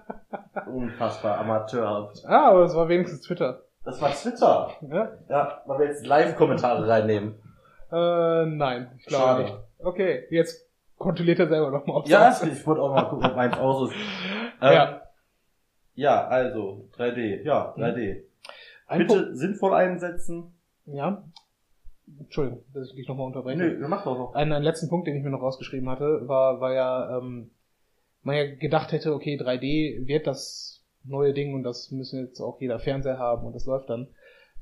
Unfassbar 0.66 1.38
amateurhaft. 1.38 2.25
Ah, 2.27 2.51
aber 2.51 2.64
es 2.64 2.75
war 2.75 2.88
wenigstens 2.88 3.22
Twitter. 3.22 3.62
Das 3.85 4.01
war 4.01 4.11
Twitter. 4.11 4.70
Ja? 4.90 5.12
Ja, 5.29 5.62
weil 5.66 5.79
wir 5.79 5.87
jetzt 5.87 6.05
Live-Kommentare 6.07 6.88
reinnehmen. 6.88 7.35
Äh, 7.92 8.46
nein, 8.46 8.90
ich 8.99 9.07
glaube 9.07 9.25
Schade. 9.25 9.42
nicht. 9.44 9.57
Okay, 9.79 10.25
jetzt 10.31 10.68
kontrolliert 10.96 11.38
er 11.38 11.49
selber 11.49 11.70
nochmal, 11.70 11.99
ob 11.99 12.09
Ja, 12.09 12.31
ich 12.42 12.66
wollte 12.66 12.83
auch 12.83 12.92
mal 12.92 13.05
gucken, 13.09 13.27
ob 13.27 13.37
meins 13.37 13.57
aus 13.57 13.90
ist. 13.90 13.96
Ähm, 14.62 14.72
Ja. 14.72 15.03
Ja, 15.97 16.27
also 16.29 16.89
3D. 16.97 17.43
Ja, 17.43 17.75
3D. 17.77 18.23
Ein 18.87 18.99
Bitte 19.01 19.35
sinnvoll 19.37 19.75
einsetzen. 19.75 20.53
Punkt- 20.85 20.97
Ja. 20.99 21.25
Entschuldigung, 22.21 22.63
dass 22.73 22.89
ich 22.91 22.95
dich 22.95 23.09
nochmal 23.09 23.27
unterbreche. 23.27 23.59
Nö, 23.59 23.81
wir 23.81 23.89
machen 23.89 24.05
doch 24.05 24.17
noch. 24.17 24.35
Einen, 24.35 24.53
einen 24.53 24.65
letzten 24.65 24.89
Punkt, 24.89 25.09
den 25.09 25.17
ich 25.17 25.25
mir 25.25 25.31
noch 25.31 25.43
rausgeschrieben 25.43 25.89
hatte, 25.91 26.29
war, 26.29 26.61
war 26.61 26.73
ja, 26.73 27.19
ähm, 27.19 27.51
man 28.23 28.37
ja 28.37 28.55
gedacht 28.55 28.93
hätte, 28.93 29.13
okay, 29.13 29.37
3D 29.37 30.07
wird 30.07 30.29
das 30.29 30.85
neue 31.03 31.33
Ding 31.35 31.55
und 31.55 31.65
das 31.65 31.91
müssen 31.91 32.25
jetzt 32.25 32.41
auch 32.41 32.61
jeder 32.61 32.79
Fernseher 32.79 33.19
haben 33.19 33.45
und 33.47 33.55
das 33.55 33.67
läuft 33.67 33.91
dann. 33.91 34.07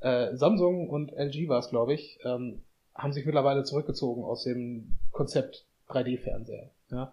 Äh, 0.00 0.34
Samsung 0.36 0.88
und 0.88 1.12
LG 1.12 1.48
war 1.48 1.58
es, 1.58 1.68
glaube 1.68 1.92
ich, 1.94 2.18
ähm, 2.24 2.62
haben 2.94 3.12
sich 3.12 3.26
mittlerweile 3.26 3.64
zurückgezogen 3.64 4.24
aus 4.24 4.44
dem 4.44 4.96
Konzept 5.10 5.66
3D-Fernseher. 5.88 6.70
Ja? 6.90 7.12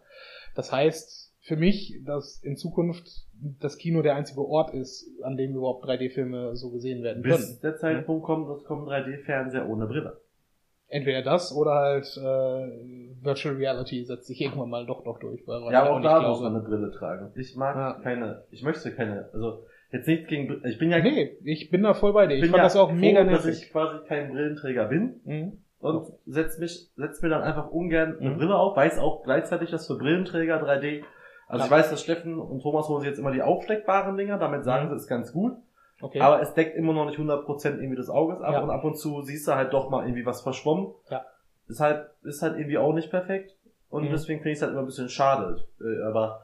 Das 0.55 0.71
heißt 0.71 1.30
für 1.43 1.55
mich, 1.55 1.99
dass 2.05 2.39
in 2.43 2.55
Zukunft 2.55 3.07
das 3.59 3.77
Kino 3.77 4.01
der 4.03 4.15
einzige 4.15 4.41
Ort 4.41 4.73
ist, 4.73 5.09
an 5.23 5.37
dem 5.37 5.55
überhaupt 5.55 5.85
3D-Filme 5.85 6.55
so 6.55 6.69
gesehen 6.69 7.01
werden 7.03 7.23
können. 7.23 7.35
Bis 7.35 7.59
der 7.59 7.75
Zeitpunkt 7.77 8.23
kommt, 8.25 8.47
es 8.55 8.63
kommt 8.65 8.87
3D-Fernseher 8.87 9.67
ohne 9.67 9.87
Brille. 9.87 10.21
Entweder 10.87 11.21
das 11.23 11.55
oder 11.55 11.71
halt 11.71 12.05
äh, 12.17 13.23
Virtual 13.23 13.55
Reality 13.55 14.03
setzt 14.03 14.27
sich 14.27 14.41
irgendwann 14.41 14.69
mal 14.69 14.85
doch 14.85 15.05
noch 15.05 15.19
durch. 15.19 15.41
Weil 15.47 15.71
Ja, 15.71 15.83
aber 15.83 15.95
auch 15.97 16.01
da 16.01 16.27
muss 16.27 16.41
man 16.41 16.53
eine 16.55 16.63
Brille 16.63 16.91
tragen. 16.91 17.31
Ich 17.35 17.55
mag 17.55 17.75
Ja. 17.75 17.99
keine, 18.03 18.43
ich 18.51 18.61
möchte 18.61 18.91
keine, 18.91 19.29
also 19.33 19.63
jetzt 19.91 20.07
nichts 20.07 20.27
gegen, 20.27 20.61
ich 20.65 20.77
bin 20.77 20.91
ja, 20.91 20.99
Nee, 20.99 21.37
ich 21.43 21.69
bin 21.71 21.81
da 21.83 21.93
voll 21.93 22.13
bei 22.13 22.27
dir. 22.27 22.35
Ich 22.35 22.41
fand 22.45 22.57
ja 22.57 22.63
das 22.63 22.75
auch 22.75 22.89
froh, 22.89 22.95
mega 22.95 23.23
dass 23.23 23.45
nervig. 23.45 23.63
ich 23.63 23.71
quasi 23.71 24.05
kein 24.05 24.31
Brillenträger 24.31 24.85
bin 24.89 25.21
Mhm. 25.23 25.51
und 25.79 26.05
setz 26.27 26.59
mich, 26.59 26.91
setz 26.97 27.21
mir 27.21 27.29
dann 27.29 27.41
einfach 27.41 27.71
ungern 27.71 28.17
eine 28.19 28.31
Mhm. 28.31 28.37
Brille 28.37 28.55
auf, 28.55 28.75
weiß 28.75 28.99
auch 28.99 29.23
gleichzeitig, 29.23 29.71
dass 29.71 29.87
für 29.87 29.97
Brillenträger 29.97 30.61
3D, 30.61 31.03
also 31.51 31.59
Ja. 31.59 31.65
ich 31.65 31.71
weiß, 31.71 31.89
dass 31.89 32.01
Steffen 32.01 32.39
und 32.39 32.61
Thomas 32.61 32.87
holen 32.87 33.01
sich 33.01 33.09
jetzt 33.09 33.19
immer 33.19 33.31
die 33.31 33.41
aufsteckbaren 33.43 34.17
Dinger, 34.17 34.37
damit 34.37 34.63
sagen 34.63 34.85
Mhm. 34.85 34.89
sie, 34.91 34.95
ist 34.95 35.07
ganz 35.07 35.31
gut, 35.33 35.53
Okay. 36.01 36.19
aber 36.21 36.41
es 36.41 36.53
deckt 36.53 36.75
immer 36.75 36.93
noch 36.93 37.05
nicht 37.05 37.19
100% 37.19 37.77
irgendwie 37.79 37.95
des 37.97 38.09
Auges 38.09 38.41
ab 38.41 38.53
Ja. 38.53 38.59
und 38.61 38.69
ab 38.69 38.83
und 38.83 38.97
zu 38.97 39.21
siehst 39.21 39.47
du 39.47 39.55
halt 39.55 39.73
doch 39.73 39.89
mal 39.89 40.03
irgendwie 40.05 40.25
was 40.25 40.41
verschwommen. 40.41 40.93
Ja. 41.09 41.23
Ist 41.67 41.79
halt, 41.79 42.09
ist 42.23 42.41
halt 42.41 42.57
irgendwie 42.57 42.77
auch 42.77 42.93
nicht 42.93 43.09
perfekt 43.11 43.55
und 43.89 44.05
Mhm. 44.05 44.09
deswegen 44.11 44.39
finde 44.39 44.51
ich 44.51 44.57
es 44.57 44.61
halt 44.61 44.71
immer 44.71 44.81
ein 44.81 44.87
bisschen 44.87 45.09
schade, 45.09 45.63
Äh, 45.79 46.03
aber 46.07 46.41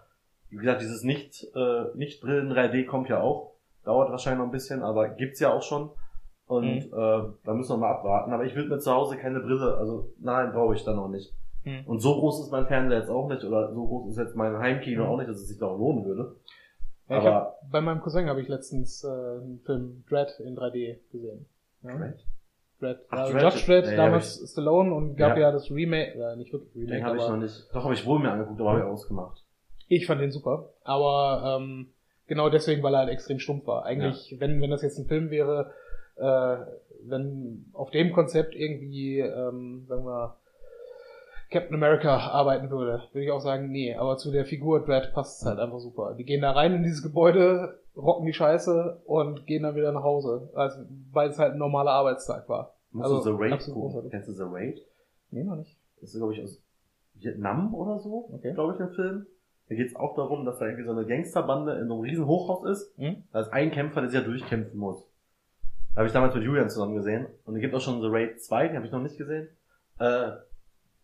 wie 0.49 0.57
gesagt, 0.57 0.81
dieses 0.81 1.03
nicht, 1.03 1.43
äh, 1.55 1.85
nicht 1.95 2.21
Brillen 2.21 2.49
3D 2.51 2.85
kommt 2.85 3.09
ja 3.09 3.19
auch, 3.21 3.53
dauert 3.83 4.09
wahrscheinlich 4.11 4.39
noch 4.39 4.45
ein 4.45 4.51
bisschen, 4.51 4.83
aber 4.83 5.09
gibt's 5.09 5.39
ja 5.39 5.51
auch 5.53 5.61
schon 5.63 5.89
und 6.47 6.63
Mhm. 6.63 6.93
äh, 6.93 7.23
da 7.43 7.53
müssen 7.53 7.71
wir 7.73 7.77
mal 7.77 7.91
abwarten, 7.91 8.31
aber 8.31 8.45
ich 8.45 8.55
will 8.55 8.67
mir 8.67 8.79
zu 8.79 8.93
Hause 8.93 9.17
keine 9.17 9.39
Brille, 9.41 9.75
also 9.77 10.09
nein, 10.19 10.51
brauche 10.53 10.75
ich 10.75 10.83
dann 10.85 10.95
noch 10.97 11.09
nicht. 11.09 11.33
Mhm. 11.63 11.83
Und 11.85 11.99
so 11.99 12.13
groß 12.19 12.45
ist 12.45 12.51
mein 12.51 12.67
Fernseher 12.67 12.99
jetzt 12.99 13.09
auch 13.09 13.27
nicht 13.29 13.43
oder 13.43 13.73
so 13.73 13.85
groß 13.87 14.11
ist 14.11 14.17
jetzt 14.17 14.35
mein 14.35 14.57
Heimkino 14.57 15.03
Mhm. 15.03 15.09
auch 15.09 15.17
nicht, 15.17 15.29
dass 15.29 15.37
es 15.37 15.47
sich 15.47 15.57
da 15.59 15.67
lohnen 15.67 16.05
würde. 16.05 16.35
Ja, 17.09 17.17
ich 17.19 17.25
aber- 17.25 17.33
hab, 17.35 17.71
bei 17.71 17.81
meinem 17.81 18.01
Cousin 18.01 18.27
habe 18.29 18.41
ich 18.41 18.47
letztens 18.47 19.03
äh, 19.03 19.07
einen 19.07 19.61
Film 19.65 20.03
Dread 20.09 20.39
in 20.45 20.55
3D 20.55 20.99
gesehen. 21.11 21.45
Ja? 21.83 21.95
Dread. 22.79 22.99
Ach, 23.09 23.17
Also 23.17 23.33
Dredd. 23.33 23.43
Judge 23.43 23.65
Dredd, 23.65 23.85
Ja, 23.85 23.91
ja, 23.91 23.97
damals 23.97 24.51
Stallone 24.51 24.93
und 24.93 25.15
gab 25.15 25.35
Ja. 25.35 25.43
ja, 25.43 25.51
das 25.51 25.71
Remake, 25.71 26.13
äh, 26.19 26.35
nicht 26.35 26.53
wirklich 26.53 26.75
Remake, 26.75 26.95
Den 26.97 27.05
habe 27.05 27.17
ich 27.17 27.27
noch 27.27 27.37
nicht. 27.37 27.67
Doch, 27.73 27.83
habe 27.83 27.93
ich 27.93 28.05
wohl 28.05 28.19
mir 28.19 28.31
angeguckt, 28.31 28.59
aber 28.59 28.69
habe 28.71 28.79
ich 28.81 28.85
ausgemacht. 28.85 29.43
ich 29.87 30.05
fand 30.05 30.21
den 30.21 30.31
super. 30.31 30.69
Aber 30.83 31.57
ähm, 31.59 31.87
genau 32.27 32.49
deswegen, 32.49 32.83
weil 32.83 32.93
er 32.93 32.99
halt 32.99 33.09
extrem 33.09 33.39
stumpf 33.39 33.65
war. 33.67 33.85
Eigentlich, 33.85 34.35
wenn, 34.39 34.61
wenn 34.61 34.69
das 34.69 34.81
jetzt 34.83 34.97
ein 34.99 35.05
Film 35.07 35.31
wäre, 35.31 35.71
äh, 36.17 36.57
wenn 37.05 37.65
auf 37.73 37.89
dem 37.91 38.11
Konzept 38.11 38.53
irgendwie, 38.53 39.19
ähm, 39.21 39.85
sagen 39.87 40.03
wir, 40.05 40.35
Captain 41.49 41.75
America 41.75 42.17
arbeiten 42.17 42.69
würde, 42.69 43.03
würde 43.13 43.23
ich 43.25 43.31
auch 43.31 43.39
sagen, 43.39 43.69
nee, 43.71 43.95
aber 43.95 44.17
zu 44.17 44.31
der 44.31 44.45
Figur 44.45 44.83
Dread 44.85 45.13
passt 45.13 45.41
es 45.41 45.47
halt 45.47 45.59
einfach 45.59 45.79
super. 45.79 46.13
Die 46.17 46.25
gehen 46.25 46.41
da 46.41 46.51
rein 46.51 46.73
in 46.73 46.83
dieses 46.83 47.01
Gebäude, 47.03 47.79
rocken 47.95 48.25
die 48.25 48.33
Scheiße 48.33 49.01
und 49.05 49.45
gehen 49.47 49.63
dann 49.63 49.75
wieder 49.75 49.91
nach 49.91 50.03
Hause, 50.03 50.49
also, 50.53 50.81
weil 51.11 51.29
es 51.29 51.39
halt 51.39 51.53
ein 51.53 51.57
normaler 51.59 51.91
Arbeitstag 51.91 52.47
war. 52.49 52.73
Musst 52.91 53.09
Also, 53.11 53.17
du 53.31 53.37
The 53.37 53.43
Raid 53.43 53.59
gucken? 53.59 53.73
großartig. 53.73 54.11
Kennst 54.11 54.27
du 54.29 54.33
The 54.33 54.43
Raid? 54.45 54.81
Nee, 55.31 55.43
noch 55.43 55.55
nicht. 55.55 55.77
Das 56.01 56.13
ist, 56.13 56.17
glaube 56.19 56.33
ich, 56.33 56.43
aus 56.43 56.61
Vietnam 57.15 57.73
oder 57.73 57.99
so, 57.99 58.29
Okay. 58.33 58.53
glaube 58.53 58.73
ich, 58.75 58.79
ein 58.81 58.91
Film. 58.91 59.25
Da 59.69 59.75
geht 59.75 59.87
es 59.87 59.95
auch 59.95 60.15
darum, 60.15 60.45
dass 60.45 60.59
da 60.59 60.65
irgendwie 60.65 60.85
so 60.85 60.91
eine 60.91 61.05
Gangsterbande 61.05 61.73
in 61.79 61.87
so 61.87 61.93
einem 61.95 62.03
riesen 62.03 62.25
Hochhaus 62.25 62.65
ist. 62.69 62.97
Hm? 62.97 63.23
Da 63.33 63.41
ist 63.41 63.51
ein 63.51 63.71
Kämpfer, 63.71 64.01
der 64.01 64.09
sich 64.09 64.19
ja 64.19 64.25
durchkämpfen 64.25 64.79
muss. 64.79 65.03
Da 65.93 65.99
habe 65.99 66.07
ich 66.07 66.13
damals 66.13 66.35
mit 66.35 66.43
Julian 66.43 66.69
zusammen 66.69 66.95
gesehen. 66.95 67.25
Und 67.45 67.55
es 67.55 67.61
gibt 67.61 67.73
auch 67.73 67.81
schon 67.81 68.01
The 68.01 68.07
Raid 68.09 68.41
2, 68.41 68.67
den 68.67 68.75
habe 68.77 68.85
ich 68.85 68.91
noch 68.91 69.01
nicht 69.01 69.17
gesehen. 69.17 69.49
Äh, 69.99 70.29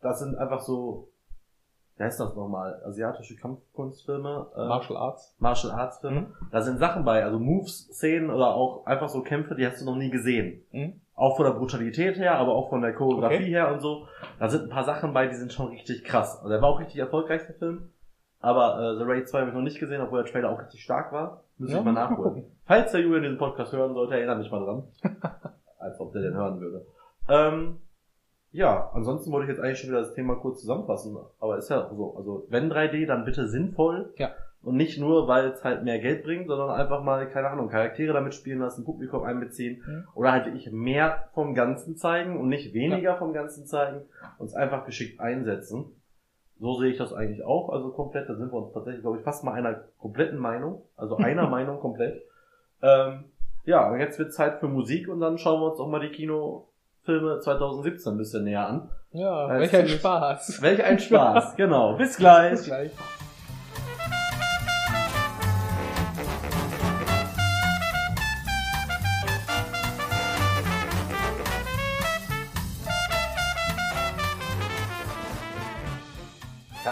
das 0.03 0.19
sind 0.19 0.37
einfach 0.37 0.61
so, 0.61 1.09
wie 1.97 2.03
heißt 2.03 2.19
das 2.19 2.35
nochmal? 2.35 2.81
Asiatische 2.85 3.35
Kampfkunstfilme. 3.35 4.47
Äh, 4.55 4.67
Martial 4.67 4.97
Arts. 4.97 5.35
Martial 5.39 5.71
Arts 5.73 5.99
Filme. 5.99 6.27
Da 6.51 6.61
sind 6.61 6.79
Sachen 6.79 7.05
bei, 7.05 7.23
also 7.23 7.39
Moves, 7.39 7.87
Szenen 7.93 8.29
oder 8.29 8.53
auch 8.55 8.85
einfach 8.85 9.09
so 9.09 9.21
Kämpfe, 9.21 9.55
die 9.55 9.65
hast 9.65 9.81
du 9.81 9.85
noch 9.85 9.95
nie 9.95 10.09
gesehen. 10.09 10.63
Hm? 10.71 10.99
Auch 11.15 11.35
von 11.37 11.45
der 11.45 11.53
Brutalität 11.53 12.17
her, 12.17 12.37
aber 12.39 12.53
auch 12.53 12.69
von 12.69 12.81
der 12.81 12.93
Choreografie 12.93 13.35
Okay. 13.35 13.45
her 13.49 13.71
und 13.71 13.79
so. 13.81 14.07
Da 14.39 14.49
sind 14.49 14.63
ein 14.63 14.69
paar 14.69 14.83
Sachen 14.83 15.13
bei, 15.13 15.27
die 15.27 15.35
sind 15.35 15.53
schon 15.53 15.67
richtig 15.67 16.03
krass. 16.03 16.37
Also 16.37 16.49
der 16.49 16.61
war 16.61 16.69
auch 16.69 16.79
richtig 16.79 16.97
erfolgreich, 16.97 17.45
der 17.45 17.55
Film. 17.55 17.89
Aber 18.39 18.79
äh, 18.79 18.97
The 18.97 19.03
Raid 19.05 19.29
2 19.29 19.39
habe 19.39 19.49
ich 19.51 19.55
noch 19.55 19.61
nicht 19.61 19.79
gesehen, 19.79 20.01
obwohl 20.01 20.23
der 20.23 20.31
Trailer 20.31 20.49
auch 20.51 20.59
richtig 20.59 20.83
stark 20.83 21.13
war. 21.13 21.43
Müssen 21.59 21.73
Ja, 21.73 21.79
ich 21.79 21.85
mal 21.85 21.93
nachholen. 21.93 22.43
Falls 22.65 22.91
der 22.91 23.01
Julian 23.01 23.21
diesen 23.23 23.37
Podcast 23.37 23.71
hören 23.71 23.93
sollte, 23.93 24.15
erinnere 24.15 24.37
mich 24.37 24.51
mal 24.51 24.65
dran. 24.65 24.83
Als 25.79 25.99
ob 25.99 26.11
der 26.13 26.23
den 26.23 26.33
hören 26.33 26.59
würde. 26.59 26.85
Ähm, 27.29 27.77
ja, 28.53 28.91
ansonsten 28.93 29.31
wollte 29.31 29.51
ich 29.51 29.57
jetzt 29.57 29.63
eigentlich 29.63 29.79
schon 29.79 29.89
wieder 29.89 30.01
das 30.01 30.13
Thema 30.13 30.35
kurz 30.35 30.61
zusammenfassen. 30.61 31.17
Aber 31.39 31.57
ist 31.57 31.69
ja 31.69 31.89
so, 31.91 32.15
also 32.15 32.45
wenn 32.49 32.71
3D, 32.71 33.07
dann 33.07 33.25
bitte 33.25 33.47
sinnvoll. 33.47 34.13
Ja. 34.17 34.29
Und 34.61 34.77
nicht 34.77 34.99
nur, 34.99 35.27
weil 35.27 35.47
es 35.47 35.63
halt 35.63 35.83
mehr 35.83 35.99
Geld 35.99 36.23
bringt, 36.23 36.47
sondern 36.47 36.69
einfach 36.69 37.03
mal, 37.03 37.27
keine 37.27 37.49
Ahnung, 37.49 37.67
Charaktere 37.67 38.13
damit 38.13 38.35
spielen 38.35 38.59
lassen, 38.59 38.85
Publikum 38.85 39.23
einbeziehen. 39.23 39.81
Mhm. 39.85 40.07
Oder 40.13 40.31
halt 40.31 40.45
wirklich 40.45 40.71
mehr 40.71 41.29
vom 41.33 41.55
Ganzen 41.55 41.97
zeigen 41.97 42.39
und 42.39 42.47
nicht 42.47 42.75
weniger 42.75 43.17
vom 43.17 43.33
Ganzen 43.33 43.65
zeigen. 43.65 44.01
Uns 44.37 44.53
einfach 44.53 44.85
geschickt 44.85 45.19
einsetzen. 45.19 45.85
So 46.59 46.75
sehe 46.75 46.91
ich 46.91 46.97
das 46.97 47.11
eigentlich 47.11 47.43
auch, 47.43 47.69
also 47.69 47.89
komplett. 47.89 48.29
Da 48.29 48.35
sind 48.35 48.53
wir 48.53 48.57
uns 48.57 48.71
tatsächlich, 48.71 49.01
glaube 49.01 49.17
ich, 49.17 49.23
fast 49.23 49.43
mal 49.43 49.53
einer 49.53 49.83
kompletten 49.97 50.37
Meinung. 50.37 50.83
Also 50.95 51.17
einer 51.17 51.49
Meinung 51.49 51.79
komplett. 51.79 52.21
Ähm, 52.83 53.25
ja, 53.65 53.89
und 53.89 53.99
jetzt 53.99 54.19
wird 54.19 54.31
Zeit 54.31 54.59
für 54.59 54.67
Musik 54.67 55.09
und 55.09 55.21
dann 55.21 55.39
schauen 55.39 55.59
wir 55.59 55.71
uns 55.71 55.79
auch 55.79 55.89
mal 55.89 55.99
die 55.99 56.11
Kinofilme 57.05 57.39
2017 57.39 58.13
ein 58.13 58.17
bisschen 58.17 58.43
näher 58.45 58.67
an. 58.67 58.89
Ja, 59.11 59.49
welch 59.49 59.75
ein 59.75 59.87
Spaß. 59.87 60.61
Welch 60.61 60.83
ein 60.83 60.99
Spaß, 60.99 61.55
genau. 61.55 61.95
Bis 61.97 62.17
gleich. 62.17 62.51
Bis 62.51 62.65
gleich. 62.65 62.91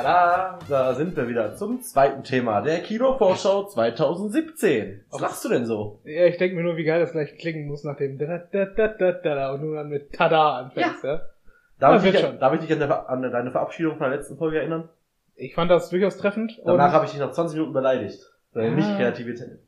Tada! 0.01 0.59
Da 0.67 0.93
sind 0.95 1.15
wir 1.15 1.27
wieder 1.27 1.55
zum 1.55 1.81
zweiten 1.81 2.23
Thema 2.23 2.61
der 2.61 2.79
Kinovorschau 2.81 3.65
2017. 3.67 5.03
Was 5.11 5.21
lachst 5.21 5.45
du 5.45 5.49
denn 5.49 5.65
so? 5.65 5.99
Ja, 6.03 6.25
ich 6.25 6.37
denke 6.37 6.55
mir 6.55 6.63
nur, 6.63 6.75
wie 6.77 6.83
geil 6.83 6.99
das 6.99 7.11
gleich 7.11 7.37
klingen 7.37 7.67
muss 7.67 7.83
nach 7.83 7.97
dem 7.97 8.17
da 8.17 8.39
da 8.51 8.65
da 8.65 8.87
da 8.87 9.11
da 9.11 9.35
da 9.35 9.51
und 9.53 9.61
du 9.61 9.73
dann 9.73 9.89
mit 9.89 10.11
Tada 10.13 10.57
anfängst, 10.57 11.03
ja. 11.03 11.21
Darf, 11.79 11.91
Ja, 11.93 11.97
ich, 11.97 12.03
wird 12.03 12.13
dich, 12.15 12.21
schon. 12.21 12.39
darf 12.39 12.53
ich 12.53 12.59
dich 12.61 12.71
an, 12.73 12.79
der, 12.79 13.09
an 13.09 13.21
deine 13.21 13.51
Verabschiedung 13.51 13.97
von 13.97 14.09
der 14.09 14.17
letzten 14.17 14.37
Folge 14.37 14.59
erinnern? 14.59 14.89
Ich 15.35 15.53
fand 15.55 15.69
das 15.71 15.89
durchaus 15.89 16.17
treffend. 16.17 16.59
Danach 16.65 16.91
habe 16.93 17.05
ich 17.05 17.11
dich 17.11 17.19
nach 17.19 17.31
20 17.31 17.55
Minuten 17.57 17.73
beleidigt. 17.73 18.19
Deine 18.53 18.69
Ah. 18.71 18.75
Nicht-Kreativität. 18.75 19.59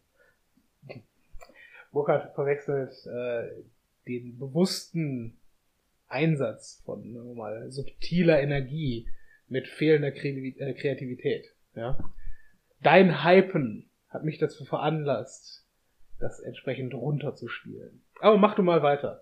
Burkhardt 1.92 2.34
verwechselt 2.34 2.92
äh, 3.06 3.50
den 4.08 4.38
bewussten 4.40 5.38
Einsatz 6.08 6.82
von 6.86 7.02
sagen 7.14 7.28
wir 7.30 7.36
mal, 7.36 7.72
subtiler 7.72 8.42
Energie 8.42 9.08
mit 9.54 9.68
fehlender 9.68 10.08
äh, 10.10 10.74
Kreativität. 10.74 11.46
Ja? 11.76 11.98
Dein 12.82 13.24
Hypen 13.24 13.88
hat 14.10 14.24
mich 14.26 14.40
dazu 14.40 14.66
veranlasst, 14.66 15.66
das 16.20 16.40
entsprechend 16.40 16.94
runterzuspielen. 16.96 18.02
Aber 18.20 18.38
mach 18.38 18.56
du 18.56 18.64
mal 18.64 18.82
weiter. 18.82 19.22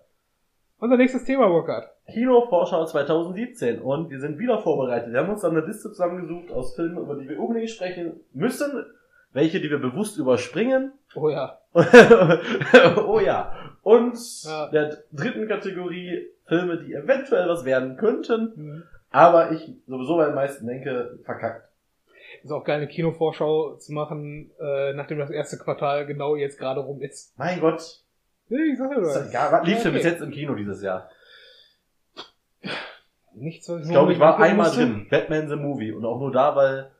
Unser 0.78 0.96
nächstes 0.96 1.24
Thema, 1.24 1.46
Burkhard. 1.48 1.88
Kinovorschau 2.12 2.86
2017 2.86 3.80
und 3.80 4.10
wir 4.10 4.20
sind 4.20 4.38
wieder 4.38 4.58
vorbereitet. 4.58 5.12
Wir 5.12 5.20
haben 5.20 5.30
uns 5.30 5.42
dann 5.42 5.56
eine 5.56 5.66
Liste 5.66 5.90
zusammengesucht 5.90 6.50
aus 6.50 6.74
Filmen, 6.74 6.98
über 6.98 7.14
die 7.14 7.28
wir 7.28 7.38
unbedingt 7.38 7.70
sprechen 7.70 8.18
müssen, 8.32 8.84
welche, 9.32 9.60
die 9.60 9.70
wir 9.70 9.78
bewusst 9.78 10.18
überspringen. 10.18 10.92
Oh 11.14 11.28
ja. 11.28 11.58
oh 13.06 13.20
ja. 13.20 13.54
Und 13.82 14.18
Ja. 14.44 14.70
der 14.70 15.04
dritten 15.12 15.46
Kategorie 15.46 16.26
Filme, 16.46 16.78
die 16.82 16.94
eventuell 16.94 17.48
was 17.48 17.64
werden 17.64 17.96
könnten, 17.96 18.52
Mhm. 18.56 18.82
Aber 19.12 19.52
ich 19.52 19.70
sowieso 19.86 20.16
bei 20.16 20.26
den 20.26 20.34
meisten 20.34 20.66
denke, 20.66 21.18
verkackt. 21.24 21.68
Ist 22.42 22.50
auch 22.50 22.64
geil, 22.64 22.78
eine 22.78 22.88
Kinovorschau 22.88 23.76
zu 23.76 23.92
machen, 23.92 24.50
äh, 24.58 24.94
nachdem 24.94 25.18
das 25.18 25.30
erste 25.30 25.58
Quartal 25.58 26.06
genau 26.06 26.34
jetzt 26.34 26.58
gerade 26.58 26.80
rum 26.80 27.00
ist. 27.00 27.38
Mein 27.38 27.60
Gott. 27.60 27.80
Ich 28.48 28.78
sag 28.78 28.90
ja 28.90 29.00
was. 29.02 29.28
egal, 29.28 29.52
was 29.52 29.66
lief 29.66 29.78
denn 29.82 29.92
Okay. 29.92 29.96
bis 30.02 30.04
jetzt 30.04 30.22
im 30.22 30.30
Kino 30.30 30.54
dieses 30.54 30.82
Jahr? 30.82 31.08
Nichts, 33.34 33.68
was 33.68 33.84
Ich 33.84 33.90
glaube, 33.90 34.12
ich 34.12 34.20
war 34.20 34.38
einmal 34.38 34.68
gucken 34.70 34.92
drin. 34.92 35.06
Batman 35.10 35.48
the 35.48 35.56
Movie. 35.56 35.92
Und 35.92 36.04
auch 36.04 36.18
nur 36.18 36.32
da, 36.32 36.54
weil, 36.54 36.90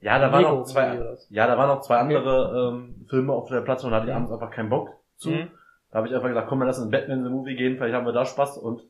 ja, 0.00 0.18
da 0.18 0.30
waren 0.30 0.42
noch 0.42 0.64
zwei, 0.64 0.98
ja, 1.30 1.46
da 1.46 1.56
waren 1.56 1.68
noch 1.68 1.80
zwei 1.80 1.96
andere 1.96 2.72
ähm, 2.74 3.06
Filme 3.08 3.32
auf 3.32 3.48
der 3.48 3.62
Platte 3.62 3.86
und 3.86 3.92
da 3.92 3.96
hatte 3.98 4.06
ich 4.08 4.10
Mhm. 4.12 4.16
abends 4.16 4.32
einfach 4.32 4.50
keinen 4.50 4.68
Bock 4.68 4.90
zu. 5.16 5.30
Mhm. 5.30 5.50
Da 5.90 5.98
habe 5.98 6.08
ich 6.08 6.14
einfach 6.14 6.28
gesagt, 6.28 6.48
komm, 6.48 6.58
wir 6.58 6.66
lassen 6.66 6.84
in 6.84 6.90
Batman 6.90 7.24
the 7.24 7.30
Movie 7.30 7.56
gehen, 7.56 7.76
vielleicht 7.78 7.94
haben 7.94 8.04
wir 8.04 8.12
da 8.12 8.26
Spaß 8.26 8.58
und 8.58 8.82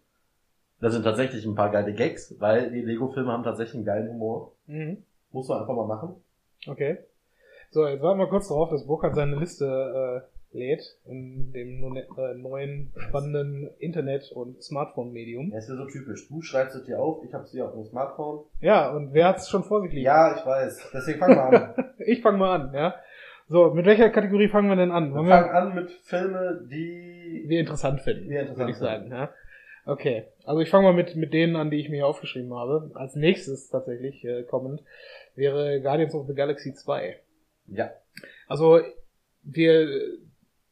da 0.80 0.90
sind 0.90 1.02
tatsächlich 1.02 1.44
ein 1.44 1.54
paar 1.54 1.70
geile 1.70 1.92
Gags, 1.92 2.34
weil 2.38 2.70
die 2.70 2.82
Lego-Filme 2.82 3.32
haben 3.32 3.42
tatsächlich 3.42 3.76
einen 3.76 3.84
geilen 3.84 4.08
Humor. 4.10 4.52
Mhm. 4.66 5.02
Muss 5.32 5.48
man 5.48 5.60
einfach 5.60 5.74
mal 5.74 5.86
machen. 5.86 6.14
Okay. 6.66 6.98
So, 7.70 7.86
jetzt 7.86 8.02
warten 8.02 8.18
wir 8.18 8.28
kurz 8.28 8.48
darauf, 8.48 8.70
dass 8.70 8.86
Burkhard 8.86 9.14
seine 9.14 9.36
Liste 9.36 10.24
äh, 10.24 10.56
lädt 10.56 10.96
in 11.06 11.52
dem 11.52 11.96
äh, 11.96 12.34
neuen 12.34 12.90
spannenden 12.96 13.68
Internet- 13.78 14.32
und 14.32 14.62
Smartphone-Medium. 14.62 15.50
Ja, 15.50 15.58
ist 15.58 15.68
ja 15.68 15.76
so 15.76 15.86
typisch. 15.86 16.28
Du 16.28 16.40
schreibst 16.40 16.76
es 16.76 16.84
dir 16.84 16.98
auf, 16.98 17.22
ich 17.24 17.34
hab's 17.34 17.50
hier 17.50 17.66
auf 17.66 17.72
dem 17.72 17.84
Smartphone. 17.84 18.44
Ja, 18.60 18.90
und 18.90 19.12
wer 19.12 19.28
hat's 19.28 19.50
schon 19.50 19.64
vor 19.64 19.82
sich 19.82 19.92
liegen? 19.92 20.06
Ja, 20.06 20.34
ich 20.36 20.46
weiß. 20.46 20.90
Deswegen 20.94 21.18
fangen 21.18 21.36
wir 21.36 21.44
an. 21.44 21.84
Ich 22.06 22.22
fange 22.22 22.38
mal 22.38 22.60
an, 22.60 22.74
ja. 22.74 22.94
So, 23.48 23.70
mit 23.74 23.84
welcher 23.84 24.08
Kategorie 24.08 24.48
fangen 24.48 24.68
wir 24.70 24.76
denn 24.76 24.90
an? 24.90 25.10
wir 25.10 25.16
Wollen 25.16 25.28
fangen 25.28 25.46
wir, 25.46 25.54
an 25.54 25.74
mit 25.74 25.90
Filmen, 25.90 26.68
die... 26.70 27.44
wir 27.46 27.60
interessant 27.60 28.00
finden, 28.00 28.30
Wir 28.30 28.40
interessant 28.40 28.58
würde 28.60 28.70
ich 28.72 28.78
sagen, 28.78 29.10
ja. 29.10 29.28
Okay, 29.88 30.26
also 30.44 30.60
ich 30.60 30.68
fange 30.68 30.84
mal 30.84 30.92
mit, 30.92 31.16
mit 31.16 31.32
denen 31.32 31.56
an, 31.56 31.70
die 31.70 31.78
ich 31.78 31.88
mir 31.88 31.96
hier 31.96 32.06
aufgeschrieben 32.06 32.52
habe. 32.52 32.90
Als 32.92 33.16
nächstes 33.16 33.70
tatsächlich 33.70 34.22
äh, 34.22 34.42
kommend 34.42 34.82
wäre 35.34 35.80
Guardians 35.80 36.14
of 36.14 36.26
the 36.26 36.34
Galaxy 36.34 36.74
2. 36.74 37.18
Ja. 37.68 37.90
Also, 38.48 38.80
wir, 39.42 39.88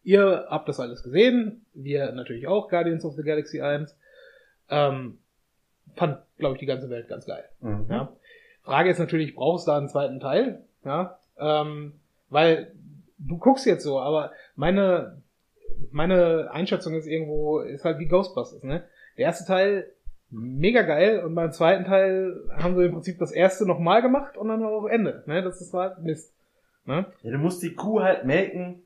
ihr 0.02 0.46
habt 0.50 0.68
das 0.68 0.80
alles 0.80 1.02
gesehen, 1.02 1.64
wir 1.72 2.12
natürlich 2.12 2.46
auch, 2.46 2.68
Guardians 2.68 3.06
of 3.06 3.14
the 3.14 3.22
Galaxy 3.22 3.62
1. 3.62 3.96
Ähm, 4.68 5.16
fand, 5.94 6.18
glaube 6.36 6.56
ich, 6.56 6.60
die 6.60 6.66
ganze 6.66 6.90
Welt 6.90 7.08
ganz 7.08 7.24
geil. 7.24 7.44
Mhm. 7.60 7.86
Ja. 7.88 8.12
Frage 8.64 8.90
ist 8.90 8.98
natürlich, 8.98 9.34
brauchst 9.34 9.66
du 9.66 9.70
da 9.70 9.78
einen 9.78 9.88
zweiten 9.88 10.20
Teil? 10.20 10.62
Ja. 10.84 11.18
Ähm, 11.38 11.94
weil 12.28 12.70
du 13.16 13.38
guckst 13.38 13.64
jetzt 13.64 13.82
so, 13.82 13.98
aber 13.98 14.32
meine, 14.56 15.22
meine 15.90 16.50
Einschätzung 16.50 16.94
ist 16.96 17.06
irgendwo, 17.06 17.60
ist 17.60 17.86
halt 17.86 17.98
wie 17.98 18.08
Ghostbusters, 18.08 18.62
ne? 18.62 18.84
Der 19.16 19.26
erste 19.26 19.46
Teil, 19.46 19.92
mega 20.30 20.82
geil, 20.82 21.20
und 21.24 21.34
beim 21.34 21.52
zweiten 21.52 21.84
Teil 21.84 22.34
haben 22.56 22.76
sie 22.76 22.84
im 22.84 22.92
Prinzip 22.92 23.18
das 23.18 23.32
erste 23.32 23.66
nochmal 23.66 24.02
gemacht 24.02 24.36
und 24.36 24.48
dann 24.48 24.60
war 24.62 24.70
auch 24.70 24.86
Ende, 24.86 25.22
ne? 25.26 25.42
Das 25.42 25.60
ist 25.60 25.72
halt 25.72 25.98
Mist. 26.02 26.34
Ne? 26.84 27.06
Ja, 27.22 27.30
du 27.32 27.38
musst 27.38 27.62
die 27.62 27.74
Kuh 27.74 28.00
halt 28.00 28.24
melken, 28.24 28.82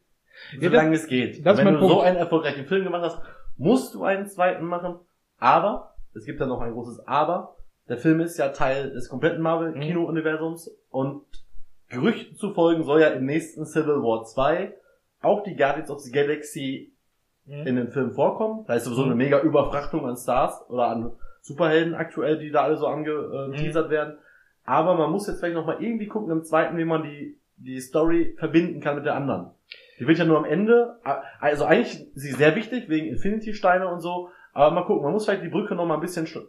Ja, 0.59 0.71
solange 0.71 0.95
es 0.95 1.07
geht. 1.07 1.45
das 1.45 1.55
ist 1.55 1.61
Und 1.61 1.67
wenn 1.67 1.75
du 1.75 1.81
so 1.81 1.89
Punkt. 1.89 2.05
einen 2.05 2.17
erfolgreichen 2.17 2.67
Film 2.67 2.85
gemacht 2.85 3.03
hast, 3.05 3.19
musst 3.57 3.95
du 3.95 4.05
einen 4.05 4.27
zweiten 4.27 4.65
machen. 4.65 4.97
Aber, 5.39 5.95
es 6.15 6.25
gibt 6.25 6.41
da 6.41 6.47
noch 6.47 6.61
ein 6.61 6.73
großes 6.73 7.07
Aber, 7.07 7.57
der 7.89 7.99
Film 7.99 8.21
ist 8.21 8.39
ja 8.39 8.49
Teil 8.51 8.91
des 8.93 9.09
kompletten 9.09 9.43
Marvel-Kino-Universums 9.43 10.71
und 10.91 11.25
Gerüchten 11.89 12.37
zu 12.37 12.55
folgen 12.55 12.85
soll 12.85 13.01
ja 13.01 13.09
im 13.09 13.25
nächsten 13.27 13.67
Civil 13.67 13.97
War 13.97 14.25
2 14.25 14.73
auch 15.23 15.43
die 15.43 15.57
Guardians 15.57 15.91
of 15.91 15.99
the 16.01 16.13
Galaxy 16.13 16.93
in 17.47 17.77
den 17.77 17.89
Film 17.89 18.13
vorkommen. 18.13 18.65
Da 18.67 18.75
ist 18.75 18.85
sowieso 18.85 19.05
eine 19.05 19.15
mega 19.15 19.41
Überfrachtung 19.41 20.07
an 20.07 20.17
Stars 20.17 20.65
oder 20.69 20.87
an 20.89 21.13
Superhelden 21.43 21.95
aktuell, 21.95 22.39
die 22.39 22.51
da 22.51 22.63
alle 22.63 22.77
so 22.77 22.87
angeteasert 22.87 23.91
werden. 23.91 24.19
Aber 24.65 24.95
man 24.95 25.11
muss 25.11 25.27
jetzt 25.27 25.41
vielleicht 25.41 25.57
noch 25.57 25.67
mal 25.67 25.79
irgendwie 25.83 26.07
gucken 26.07 26.31
im 26.31 26.45
zweiten, 26.45 26.77
wie 26.79 26.85
man 26.85 27.03
die, 27.03 27.39
die 27.57 27.81
Story 27.81 28.37
verbinden 28.39 28.81
kann 28.81 28.97
mit 28.97 29.05
der 29.07 29.15
anderen. 29.15 29.51
Die 29.99 30.07
wird 30.07 30.19
ja 30.19 30.25
nur 30.25 30.39
am 30.39 30.45
Ende, 30.45 30.97
also 31.41 31.65
eigentlich 31.65 31.95
ist 32.15 32.15
sie 32.15 32.33
sehr 32.33 32.55
wichtig 32.57 32.89
wegen 32.89 33.07
Infinity-Steine 33.09 33.89
und 33.89 34.01
so, 34.01 34.29
aber 34.53 34.75
mal 34.75 34.83
gucken, 34.85 35.03
man 35.03 35.13
muss 35.13 35.25
vielleicht 35.25 35.43
die 35.45 35.49
Brücke 35.49 35.75
noch 35.75 35.87
mal 35.87 35.95
ein 35.95 36.01
bisschen 36.01 36.27
sch- 36.27 36.41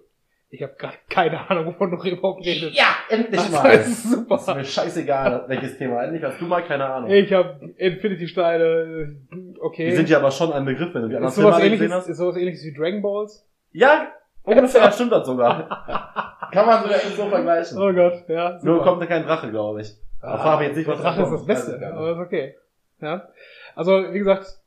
Ich 0.50 0.62
habe 0.62 0.74
gerade 0.78 0.96
keine 1.10 1.50
Ahnung, 1.50 1.66
wovon 1.68 1.92
du 1.92 1.98
überhaupt 2.10 2.46
redest. 2.46 2.76
Ja, 2.78 2.96
endlich 3.10 3.42
Das 3.42 3.52
mal. 3.52 3.72
ist 3.72 4.04
super. 4.12 4.36
Das 4.36 4.48
ist 4.48 4.56
mir 4.56 4.64
scheißegal, 4.66 5.46
welches 5.48 5.78
Thema. 5.78 6.04
Endlich 6.04 6.24
hast 6.24 6.40
du 6.40 6.46
mal 6.46 6.64
keine 6.64 6.86
Ahnung. 6.86 7.10
Ich 7.10 7.32
habe 7.34 7.74
Infinity-Steine, 7.78 9.16
okay. 9.62 9.90
Die 9.90 9.96
sind 9.96 10.10
ja 10.10 10.18
aber 10.20 10.32
schon 10.32 10.52
ein 10.52 10.66
Begriff, 10.66 10.94
wenn 10.94 11.04
du 11.04 11.10
die 11.10 11.16
anderen 11.16 11.34
Filme 11.34 11.54
alle 11.54 11.64
gesehen 11.64 11.74
ähnliches, 11.78 11.96
hast. 11.96 12.08
ist 12.10 12.18
sowas 12.18 12.36
ähnliches 12.38 12.64
wie 12.64 12.74
Dragon 12.74 13.02
Balls? 13.02 13.48
Ja, 13.72 14.12
ungefähr 14.44 14.92
stimmt 14.92 15.12
das 15.12 15.26
sogar. 15.26 15.68
Kann 16.52 16.66
man 16.66 16.84
sogar 16.84 17.00
so 17.00 17.30
vergleichen. 17.30 17.78
Oh 17.78 17.94
Gott, 17.94 18.24
ja. 18.28 18.60
Nur 18.64 18.76
super. 18.76 18.84
kommt 18.84 19.02
da 19.02 19.06
kein 19.06 19.24
Drache, 19.24 19.50
glaube 19.52 19.82
ich. 19.82 19.96
Da 20.22 20.38
frage 20.38 20.64
ich 20.64 20.68
jetzt 20.70 20.78
nicht, 20.78 20.88
was 20.88 21.00
Drache 21.02 21.24
ist 21.24 21.32
das. 21.32 21.46
Beste, 21.46 21.88
aber 21.94 22.12
ist 22.12 22.18
okay. 22.20 22.56
Ja. 23.02 23.28
Also, 23.76 23.92
wie 24.14 24.20
gesagt, 24.20 24.60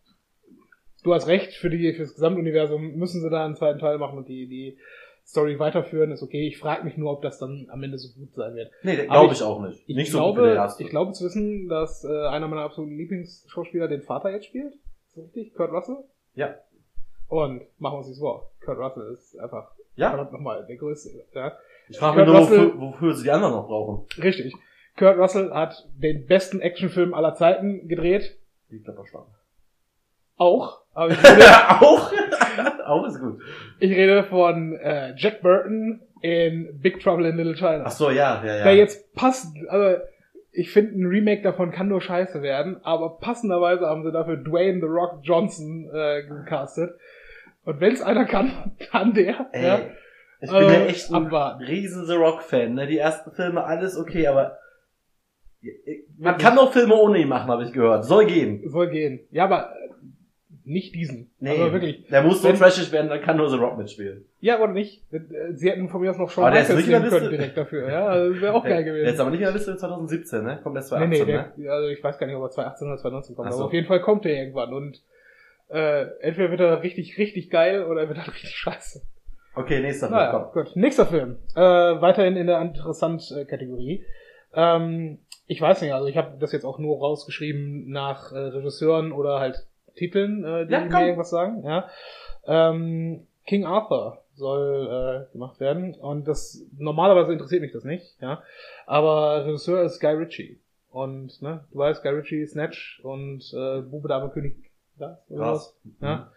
du 1.05 1.15
hast 1.15 1.29
recht, 1.29 1.53
für 1.55 1.71
die, 1.71 1.93
fürs 1.93 2.15
Gesamtuniversum 2.15 2.97
müssen 2.97 3.21
sie 3.21 3.31
da 3.31 3.45
einen 3.45 3.55
zweiten 3.55 3.79
Teil 3.79 3.99
machen 3.99 4.19
und 4.19 4.29
die, 4.29 4.49
die 4.49 4.79
Story 5.27 5.59
weiterführen, 5.59 6.11
ist 6.11 6.23
okay. 6.23 6.47
Ich 6.47 6.59
frage 6.59 6.85
mich 6.85 6.97
nur, 6.97 7.13
ob 7.13 7.23
das 7.23 7.39
dann 7.39 7.67
am 7.71 7.83
Ende 7.83 7.99
so 7.99 8.09
gut 8.19 8.35
sein 8.35 8.55
wird. 8.57 8.71
Nee, 8.83 8.97
glaube 9.07 9.33
ich- 9.33 9.41
ich 9.41 9.43
auch 9.43 9.61
nicht. 9.63 9.83
Ich 9.87 9.97
nicht 9.97 10.11
so 10.11 10.19
gut 10.19 10.37
wie 10.37 10.41
der 10.41 10.45
glaube, 10.53 10.57
erste. 10.57 10.83
ich 10.83 10.91
glaube 10.91 11.13
zu 11.13 11.25
wissen, 11.25 11.69
dass 11.69 12.05
äh, 12.05 12.27
einer 12.27 12.49
meiner 12.49 12.63
absoluten 12.63 12.97
Lieblingsschauspieler 12.97 13.89
den 13.89 14.03
Vater 14.03 14.31
jetzt 14.31 14.47
spielt. 14.47 14.75
Richtig? 15.17 15.55
Kurt 15.55 15.73
Russell? 15.73 15.99
Ja. 16.35 16.55
Und 17.29 17.63
machen 17.79 17.95
wir 17.95 17.99
uns 17.99 18.07
nichts 18.09 18.21
vor. 18.21 18.51
Kurt 18.65 18.79
Russell 18.79 19.13
ist 19.13 19.39
einfach 19.39 19.71
Ja, 19.97 20.17
nochmal 20.31 20.65
der 20.67 20.77
größte. 20.77 21.11
Ja. 21.35 21.53
ich 21.89 21.99
frage 21.99 22.19
mich 22.19 22.27
nur, 22.27 22.39
Russell- 22.39 22.67
wofür, 22.75 22.81
wofür 22.81 23.15
sie 23.15 23.25
die 23.25 23.31
anderen 23.31 23.55
noch 23.55 23.67
brauchen. 23.67 24.07
Richtig. 24.23 24.55
Kurt 24.97 25.19
Russell 25.19 25.51
hat 25.53 25.89
den 25.97 26.27
besten 26.27 26.61
Actionfilm 26.61 27.15
aller 27.15 27.35
Zeiten 27.35 27.89
gedreht. 27.89 28.37
Die 28.71 28.81
Klapperschlange. 28.81 29.27
Auch. 30.37 30.81
Aber 30.93 31.11
ich 31.11 31.19
rede, 31.25 31.81
auch? 31.81 32.13
auch 32.87 33.07
ist 33.07 33.19
gut. 33.21 33.41
ich 33.81 33.91
rede 33.91 34.25
von 34.25 34.77
äh, 34.77 35.15
Jack 35.17 35.43
Burton 35.43 36.01
in 36.21 36.81
Big 36.81 37.01
Trouble 37.01 37.29
in 37.29 37.37
Little 37.37 37.55
China. 37.55 37.83
Ach 37.87 37.91
so, 37.91 38.11
ja, 38.11 38.43
ja, 38.45 38.57
ja. 38.59 38.65
Der 38.65 38.77
jetzt 38.77 39.13
passt, 39.15 39.55
also 39.69 40.03
ich 40.55 40.71
finde, 40.71 40.99
ein 40.99 41.07
Remake 41.07 41.43
davon 41.43 41.73
kann 41.73 41.89
nur 41.89 42.01
scheiße 42.01 42.41
werden, 42.43 42.81
aber 42.85 43.19
passenderweise 43.19 43.87
haben 43.87 44.05
sie 44.05 44.13
dafür 44.13 44.37
Dwayne 44.37 44.81
The 44.81 44.87
Rock 44.87 45.21
Johnson 45.23 45.91
äh, 45.93 46.23
gecastet. 46.23 46.91
Und 47.65 47.81
wenn 47.81 47.93
es 47.93 48.03
einer 48.03 48.25
kann, 48.25 48.73
kann 48.91 49.15
der. 49.15 49.49
Ey, 49.53 49.67
ja. 49.67 49.81
ich 50.41 50.51
bin 50.51 50.61
ja 50.61 50.71
Äh, 50.71 50.87
echt 50.87 51.11
ein 51.11 51.27
abwarten. 51.27 51.65
riesen 51.65 52.07
The 52.07 52.15
Rock-Fan. 52.15 52.75
Ne? 52.75 52.87
Die 52.87 52.99
ersten 52.99 53.33
Filme, 53.33 53.65
alles 53.65 53.99
okay, 53.99 54.27
aber 54.27 54.59
man 56.19 56.37
kann 56.39 56.59
auch 56.59 56.73
Filme 56.73 56.95
ohne 56.95 57.19
ihn 57.19 57.29
machen, 57.29 57.51
habe 57.51 57.65
ich 57.65 57.73
gehört. 57.73 58.05
Soll 58.05 58.27
gehen. 58.27 58.63
Soll 58.69 58.91
gehen. 58.91 59.21
Ja, 59.31 59.45
aber 59.45 59.71
äh, 59.73 59.84
nicht 60.65 60.95
diesen. 60.95 61.31
Nee, 61.41 61.51
Also 61.51 61.73
wirklich. 61.73 62.07
der 62.09 62.23
muss 62.23 62.41
so 62.43 62.53
trashig 62.53 62.91
werden, 62.93 63.09
dann 63.09 63.21
kann 63.21 63.37
nur 63.37 63.49
The 63.51 63.57
Rock 63.57 63.77
mitspielen. 63.79 64.25
Ja, 64.41 64.61
oder 64.63 64.73
nicht? 64.73 65.03
Äh, 65.13 65.21
Sie 65.53 65.71
hätten 65.71 65.89
von 65.89 66.01
mir 66.01 66.11
aus 66.11 66.19
noch 66.19 66.31
Shawn 66.31 66.45
Aber 66.45 66.53
der 66.55 66.63
ist 66.63 66.69
Michaels 66.71 66.87
der 66.89 67.01
nehmen 67.01 67.11
können 67.11 67.31
direkt 67.31 67.57
dafür. 67.57 67.89
Ja, 67.91 68.07
also 68.07 68.33
das 68.33 68.43
wäre 68.43 68.55
auch 68.55 68.63
Der, 68.63 68.71
geil 68.73 68.85
der 68.85 68.95
ist 68.95 69.01
gewesen. 69.03 69.21
aber 69.21 69.31
nicht 69.31 69.41
in 69.41 69.45
der 69.45 69.53
Liste 69.55 69.77
2017, 69.77 70.43
ne? 70.45 70.61
Kommt 70.63 70.77
erst 70.77 70.93
Nee, 70.93 70.99
2018, 70.99 71.27
nee, 71.27 71.33
ne? 71.33 71.53
der, 71.59 71.73
also 71.73 71.89
ich 71.89 72.03
weiß 72.03 72.19
gar 72.19 72.27
nicht, 72.27 72.37
ob 72.37 72.43
er 72.43 72.51
2018 72.51 72.87
oder 72.89 72.97
2019 72.99 73.37
kommt, 73.37 73.53
so. 73.53 73.57
aber 73.59 73.67
auf 73.67 73.73
jeden 73.73 73.87
Fall 73.87 74.01
kommt 74.01 74.25
er 74.27 74.33
irgendwann 74.37 74.73
und 74.73 75.03
äh, 75.69 76.07
entweder 76.21 76.51
wird 76.51 76.61
er 76.61 76.83
richtig, 76.83 77.19
richtig 77.19 77.51
geil 77.51 77.85
oder 77.85 78.03
er 78.03 78.09
wird 78.09 78.19
halt 78.19 78.29
richtig 78.35 78.51
scheiße. 78.51 79.03
Okay, 79.57 79.81
nächster 79.81 80.09
Film, 80.09 80.19
Naja, 80.19 80.49
komm. 80.53 80.65
gut. 80.65 80.77
Nächster 80.77 81.07
Film. 81.07 81.37
Äh, 81.55 81.61
weiterhin 81.61 82.37
in 82.37 82.47
der 82.49 82.61
Interessant-Kategorie. 82.61 84.05
Ähm, 84.55 85.19
ich 85.47 85.61
weiß 85.61 85.83
nicht, 85.83 85.93
also 85.93 86.07
ich 86.09 86.17
habe 86.17 86.39
das 86.41 86.53
jetzt 86.53 86.65
auch 86.65 86.79
nur 86.79 86.99
rausgeschrieben 86.99 87.89
nach 87.91 88.33
äh, 88.33 88.39
Regisseuren 88.39 89.13
oder 89.13 89.41
halt 89.41 89.67
Titeln, 89.95 90.45
äh, 90.45 90.67
die 90.67 90.73
Ja, 90.73 90.81
mir 90.81 91.01
irgendwas 91.07 91.31
sagen. 91.31 91.63
Ja. 91.65 91.89
Ähm, 92.47 93.27
King 93.47 93.65
Arthur 93.67 94.19
soll 94.35 95.27
äh, 95.29 95.33
gemacht 95.33 95.61
werden 95.61 95.95
und 95.95 96.27
das 96.27 96.65
normalerweise 96.77 97.33
interessiert 97.33 97.63
mich 97.63 97.73
das 97.73 97.85
nicht, 97.85 98.17
ja. 98.21 98.43
Aber 98.87 99.47
Regisseur 99.47 99.83
ist 99.83 100.01
Guy 100.01 100.13
Ritchie 100.15 100.61
und 100.91 101.41
ne, 101.43 101.65
du 101.71 101.79
weißt, 101.79 102.03
Guy 102.03 102.13
Ritchie, 102.13 102.47
Snatch 102.47 103.01
und 103.05 103.43
äh, 103.55 103.81
Bube 103.83 104.09
Dame 104.09 104.31
König 104.31 104.57
Das, 104.99 105.19
oder 105.31 105.45
Krass. 105.45 105.77
was? 105.85 105.93
Ja. 106.01 106.33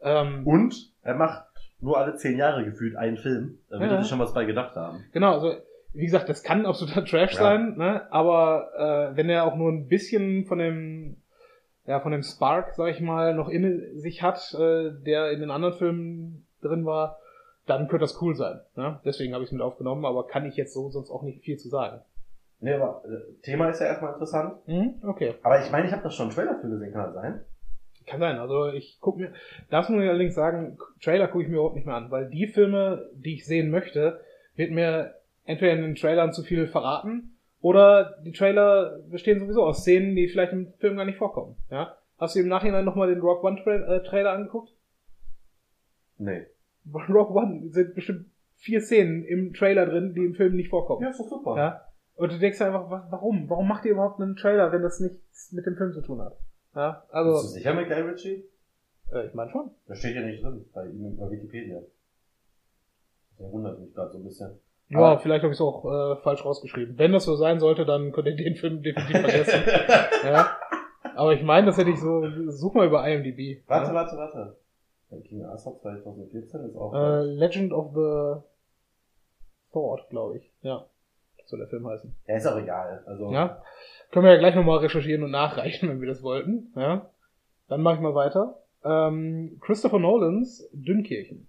Ähm, 0.00 0.46
Und 0.46 0.92
er 1.02 1.14
macht 1.14 1.44
nur 1.80 1.96
alle 1.98 2.16
zehn 2.16 2.36
Jahre 2.36 2.64
gefühlt 2.64 2.96
einen 2.96 3.16
Film. 3.16 3.58
Da 3.70 3.78
wird 3.80 3.90
Ja. 3.90 3.96
er 3.96 4.02
sich 4.02 4.10
schon 4.10 4.18
was 4.18 4.34
bei 4.34 4.44
gedacht 4.44 4.76
haben. 4.76 5.04
Genau, 5.12 5.32
also 5.34 5.54
wie 5.94 6.04
gesagt, 6.04 6.28
das 6.28 6.42
kann 6.42 6.66
absoluter 6.66 7.04
Trash 7.06 7.32
Ja. 7.34 7.38
sein, 7.40 7.76
ne? 7.78 8.06
aber 8.12 9.10
äh, 9.12 9.16
wenn 9.16 9.30
er 9.30 9.44
auch 9.44 9.56
nur 9.56 9.70
ein 9.72 9.88
bisschen 9.88 10.44
von 10.46 10.58
dem 10.58 11.16
ja 11.88 12.00
von 12.00 12.12
dem 12.12 12.22
Spark, 12.22 12.74
sag 12.74 12.90
ich 12.90 13.00
mal, 13.00 13.34
noch 13.34 13.48
in 13.48 13.98
sich 13.98 14.22
hat, 14.22 14.54
äh, 14.54 14.90
der 14.92 15.32
in 15.32 15.40
den 15.40 15.50
anderen 15.50 15.74
Filmen 15.74 16.46
drin 16.60 16.84
war, 16.84 17.18
dann 17.66 17.88
könnte 17.88 18.04
das 18.04 18.20
cool 18.20 18.36
sein. 18.36 18.60
Ne? 18.76 19.00
Deswegen 19.04 19.32
habe 19.32 19.42
ich 19.42 19.48
es 19.48 19.52
mit 19.52 19.62
aufgenommen, 19.62 20.04
aber 20.04 20.26
kann 20.26 20.44
ich 20.44 20.56
jetzt 20.56 20.74
so 20.74 20.90
sonst 20.90 21.10
auch 21.10 21.22
nicht 21.22 21.42
viel 21.42 21.56
zu 21.56 21.68
sagen. 21.68 22.02
Nee, 22.60 22.74
aber 22.74 23.02
äh, 23.06 23.40
Thema 23.42 23.70
ist 23.70 23.80
ja 23.80 23.86
erstmal 23.86 24.12
interessant. 24.12 24.54
Mhm, 24.66 24.96
okay. 25.02 25.34
Aber 25.42 25.64
ich 25.64 25.70
meine, 25.70 25.86
ich 25.86 25.92
habe 25.92 26.02
da 26.02 26.10
schon 26.10 26.26
einen 26.26 26.34
Trailer 26.34 26.58
für 26.60 26.68
gesehen, 26.68 26.92
kann 26.92 27.04
das 27.04 27.14
sein? 27.14 27.40
Kann 28.06 28.20
sein. 28.20 28.38
Also 28.38 28.68
ich 28.68 29.00
gucke 29.00 29.20
mir, 29.20 29.32
das 29.70 29.88
muss 29.88 30.02
ich 30.02 30.08
allerdings 30.08 30.34
sagen, 30.34 30.76
Trailer 31.02 31.28
gucke 31.28 31.44
ich 31.44 31.48
mir 31.48 31.56
überhaupt 31.56 31.76
nicht 31.76 31.86
mehr 31.86 31.96
an, 31.96 32.10
weil 32.10 32.28
die 32.28 32.48
Filme, 32.48 33.08
die 33.14 33.34
ich 33.34 33.46
sehen 33.46 33.70
möchte, 33.70 34.20
wird 34.56 34.72
mir 34.72 35.14
entweder 35.44 35.72
in 35.72 35.82
den 35.82 35.94
Trailern 35.94 36.32
zu 36.32 36.42
viel 36.42 36.66
verraten 36.66 37.37
oder 37.60 38.18
die 38.24 38.32
Trailer 38.32 38.98
bestehen 39.10 39.40
sowieso 39.40 39.64
aus 39.64 39.80
Szenen, 39.80 40.14
die 40.16 40.28
vielleicht 40.28 40.52
im 40.52 40.72
Film 40.78 40.96
gar 40.96 41.04
nicht 41.04 41.18
vorkommen. 41.18 41.56
Ja? 41.70 41.96
Hast 42.18 42.34
du 42.34 42.40
im 42.40 42.48
Nachhinein 42.48 42.84
nochmal 42.84 43.08
den 43.08 43.20
Rock 43.20 43.42
One 43.44 43.60
Tra 43.62 43.74
äh, 43.74 44.02
Trailer 44.02 44.32
angeguckt? 44.32 44.72
Nee. 46.18 46.46
Rock 46.92 47.30
One 47.30 47.68
sind 47.70 47.94
bestimmt 47.94 48.26
vier 48.56 48.80
Szenen 48.80 49.24
im 49.24 49.52
Trailer 49.54 49.86
drin, 49.86 50.14
die 50.14 50.24
im 50.24 50.34
Film 50.34 50.56
nicht 50.56 50.70
vorkommen. 50.70 51.02
Ja, 51.02 51.10
ist 51.10 51.20
doch 51.20 51.28
super. 51.28 51.56
Ja? 51.56 51.84
Und 52.16 52.32
du 52.32 52.38
denkst 52.38 52.60
einfach, 52.60 52.90
wa- 52.90 53.06
warum? 53.10 53.48
Warum 53.48 53.68
macht 53.68 53.84
ihr 53.84 53.92
überhaupt 53.92 54.20
einen 54.20 54.34
Trailer, 54.36 54.72
wenn 54.72 54.82
das 54.82 54.98
nichts 55.00 55.52
mit 55.52 55.64
dem 55.66 55.76
Film 55.76 55.92
zu 55.92 56.00
tun 56.02 56.20
hat? 56.20 56.36
Ja, 56.74 56.90
Bist 57.02 57.12
du 57.12 57.16
also, 57.16 57.36
sicher 57.48 57.74
mit 57.74 57.88
Guy 57.88 58.00
Ritchie? 58.00 58.44
äh, 59.12 59.26
ich 59.26 59.34
meine 59.34 59.50
schon. 59.50 59.70
Das 59.86 59.98
steht 59.98 60.16
ja 60.16 60.22
nicht 60.22 60.42
drin 60.42 60.64
bei 60.74 60.86
ihm 60.86 61.16
bei 61.16 61.30
Wikipedia. 61.30 61.80
Der 63.38 63.52
wundert 63.52 63.78
mich 63.80 63.94
gerade 63.94 64.10
so 64.10 64.18
ein 64.18 64.24
bisschen. 64.24 64.58
Ja, 64.90 64.98
Aber- 65.00 65.18
vielleicht 65.20 65.42
habe 65.42 65.52
ich 65.52 65.58
es 65.58 65.60
auch 65.60 65.84
äh, 65.84 66.16
falsch 66.22 66.44
rausgeschrieben. 66.44 66.98
Wenn 66.98 67.12
das 67.12 67.24
so 67.24 67.36
sein 67.36 67.60
sollte, 67.60 67.84
dann 67.84 68.12
könnt 68.12 68.26
ihr 68.28 68.36
den 68.36 68.56
Film 68.56 68.82
definitiv 68.82 69.20
vergessen. 69.20 69.62
ja. 70.24 70.56
Aber 71.14 71.32
ich 71.34 71.42
meine, 71.42 71.66
das 71.66 71.76
hätte 71.78 71.90
ich 71.90 72.00
so, 72.00 72.24
such 72.50 72.74
mal 72.74 72.86
über 72.86 73.06
IMDb. 73.06 73.62
Warte, 73.66 73.88
ja. 73.88 73.94
warte, 73.94 74.16
warte. 74.16 74.56
King 75.26 75.44
Arthur 75.44 75.78
2014 75.80 76.60
ist 76.66 76.76
auch. 76.76 76.94
Äh, 76.94 77.22
Legend 77.22 77.72
of 77.72 77.92
the 77.94 78.40
Thought, 79.72 80.08
glaube 80.10 80.38
ich. 80.38 80.50
Ja. 80.62 80.84
Soll 81.46 81.58
der 81.60 81.68
Film 81.68 81.86
heißen. 81.88 82.14
ja, 82.26 82.36
ist 82.36 82.46
auch 82.46 82.58
egal. 82.58 83.02
Also, 83.06 83.32
Ja. 83.32 83.62
Können 84.10 84.24
wir 84.26 84.32
ja 84.32 84.38
gleich 84.38 84.54
nochmal 84.54 84.78
recherchieren 84.78 85.22
und 85.22 85.30
nachreichen, 85.30 85.88
wenn 85.88 86.00
wir 86.00 86.08
das 86.08 86.22
wollten. 86.22 86.72
Ja. 86.76 87.10
Dann 87.68 87.82
mache 87.82 87.96
ich 87.96 88.00
mal 88.00 88.14
weiter. 88.14 88.58
Ähm, 88.84 89.58
Christopher 89.60 89.98
Nolans 89.98 90.68
Dünnkirchen. 90.72 91.47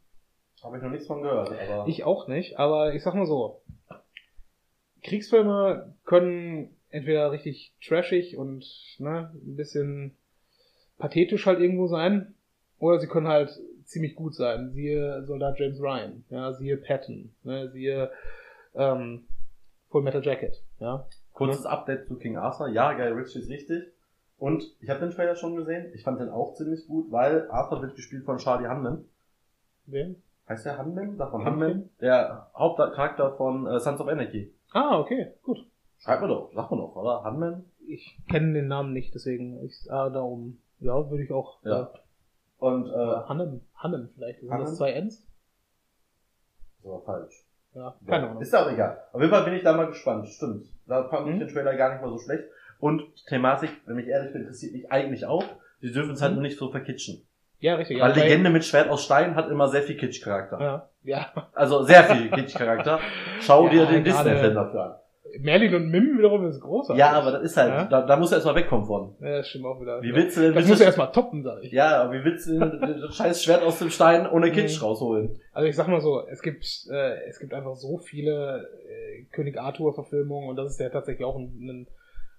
Habe 0.64 0.78
ich 0.78 0.84
noch 0.84 0.90
nichts 0.90 1.08
von 1.08 1.22
gehört. 1.22 1.52
Aber 1.52 1.88
Ich 1.88 2.04
auch 2.04 2.28
nicht, 2.28 2.58
aber 2.60 2.94
ich 2.94 3.04
sag 3.04 3.16
mal 3.16 3.26
so. 3.26 3.62
Kriegsfilme 5.04 5.94
können 6.06 6.76
entweder 6.90 7.32
richtig 7.32 7.74
trashig 7.86 8.38
und 8.38 8.66
ne, 9.00 9.32
ein 9.34 9.56
bisschen 9.56 10.16
pathetisch 10.98 11.46
halt 11.46 11.60
irgendwo 11.60 11.88
sein, 11.88 12.34
oder 12.80 13.00
sie 13.00 13.08
können 13.08 13.28
halt 13.28 13.58
ziemlich 13.86 14.16
gut 14.16 14.36
sein. 14.36 14.72
Siehe 14.72 15.24
Soldat 15.26 15.60
James 15.60 15.80
Ryan, 15.80 16.24
ja, 16.30 16.54
siehe 16.54 16.78
Patton, 16.78 17.34
ne, 17.44 17.70
siehe 17.70 18.12
ähm, 18.76 19.26
Full 19.90 20.04
Metal 20.04 20.24
Jacket, 20.24 20.62
ja. 20.80 21.08
kurzes 21.34 21.66
Update 21.66 22.08
zu 22.08 22.18
King 22.18 22.38
Arthur. 22.38 22.70
Ja, 22.70 22.94
Guy 22.94 23.08
Ritchie 23.08 23.40
ist 23.40 23.50
richtig. 23.50 23.84
Und 24.38 24.64
ich 24.80 24.90
habe 24.90 25.02
den 25.02 25.12
Trailer 25.12 25.36
schon 25.36 25.56
gesehen. 25.58 25.92
Ich 25.94 26.04
fand 26.04 26.20
den 26.20 26.30
auch 26.30 26.54
ziemlich 26.54 26.88
gut, 26.88 27.12
weil 27.12 27.50
Arthur 27.50 27.82
wird 27.82 27.96
gespielt 27.96 28.24
von 28.24 28.38
Charlie 28.38 28.70
Hunman. 28.70 29.04
Wen? 29.86 30.22
Heißt 30.50 30.66
der 30.66 30.78
Hunman? 30.80 31.16
Sagt 31.16 31.32
man? 31.34 31.90
Der 32.02 32.50
Hauptcharakter 32.56 33.38
von 33.38 33.68
äh, 33.68 33.80
Sons 33.80 34.02
of 34.02 34.08
Anarchy. 34.08 34.52
Ah, 34.74 35.00
okay, 35.00 35.34
gut. 35.44 35.60
Schreibt 36.00 36.22
man 36.22 36.30
doch, 36.32 36.52
sagt 36.54 36.72
man 36.72 36.80
doch, 36.80 36.96
oder? 36.96 37.24
Hunman? 37.24 37.66
Ich 37.88 38.18
kenne 38.30 38.54
den 38.54 38.68
Namen 38.68 38.94
nicht, 38.94 39.14
deswegen 39.14 39.64
ich 39.64 39.76
ah, 39.92 40.10
darum, 40.10 40.60
ja, 40.80 41.10
würde 41.10 41.24
ich 41.24 41.32
auch. 41.32 41.64
Ja. 41.64 41.92
Und, 42.58 42.88
Äh, 42.88 42.92
äh, 42.94 43.24
Hannem, 43.28 43.62
Hannem 43.76 44.10
vielleicht. 44.16 44.40
Sind 44.42 44.52
Hannem? 44.52 44.66
das 44.66 44.76
zwei 44.78 44.92
Ns? 45.00 45.26
das 46.82 46.92
war 46.92 47.02
falsch. 47.02 47.46
Ja, 47.76 47.96
keine 48.08 48.24
Ja, 48.26 48.30
Ahnung. 48.32 48.42
Ist 48.42 48.56
auch 48.56 48.70
egal. 48.72 49.04
Auf 49.14 49.22
jeden 49.22 49.32
Fall 49.32 49.44
bin 49.44 49.54
ich 49.54 49.64
da 49.64 49.74
mal 49.78 49.88
gespannt. 49.88 50.28
Stimmt. 50.28 50.66
Da 50.88 51.08
fand 51.10 51.28
ich 51.28 51.36
Mhm. 51.36 51.40
den 51.40 51.48
Trailer 51.50 51.76
gar 51.76 51.92
nicht 51.94 52.02
mal 52.02 52.10
so 52.10 52.18
schlecht. 52.18 52.44
Und 52.80 53.04
Thematik, 53.28 53.70
wenn 53.86 54.00
ich 54.00 54.08
ehrlich 54.08 54.32
bin, 54.34 54.42
interessiert 54.42 54.74
mich 54.74 54.92
eigentlich 54.92 55.26
auch. 55.26 55.44
Die 55.82 55.92
dürfen 55.92 56.12
es 56.14 56.22
halt 56.22 56.32
Mhm. 56.32 56.38
nur 56.38 56.44
nicht 56.44 56.58
so 56.58 56.72
verkitschen. 56.72 57.26
Ja, 57.60 57.76
richtig. 57.76 58.00
Weil 58.00 58.16
ja, 58.18 58.24
Legende 58.24 58.50
mit 58.50 58.64
Schwert 58.66 58.90
aus 58.90 59.04
Stein 59.04 59.36
hat 59.36 59.50
immer 59.50 59.68
sehr 59.68 59.82
viel 59.84 59.98
Kitsch-Charakter. 59.98 60.60
Ja, 60.62 60.90
ja. 61.04 61.28
Also 61.54 61.84
sehr 61.84 62.04
viel 62.06 62.30
Kitsch-Charakter. 62.32 63.00
Schau 63.42 63.66
Ja, 63.66 63.70
dir 63.72 63.86
den 63.88 64.04
Disney-Film 64.04 64.56
dafür 64.56 64.84
an. 64.84 64.96
Merlin 65.42 65.76
und 65.76 65.90
Mim 65.90 66.18
wiederum 66.18 66.48
ist 66.48 66.60
großartig. 66.60 67.00
Ja, 67.00 67.12
aber 67.12 67.32
das 67.34 67.44
ist 67.44 67.56
halt, 67.58 67.70
Ja. 67.70 67.84
da, 67.86 68.02
da 68.02 68.18
muss 68.18 68.32
er 68.32 68.38
erstmal 68.38 68.56
wegkommen 68.56 68.88
von. 68.88 69.16
Ja, 69.20 69.38
das 69.38 69.48
stimmt 69.48 69.66
auch 69.66 69.80
wieder. 69.80 70.02
Wie 70.02 70.16
willst 70.16 70.38
du 70.38 70.42
denn 70.42 70.56
das 70.56 70.68
muss 70.68 70.80
er 70.80 70.88
erstmal 70.88 71.12
toppen, 71.12 71.44
sag 71.44 71.64
ich. 71.64 71.72
Ja, 71.72 72.02
aber 72.02 72.14
wie 72.14 72.24
willst 72.24 72.48
du 72.48 72.58
denn 72.60 73.00
das 73.02 73.16
scheiß 73.16 73.44
Schwert 73.44 73.62
aus 73.62 73.78
dem 73.78 73.92
Stein 73.92 74.28
ohne 74.28 74.52
Kitsch 74.52 74.80
Mhm. 74.82 74.86
rausholen? 74.88 75.40
Also 75.54 75.68
ich 75.70 75.76
sag 75.76 75.88
mal 75.88 76.02
so, 76.02 76.26
es 76.28 76.42
gibt, 76.42 76.66
äh, 76.92 77.28
es 77.28 77.40
gibt 77.40 77.54
einfach 77.54 77.76
so 77.76 78.00
viele 78.00 78.68
äh, 78.90 79.24
König 79.32 79.60
Arthur-Verfilmungen 79.60 80.50
und 80.50 80.56
das 80.56 80.72
ist 80.72 80.80
ja 80.80 80.90
tatsächlich 80.90 81.26
auch 81.26 81.38
ein, 81.38 81.52
ein 81.62 81.88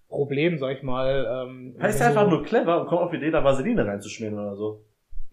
Problem, 0.08 0.58
sag 0.58 0.72
ich 0.76 0.82
mal. 0.82 1.46
Ähm, 1.48 1.76
Heißt 1.80 2.00
wenn 2.00 2.08
einfach 2.08 2.28
nur 2.28 2.42
clever 2.42 2.80
und 2.80 2.88
kommt 2.88 3.02
auf 3.02 3.10
die 3.12 3.18
Idee, 3.18 3.30
da 3.30 3.44
Vaseline 3.44 3.86
reinzuschmieren 3.86 4.36
oder 4.36 4.56
so. 4.56 4.82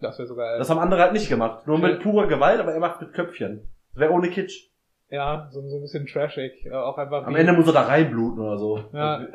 Das 0.00 0.18
wäre 0.18 0.28
sogar. 0.28 0.58
Das 0.58 0.70
haben 0.70 0.78
andere 0.78 1.00
halt 1.02 1.12
nicht 1.12 1.28
gemacht. 1.28 1.66
Nur 1.66 1.78
mit 1.78 2.00
purer 2.02 2.26
Gewalt, 2.28 2.60
aber 2.60 2.72
er 2.72 2.80
macht 2.80 3.00
mit 3.00 3.12
Köpfchen. 3.12 3.62
Das 3.92 4.00
wäre 4.02 4.12
ohne 4.12 4.30
Kitsch. 4.30 4.68
ja, 5.10 5.48
so, 5.50 5.60
so 5.68 5.76
ein 5.76 5.80
bisschen 5.82 6.06
trashig. 6.06 6.70
Auch 6.72 6.96
einfach. 6.98 7.26
Am 7.26 7.34
Ende 7.34 7.52
muss 7.52 7.66
er 7.66 7.72
da 7.72 7.82
reinbluten 7.82 8.40
oder 8.40 8.58
so. 8.58 8.84
Ja. 8.92 9.26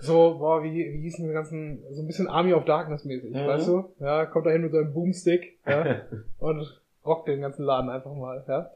So, 0.00 0.36
boah, 0.38 0.62
wie, 0.62 0.72
wie 0.74 1.00
hießen 1.02 1.26
die 1.26 1.32
ganzen, 1.32 1.82
so 1.92 2.02
ein 2.02 2.06
bisschen 2.06 2.28
Army 2.28 2.52
of 2.52 2.64
Darkness 2.64 3.04
mäßig, 3.04 3.32
Mhm. 3.32 3.46
weißt 3.46 3.68
du? 3.68 3.92
Ja, 4.00 4.26
kommt 4.26 4.44
da 4.46 4.50
hin 4.50 4.62
mit 4.62 4.72
seinem 4.72 4.92
Boomstick, 4.92 5.58
ja, 5.66 6.02
und 6.38 6.80
rockt 7.06 7.28
den 7.28 7.40
ganzen 7.40 7.64
Laden 7.64 7.88
einfach 7.90 8.12
mal, 8.14 8.44
ja. 8.48 8.70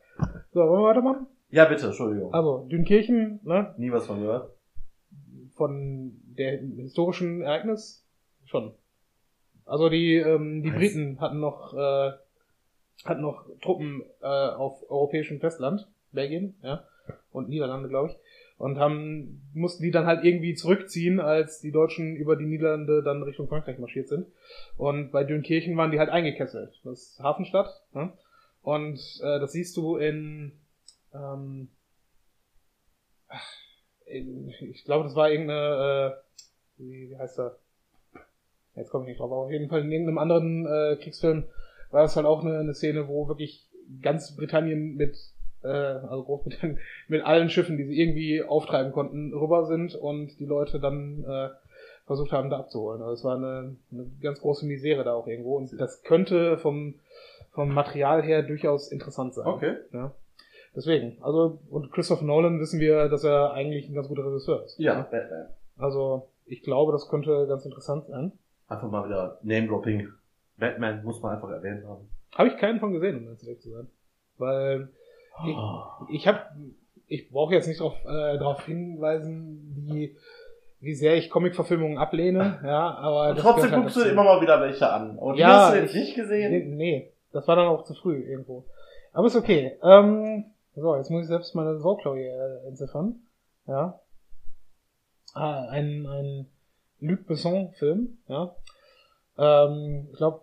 So, 0.52 0.60
wollen 0.60 0.82
wir 0.82 0.88
weitermachen? 0.88 1.26
ja, 1.50 1.64
bitte, 1.66 1.86
Entschuldigung. 1.86 2.32
Also, 2.32 2.66
Dünkirchen, 2.70 3.40
ne, 3.42 3.74
Nie 3.76 3.92
was 3.92 4.06
von 4.06 4.20
gehört. 4.20 4.50
von 5.56 6.12
der 6.36 6.58
historischen 6.58 7.42
Ereignis 7.42 8.04
schon. 8.46 8.72
Also 9.66 9.88
die, 9.88 10.16
ähm, 10.16 10.62
die? 10.62 10.70
Briten 10.70 11.20
hatten 11.20 11.40
noch, 11.40 11.74
äh, 11.74 12.12
hatten 13.04 13.22
noch 13.22 13.46
Truppen 13.60 14.02
äh, 14.20 14.26
auf 14.26 14.88
europäischem 14.90 15.40
Festland, 15.40 15.88
Belgien, 16.12 16.56
ja, 16.62 16.84
und 17.32 17.48
Niederlande, 17.48 17.88
glaube 17.88 18.10
ich, 18.10 18.16
und 18.58 18.78
haben 18.78 19.42
mussten 19.52 19.82
die 19.82 19.90
dann 19.90 20.06
halt 20.06 20.24
irgendwie 20.24 20.54
zurückziehen, 20.54 21.20
als 21.20 21.60
die 21.60 21.72
Deutschen 21.72 22.14
über 22.16 22.36
die 22.36 22.46
Niederlande 22.46 23.02
dann 23.02 23.22
Richtung 23.22 23.48
Frankreich 23.48 23.78
marschiert 23.78 24.08
sind. 24.08 24.26
Und 24.76 25.10
bei 25.10 25.24
Dünkirchen 25.24 25.76
waren 25.76 25.90
die 25.90 25.98
halt 25.98 26.10
eingekesselt. 26.10 26.80
Das 26.84 27.00
ist 27.00 27.20
Hafenstadt, 27.20 27.82
ne? 27.92 28.12
Und 28.62 28.98
äh, 29.22 29.40
das 29.40 29.52
siehst 29.52 29.76
du 29.76 29.96
in, 29.96 30.52
ähm, 31.12 31.68
in 34.06 34.48
ich 34.48 34.84
glaube, 34.84 35.04
das 35.04 35.14
war 35.14 35.30
irgendeine, 35.30 36.16
äh, 36.78 36.82
wie, 36.82 37.10
wie 37.10 37.18
heißt 37.18 37.38
er? 37.38 37.58
Jetzt 38.76 38.90
komme 38.90 39.04
ich 39.04 39.08
nicht 39.08 39.20
drauf, 39.20 39.30
aber 39.30 39.42
auf 39.42 39.50
jeden 39.50 39.68
Fall 39.68 39.82
in 39.82 39.92
irgendeinem 39.92 40.18
anderen 40.18 40.66
äh, 40.66 40.96
Kriegsfilm 40.96 41.44
war 41.90 42.02
das 42.02 42.16
halt 42.16 42.26
auch 42.26 42.42
eine, 42.44 42.58
eine 42.58 42.74
Szene, 42.74 43.08
wo 43.08 43.28
wirklich 43.28 43.68
ganz 44.02 44.34
Britannien 44.34 44.96
mit, 44.96 45.16
äh, 45.62 45.68
also 45.68 46.24
Großbritannien, 46.24 46.78
mit 47.08 47.24
allen 47.24 47.50
Schiffen, 47.50 47.76
die 47.76 47.84
sie 47.84 48.00
irgendwie 48.00 48.42
auftreiben 48.42 48.92
konnten, 48.92 49.32
rüber 49.32 49.66
sind 49.66 49.94
und 49.94 50.38
die 50.38 50.46
Leute 50.46 50.80
dann 50.80 51.24
äh, 51.24 51.50
versucht 52.06 52.32
haben, 52.32 52.50
da 52.50 52.58
abzuholen. 52.58 53.00
Also 53.00 53.14
es 53.14 53.24
war 53.24 53.36
eine, 53.36 53.76
eine 53.92 54.10
ganz 54.20 54.40
große 54.40 54.66
Misere 54.66 55.04
da 55.04 55.14
auch 55.14 55.26
irgendwo 55.26 55.56
und 55.56 55.78
das 55.80 56.02
könnte 56.02 56.58
vom, 56.58 56.94
vom 57.52 57.72
Material 57.72 58.22
her 58.22 58.42
durchaus 58.42 58.90
interessant 58.90 59.34
sein. 59.34 59.46
Okay. 59.46 59.76
Ja. 59.92 60.12
Deswegen, 60.76 61.18
also, 61.22 61.60
und 61.70 61.92
Christopher 61.92 62.24
Nolan 62.24 62.58
wissen 62.58 62.80
wir, 62.80 63.08
dass 63.08 63.22
er 63.22 63.52
eigentlich 63.52 63.88
ein 63.88 63.94
ganz 63.94 64.08
guter 64.08 64.26
Regisseur 64.26 64.64
ist. 64.64 64.78
Ja, 64.78 65.02
Batman. 65.02 65.46
Also, 65.78 66.28
ich 66.46 66.62
glaube, 66.62 66.90
das 66.92 67.08
könnte 67.08 67.46
ganz 67.46 67.64
interessant 67.64 68.06
sein. 68.06 68.32
Einfach 68.68 68.90
mal 68.90 69.04
wieder 69.06 69.38
Name-Dropping. 69.42 70.08
Batman 70.56 71.02
muss 71.04 71.20
man 71.20 71.34
einfach 71.34 71.50
erwähnt 71.50 71.84
haben. 71.86 72.08
Habe 72.34 72.48
ich 72.48 72.56
keinen 72.56 72.80
von 72.80 72.92
gesehen, 72.92 73.18
um 73.18 73.26
ganz 73.26 73.42
ehrlich 73.42 73.60
zu 73.60 73.70
sein. 73.70 73.88
Weil 74.38 74.88
ich, 75.46 75.56
Oh. 75.56 75.82
ich 76.10 76.26
habe, 76.28 76.40
ich 77.08 77.30
brauche 77.30 77.54
jetzt 77.54 77.66
nicht 77.68 77.80
darauf 77.80 77.96
äh, 78.04 78.38
darauf 78.38 78.64
hinweisen, 78.64 79.74
wie, 79.76 80.16
wie 80.80 80.94
sehr 80.94 81.16
ich 81.16 81.28
Comic-Verfilmungen 81.30 81.98
ablehne, 81.98 82.60
ja, 82.64 82.94
aber 82.94 83.30
Und 83.30 83.38
trotzdem 83.38 83.70
halt 83.72 83.82
guckst 83.82 83.96
du 83.96 84.02
immer 84.02 84.24
mal 84.24 84.40
wieder 84.40 84.60
welche 84.60 84.88
an. 84.90 85.18
Und 85.18 85.34
die 85.34 85.40
Ja, 85.40 85.66
hast 85.66 85.74
du 85.74 85.78
jetzt 85.80 85.90
ich- 85.94 86.00
nicht 86.02 86.14
gesehen? 86.16 86.50
Nee, 86.52 86.64
nee, 86.76 87.12
das 87.32 87.46
war 87.48 87.56
dann 87.56 87.66
auch 87.66 87.84
zu 87.84 87.94
früh 87.94 88.16
irgendwo. 88.22 88.64
Aber 89.12 89.26
ist 89.26 89.36
okay. 89.36 89.76
Ähm, 89.82 90.44
so, 90.76 90.96
jetzt 90.96 91.10
muss 91.10 91.22
ich 91.22 91.28
selbst 91.28 91.54
meine 91.54 91.78
Sauklaue 91.78 92.16
hier 92.18 92.32
äh, 92.64 92.68
entziffern. 92.68 93.16
Ja. 93.66 94.00
Ah, 95.34 95.66
ein, 95.68 96.06
ein 96.06 96.46
Luc 97.04 97.26
Besson-Film, 97.26 98.18
ja. 98.28 98.54
Ähm, 99.38 100.08
ich 100.12 100.16
glaube, 100.16 100.40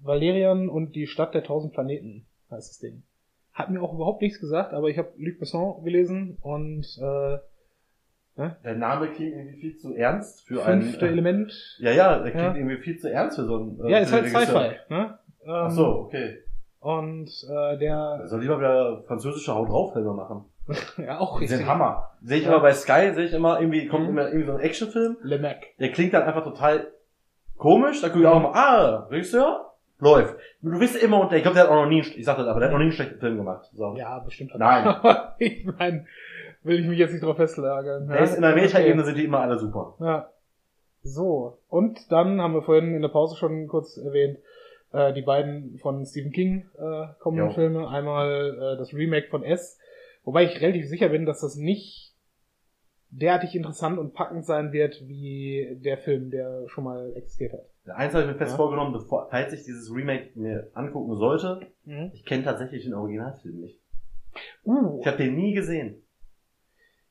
Valerian 0.00 0.68
und 0.68 0.94
die 0.94 1.06
Stadt 1.06 1.34
der 1.34 1.44
tausend 1.44 1.72
Planeten 1.72 2.26
heißt 2.50 2.70
das 2.70 2.78
Ding. 2.78 3.02
Hat 3.52 3.70
mir 3.70 3.80
auch 3.80 3.94
überhaupt 3.94 4.20
nichts 4.22 4.40
gesagt, 4.40 4.72
aber 4.72 4.88
ich 4.88 4.98
habe 4.98 5.12
Luc 5.16 5.38
Besson 5.38 5.84
gelesen 5.84 6.36
und 6.40 6.84
äh, 7.00 7.38
Der 8.36 8.74
Name 8.74 9.08
klingt 9.12 9.34
irgendwie 9.34 9.60
viel 9.60 9.76
zu 9.76 9.94
ernst 9.94 10.42
für 10.46 10.60
fünfte 10.60 11.06
ein. 11.06 11.12
Element. 11.12 11.76
Ja, 11.78 11.92
ja, 11.92 12.18
der 12.18 12.32
klingt 12.32 12.44
Ja. 12.46 12.54
irgendwie 12.56 12.78
viel 12.78 12.98
zu 12.98 13.10
ernst 13.10 13.36
für 13.36 13.44
so 13.44 13.56
ein. 13.58 13.80
äh, 13.84 13.90
Ja, 13.92 13.98
ist 13.98 14.12
halt. 14.12 14.26
Sci-Fi. 14.26 14.70
Ne? 14.88 15.18
Ähm, 15.44 15.50
Ach 15.50 15.70
so, 15.70 15.86
okay. 15.86 16.38
Und 16.80 17.28
äh, 17.48 17.78
der 17.78 18.18
Er 18.22 18.26
soll 18.28 18.40
lieber 18.40 18.58
wieder 18.58 19.02
französische 19.04 19.54
Haut 19.54 19.68
drauf 19.68 19.94
machen. 19.94 20.44
ja 20.98 21.18
auch 21.18 21.40
richtig. 21.40 21.66
Hammer. 21.66 22.10
Sehe 22.22 22.38
ich 22.38 22.44
Ja. 22.44 22.50
immer 22.52 22.60
bei 22.60 22.72
Sky, 22.72 23.12
sehe 23.14 23.26
ich 23.26 23.32
immer 23.32 23.60
irgendwie, 23.60 23.86
kommt 23.86 24.04
Mhm. 24.04 24.10
immer 24.10 24.26
irgendwie 24.28 24.46
so 24.46 24.52
ein 24.52 24.60
Actionfilm, 24.60 25.16
Le 25.22 25.38
Mac. 25.38 25.58
der 25.78 25.90
klingt 25.92 26.14
dann 26.14 26.22
einfach 26.22 26.44
total 26.44 26.88
komisch, 27.56 28.00
da 28.00 28.08
gucke 28.08 28.20
ich 28.22 28.26
auch 28.26 28.40
mal, 28.40 28.52
ah, 28.52 29.06
Regisseur? 29.10 29.70
Läuft. 30.00 30.34
Du 30.60 30.78
bist 30.78 31.00
immer 31.00 31.20
unter, 31.20 31.36
ich 31.36 31.42
glaube, 31.42 31.54
der 31.54 31.64
hat 31.64 31.70
auch 31.70 31.82
noch 31.82 31.86
nie, 31.88 32.00
ich 32.00 32.24
sag 32.24 32.36
das, 32.36 32.46
aber 32.46 32.58
der 32.58 32.68
hat 32.68 32.72
noch 32.72 32.78
nie 32.78 32.84
einen 32.86 32.92
schlechten 32.92 33.20
Film 33.20 33.36
gemacht. 33.36 33.70
So. 33.74 33.94
Ja, 33.96 34.18
bestimmt. 34.18 34.52
Nein. 34.56 34.96
ich 35.38 35.64
meine, 35.64 36.06
will 36.62 36.80
ich 36.80 36.86
mich 36.86 36.98
jetzt 36.98 37.12
nicht 37.12 37.22
drauf 37.22 37.36
festlagern. 37.36 38.10
Ist 38.10 38.34
in 38.34 38.42
der 38.42 38.54
Meta-Ebene 38.54 39.04
sind 39.04 39.16
die 39.16 39.24
immer 39.24 39.40
alle 39.40 39.58
super. 39.58 39.94
Ja. 40.00 40.28
So. 41.02 41.58
Und 41.68 42.10
dann 42.10 42.40
haben 42.40 42.54
wir 42.54 42.62
vorhin 42.62 42.94
in 42.94 43.02
der 43.02 43.08
Pause 43.08 43.36
schon 43.36 43.68
kurz 43.68 43.96
erwähnt, 43.96 44.38
äh, 44.92 45.12
die 45.12 45.22
beiden 45.22 45.78
von 45.80 46.04
Stephen 46.04 46.32
King 46.32 46.66
äh, 46.76 47.06
kommenden 47.20 47.48
Jo. 47.50 47.54
Filme. 47.54 47.88
Einmal 47.88 48.74
äh, 48.74 48.76
das 48.78 48.92
Remake 48.94 49.28
von 49.28 49.42
S. 49.44 49.78
Wobei 50.24 50.44
ich 50.44 50.60
relativ 50.60 50.86
sicher 50.88 51.08
bin, 51.10 51.26
dass 51.26 51.40
das 51.40 51.56
nicht 51.56 52.12
derartig 53.10 53.54
interessant 53.54 53.98
und 53.98 54.14
packend 54.14 54.44
sein 54.44 54.72
wird, 54.72 55.06
wie 55.06 55.78
der 55.84 55.98
Film, 55.98 56.30
der 56.30 56.68
schon 56.68 56.84
mal 56.84 57.12
existiert 57.16 57.52
hat. 57.52 57.64
Eins 57.96 58.12
habe 58.14 58.24
ich 58.24 58.30
mir 58.32 58.38
fest 58.38 58.52
Ja. 58.52 58.56
vorgenommen, 58.56 58.92
bevor, 58.92 59.28
falls 59.30 59.52
ich 59.52 59.62
dieses 59.64 59.94
Remake 59.94 60.30
mir 60.34 60.70
angucken 60.74 61.14
sollte, 61.16 61.66
Mhm. 61.84 62.10
ich 62.14 62.24
kenne 62.24 62.42
tatsächlich 62.42 62.84
den 62.84 62.94
Originalfilm 62.94 63.60
nicht. 63.60 63.78
Uh, 64.64 64.98
Ich 65.00 65.06
habe 65.06 65.18
den 65.18 65.36
nie 65.36 65.54
gesehen. 65.54 66.02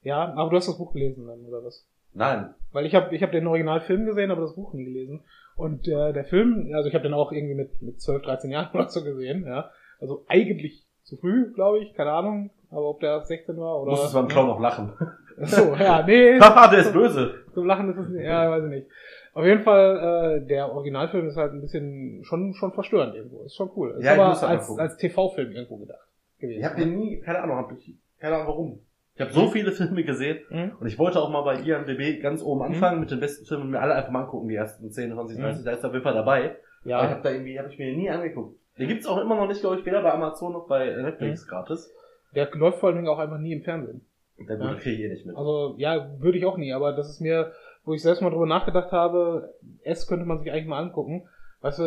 ja, 0.01 0.33
aber 0.33 0.49
du 0.49 0.57
hast 0.57 0.67
das 0.67 0.77
Buch 0.77 0.91
gelesen 0.93 1.25
dann, 1.27 1.45
oder 1.45 1.63
was? 1.63 1.85
Nein. 2.13 2.53
Weil 2.73 2.85
ich 2.85 2.93
habe 2.95 3.15
ich 3.15 3.23
hab 3.23 3.31
den 3.31 3.47
Originalfilm 3.47 4.05
gesehen, 4.05 4.29
aber 4.31 4.41
das 4.41 4.55
Buch 4.55 4.73
nie 4.73 4.83
gelesen. 4.85 5.21
Und 5.55 5.87
äh, 5.87 6.11
der 6.13 6.25
Film, 6.25 6.71
also 6.73 6.89
ich 6.89 6.95
habe 6.95 7.03
den 7.03 7.13
auch 7.13 7.31
irgendwie 7.31 7.55
mit, 7.55 7.81
mit 7.81 8.01
12, 8.01 8.23
13 8.23 8.51
Jahren 8.51 8.69
oder 8.73 8.89
so 8.89 9.03
gesehen, 9.03 9.45
ja. 9.45 9.71
Also 10.01 10.25
eigentlich 10.27 10.85
zu 11.03 11.15
früh, 11.17 11.53
glaube 11.53 11.79
ich, 11.79 11.93
keine 11.93 12.11
Ahnung. 12.11 12.49
Aber 12.73 12.89
ob 12.89 12.99
der 12.99 13.21
16 13.23 13.57
war 13.57 13.81
oder... 13.81 13.91
Musstest 13.91 14.13
beim 14.13 14.27
Clown 14.27 14.47
noch 14.47 14.59
lachen. 14.59 14.93
So, 15.37 15.73
ja, 15.75 16.03
nee, 16.07 16.39
Haha, 16.39 16.67
der 16.69 16.79
ist 16.79 16.93
böse. 16.93 17.35
zum 17.53 17.65
Lachen 17.65 17.89
ist 17.91 17.97
es 17.97 18.09
nicht, 18.09 18.23
ja, 18.23 18.49
weiß 18.51 18.63
ich 18.65 18.69
nicht. 18.69 18.87
Auf 19.33 19.45
jeden 19.45 19.63
Fall, 19.63 20.41
äh, 20.43 20.47
der 20.47 20.71
Originalfilm 20.71 21.27
ist 21.27 21.37
halt 21.37 21.53
ein 21.53 21.61
bisschen 21.61 22.23
schon 22.23 22.53
schon 22.53 22.71
verstörend 22.73 23.15
irgendwo. 23.15 23.43
Ist 23.43 23.55
schon 23.55 23.71
cool. 23.75 23.95
Ist 23.97 24.03
Ja, 24.03 24.13
ich 24.13 24.19
aber 24.21 24.47
als, 24.47 24.77
als 24.77 24.97
TV-Film 24.97 25.51
irgendwo 25.53 25.77
gedacht 25.77 26.07
gewesen. 26.37 26.59
Ich 26.59 26.65
habe 26.65 26.75
den 26.79 26.95
nie, 26.95 27.19
keine 27.19 27.41
Ahnung, 27.41 27.57
hab 27.57 27.71
ich, 27.71 27.95
keine 28.19 28.35
Ahnung 28.35 28.47
warum. 28.47 28.79
Ich 29.15 29.21
habe 29.21 29.31
so 29.33 29.47
viele 29.47 29.71
Filme 29.79 30.03
gesehen 30.03 30.39
Mhm. 30.51 30.73
und 30.79 30.85
ich 30.87 30.99
wollte 30.99 31.19
auch 31.19 31.29
mal 31.31 31.41
bei 31.41 31.55
IMDb 31.55 32.21
ganz 32.21 32.43
oben 32.43 32.61
anfangen 32.61 32.99
mit 32.99 33.09
den 33.09 33.19
besten 33.19 33.45
Filmen 33.45 33.63
und 33.63 33.69
mir 33.71 33.79
alle 33.81 33.95
einfach 33.95 34.11
mal 34.11 34.21
angucken, 34.21 34.49
die 34.49 34.55
ersten 34.55 34.91
10, 34.91 35.13
20, 35.13 35.39
30, 35.39 35.65
da 35.65 35.71
ist 35.71 35.83
jeden 35.83 36.03
Fall 36.03 36.13
dabei. 36.13 36.43
Aber 36.45 36.55
ich 36.83 36.89
Ja, 36.91 37.09
habe 37.09 37.21
da 37.23 37.31
irgendwie, 37.31 37.57
habe 37.57 37.69
ich 37.69 37.79
mir 37.79 37.95
nie 37.95 38.09
angeguckt. 38.11 38.55
Den 38.77 38.87
gibt's 38.87 39.07
auch 39.07 39.17
immer 39.19 39.35
noch 39.35 39.47
nicht, 39.47 39.61
glaube 39.61 39.77
ich, 39.79 39.85
weder 39.85 40.01
bei 40.01 40.11
Amazon 40.13 40.53
noch 40.53 40.67
bei 40.67 40.95
Netflix 40.95 41.47
gratis. 41.47 41.91
Der 42.35 42.49
läuft 42.53 42.79
vor 42.79 42.89
allen 42.89 42.97
Dingen 42.97 43.07
auch 43.09 43.19
einfach 43.19 43.37
nie 43.39 43.53
im 43.53 43.63
Fernsehen. 43.63 44.01
Der 44.39 44.57
Ja. 44.57 44.67
gute 44.69 44.81
kriege 44.81 44.95
ich 44.97 45.01
eh 45.03 45.09
nicht 45.13 45.25
mit. 45.25 45.35
Also 45.37 45.75
ja, 45.77 46.09
würde 46.19 46.37
ich 46.37 46.45
auch 46.45 46.57
nie, 46.57 46.73
aber 46.73 46.93
das 46.93 47.09
ist 47.09 47.19
mir, 47.21 47.51
wo 47.85 47.93
ich 47.93 48.01
selbst 48.01 48.21
mal 48.21 48.29
drüber 48.31 48.45
nachgedacht 48.47 48.91
habe, 48.91 49.53
es 49.83 50.07
könnte 50.07 50.25
man 50.25 50.39
sich 50.39 50.51
eigentlich 50.51 50.67
mal 50.67 50.79
angucken. 50.81 51.27
Weißt 51.61 51.79
du, 51.79 51.83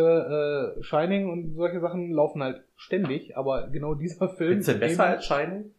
äh, 0.78 0.82
Shining 0.82 1.28
und 1.28 1.54
solche 1.54 1.80
Sachen 1.80 2.10
laufen 2.10 2.42
halt 2.42 2.62
ständig, 2.76 3.36
aber 3.36 3.68
genau 3.68 3.94
dieser 3.94 4.28
Film. 4.30 4.50
Findest 4.62 4.68
du 4.68 4.72
den 4.72 4.80
besser 4.80 5.04
als 5.04 5.26
Shining? 5.26 5.70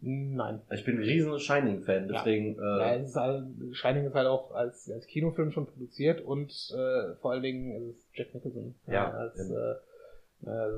Nein. 0.00 0.60
Ich 0.72 0.84
bin 0.84 0.96
ein 0.98 1.02
riesen 1.02 1.38
Shining-Fan, 1.38 2.08
Ja. 2.08 2.18
deswegen, 2.18 2.56
Ja, 2.56 2.92
äh, 2.92 2.98
es 3.00 3.10
ist 3.10 3.16
halt, 3.16 3.44
Shining 3.72 4.04
ist 4.06 4.14
halt 4.14 4.28
auch 4.28 4.54
als, 4.54 4.90
als 4.90 5.06
Kinofilm 5.06 5.52
schon 5.52 5.66
produziert 5.66 6.20
und 6.20 6.50
äh, 6.74 7.14
vor 7.20 7.32
allen 7.32 7.42
Dingen 7.42 7.72
ist 7.90 7.96
es 7.96 8.06
Jack 8.14 8.34
Nicholson. 8.34 8.74
Ja, 8.86 9.10
als, 9.10 9.38
eben. 9.40 9.56
äh, 9.56 9.74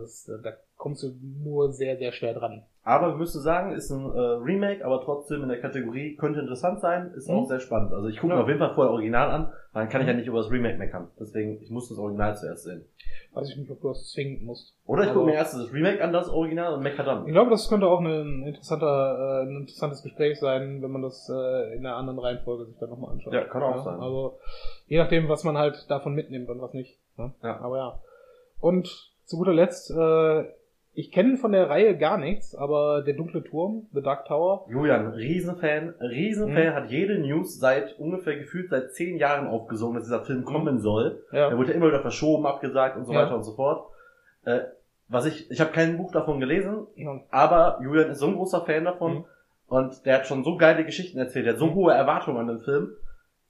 ist, 0.04 0.28
äh, 0.28 0.40
da 0.42 0.52
kommst 0.76 1.02
du 1.02 1.08
nur 1.42 1.72
sehr, 1.72 1.96
sehr 1.96 2.12
schwer 2.12 2.34
dran. 2.34 2.62
aber 2.84 3.08
wir 3.08 3.16
müssen 3.16 3.42
sagen, 3.42 3.72
ist 3.72 3.90
ein 3.90 4.02
äh, 4.14 4.18
Remake, 4.18 4.82
aber 4.82 5.02
trotzdem 5.02 5.42
in 5.42 5.50
der 5.50 5.60
Kategorie 5.60 6.16
könnte 6.16 6.40
interessant 6.40 6.80
sein, 6.80 7.12
ist 7.14 7.28
Mhm. 7.28 7.34
auch 7.34 7.44
sehr 7.46 7.60
spannend. 7.60 7.92
Also 7.92 8.08
ich 8.08 8.18
gucke 8.18 8.32
Ja. 8.32 8.36
mir 8.38 8.42
auf 8.44 8.48
jeden 8.48 8.60
Fall 8.60 8.74
vorher 8.74 8.92
Original 8.92 9.30
an, 9.30 9.52
weil 9.74 9.82
dann 9.82 9.88
kann 9.90 10.00
ich 10.00 10.06
Mhm. 10.06 10.10
ja 10.12 10.16
nicht 10.16 10.26
über 10.26 10.38
das 10.38 10.50
Remake 10.50 10.78
meckern. 10.78 11.08
Deswegen, 11.20 11.60
ich 11.60 11.70
muss 11.70 11.90
das 11.90 11.98
Original 11.98 12.34
zuerst 12.34 12.64
sehen. 12.64 12.86
Weiß 13.34 13.50
ich 13.50 13.58
nicht, 13.58 13.70
ob 13.70 13.82
du 13.82 13.88
das 13.88 14.10
zwingen 14.12 14.42
musst. 14.46 14.74
Oder 14.86 15.02
ich 15.02 15.10
Aber- 15.10 15.18
gucke 15.20 15.30
mir 15.32 15.36
erst 15.36 15.52
das 15.54 15.70
Remake 15.70 16.02
an, 16.02 16.14
das 16.14 16.30
Original 16.30 16.72
und 16.74 16.82
mecker 16.82 17.02
dann. 17.04 17.26
Ich 17.26 17.32
glaube, 17.32 17.50
das 17.50 17.68
könnte 17.68 17.86
auch 17.86 18.00
ein, 18.00 18.46
interessanter, 18.46 19.42
äh, 19.42 19.42
ein 19.46 19.56
interessantes 19.60 20.02
Gespräch 20.02 20.38
sein, 20.40 20.80
wenn 20.80 20.90
man 20.90 21.02
das 21.02 21.28
äh, 21.28 21.74
in 21.76 21.84
einer 21.84 21.96
anderen 21.96 22.18
Reihenfolge 22.18 22.64
sich 22.64 22.78
dann 22.78 22.88
nochmal 22.88 23.10
anschaut. 23.12 23.34
Ja, 23.34 23.44
kann 23.44 23.62
auch 23.62 23.84
sein. 23.84 24.00
Also 24.00 24.38
je 24.86 24.96
nachdem, 24.96 25.28
was 25.28 25.44
man 25.44 25.58
halt 25.58 25.84
davon 25.90 26.14
mitnimmt 26.14 26.48
und 26.48 26.62
was 26.62 26.72
nicht. 26.72 26.98
Ne? 27.18 27.34
Ja. 27.42 27.60
Aber 27.60 27.76
ja. 27.76 28.00
Und 28.60 29.12
zu 29.28 29.36
guter 29.36 29.52
Letzt, 29.54 29.90
äh, 29.90 30.44
ich 30.94 31.12
kenne 31.12 31.36
von 31.36 31.52
der 31.52 31.68
Reihe 31.70 31.96
gar 31.96 32.18
nichts, 32.18 32.54
aber 32.56 33.02
der 33.02 33.14
dunkle 33.14 33.44
Turm, 33.44 33.86
The 33.92 34.02
Dark 34.02 34.24
Tower, 34.26 34.66
Julian, 34.68 35.08
Riesenfan, 35.12 35.90
Riesenfan, 36.00 36.64
Mhm. 36.70 36.74
hat 36.74 36.90
jede 36.90 37.18
News 37.20 37.60
seit 37.60 37.96
ungefähr 38.00 38.36
gefühlt 38.36 38.70
seit 38.70 38.92
zehn 38.94 39.16
Jahren 39.18 39.46
aufgesogen, 39.46 39.94
dass 39.94 40.04
dieser 40.04 40.24
Film 40.24 40.44
kommen 40.44 40.80
soll. 40.80 41.22
ja, 41.30 41.50
Er 41.50 41.58
wurde 41.58 41.72
immer 41.72 41.86
wieder 41.88 42.00
verschoben, 42.00 42.46
abgesagt 42.46 42.96
und 42.96 43.04
so 43.04 43.12
Ja. 43.12 43.22
weiter 43.24 43.36
und 43.36 43.44
so 43.44 43.52
fort. 43.52 43.86
Äh, 44.44 44.60
was 45.08 45.24
ich, 45.26 45.50
ich 45.50 45.60
habe 45.60 45.70
kein 45.72 45.96
Buch 45.98 46.10
davon 46.10 46.40
gelesen, 46.40 46.86
ja, 46.96 47.20
aber 47.30 47.78
Julian 47.82 48.10
ist 48.10 48.18
so 48.18 48.26
ein 48.26 48.34
großer 48.34 48.62
Fan 48.62 48.84
davon 48.84 49.12
Mhm. 49.18 49.24
und 49.68 50.04
der 50.06 50.16
hat 50.16 50.26
schon 50.26 50.42
so 50.42 50.56
geile 50.56 50.84
Geschichten 50.84 51.18
erzählt, 51.18 51.46
der 51.46 51.52
hat 51.52 51.60
so 51.60 51.66
Mhm. 51.68 51.74
hohe 51.74 51.92
Erwartungen 51.92 52.38
an 52.38 52.48
den 52.48 52.58
Film, 52.60 52.90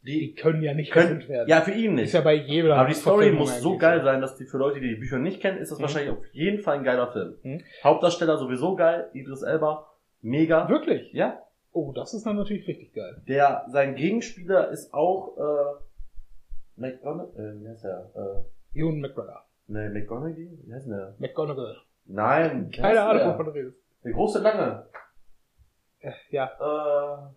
die 0.03 0.35
können 0.35 0.63
ja 0.63 0.75
nicht 0.75 0.93
können, 0.93 1.27
werden. 1.29 1.49
ja 1.49 1.61
für 1.61 1.73
ihn 1.73 1.93
ist 1.99 2.03
nicht. 2.03 2.13
ja 2.15 2.21
bei 2.21 2.35
jeder 2.35 2.77
Aber 2.77 2.89
die 2.89 2.95
Story 2.95 3.31
muss 3.33 3.61
so 3.61 3.77
geil 3.79 4.03
sein, 4.03 4.21
dass 4.21 4.37
die 4.37 4.45
für 4.47 4.57
Leute, 4.59 4.81
die 4.81 4.89
die 4.91 4.95
Bücher 5.01 5.19
nicht 5.19 5.41
kennen, 5.41 5.59
ist 5.59 5.71
das 5.71 5.79
Mhm. 5.79 5.83
wahrscheinlich 5.83 6.13
auf 6.13 6.25
jeden 6.33 6.61
Fall 6.61 6.79
ein 6.79 6.85
geiler 6.85 7.11
Film. 7.13 7.37
Mhm. 7.43 7.63
Hauptdarsteller 7.85 8.39
sowieso 8.39 8.75
geil, 8.77 9.11
Idris 9.13 9.43
Elba, 9.43 9.87
mega. 10.23 10.69
Wirklich? 10.69 11.13
Ja, 11.13 11.43
Oh, 11.73 11.93
das 11.93 12.15
ist 12.15 12.25
dann 12.25 12.37
natürlich 12.37 12.67
richtig 12.67 12.95
geil. 12.95 13.23
Der, 13.29 13.65
sein 13.69 13.95
Gegenspieler 13.95 14.71
ist 14.71 14.93
auch, 14.95 15.37
äh, 15.37 16.81
McGonagall, 16.81 17.57
äh, 17.57 17.61
wie 17.63 17.69
heißt 17.69 17.85
der? 17.85 18.11
Äh, 18.75 18.79
Ewan 18.81 19.01
McGregor. 19.01 19.45
ne, 19.67 19.91
McGonagall? 19.91 20.37
Wie 20.65 20.73
heißt 20.73 20.89
der? 20.89 21.15
McGonagall. 21.19 21.77
Nein, 22.07 22.71
Keine 22.75 23.03
Ahnung, 23.03 23.33
wovon 23.35 23.47
du 23.47 23.51
redest. 23.53 23.77
Der 24.03 24.13
große 24.13 24.39
Lange. 24.41 24.87
Äh, 26.01 26.13
Ja, 26.31 26.47
Äh, 26.59 27.33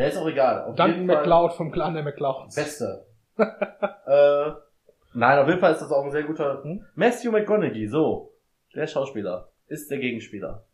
der 0.00 0.08
ist 0.08 0.16
auch 0.16 0.26
egal. 0.26 0.64
Auf 0.64 0.76
Fall 1.06 1.16
McCloud 1.16 1.52
vom 1.52 1.70
Clan 1.70 1.94
der 1.94 2.02
McClouds. 2.02 2.54
Beste. 2.54 3.06
äh, 3.36 4.50
nein, 5.14 5.38
auf 5.38 5.46
jeden 5.46 5.60
Fall 5.60 5.72
ist 5.72 5.82
das 5.82 5.92
auch 5.92 6.04
ein 6.04 6.10
sehr 6.10 6.24
guter. 6.24 6.62
Hm? 6.64 6.84
Matthew 6.94 7.30
McGonagall, 7.30 7.86
so. 7.88 8.32
Der 8.74 8.86
Schauspieler. 8.86 9.48
Ist 9.66 9.90
der 9.90 9.98
Gegenspieler. 9.98 10.64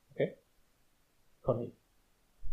Conny. 1.42 1.72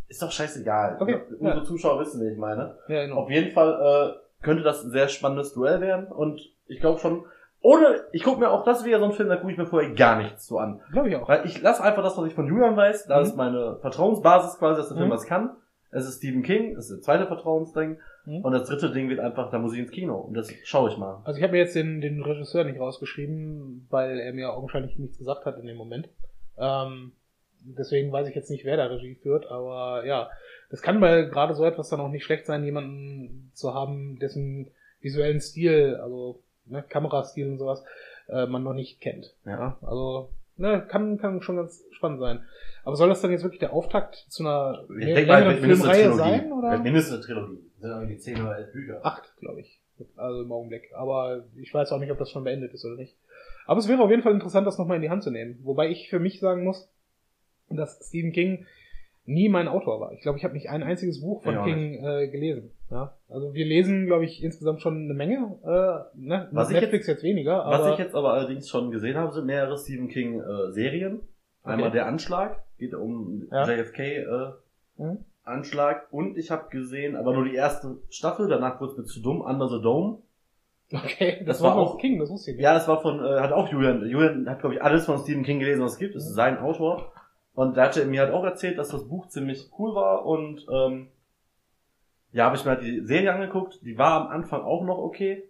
Ist 0.08 0.22
doch 0.22 0.32
scheißegal. 0.32 0.98
Okay, 1.00 1.22
Unsere 1.40 1.58
ja. 1.60 1.64
Zuschauer 1.64 2.00
wissen, 2.00 2.22
wie 2.22 2.32
ich 2.32 2.38
meine. 2.38 2.78
Ja, 2.88 3.06
genau. 3.06 3.22
Auf 3.22 3.30
jeden 3.32 3.52
Fall 3.52 4.20
äh, 4.22 4.44
könnte 4.44 4.62
das 4.64 4.84
ein 4.84 4.92
sehr 4.92 5.08
spannendes 5.08 5.54
Duell 5.54 5.82
werden 5.82 6.08
und 6.08 6.40
ich 6.68 6.80
glaube 6.80 7.00
schon, 7.00 7.26
ohne, 7.62 8.02
ich 8.12 8.24
gucke 8.24 8.40
mir 8.40 8.52
auch 8.52 8.64
das 8.66 8.86
wieder 8.86 9.00
so 9.00 9.06
ein 9.06 9.14
Film, 9.14 9.30
da 9.30 9.38
gucke 9.38 9.52
ich 9.52 9.58
mir 9.58 9.66
vorher 9.66 9.92
gar 9.96 10.18
nichts 10.18 10.46
so 10.46 10.60
an. 10.60 10.82
Glaube 10.92 11.10
ich 11.10 11.16
auch. 11.16 11.28
Weil 11.28 11.46
ich 11.46 11.62
lasse 11.62 11.82
einfach 11.84 12.04
das, 12.04 12.16
was 12.18 12.28
ich 12.28 12.36
von 12.36 12.46
Julian 12.46 12.76
weiß, 12.78 13.08
da 13.08 13.18
Mhm. 13.20 13.24
ist 13.26 13.36
meine 13.36 13.78
Vertrauensbasis 13.82 14.60
quasi, 14.60 14.78
dass 14.78 14.90
der 14.90 14.98
Film 14.98 15.10
Mhm. 15.10 15.14
was 15.14 15.26
kann. 15.26 15.56
Es 15.94 16.08
ist 16.08 16.18
Stephen 16.18 16.44
King, 16.44 16.76
das 16.76 16.90
ist 16.90 16.98
das 16.98 17.06
zweite 17.06 17.28
Vertrauensding. 17.28 17.98
Mhm. 18.26 18.42
Und 18.42 18.52
das 18.52 18.68
dritte 18.68 18.92
Ding 18.92 19.10
wird 19.10 19.20
einfach, 19.20 19.52
da 19.52 19.60
muss 19.60 19.74
ich 19.74 19.80
ins 19.80 19.92
Kino. 19.92 20.18
Und 20.18 20.34
das 20.36 20.52
schaue 20.64 20.90
ich 20.90 20.98
mal. 20.98 21.22
Also 21.24 21.38
ich 21.38 21.44
habe 21.44 21.54
mir 21.54 21.60
jetzt 21.60 21.76
den, 21.76 22.02
den 22.02 22.22
Regisseur 22.22 22.64
nicht 22.64 22.80
rausgeschrieben, 22.80 23.88
weil 23.90 24.20
er 24.20 24.34
mir 24.34 24.54
augenscheinlich 24.54 24.98
nichts 24.98 25.18
gesagt 25.18 25.46
hat 25.46 25.58
in 25.58 25.68
dem 25.68 25.78
Moment. 25.78 26.10
Ähm, 26.58 27.14
deswegen 27.64 28.12
weiß 28.12 28.28
ich 28.28 28.36
jetzt 28.36 28.50
nicht, 28.50 28.66
wer 28.66 28.78
da 28.78 28.86
Regie 28.86 29.16
führt, 29.16 29.48
aber 29.48 30.06
ja, 30.06 30.30
das 30.70 30.82
kann 30.82 31.00
bei 31.00 31.24
gerade 31.24 31.54
so 31.54 31.66
etwas 31.66 31.90
dann 31.90 32.00
auch 32.00 32.10
nicht 32.10 32.24
schlecht 32.24 32.46
sein, 32.46 32.64
jemanden 32.64 33.52
zu 33.54 33.74
haben, 33.74 34.20
dessen 34.20 34.72
visuellen 35.02 35.42
Stil, 35.42 36.00
also 36.02 36.42
ne, 36.66 36.84
Kamerastil 36.88 37.48
und 37.48 37.58
sowas, 37.58 37.84
äh, 38.28 38.46
man 38.46 38.64
noch 38.64 38.74
nicht 38.74 39.02
kennt. 39.02 39.36
Ja. 39.46 39.78
Also 39.82 40.30
ne, 40.58 40.86
kann, 40.88 41.18
kann 41.18 41.42
schon 41.42 41.58
ganz 41.58 41.84
spannend 41.92 42.20
sein. 42.20 42.44
Aber 42.84 42.96
soll 42.96 43.10
das 43.10 43.22
dann 43.22 43.32
jetzt 43.32 43.44
wirklich 43.44 43.60
der 43.60 43.74
Auftakt 43.74 44.16
zu 44.30 44.44
einer 44.44 44.86
Ich 45.00 45.06
denke 45.06 45.28
mal, 45.28 45.60
mindestens 45.60 45.88
eine 45.88 45.96
Filmreihe 45.96 46.14
sein? 46.14 46.52
Oder? 46.52 46.80
mindestens 46.80 47.14
eine 47.16 47.24
Trilogie. 47.24 47.60
Das 47.80 47.92
sind 47.92 47.92
irgendwie 47.92 48.18
10 48.18 48.42
oder 48.42 48.58
11 48.58 48.72
Bücher. 48.72 49.00
acht, 49.04 49.38
glaube 49.40 49.62
ich. 49.62 49.80
Also 50.16 50.42
im 50.42 50.52
Augenblick. 50.52 50.92
Aber 50.96 51.46
ich 51.56 51.74
weiß 51.74 51.92
auch 51.92 52.00
nicht, 52.00 52.12
ob 52.12 52.18
das 52.18 52.30
schon 52.30 52.44
beendet 52.44 52.74
ist 52.74 52.86
oder 52.86 52.96
nicht. 52.96 53.16
Aber 53.66 53.80
es 53.80 53.88
wäre 53.88 54.02
auf 54.02 54.10
jeden 54.10 54.24
Fall 54.24 54.34
interessant, 54.34 54.68
das 54.68 54.78
nochmal 54.78 54.98
in 54.98 55.02
die 55.02 55.10
Hand 55.10 55.24
zu 55.24 55.32
nehmen. 55.32 55.60
Wobei 55.64 55.90
ich 55.90 56.10
für 56.10 56.20
mich 56.20 56.40
sagen 56.40 56.64
muss, 56.64 56.90
dass 57.70 58.06
Stephen 58.08 58.32
King 58.32 58.66
nie 59.26 59.48
mein 59.48 59.68
Autor 59.68 60.02
war. 60.02 60.12
Ich 60.12 60.22
glaube, 60.22 60.38
ich 60.38 60.44
habe 60.44 60.54
nicht 60.54 60.70
ein 60.70 60.84
einziges 60.84 61.22
Buch 61.22 61.44
von 61.44 61.64
King 61.64 62.04
äh, 62.04 62.28
gelesen. 62.28 62.72
Ja? 62.92 63.16
Also 63.30 63.54
wir 63.54 63.66
lesen, 63.66 64.06
glaube 64.06 64.26
ich, 64.26 64.44
insgesamt 64.44 64.82
schon 64.82 65.06
eine 65.06 65.14
Menge. 65.14 65.58
Äh, 65.64 66.20
ne? 66.20 66.50
Was 66.52 66.70
ich 66.70 66.80
Netflix 66.80 67.08
jetzt, 67.08 67.24
weniger, 67.24 67.64
aber 67.64 67.86
Was 67.86 67.94
ich 67.94 68.00
jetzt 68.00 68.16
aber 68.16 68.34
allerdings 68.34 68.70
schon 68.70 68.92
gesehen 68.92 69.16
habe, 69.16 69.32
sind 69.32 69.46
mehrere 69.46 69.78
Stephen 69.78 70.10
King 70.10 70.42
äh, 70.42 70.72
Serien. 70.72 71.22
Einmal 71.64 71.88
Okay. 71.88 71.98
der 71.98 72.06
Anschlag, 72.08 72.64
geht 72.78 72.94
um 72.94 73.48
Ja. 73.52 73.66
JFK 73.70 74.00
äh, 74.00 74.52
Mhm. 74.98 75.20
Anschlag 75.44 76.08
und 76.12 76.38
ich 76.38 76.52
habe 76.52 76.70
gesehen, 76.70 77.16
aber 77.16 77.34
nur 77.34 77.46
die 77.46 77.56
erste 77.56 77.98
Staffel, 78.10 78.48
danach 78.48 78.80
wurde 78.80 78.92
es 78.94 78.98
mir 78.98 79.04
zu 79.06 79.22
dumm, 79.22 79.42
Under 79.42 79.68
the 79.68 79.82
Dome. 79.82 80.20
okay, 80.94 81.38
das, 81.40 81.58
Das 81.58 81.62
war 81.64 81.76
war 81.76 81.84
auch 81.84 81.98
King, 81.98 82.20
das 82.20 82.30
wusste 82.30 82.52
ich 82.52 82.58
nicht. 82.58 82.64
Ja, 82.64 82.74
das 82.74 82.88
war 82.88 83.02
von, 83.02 83.20
äh, 83.26 83.40
hat 83.40 83.52
auch 83.52 83.68
Julian, 83.70 84.06
Julian 84.08 84.48
hat 84.50 84.60
glaube 84.60 84.76
ich 84.76 84.82
alles 84.84 85.06
von 85.06 85.18
Stephen 85.20 85.44
King 85.44 85.60
gelesen, 85.60 85.82
was 85.84 85.94
es 85.94 85.98
gibt, 86.00 86.16
das 86.16 86.26
ist 86.28 86.36
sein 86.36 86.60
Autor. 86.60 87.12
Und 87.56 87.76
der 87.78 87.86
hatte 87.86 88.06
mir 88.06 88.22
halt 88.22 88.34
auch 88.34 88.44
erzählt, 88.44 88.78
dass 88.78 88.90
das 88.90 89.08
Buch 89.08 89.28
ziemlich 89.28 89.70
cool 89.78 89.94
war 89.96 90.26
und 90.26 90.66
ähm, 90.72 91.08
ja, 92.32 92.46
habe 92.46 92.56
ich 92.56 92.66
mir 92.66 92.72
halt 92.72 92.82
die 92.82 93.02
Serie 93.06 93.34
angeguckt, 93.34 93.80
die 93.84 93.98
war 93.98 94.22
am 94.22 94.28
Anfang 94.28 94.62
auch 94.64 94.84
noch 94.84 94.98
okay, 94.98 95.44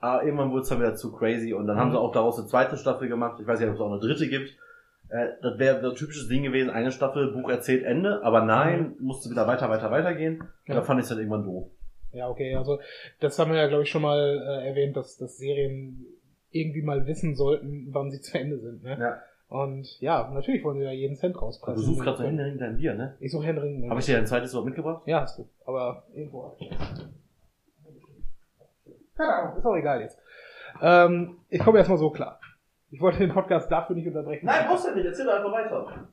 aber 0.00 0.22
irgendwann 0.24 0.50
wurde 0.50 0.62
es 0.62 0.68
dann 0.68 0.78
wieder 0.78 0.94
zu 0.94 1.12
crazy 1.12 1.52
und 1.52 1.66
dann 1.66 1.78
haben 1.78 1.88
Mhm. 1.88 1.92
sie 1.92 2.00
auch 2.00 2.12
daraus 2.12 2.38
eine 2.38 2.46
zweite 2.46 2.76
Staffel 2.76 3.08
gemacht, 3.08 3.38
ich 3.40 3.46
weiß 3.46 3.58
nicht, 3.60 3.68
ob 3.68 3.74
es 3.74 3.80
auch 3.80 3.90
eine 3.90 4.00
dritte 4.00 4.28
gibt. 4.28 4.56
Äh, 5.08 5.28
das 5.42 5.58
wäre 5.58 5.80
so 5.80 5.90
ein 5.90 5.96
typisches 5.96 6.28
Ding 6.28 6.42
gewesen, 6.42 6.70
eine 6.70 6.90
Staffel, 6.92 7.32
Buch 7.32 7.48
erzählt 7.48 7.84
Ende, 7.84 8.22
aber 8.24 8.42
nein, 8.42 8.96
musste 9.00 9.30
wieder 9.30 9.46
weiter, 9.46 9.68
weiter, 9.68 9.90
weiter 9.90 10.14
gehen. 10.14 10.42
Ja. 10.66 10.74
Da 10.76 10.82
fand 10.82 11.00
ich 11.00 11.04
es 11.04 11.10
halt 11.10 11.20
irgendwann 11.20 11.44
doof. 11.44 11.68
Ja, 12.12 12.28
okay, 12.28 12.54
also 12.54 12.78
das 13.20 13.38
haben 13.38 13.52
wir 13.52 13.58
ja, 13.58 13.66
glaube 13.68 13.82
ich, 13.82 13.90
schon 13.90 14.02
mal 14.02 14.18
äh, 14.18 14.68
erwähnt, 14.68 14.96
dass, 14.96 15.16
dass 15.18 15.36
Serien 15.36 16.06
irgendwie 16.50 16.82
mal 16.82 17.06
wissen 17.06 17.34
sollten, 17.36 17.88
wann 17.90 18.10
sie 18.10 18.20
zu 18.20 18.38
Ende 18.38 18.58
sind. 18.58 18.82
Ne? 18.82 18.96
Ja. 18.98 19.18
Und 19.48 20.00
ja, 20.00 20.28
natürlich 20.32 20.64
wollen 20.64 20.78
sie 20.78 20.84
da 20.84 20.90
jeden 20.90 21.14
Cent 21.16 21.36
Du 21.36 21.40
rauspressen. 21.40 21.84
suchst 21.84 22.00
gerade 22.02 22.16
so 22.16 22.24
Hände 22.24 22.44
hinter 22.44 22.66
dein 22.66 22.78
Bier, 22.78 22.94
ne? 22.94 23.16
Ich 23.20 23.30
suche 23.30 23.46
Henry. 23.46 23.86
Habe 23.88 24.00
ich 24.00 24.06
dir 24.06 24.18
ein 24.18 24.26
zweites 24.26 24.50
überhaupt 24.50 24.66
mitgebracht? 24.66 25.02
Ja, 25.06 25.20
hast 25.20 25.38
du. 25.38 25.48
Aber 25.66 26.04
irgendwo. 26.14 26.56
Keine 29.16 29.32
Ahnung, 29.34 29.58
ist 29.58 29.64
auch 29.64 29.76
egal 29.76 30.00
jetzt. 30.00 30.18
Ähm, 30.82 31.36
ich 31.48 31.60
komme 31.60 31.78
erstmal 31.78 31.98
so 31.98 32.10
klar. 32.10 32.40
Ich 32.96 33.02
wollte 33.02 33.18
den 33.18 33.30
Podcast 33.30 33.70
dafür 33.70 33.94
nicht 33.94 34.06
unterbrechen. 34.08 34.46
brauchst 34.46 34.86
du 34.88 34.94
nicht, 34.94 35.04
erzähl 35.04 35.28
einfach 35.28 35.52
weiter. 35.52 36.08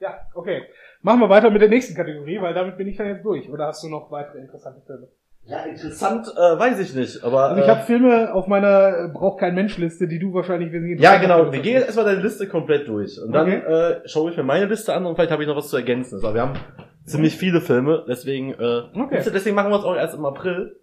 Ja, 0.00 0.18
okay. 0.34 0.62
Machen 1.00 1.20
wir 1.20 1.28
weiter 1.28 1.48
mit 1.50 1.62
der 1.62 1.68
nächsten 1.68 1.94
Kategorie, 1.94 2.40
weil 2.40 2.54
damit 2.54 2.76
bin 2.76 2.88
ich 2.88 2.96
dann 2.96 3.06
jetzt 3.06 3.24
durch. 3.24 3.48
Oder 3.48 3.66
hast 3.68 3.84
du 3.84 3.88
noch 3.88 4.10
weitere 4.10 4.38
interessante 4.38 4.80
Filme? 4.84 5.06
Ja, 5.44 5.62
interessant, 5.62 6.26
äh, 6.36 6.58
weiß 6.58 6.80
ich 6.80 6.92
nicht, 6.92 7.22
aber. 7.22 7.50
Also 7.50 7.62
ich 7.62 7.68
äh, 7.68 7.70
habe 7.70 7.82
Filme 7.82 8.34
auf 8.34 8.48
meiner 8.48 9.04
äh, 9.04 9.08
braucht 9.12 9.38
kein 9.38 9.54
Mensch 9.54 9.78
Liste, 9.78 10.08
die 10.08 10.18
du 10.18 10.34
wahrscheinlich 10.34 10.72
wesentlich 10.72 11.00
Ja, 11.00 11.18
genau. 11.18 11.52
Wir 11.52 11.60
gehen 11.60 11.74
jetzt 11.74 11.84
erstmal 11.86 12.06
deine 12.06 12.20
Liste 12.20 12.48
komplett 12.48 12.88
durch. 12.88 13.16
Und 13.22 13.30
dann 13.30 13.46
Okay. 13.46 13.58
äh, 13.58 14.08
schaue 14.08 14.32
ich 14.32 14.36
mir 14.36 14.42
meine 14.42 14.66
Liste 14.66 14.92
an 14.92 15.06
und 15.06 15.14
vielleicht 15.14 15.30
habe 15.30 15.42
ich 15.44 15.48
noch 15.48 15.56
was 15.56 15.68
zu 15.68 15.76
ergänzen. 15.76 16.16
Also 16.16 16.34
wir 16.34 16.42
haben 16.42 16.58
ziemlich 17.04 17.36
viele 17.36 17.60
Filme, 17.60 18.04
deswegen, 18.08 18.54
äh, 18.54 18.82
Okay. 18.92 19.22
deswegen 19.32 19.54
machen 19.54 19.70
wir 19.70 19.78
es 19.78 19.84
auch 19.84 19.94
erst 19.94 20.16
im 20.16 20.24
April. 20.24 20.80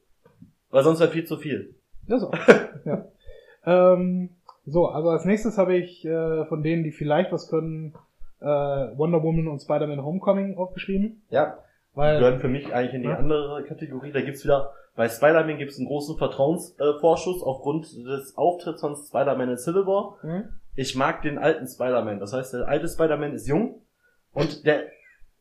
Weil 0.70 0.84
sonst 0.86 1.02
wäre 1.02 1.12
viel 1.12 1.26
zu 1.26 1.36
viel. 1.36 1.76
Ja, 2.08 2.20
so. 2.20 2.32
ja. 2.86 3.06
Ähm, 3.66 4.30
so, 4.66 4.88
also 4.88 5.10
als 5.10 5.26
nächstes 5.26 5.58
habe 5.58 5.76
ich 5.76 6.06
äh, 6.06 6.46
von 6.46 6.64
denen, 6.64 6.84
die 6.84 6.92
vielleicht 6.92 7.32
was 7.32 7.50
können, 7.50 7.94
äh, 8.42 8.46
Wonder 8.46 9.24
Woman 9.24 9.48
und 9.48 9.62
Spider-Man 9.62 10.04
Homecoming 10.04 10.58
aufgeschrieben. 10.58 11.22
Ja. 11.30 11.58
Weil, 11.94 12.20
Gehören 12.20 12.40
für 12.40 12.50
mich 12.50 12.74
eigentlich 12.74 12.94
in 12.96 13.04
die 13.04 13.08
Ja. 13.10 13.16
andere 13.18 13.64
Kategorie. 13.64 14.12
Da 14.12 14.22
gibt's 14.22 14.44
wieder, 14.44 14.72
bei 14.96 15.08
Spider-Man 15.08 15.58
gibt's 15.58 15.78
einen 15.78 15.88
großen 15.88 16.18
Vertrauensvorschuss 16.18 17.42
äh, 17.42 17.46
aufgrund 17.46 17.86
des 18.06 18.38
Auftritts 18.38 18.82
von 18.82 18.96
Spider-Man 18.96 19.50
in 19.52 19.58
Civil 19.58 19.86
War. 19.86 20.18
Hm? 20.22 20.50
Ich 20.76 20.96
mag 20.96 21.22
den 21.22 21.38
alten 21.38 21.68
Spider-Man. 21.68 22.20
Das 22.20 22.34
heißt, 22.34 22.54
der 22.54 22.68
alte 22.68 22.88
Spider-Man 22.88 23.34
ist 23.34 23.48
jung 23.48 23.82
und 24.34 24.66
der 24.66 24.84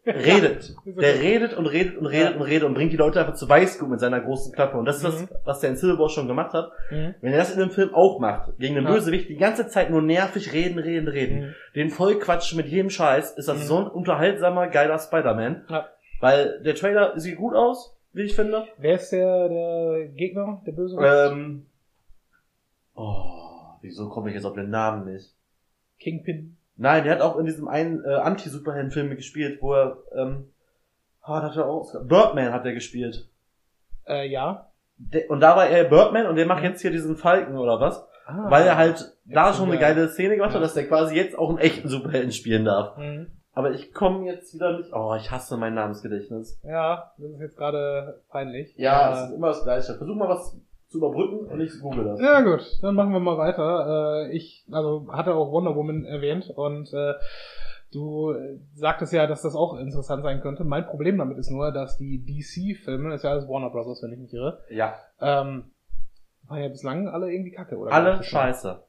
redet. 0.06 0.74
Der 0.84 1.20
redet 1.20 1.54
und 1.54 1.66
redet 1.66 1.96
und 1.96 2.06
redet 2.06 2.30
Ja. 2.32 2.36
und 2.36 2.42
redet 2.42 2.64
und 2.64 2.74
bringt 2.74 2.92
die 2.92 2.96
Leute 2.96 3.20
einfach 3.20 3.34
zu 3.34 3.48
Weißgut 3.48 3.88
mit 3.88 4.00
seiner 4.00 4.20
großen 4.20 4.52
Klappe. 4.52 4.76
Und 4.76 4.84
das 4.84 4.96
ist 4.98 5.04
Mhm. 5.04 5.28
das, 5.28 5.40
was 5.44 5.60
der 5.60 5.70
in 5.70 5.76
Civil 5.76 5.98
War 5.98 6.08
schon 6.08 6.26
gemacht 6.26 6.52
hat. 6.52 6.70
Mhm. 6.90 7.14
Wenn 7.20 7.32
er 7.32 7.38
das 7.38 7.52
in 7.52 7.58
dem 7.60 7.70
Film 7.70 7.94
auch 7.94 8.18
macht, 8.20 8.58
gegen 8.58 8.74
den 8.74 8.84
Ja. 8.84 8.90
Bösewicht 8.92 9.28
die 9.28 9.36
ganze 9.36 9.66
Zeit 9.68 9.90
nur 9.90 10.02
nervig 10.02 10.52
reden, 10.52 10.78
reden, 10.78 11.08
reden, 11.08 11.40
Mhm. 11.40 11.54
den 11.74 11.90
voll 11.90 12.18
quatschen 12.18 12.56
mit 12.58 12.66
jedem 12.66 12.90
Scheiß, 12.90 13.32
ist 13.32 13.48
das 13.48 13.58
Mhm. 13.58 13.62
so 13.62 13.78
ein 13.78 13.86
unterhaltsamer, 13.86 14.68
geiler 14.68 14.98
Spider-Man. 14.98 15.64
Ja. 15.68 15.88
Weil 16.20 16.60
der 16.62 16.74
Trailer 16.74 17.18
sieht 17.18 17.36
gut 17.36 17.54
aus, 17.54 17.96
wie 18.12 18.22
ich 18.22 18.34
finde. 18.36 18.66
Wer 18.78 18.94
ist 18.96 19.10
der, 19.10 19.48
der 19.48 20.08
Gegner, 20.14 20.62
der 20.66 20.72
Böse? 20.72 20.96
Ähm, 21.02 21.66
oh, 22.94 23.74
wieso 23.82 24.08
komme 24.08 24.28
ich 24.30 24.34
jetzt 24.36 24.44
auf 24.44 24.54
den 24.54 24.70
Namen 24.70 25.12
nicht? 25.12 25.32
Kingpin. 25.98 26.56
Nein, 26.76 27.04
der 27.04 27.14
hat 27.14 27.20
auch 27.20 27.36
in 27.38 27.46
diesem 27.46 27.68
einen 27.68 28.04
äh, 28.04 28.14
Anti-Superhelden-Film 28.14 29.14
gespielt, 29.16 29.62
wo 29.62 29.74
er, 29.74 29.98
ähm, 30.16 30.48
oh, 31.24 31.28
hat 31.34 31.56
er 31.56 31.66
auch, 31.66 31.92
Birdman 32.04 32.52
hat 32.52 32.64
er 32.64 32.72
gespielt. 32.74 33.28
Äh, 34.06 34.28
ja. 34.28 34.68
Der, 34.96 35.30
und 35.30 35.40
da 35.40 35.56
war 35.56 35.66
er 35.66 35.84
Birdman 35.84 36.26
und 36.26 36.36
der 36.36 36.46
macht 36.46 36.62
jetzt 36.62 36.82
hier 36.82 36.90
diesen 36.90 37.16
Falken 37.16 37.56
oder 37.58 37.80
was? 37.80 38.04
Ah. 38.26 38.50
Weil 38.50 38.66
er 38.66 38.76
halt 38.76 39.12
da 39.24 39.52
schon 39.52 39.68
eine 39.68 39.78
geil. 39.78 39.94
geile 39.94 40.08
Szene 40.08 40.36
gemacht 40.36 40.50
Ja. 40.50 40.56
hat, 40.56 40.64
dass 40.64 40.74
der 40.74 40.86
quasi 40.88 41.14
jetzt 41.14 41.38
auch 41.38 41.48
einen 41.50 41.58
echten 41.58 41.88
Superhelden 41.88 42.32
spielen 42.32 42.64
darf. 42.64 42.96
Mhm. 42.96 43.26
Aber 43.52 43.70
ich 43.70 43.92
komme 43.94 44.26
jetzt 44.26 44.52
wieder 44.54 44.76
nicht. 44.78 44.92
Oh, 44.92 45.14
ich 45.14 45.30
hasse 45.30 45.56
mein 45.56 45.74
Namensgedächtnis. 45.74 46.58
Ja, 46.64 47.12
das 47.18 47.30
ist 47.30 47.40
jetzt 47.40 47.56
gerade 47.56 48.20
peinlich. 48.30 48.74
Ja, 48.76 49.10
Äh, 49.10 49.12
es 49.24 49.28
ist 49.30 49.36
immer 49.36 49.48
das 49.48 49.62
Gleiche. 49.62 49.94
Versuch 49.94 50.16
mal 50.16 50.28
was 50.28 50.56
zu 50.94 50.98
überbrücken 50.98 51.46
und 51.46 51.60
ich 51.60 51.80
google 51.80 52.04
das. 52.04 52.20
Ja 52.20 52.40
gut, 52.42 52.78
dann 52.82 52.94
machen 52.94 53.12
wir 53.12 53.18
mal 53.20 53.36
weiter. 53.36 54.28
Äh, 54.28 54.36
ich 54.36 54.64
also 54.70 55.06
hatte 55.10 55.34
auch 55.34 55.50
Wonder 55.50 55.74
Woman 55.74 56.04
erwähnt 56.04 56.50
und 56.54 56.92
äh, 56.92 57.14
du 57.92 58.32
sagtest 58.74 59.12
ja, 59.12 59.26
dass 59.26 59.42
das 59.42 59.56
auch 59.56 59.76
interessant 59.76 60.22
sein 60.22 60.40
könnte. 60.40 60.62
Mein 60.64 60.86
Problem 60.86 61.18
damit 61.18 61.36
ist 61.38 61.50
nur, 61.50 61.72
dass 61.72 61.96
die 61.96 62.24
DC-Filme, 62.24 63.10
das 63.10 63.20
ist 63.20 63.24
ja 63.24 63.30
alles 63.30 63.48
Warner 63.48 63.70
Bros., 63.70 64.02
wenn 64.02 64.12
ich 64.12 64.18
mich 64.18 64.32
irre, 64.32 64.60
Ja. 64.70 64.94
ähm, 65.20 65.64
waren 66.46 66.62
ja 66.62 66.68
bislang 66.68 67.08
alle 67.08 67.32
irgendwie 67.32 67.50
kacke, 67.52 67.76
oder? 67.76 67.92
Alle 67.92 68.22
scheiße. 68.22 68.80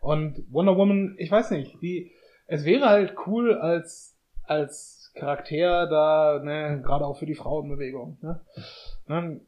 Und 0.00 0.44
Wonder 0.50 0.76
Woman, 0.76 1.14
ich 1.18 1.30
weiß 1.30 1.52
nicht, 1.52 1.80
die, 1.80 2.10
es 2.46 2.64
wäre 2.66 2.86
halt 2.88 3.14
cool 3.26 3.54
als, 3.54 4.14
als 4.44 5.10
Charakter 5.14 5.86
da, 5.86 6.40
ne, 6.42 6.80
gerade 6.82 7.06
auch 7.06 7.16
für 7.18 7.26
die 7.26 7.34
Frauenbewegung, 7.34 8.18
ne? 8.20 8.40
ne? 9.06 9.40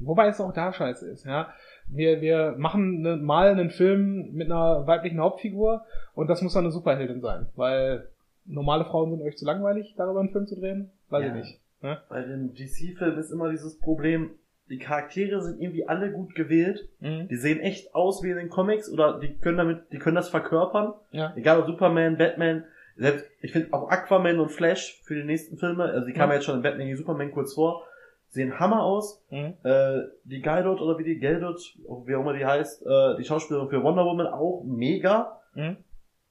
Wobei 0.00 0.28
es 0.28 0.40
auch 0.40 0.52
da 0.52 0.72
scheiße 0.72 1.08
ist, 1.10 1.24
ja. 1.24 1.48
Wir, 1.88 2.20
wir 2.20 2.54
machen 2.58 3.00
ne, 3.02 3.16
mal 3.16 3.48
einen 3.50 3.70
Film 3.70 4.32
mit 4.32 4.50
einer 4.50 4.86
weiblichen 4.86 5.20
Hauptfigur 5.20 5.84
und 6.14 6.28
das 6.30 6.40
muss 6.42 6.54
dann 6.54 6.64
eine 6.64 6.72
Superheldin 6.72 7.20
sein, 7.20 7.46
weil 7.56 8.08
normale 8.46 8.84
Frauen 8.84 9.10
sind 9.10 9.22
euch 9.22 9.36
zu 9.36 9.44
langweilig, 9.44 9.94
darüber 9.96 10.20
einen 10.20 10.30
Film 10.30 10.46
zu 10.46 10.58
drehen? 10.58 10.90
Weiß 11.08 11.22
Ja. 11.22 11.28
ich 11.28 11.34
nicht. 11.34 11.60
Ne? 11.82 11.98
Bei 12.08 12.22
den 12.22 12.54
DC-Filmen 12.54 13.18
ist 13.18 13.30
immer 13.30 13.50
dieses 13.50 13.78
Problem, 13.78 14.30
die 14.68 14.78
Charaktere 14.78 15.42
sind 15.42 15.60
irgendwie 15.60 15.88
alle 15.88 16.12
gut 16.12 16.34
gewählt. 16.36 16.88
Mhm. 17.00 17.26
Die 17.28 17.36
sehen 17.36 17.58
echt 17.60 17.94
aus 17.94 18.22
wie 18.22 18.30
in 18.30 18.36
den 18.36 18.50
Comics 18.50 18.88
oder 18.92 19.18
die 19.18 19.34
können 19.36 19.58
damit, 19.58 19.90
die 19.92 19.98
können 19.98 20.14
das 20.16 20.28
verkörpern. 20.28 20.92
Ja. 21.10 21.32
Egal 21.36 21.58
ob 21.58 21.66
Superman, 21.66 22.16
Batman, 22.18 22.64
selbst, 22.96 23.24
ich 23.40 23.50
finde 23.52 23.72
auch 23.72 23.88
Aquaman 23.90 24.38
und 24.38 24.50
Flash 24.50 25.00
für 25.04 25.14
die 25.16 25.24
nächsten 25.24 25.56
Filme, 25.56 25.84
also 25.84 26.06
die 26.06 26.12
kamen 26.12 26.30
Ja. 26.30 26.36
jetzt 26.36 26.44
schon 26.44 26.56
in 26.56 26.62
Batman 26.62 26.86
gegen 26.86 26.98
Superman 26.98 27.32
kurz 27.32 27.54
vor, 27.54 27.84
sehen 28.30 28.58
Hammer 28.58 28.82
aus. 28.82 29.22
Mhm. 29.30 29.54
Äh, 29.64 30.02
die 30.24 30.40
Gaidot 30.40 30.80
oder 30.80 30.98
wie 30.98 31.04
die 31.04 31.18
Geldot, 31.18 31.60
wie 32.06 32.14
auch 32.14 32.20
immer 32.22 32.32
die 32.32 32.44
heißt, 32.46 32.86
äh, 32.86 33.16
die 33.18 33.24
Schauspielerin 33.24 33.68
für 33.68 33.82
Wonder 33.82 34.04
Woman 34.04 34.26
auch 34.28 34.62
mega. 34.64 35.40
Mhm. 35.54 35.76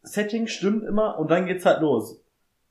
Setting 0.02 0.47
stimmt 0.47 0.84
immer 0.86 1.20
und 1.20 1.30
dann 1.30 1.45
geht's 1.45 1.66
halt 1.66 1.82
los. 1.82 2.22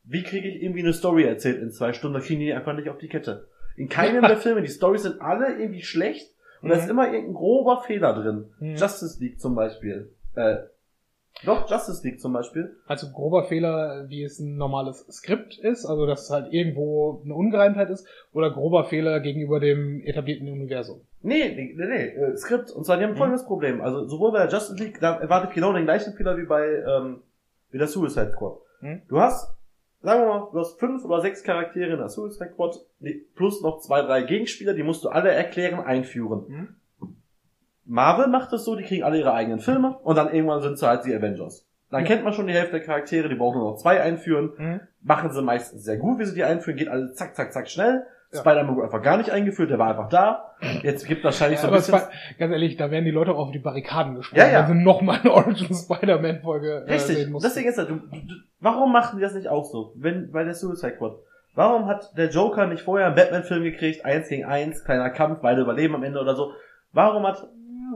Wie 0.04 0.22
kriege 0.22 0.48
ich 0.48 0.62
irgendwie 0.62 0.80
eine 0.80 0.94
Story 0.94 1.24
erzählt 1.24 1.60
in 1.60 1.70
zwei 1.70 1.92
Stunden? 1.92 2.14
Da 2.18 2.20
kriegen 2.24 2.40
die 2.40 2.52
einfach 2.54 2.74
nicht 2.74 2.88
auf 2.88 2.96
die 2.98 3.08
Kette. 3.08 3.46
In 3.76 3.88
keinem 3.90 4.22
der 4.22 4.36
Filme, 4.38 4.62
die 4.62 4.68
Storys 4.68 5.02
sind 5.02 5.20
alle 5.20 5.58
irgendwie 5.58 5.82
schlecht 5.82 6.32
und 6.62 6.70
da 6.70 6.76
ist 6.76 6.84
Mhm. 6.86 6.90
immer 6.92 7.06
irgendein 7.12 7.34
grober 7.34 7.82
Fehler 7.86 8.14
drin. 8.14 8.46
Mhm. 8.60 8.76
Justice 8.76 9.20
League 9.22 9.38
zum 9.40 9.54
Beispiel. 9.54 10.10
Äh, 10.34 10.56
doch, 11.44 11.70
Justice 11.70 12.06
League 12.06 12.20
zum 12.20 12.32
Beispiel. 12.32 12.76
Also 12.86 13.10
grober 13.10 13.44
Fehler, 13.44 14.06
wie 14.08 14.22
es 14.22 14.38
ein 14.38 14.56
normales 14.56 15.06
Skript 15.10 15.58
ist, 15.58 15.86
also 15.86 16.06
dass 16.06 16.24
es 16.24 16.30
halt 16.30 16.52
irgendwo 16.52 17.22
eine 17.24 17.34
Ungereimtheit 17.34 17.90
ist, 17.90 18.06
oder 18.32 18.50
grober 18.50 18.84
Fehler 18.84 19.20
gegenüber 19.20 19.60
dem 19.60 20.02
etablierten 20.04 20.48
Universum. 20.48 21.00
Nee, 21.22 21.54
nee, 21.54 21.74
nee, 21.76 21.86
nee 21.86 22.06
äh, 22.08 22.36
Skript. 22.36 22.70
Und 22.70 22.84
zwar, 22.84 22.96
die 22.96 23.04
haben 23.04 23.12
Mhm. 23.12 23.16
folgendes 23.16 23.44
Problem. 23.44 23.80
Also 23.80 24.06
sowohl 24.06 24.32
bei 24.32 24.38
der 24.38 24.48
Justice 24.48 24.82
League, 24.82 25.00
da 25.00 25.18
erwartet 25.18 25.52
genau 25.54 25.72
den 25.72 25.84
gleichen 25.84 26.14
Fehler 26.14 26.36
wie 26.36 26.46
bei 26.46 26.64
ähm, 26.86 27.22
wie 27.70 27.78
der 27.78 27.88
Suicide 27.88 28.30
Squad. 28.32 28.58
Mhm. 28.80 29.02
Du 29.08 29.18
hast, 29.20 29.54
sagen 30.00 30.22
wir 30.22 30.28
mal, 30.28 30.48
du 30.52 30.58
hast 30.58 30.78
fünf 30.78 31.04
oder 31.04 31.20
sechs 31.20 31.42
Charaktere 31.42 31.92
in 31.92 31.98
der 31.98 32.08
Suicide 32.08 32.50
Squad, 32.52 32.76
plus 33.34 33.62
noch 33.62 33.80
zwei, 33.80 34.02
drei 34.02 34.22
Gegenspieler, 34.22 34.74
die 34.74 34.82
musst 34.82 35.04
du 35.04 35.08
alle 35.08 35.30
erklären, 35.30 35.80
einführen. 35.80 36.44
Mhm. 36.48 36.68
Marvel 37.88 38.28
macht 38.28 38.52
es 38.52 38.64
so, 38.64 38.76
die 38.76 38.84
kriegen 38.84 39.02
alle 39.02 39.18
ihre 39.18 39.32
eigenen 39.32 39.60
Filme 39.60 39.96
und 40.02 40.16
dann 40.16 40.32
irgendwann 40.32 40.60
sind 40.62 40.78
sie 40.78 40.86
halt 40.86 41.04
die 41.04 41.14
Avengers. 41.14 41.66
Dann 41.90 42.04
kennt 42.04 42.22
man 42.22 42.34
schon 42.34 42.46
die 42.46 42.52
Hälfte 42.52 42.72
der 42.72 42.82
Charaktere, 42.84 43.28
die 43.30 43.34
brauchen 43.34 43.58
nur 43.60 43.70
noch 43.72 43.78
zwei 43.78 44.00
einführen. 44.02 44.52
Mhm. 44.58 44.80
Machen 45.02 45.32
sie 45.32 45.40
meistens 45.42 45.84
sehr 45.84 45.96
gut, 45.96 46.18
wie 46.18 46.26
sie 46.26 46.34
die 46.34 46.44
einführen, 46.44 46.76
geht 46.76 46.88
alles 46.88 47.14
zack, 47.14 47.34
zack, 47.34 47.52
zack 47.52 47.68
schnell. 47.68 48.04
Ja. 48.30 48.40
Spider-Man 48.40 48.74
wurde 48.76 48.84
einfach 48.84 49.00
gar 49.00 49.16
nicht 49.16 49.30
eingeführt, 49.30 49.70
der 49.70 49.78
war 49.78 49.88
einfach 49.88 50.10
da. 50.10 50.52
Jetzt 50.82 51.06
gibt 51.06 51.24
wahrscheinlich 51.24 51.60
Ja, 51.62 51.68
so 51.68 51.72
ein 51.72 51.78
bisschen. 51.78 51.98
Spi- 51.98 52.38
ganz 52.38 52.52
ehrlich, 52.52 52.76
da 52.76 52.90
werden 52.90 53.06
die 53.06 53.10
Leute 53.10 53.32
auch 53.32 53.38
auf 53.38 53.52
die 53.52 53.58
Barrikaden 53.58 54.16
gesprungen, 54.16 54.44
Ja, 54.44 54.52
ja. 54.52 54.68
wenn 54.68 54.76
sie 54.76 54.84
nochmal 54.84 55.20
eine 55.22 55.32
Origin 55.32 55.74
Spider-Man-Folge 55.74 56.84
äh, 56.86 56.92
Richtig. 56.92 57.16
sehen 57.16 57.32
mussten. 57.32 57.48
Deswegen 57.48 57.70
ist 57.70 57.78
das, 57.78 57.88
du, 57.88 57.94
du, 57.94 58.34
warum 58.60 58.92
machen 58.92 59.16
die 59.16 59.22
das 59.22 59.32
nicht 59.32 59.48
auch 59.48 59.64
so? 59.64 59.92
Wenn, 59.96 60.30
bei 60.30 60.44
der 60.44 60.52
Suicide 60.52 60.96
Squad. 60.96 61.16
Warum 61.54 61.86
hat 61.86 62.16
der 62.18 62.28
Joker 62.28 62.66
nicht 62.66 62.82
vorher 62.82 63.06
einen 63.06 63.16
Batman-Film 63.16 63.62
gekriegt, 63.62 64.04
eins 64.04 64.28
gegen 64.28 64.44
eins, 64.44 64.84
kleiner 64.84 65.08
Kampf, 65.08 65.40
beide 65.40 65.62
überleben 65.62 65.94
am 65.94 66.02
Ende 66.02 66.20
oder 66.20 66.36
so? 66.36 66.52
Warum 66.92 67.26
hat, 67.26 67.48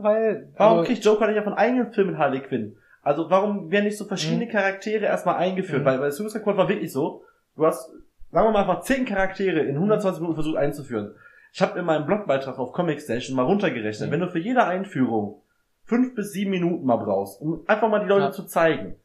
weil, 0.03 0.49
warum 0.57 0.79
also, 0.79 0.87
kriegt 0.91 1.03
Joker 1.05 1.27
nicht 1.27 1.37
einfach 1.37 1.51
einen 1.51 1.57
eigenen 1.59 1.93
Film 1.93 2.07
mit 2.07 2.17
Harley 2.17 2.41
Quinn? 2.41 2.75
Also 3.01 3.29
warum 3.29 3.69
werden 3.71 3.85
nicht 3.85 3.97
so 3.97 4.05
verschiedene 4.05 4.47
Charaktere 4.47 5.05
erstmal 5.05 5.35
eingeführt? 5.35 5.81
Mhm. 5.81 5.85
Weil 5.85 5.97
bei 5.99 6.11
Suicide 6.11 6.39
Squad 6.41 6.57
war 6.57 6.69
wirklich 6.69 6.91
so, 6.91 7.23
du 7.55 7.65
hast, 7.65 7.89
sagen 8.31 8.47
wir 8.47 8.51
mal 8.51 8.61
einfach 8.61 8.81
zehn 8.81 9.05
Charaktere 9.05 9.59
in 9.59 9.75
120 9.75 10.21
Minuten 10.21 10.35
versucht 10.35 10.57
einzuführen. 10.57 11.13
Ich 11.51 11.61
habe 11.61 11.77
in 11.79 11.85
meinem 11.85 12.05
Blogbeitrag 12.05 12.57
auf 12.57 12.71
Comic 12.71 13.01
Station 13.01 13.35
mal 13.35 13.43
runtergerechnet, 13.43 14.07
Mhm. 14.09 14.13
wenn 14.13 14.19
du 14.21 14.29
für 14.29 14.39
jede 14.39 14.63
Einführung 14.65 15.41
fünf 15.85 16.15
bis 16.15 16.31
sieben 16.31 16.51
Minuten 16.51 16.85
mal 16.85 16.95
brauchst, 16.95 17.41
um 17.41 17.61
einfach 17.67 17.89
mal 17.89 17.99
die 17.99 18.07
Leute 18.07 18.25
Ja. 18.25 18.31
zu 18.31 18.43
zeigen. 18.45 18.95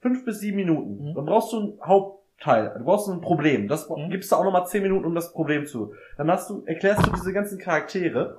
Fünf 0.00 0.24
bis 0.24 0.40
sieben 0.40 0.56
Minuten. 0.56 1.10
Mhm. 1.10 1.14
Dann 1.14 1.24
brauchst 1.26 1.52
du 1.52 1.60
ein 1.60 1.78
Hauptteil. 1.84 2.74
Du 2.78 2.84
brauchst 2.84 3.08
ein 3.10 3.20
Problem. 3.20 3.68
Das 3.68 3.88
Mhm. 3.90 4.08
gibst 4.10 4.32
du 4.32 4.36
auch 4.36 4.44
nochmal 4.44 4.66
zehn 4.66 4.82
Minuten 4.82 5.04
um 5.04 5.14
das 5.14 5.32
Problem 5.32 5.66
zu. 5.66 5.92
Dann 6.16 6.30
hast 6.30 6.48
du, 6.50 6.62
erklärst 6.66 7.06
du 7.06 7.10
diese 7.12 7.32
ganzen 7.34 7.58
Charaktere. 7.58 8.38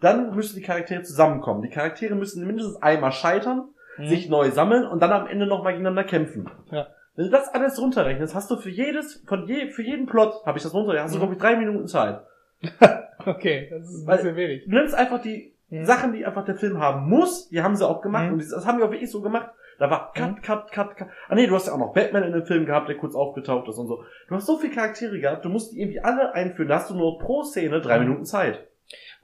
Dann 0.00 0.34
müssen 0.34 0.56
die 0.56 0.62
Charaktere 0.62 1.02
zusammenkommen. 1.02 1.62
Die 1.62 1.70
Charaktere 1.70 2.14
müssen 2.14 2.46
mindestens 2.46 2.80
einmal 2.82 3.12
scheitern, 3.12 3.68
Mhm. 3.98 4.06
sich 4.08 4.28
neu 4.28 4.50
sammeln 4.50 4.84
und 4.86 5.00
dann 5.00 5.12
am 5.12 5.26
Ende 5.26 5.46
nochmal 5.46 5.72
gegeneinander 5.74 6.04
kämpfen. 6.04 6.50
Ja. 6.72 6.88
Wenn 7.16 7.26
du 7.26 7.30
das 7.30 7.48
alles 7.54 7.80
runterrechnest, 7.80 8.34
hast 8.34 8.50
du 8.50 8.56
für 8.56 8.70
jedes, 8.70 9.22
von 9.28 9.46
je, 9.46 9.70
für 9.70 9.82
jeden 9.82 10.06
Plot, 10.06 10.44
habe 10.44 10.58
ich 10.58 10.64
das 10.64 10.74
runtergerechnet, 10.74 11.04
hast 11.04 11.14
du 11.14 11.18
Mhm. 11.18 11.20
glaube 11.22 11.34
ich 11.34 11.40
drei 11.40 11.56
Minuten 11.56 11.86
Zeit. 11.86 12.20
Okay, 13.26 13.68
das 13.70 13.88
ist 13.88 14.02
ein 14.02 14.06
Weil- 14.06 14.16
bisschen 14.18 14.36
wenig. 14.36 14.64
Du 14.66 14.74
nimmst 14.74 14.94
einfach 14.94 15.20
die 15.22 15.54
Mhm. 15.70 15.84
Sachen, 15.86 16.12
die 16.12 16.26
einfach 16.26 16.44
der 16.44 16.56
Film 16.56 16.78
haben 16.78 17.08
muss, 17.08 17.48
die 17.48 17.62
haben 17.62 17.74
sie 17.76 17.86
auch 17.88 18.02
gemacht 18.02 18.26
Mhm. 18.26 18.32
und 18.34 18.38
das 18.52 18.66
haben 18.66 18.78
die 18.78 18.84
auch 18.84 18.90
wirklich 18.90 19.10
so 19.10 19.22
gemacht. 19.22 19.48
Da 19.78 19.90
war 19.90 20.12
Cut, 20.12 20.42
Cut, 20.42 20.70
Cut, 20.72 20.96
Cut. 20.96 21.08
Ah 21.28 21.34
nee, 21.34 21.46
du 21.46 21.54
hast 21.54 21.66
ja 21.66 21.72
auch 21.72 21.78
noch 21.78 21.92
Batman 21.94 22.22
in 22.24 22.32
dem 22.32 22.44
Film 22.44 22.66
gehabt, 22.66 22.88
der 22.88 22.96
kurz 22.96 23.14
aufgetaucht 23.14 23.66
ist 23.68 23.78
und 23.78 23.86
so. 23.88 24.04
Du 24.28 24.34
hast 24.34 24.46
so 24.46 24.58
viele 24.58 24.74
Charaktere 24.74 25.18
gehabt, 25.18 25.44
du 25.44 25.48
musst 25.48 25.72
die 25.72 25.80
irgendwie 25.80 26.00
alle 26.00 26.34
einführen. 26.34 26.68
Da 26.68 26.76
hast 26.76 26.90
du 26.90 26.94
nur 26.94 27.18
pro 27.18 27.42
Szene 27.44 27.80
drei 27.80 27.98
Mhm. 27.98 28.04
Minuten 28.06 28.24
Zeit. 28.24 28.66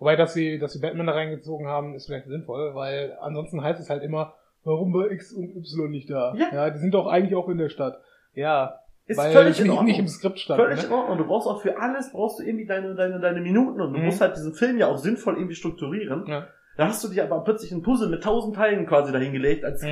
Wobei, 0.01 0.17
dass 0.17 0.35
sie, 0.35 0.59
dass 0.59 0.73
sie 0.73 0.81
Batman 0.81 1.07
da 1.07 1.13
reingezogen 1.13 1.67
haben, 1.69 1.95
ist 1.95 2.07
vielleicht 2.07 2.27
sinnvoll, 2.27 2.75
weil 2.75 3.17
ansonsten 3.21 3.63
heißt 3.63 3.79
es 3.81 3.89
halt 3.91 4.03
immer, 4.03 4.35
warum 4.65 4.93
war 4.93 5.11
X 5.11 5.33
und 5.33 5.55
Y 5.55 5.89
nicht 5.91 6.11
da? 6.11 6.35
Ja. 6.35 6.71
die 6.71 6.79
sind 6.79 6.93
doch 6.95 7.07
eigentlich 7.07 7.37
auch 7.37 7.49
in 7.49 7.59
der 7.59 7.69
Stadt. 7.69 8.01
Ja, 8.35 8.81
Ist 9.07 9.19
weil 9.19 9.31
völlig 9.33 9.59
in 9.59 9.65
nicht, 9.65 9.71
Ordnung. 9.73 9.87
nicht 9.87 9.99
im 10.01 10.09
Skript 10.09 10.39
stand. 10.41 10.61
Völlig 10.61 10.81
ne? 10.81 10.87
in 10.87 10.93
Ordnung. 10.93 11.19
Du 11.19 11.27
brauchst 11.27 11.47
auch 11.47 11.61
für 11.63 11.79
alles, 11.79 12.13
brauchst 12.13 12.41
du 12.41 12.45
irgendwie 12.45 12.67
deine, 12.67 12.95
deine, 12.95 13.21
deine 13.21 13.41
Minuten 13.41 13.81
und 13.81 13.93
du 13.93 13.99
Mhm. 13.99 14.07
musst 14.07 14.21
halt 14.21 14.35
diesen 14.37 14.55
Film 14.55 14.79
ja 14.79 14.89
auch 14.89 14.97
sinnvoll 14.99 15.35
irgendwie 15.37 15.55
strukturieren. 15.55 16.25
Ja. 16.27 16.47
Da 16.77 16.87
hast 16.89 17.05
du 17.05 17.09
dir 17.09 17.25
aber 17.25 17.45
plötzlich 17.45 17.71
ein 17.73 17.83
Puzzle 17.83 18.09
mit 18.09 18.23
tausend 18.23 18.57
Teilen 18.57 18.87
quasi 18.87 19.13
dahingelegt 19.13 19.65
als 19.65 19.83
Mhm. 19.83 19.89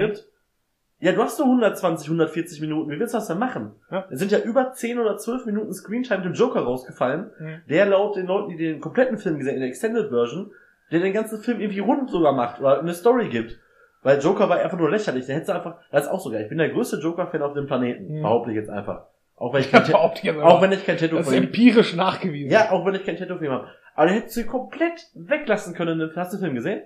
Ja, 1.01 1.13
du 1.13 1.23
hast 1.23 1.39
nur 1.39 1.47
120, 1.47 2.09
140 2.09 2.61
Minuten. 2.61 2.91
Wie 2.91 2.99
willst 2.99 3.15
du 3.15 3.19
das 3.19 3.29
denn 3.29 3.39
machen? 3.39 3.73
Ja. 3.91 4.05
Es 4.11 4.19
sind 4.19 4.33
ja 4.33 4.39
über 4.41 4.73
10 4.73 4.99
oder 4.99 5.17
12 5.17 5.47
Minuten 5.47 5.73
Screentime 5.73 6.23
dem 6.23 6.33
Joker 6.33 6.61
rausgefallen, 6.61 7.31
Mhm. 7.39 7.61
der 7.69 7.87
laut 7.87 8.17
den 8.17 8.27
Leuten, 8.27 8.51
die 8.51 8.57
den 8.57 8.81
kompletten 8.81 9.17
Film 9.19 9.39
gesehen, 9.39 9.55
in 9.55 9.61
der 9.61 9.69
Extended 9.69 10.09
Version, 10.09 10.51
der 10.91 11.01
den 11.01 11.13
ganzen 11.13 11.41
Film 11.41 11.61
irgendwie 11.61 11.81
rund 11.81 12.11
sogar 12.11 12.33
macht 12.33 12.59
oder 12.61 12.81
eine 12.81 12.95
Story 12.95 13.29
gibt. 13.29 13.59
Weil 14.03 14.21
Joker 14.21 14.49
war 14.49 14.59
einfach 14.59 14.79
nur 14.79 14.91
lächerlich. 14.91 15.27
Der 15.27 15.37
hätte 15.37 15.55
einfach, 15.55 15.77
das 15.93 16.05
ist 16.07 16.11
auch 16.11 16.21
so 16.21 16.31
geil. 16.31 16.43
Ich 16.43 16.49
bin 16.49 16.59
der 16.59 16.71
größte 16.71 16.97
Joker-Fan 16.99 17.43
auf 17.43 17.53
dem 17.55 17.67
Planeten. 17.67 18.19
Mhm. 18.19 18.23
Behaupte 18.23 18.51
ich 18.51 18.57
jetzt 18.57 18.71
einfach. 18.71 19.07
Auch 19.37 19.53
wenn 19.55 19.61
ich 19.61 19.71
Ja, 19.73 19.81
kein, 19.81 19.87
jetzt 20.25 20.41
auch 20.43 20.63
wenn 20.63 20.73
ich 20.73 20.85
kein 20.85 20.97
Tattoo 20.97 21.17
das 21.17 21.27
von 21.27 21.35
ist 21.35 21.41
empirisch 21.45 21.95
nachgewiesen. 21.95 22.51
ja, 22.51 22.71
auch 22.73 22.85
wenn 22.87 22.95
ich 22.97 23.05
kein 23.05 23.17
Tattoo 23.17 23.37
von 23.37 23.45
ihm 23.45 23.53
habe. 23.53 23.69
Aber 23.95 24.07
den 24.07 24.15
hättest 24.17 24.37
du 24.37 24.47
komplett 24.47 25.07
weglassen 25.15 25.75
können. 25.75 26.11
Hast 26.17 26.33
du 26.33 26.37
den 26.39 26.43
Film 26.45 26.55
gesehen? 26.55 26.83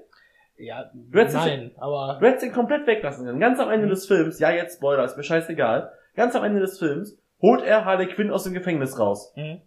Ja 0.62 0.90
Du 0.94 1.18
hättest 1.18 1.36
nein, 1.36 1.70
aber 1.78 2.18
Du 2.20 2.26
hättest 2.26 2.44
den 2.44 2.52
komplett 2.52 2.86
weglassen 2.86 3.26
können. 3.26 3.40
Ganz 3.40 3.58
am 3.60 3.70
Ende 3.70 3.88
des 3.88 4.06
Films, 4.06 4.38
ja 4.38 4.50
jetzt 4.50 4.76
Spoiler, 4.76 5.04
ist 5.04 5.16
mir 5.16 5.22
scheißegal. 5.22 5.92
Ganz 6.16 6.34
am 6.36 6.44
Ende 6.44 6.60
des 6.60 6.78
Films 6.78 7.18
holt 7.40 7.62
er 7.62 7.84
Harley 7.84 8.06
Quinn 8.06 8.30
aus 8.30 8.44
dem 8.44 8.54
Gefängnis 8.54 8.98
raus. 8.98 9.32
Mhm. 9.36 9.60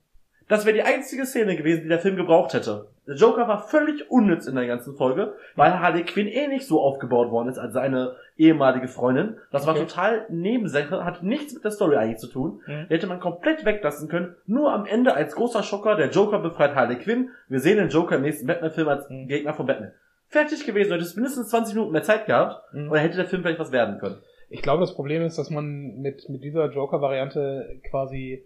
Das 0.47 0.63
wäre 0.65 0.75
die 0.75 0.83
einzige 0.83 1.25
Szene 1.25 1.55
gewesen, 1.57 1.83
die 1.83 1.89
der 1.89 1.97
Film 1.99 2.15
gebraucht 2.17 2.53
hätte. 2.53 2.87
Der 3.07 3.15
Joker 3.15 3.47
war 3.47 3.67
völlig 3.67 4.09
unnütz 4.11 4.45
in 4.45 4.53
der 4.55 4.67
ganzen 4.67 4.95
Folge, 4.95 5.33
weil 5.55 5.79
Harley 5.79 6.03
Quinn 6.03 6.27
eh 6.27 6.47
nicht 6.47 6.67
so 6.67 6.81
aufgebaut 6.81 7.31
worden 7.31 7.49
ist 7.49 7.57
als 7.57 7.73
seine 7.73 8.15
ehemalige 8.37 8.87
Freundin. 8.87 9.37
Das 9.51 9.65
war 9.65 9.73
Okay. 9.75 9.85
total 9.85 10.25
Nebensache, 10.29 11.03
hat 11.03 11.23
nichts 11.23 11.53
mit 11.55 11.63
der 11.63 11.71
Story 11.71 11.95
eigentlich 11.95 12.19
zu 12.19 12.27
tun. 12.27 12.61
Mhm. 12.67 12.85
Die 12.89 12.93
hätte 12.93 13.07
man 13.07 13.19
komplett 13.19 13.65
weglassen 13.65 14.07
können. 14.07 14.35
Nur 14.45 14.71
am 14.71 14.85
Ende 14.85 15.15
als 15.15 15.35
großer 15.35 15.63
Schocker, 15.63 15.95
der 15.95 16.09
Joker 16.11 16.37
befreit 16.39 16.75
Harley 16.75 16.97
Quinn. 16.97 17.29
Wir 17.47 17.59
sehen 17.59 17.77
den 17.77 17.89
Joker 17.89 18.17
im 18.17 18.21
nächsten 18.21 18.45
Batman-Film 18.45 18.87
als 18.87 19.09
Mhm. 19.09 19.27
Gegner 19.27 19.53
von 19.55 19.65
Batman. 19.65 19.91
Fertig 20.35 20.65
gewesen, 20.65 20.89
du 20.89 20.95
hättest 20.95 21.15
mindestens 21.15 21.47
20 21.47 21.75
Minuten 21.75 21.93
mehr 21.93 22.03
Zeit 22.03 22.25
gehabt. 22.25 22.61
Mhm. 22.73 22.91
Und 22.91 22.97
hätte 22.97 23.15
der 23.15 23.25
Film 23.25 23.41
vielleicht 23.41 23.59
was 23.59 23.71
werden 23.71 23.99
können. 23.99 24.17
Ich 24.49 24.61
glaube, 24.61 24.81
das 24.81 24.93
Problem 24.93 25.21
ist, 25.21 25.37
dass 25.37 25.49
man 25.49 26.01
mit, 26.01 26.27
mit 26.27 26.43
dieser 26.43 26.69
Joker-Variante 26.69 27.79
quasi, 27.89 28.45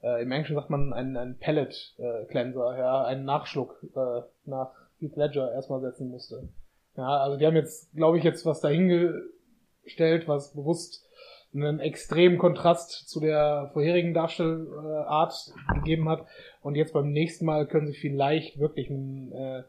äh, 0.00 0.22
im 0.22 0.30
Englischen 0.30 0.54
sagt 0.54 0.70
man 0.70 0.92
einen, 0.92 1.16
einen 1.16 1.36
Palette-Cleanser, 1.40 2.78
ja, 2.78 3.04
einen 3.04 3.24
Nachschluck 3.24 3.84
äh, 3.96 4.20
nach 4.44 4.70
Heath 5.00 5.16
Ledger 5.16 5.52
erstmal 5.52 5.80
setzen 5.80 6.08
musste. 6.08 6.50
Ja, 6.96 7.18
also 7.18 7.36
die 7.36 7.46
haben 7.46 7.56
jetzt, 7.56 7.92
glaube 7.96 8.18
ich, 8.18 8.22
jetzt 8.22 8.46
was 8.46 8.60
dahingestellt, 8.60 10.28
was 10.28 10.54
bewusst 10.54 11.04
einen 11.52 11.80
extremen 11.80 12.38
Kontrast 12.38 13.08
zu 13.08 13.18
der 13.18 13.70
vorherigen 13.72 14.14
Darstellart 14.14 15.34
gegeben 15.74 16.08
hat. 16.08 16.26
Und 16.62 16.76
jetzt 16.76 16.92
beim 16.92 17.10
nächsten 17.10 17.44
Mal 17.44 17.66
können 17.66 17.88
sie 17.88 17.98
vielleicht 17.98 18.60
wirklich 18.60 18.88
einen, 18.88 19.32
äh, 19.32 19.64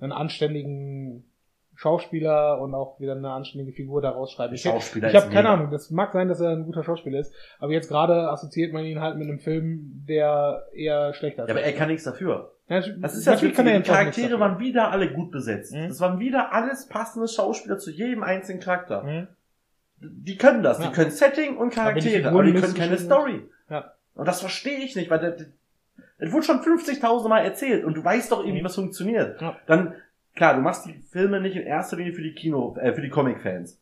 einen 0.00 0.12
anständigen 0.12 1.24
Schauspieler 1.74 2.60
und 2.60 2.74
auch 2.74 3.00
wieder 3.00 3.16
eine 3.16 3.30
anständige 3.30 3.72
Figur 3.72 4.02
daraus 4.02 4.32
schreiben. 4.32 4.54
Ich, 4.54 4.62
Schauspieler 4.62 5.08
ich 5.08 5.14
ist 5.14 5.22
habe 5.22 5.32
keine 5.32 5.48
mega. 5.48 5.54
Ahnung, 5.54 5.70
das 5.70 5.90
mag 5.90 6.12
sein, 6.12 6.28
dass 6.28 6.40
er 6.40 6.50
ein 6.50 6.64
guter 6.64 6.84
Schauspieler 6.84 7.18
ist, 7.18 7.32
aber 7.58 7.72
jetzt 7.72 7.88
gerade 7.88 8.28
assoziiert 8.30 8.72
man 8.74 8.84
ihn 8.84 9.00
halt 9.00 9.16
mit 9.16 9.28
einem 9.28 9.38
Film, 9.38 10.04
der 10.06 10.66
eher 10.74 11.14
schlechter 11.14 11.46
Ja, 11.46 11.50
aber 11.54 11.62
er 11.62 11.72
kann 11.72 11.88
nichts 11.88 12.04
dafür. 12.04 12.52
Ja, 12.68 12.80
Das 12.80 13.16
ist 13.16 13.26
ja 13.26 13.32
das 13.32 13.40
kann 13.54 13.66
Die 13.66 13.82
Charaktere 13.82 14.38
waren 14.38 14.58
wieder 14.58 14.90
alle 14.90 15.10
gut 15.10 15.30
besetzt. 15.30 15.74
Mhm. 15.74 15.88
Das 15.88 16.00
waren 16.00 16.20
wieder 16.20 16.52
alles 16.52 16.86
passende 16.86 17.26
Schauspieler 17.28 17.78
zu 17.78 17.90
jedem 17.90 18.22
einzelnen 18.22 18.60
Charakter. 18.60 19.02
Mhm. 19.02 19.28
Die 20.02 20.36
können 20.36 20.62
das. 20.62 20.78
Ja. 20.78 20.88
Die 20.88 20.92
können 20.92 21.10
Setting 21.10 21.56
und 21.56 21.76
Aber 21.78 21.94
die 21.94 22.00
Charaktere, 22.00 22.28
aber 22.28 22.42
die 22.42 22.52
können 22.52 22.74
keine 22.74 22.98
Story. 22.98 23.48
Ja. 23.68 23.92
Und 24.14 24.28
das 24.28 24.40
verstehe 24.40 24.78
ich 24.80 24.96
nicht, 24.96 25.10
weil 25.10 25.18
das 26.20 26.32
wurde 26.32 26.44
schon 26.44 26.60
50.000 26.60 27.28
Mal 27.28 27.40
erzählt 27.44 27.84
und 27.84 27.94
du 27.96 28.04
weißt 28.04 28.30
doch 28.32 28.40
irgendwie, 28.40 28.60
Mhm. 28.60 28.64
was 28.66 28.74
funktioniert. 28.74 29.40
Ja. 29.40 29.56
Dann, 29.66 29.94
klar, 30.36 30.54
du 30.54 30.60
machst 30.60 30.86
die 30.86 30.94
Filme 31.10 31.40
nicht 31.40 31.56
in 31.56 31.62
erster 31.62 31.96
Linie 31.96 32.12
für 32.12 32.22
die 32.22 32.34
Kino, 32.34 32.76
äh, 32.80 32.92
für 32.92 33.00
die 33.02 33.08
Comic-Fans. 33.10 33.80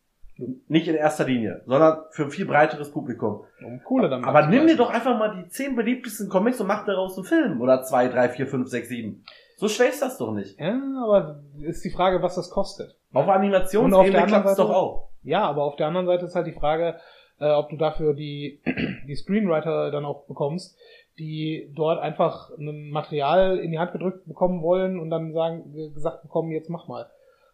Nicht 0.68 0.86
in 0.86 0.94
erster 0.94 1.24
Linie, 1.24 1.62
sondern 1.66 1.98
für 2.12 2.22
ein 2.24 2.30
viel 2.30 2.46
breiteres 2.46 2.92
Publikum. 2.92 3.42
Um 3.60 3.82
Kohle 3.82 4.08
damit 4.08 4.24
Aber 4.28 4.46
nimm 4.46 4.68
dir 4.68 4.76
doch 4.76 4.90
einfach 4.90 5.18
mal 5.18 5.34
die 5.42 5.48
zehn 5.48 5.74
beliebtesten 5.74 6.28
Comics 6.28 6.60
und 6.60 6.68
mach 6.68 6.84
daraus 6.86 7.16
einen 7.18 7.26
Film. 7.26 7.60
Oder 7.60 7.82
zwei, 7.82 8.06
drei, 8.06 8.28
vier, 8.28 8.46
fünf, 8.46 8.68
sechs, 8.68 8.88
sieben. 8.88 9.24
So 9.56 9.66
schwer 9.66 9.88
ist 9.88 10.00
das 10.00 10.16
doch 10.16 10.32
nicht. 10.32 10.56
Ja, 10.60 10.80
aber 11.02 11.40
ist 11.60 11.84
die 11.84 11.90
Frage, 11.90 12.22
was 12.22 12.36
das 12.36 12.50
kostet. 12.50 12.94
Auf 13.12 13.26
Animationsebene 13.28 14.26
klappt 14.26 14.46
es 14.46 14.54
doch 14.56 14.70
auch. 14.70 15.08
Ja, 15.24 15.42
aber 15.42 15.64
auf 15.64 15.74
der 15.74 15.88
anderen 15.88 16.06
Seite 16.06 16.26
ist 16.26 16.36
halt 16.36 16.46
die 16.46 16.52
Frage, 16.52 17.00
äh, 17.40 17.50
ob 17.50 17.68
du 17.70 17.76
dafür 17.76 18.14
die, 18.14 18.60
die 19.08 19.16
Screenwriter 19.16 19.90
dann 19.90 20.04
auch 20.04 20.26
bekommst, 20.28 20.78
die 21.18 21.68
dort 21.74 22.00
einfach 22.00 22.50
ein 22.58 22.90
Material 22.90 23.58
in 23.58 23.70
die 23.72 23.78
Hand 23.78 23.92
gedrückt 23.92 24.26
bekommen 24.26 24.62
wollen 24.62 24.98
und 25.00 25.10
dann 25.10 25.32
sagen, 25.32 25.72
gesagt 25.94 26.22
bekommen, 26.22 26.50
jetzt 26.52 26.70
mach 26.70 26.86
mal. 26.88 27.06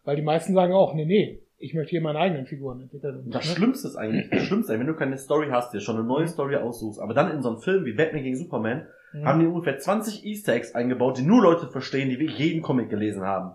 Weil 0.03 0.15
die 0.15 0.21
meisten 0.21 0.53
sagen 0.53 0.73
auch, 0.73 0.93
nee, 0.93 1.05
nee, 1.05 1.39
ich 1.57 1.73
möchte 1.73 1.91
hier 1.91 2.01
meine 2.01 2.19
eigenen 2.19 2.45
Figuren 2.45 2.81
entwickeln. 2.81 3.21
Und 3.25 3.33
das 3.33 3.45
Ne? 3.49 3.55
Schlimmste 3.55 3.87
ist 3.87 3.95
eigentlich, 3.95 4.29
das 4.29 4.43
Schlimmste, 4.43 4.73
ist, 4.73 4.79
wenn 4.79 4.87
du 4.87 4.93
keine 4.93 5.17
Story 5.17 5.47
hast, 5.51 5.73
dir 5.73 5.79
schon 5.79 5.95
eine 5.95 6.05
neue 6.05 6.23
Mhm. 6.23 6.27
Story 6.27 6.55
aussuchst, 6.57 6.99
aber 6.99 7.13
dann 7.13 7.31
in 7.31 7.41
so 7.41 7.49
einem 7.49 7.59
Film 7.59 7.85
wie 7.85 7.93
Batman 7.93 8.23
gegen 8.23 8.35
Superman 8.35 8.85
Mhm. 9.13 9.25
haben 9.25 9.39
die 9.39 9.47
ungefähr 9.47 9.79
20 9.79 10.25
Easter 10.25 10.53
Eggs 10.53 10.75
eingebaut, 10.75 11.17
die 11.17 11.23
nur 11.23 11.41
Leute 11.41 11.67
verstehen, 11.67 12.09
die 12.09 12.19
wirklich 12.19 12.37
jeden 12.37 12.61
Comic 12.61 12.89
gelesen 12.89 13.23
haben. 13.23 13.51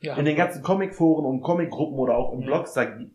ja. 0.00 0.16
In 0.16 0.24
den 0.24 0.34
ganzen 0.34 0.64
Comicforen 0.64 1.24
und 1.24 1.42
Comicgruppen 1.42 1.96
oder 2.00 2.16
auch 2.16 2.32
in 2.32 2.40
Mhm. 2.40 2.46
Blogs 2.46 2.74
die, 2.74 3.10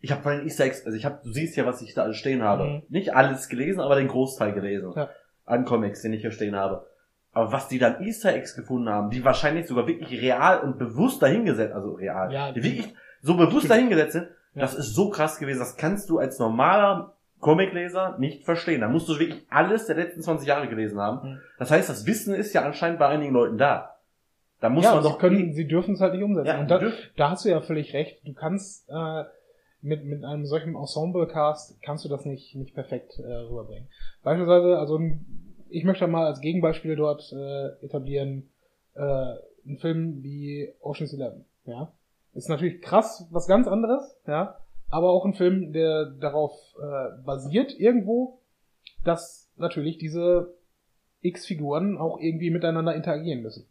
ich 0.00 0.10
habe 0.10 0.22
von 0.22 0.32
den 0.38 0.42
Easter 0.44 0.64
Eggs, 0.64 0.84
also 0.84 0.96
ich 0.98 1.04
habe, 1.04 1.20
du 1.22 1.30
siehst 1.30 1.56
ja, 1.56 1.64
was 1.66 1.80
ich 1.82 1.94
da 1.94 2.02
alles 2.02 2.16
stehen 2.16 2.42
habe. 2.42 2.64
Mhm. 2.64 2.82
Nicht 2.88 3.14
alles 3.14 3.48
gelesen, 3.48 3.78
aber 3.80 3.94
den 3.94 4.08
Großteil 4.08 4.52
gelesen. 4.52 4.92
Ja. 4.96 5.08
An 5.46 5.64
Comics, 5.64 6.02
den 6.02 6.12
ich 6.12 6.20
hier 6.20 6.30
stehen 6.32 6.54
habe. 6.56 6.86
Aber 7.32 7.52
was 7.52 7.68
die 7.68 7.78
dann 7.78 8.02
Easter 8.02 8.34
Eggs 8.34 8.54
gefunden 8.56 8.88
haben, 8.88 9.10
die 9.10 9.24
wahrscheinlich 9.24 9.66
sogar 9.66 9.86
wirklich 9.86 10.20
real 10.20 10.60
und 10.60 10.78
bewusst 10.78 11.22
dahingesetzt, 11.22 11.74
also 11.74 11.92
real, 11.94 12.32
Ja, 12.32 12.52
die 12.52 12.62
wirklich 12.62 12.94
so 13.22 13.36
bewusst 13.36 13.70
dahingesetzt 13.70 14.12
sind, 14.12 14.28
Ja. 14.54 14.62
das 14.62 14.74
ist 14.74 14.94
so 14.94 15.10
krass 15.10 15.38
gewesen, 15.38 15.58
das 15.58 15.76
kannst 15.76 16.08
du 16.10 16.18
als 16.18 16.38
normaler 16.38 17.12
Comicleser 17.40 18.16
nicht 18.18 18.44
verstehen. 18.44 18.80
Da 18.80 18.88
musst 18.88 19.08
du 19.08 19.18
wirklich 19.18 19.44
alles 19.50 19.86
der 19.86 19.96
letzten 19.96 20.22
20 20.22 20.48
Jahre 20.48 20.68
gelesen 20.68 20.98
haben. 20.98 21.28
Mhm. 21.32 21.40
Das 21.58 21.70
heißt, 21.70 21.88
das 21.88 22.06
Wissen 22.06 22.34
ist 22.34 22.54
ja 22.54 22.62
anscheinend 22.64 22.98
bei 22.98 23.06
einigen 23.08 23.32
Leuten 23.34 23.58
da. 23.58 23.92
Da 24.60 24.70
muss 24.70 24.84
ja, 24.84 24.94
man 24.94 25.02
sie 25.02 25.08
doch 25.10 25.18
können, 25.18 25.52
sie 25.52 25.68
dürfen 25.68 25.94
es 25.94 26.00
halt 26.00 26.14
nicht 26.14 26.22
umsetzen. 26.24 26.46
ja, 26.48 26.58
und 26.60 26.70
da, 26.70 26.80
da 27.18 27.30
hast 27.30 27.44
du 27.44 27.50
ja 27.50 27.60
völlig 27.60 27.92
recht. 27.92 28.26
Du 28.26 28.32
kannst 28.32 28.88
äh, 28.88 29.24
mit, 29.82 30.04
mit 30.04 30.24
einem 30.24 30.46
solchen 30.46 30.74
Ensemble-Cast 30.74 31.80
kannst 31.82 32.04
du 32.04 32.08
das 32.08 32.24
nicht, 32.24 32.54
nicht 32.54 32.74
perfekt 32.74 33.18
äh, 33.18 33.32
rüberbringen. 33.32 33.88
Beispielsweise, 34.22 34.78
also 34.78 35.00
ich 35.68 35.84
möchte 35.84 36.06
mal 36.06 36.26
als 36.26 36.40
Gegenbeispiel 36.40 36.96
dort 36.96 37.32
äh, 37.32 37.84
etablieren, 37.84 38.50
äh, 38.94 39.00
einen 39.00 39.78
Film 39.78 40.22
wie 40.22 40.72
Ocean's 40.80 41.12
Eleven. 41.12 41.44
Ja, 41.64 41.92
ist 42.34 42.48
natürlich 42.48 42.80
krass, 42.80 43.26
was 43.30 43.46
ganz 43.46 43.66
anderes. 43.66 44.16
Ja, 44.26 44.58
aber 44.88 45.10
auch 45.10 45.24
ein 45.24 45.34
Film, 45.34 45.72
der 45.72 46.06
darauf 46.06 46.52
äh, 46.80 47.22
basiert 47.24 47.78
irgendwo, 47.78 48.40
dass 49.04 49.50
natürlich 49.56 49.98
diese 49.98 50.54
X-Figuren 51.22 51.98
auch 51.98 52.18
irgendwie 52.20 52.50
miteinander 52.50 52.94
interagieren 52.94 53.42
müssen. 53.42 53.66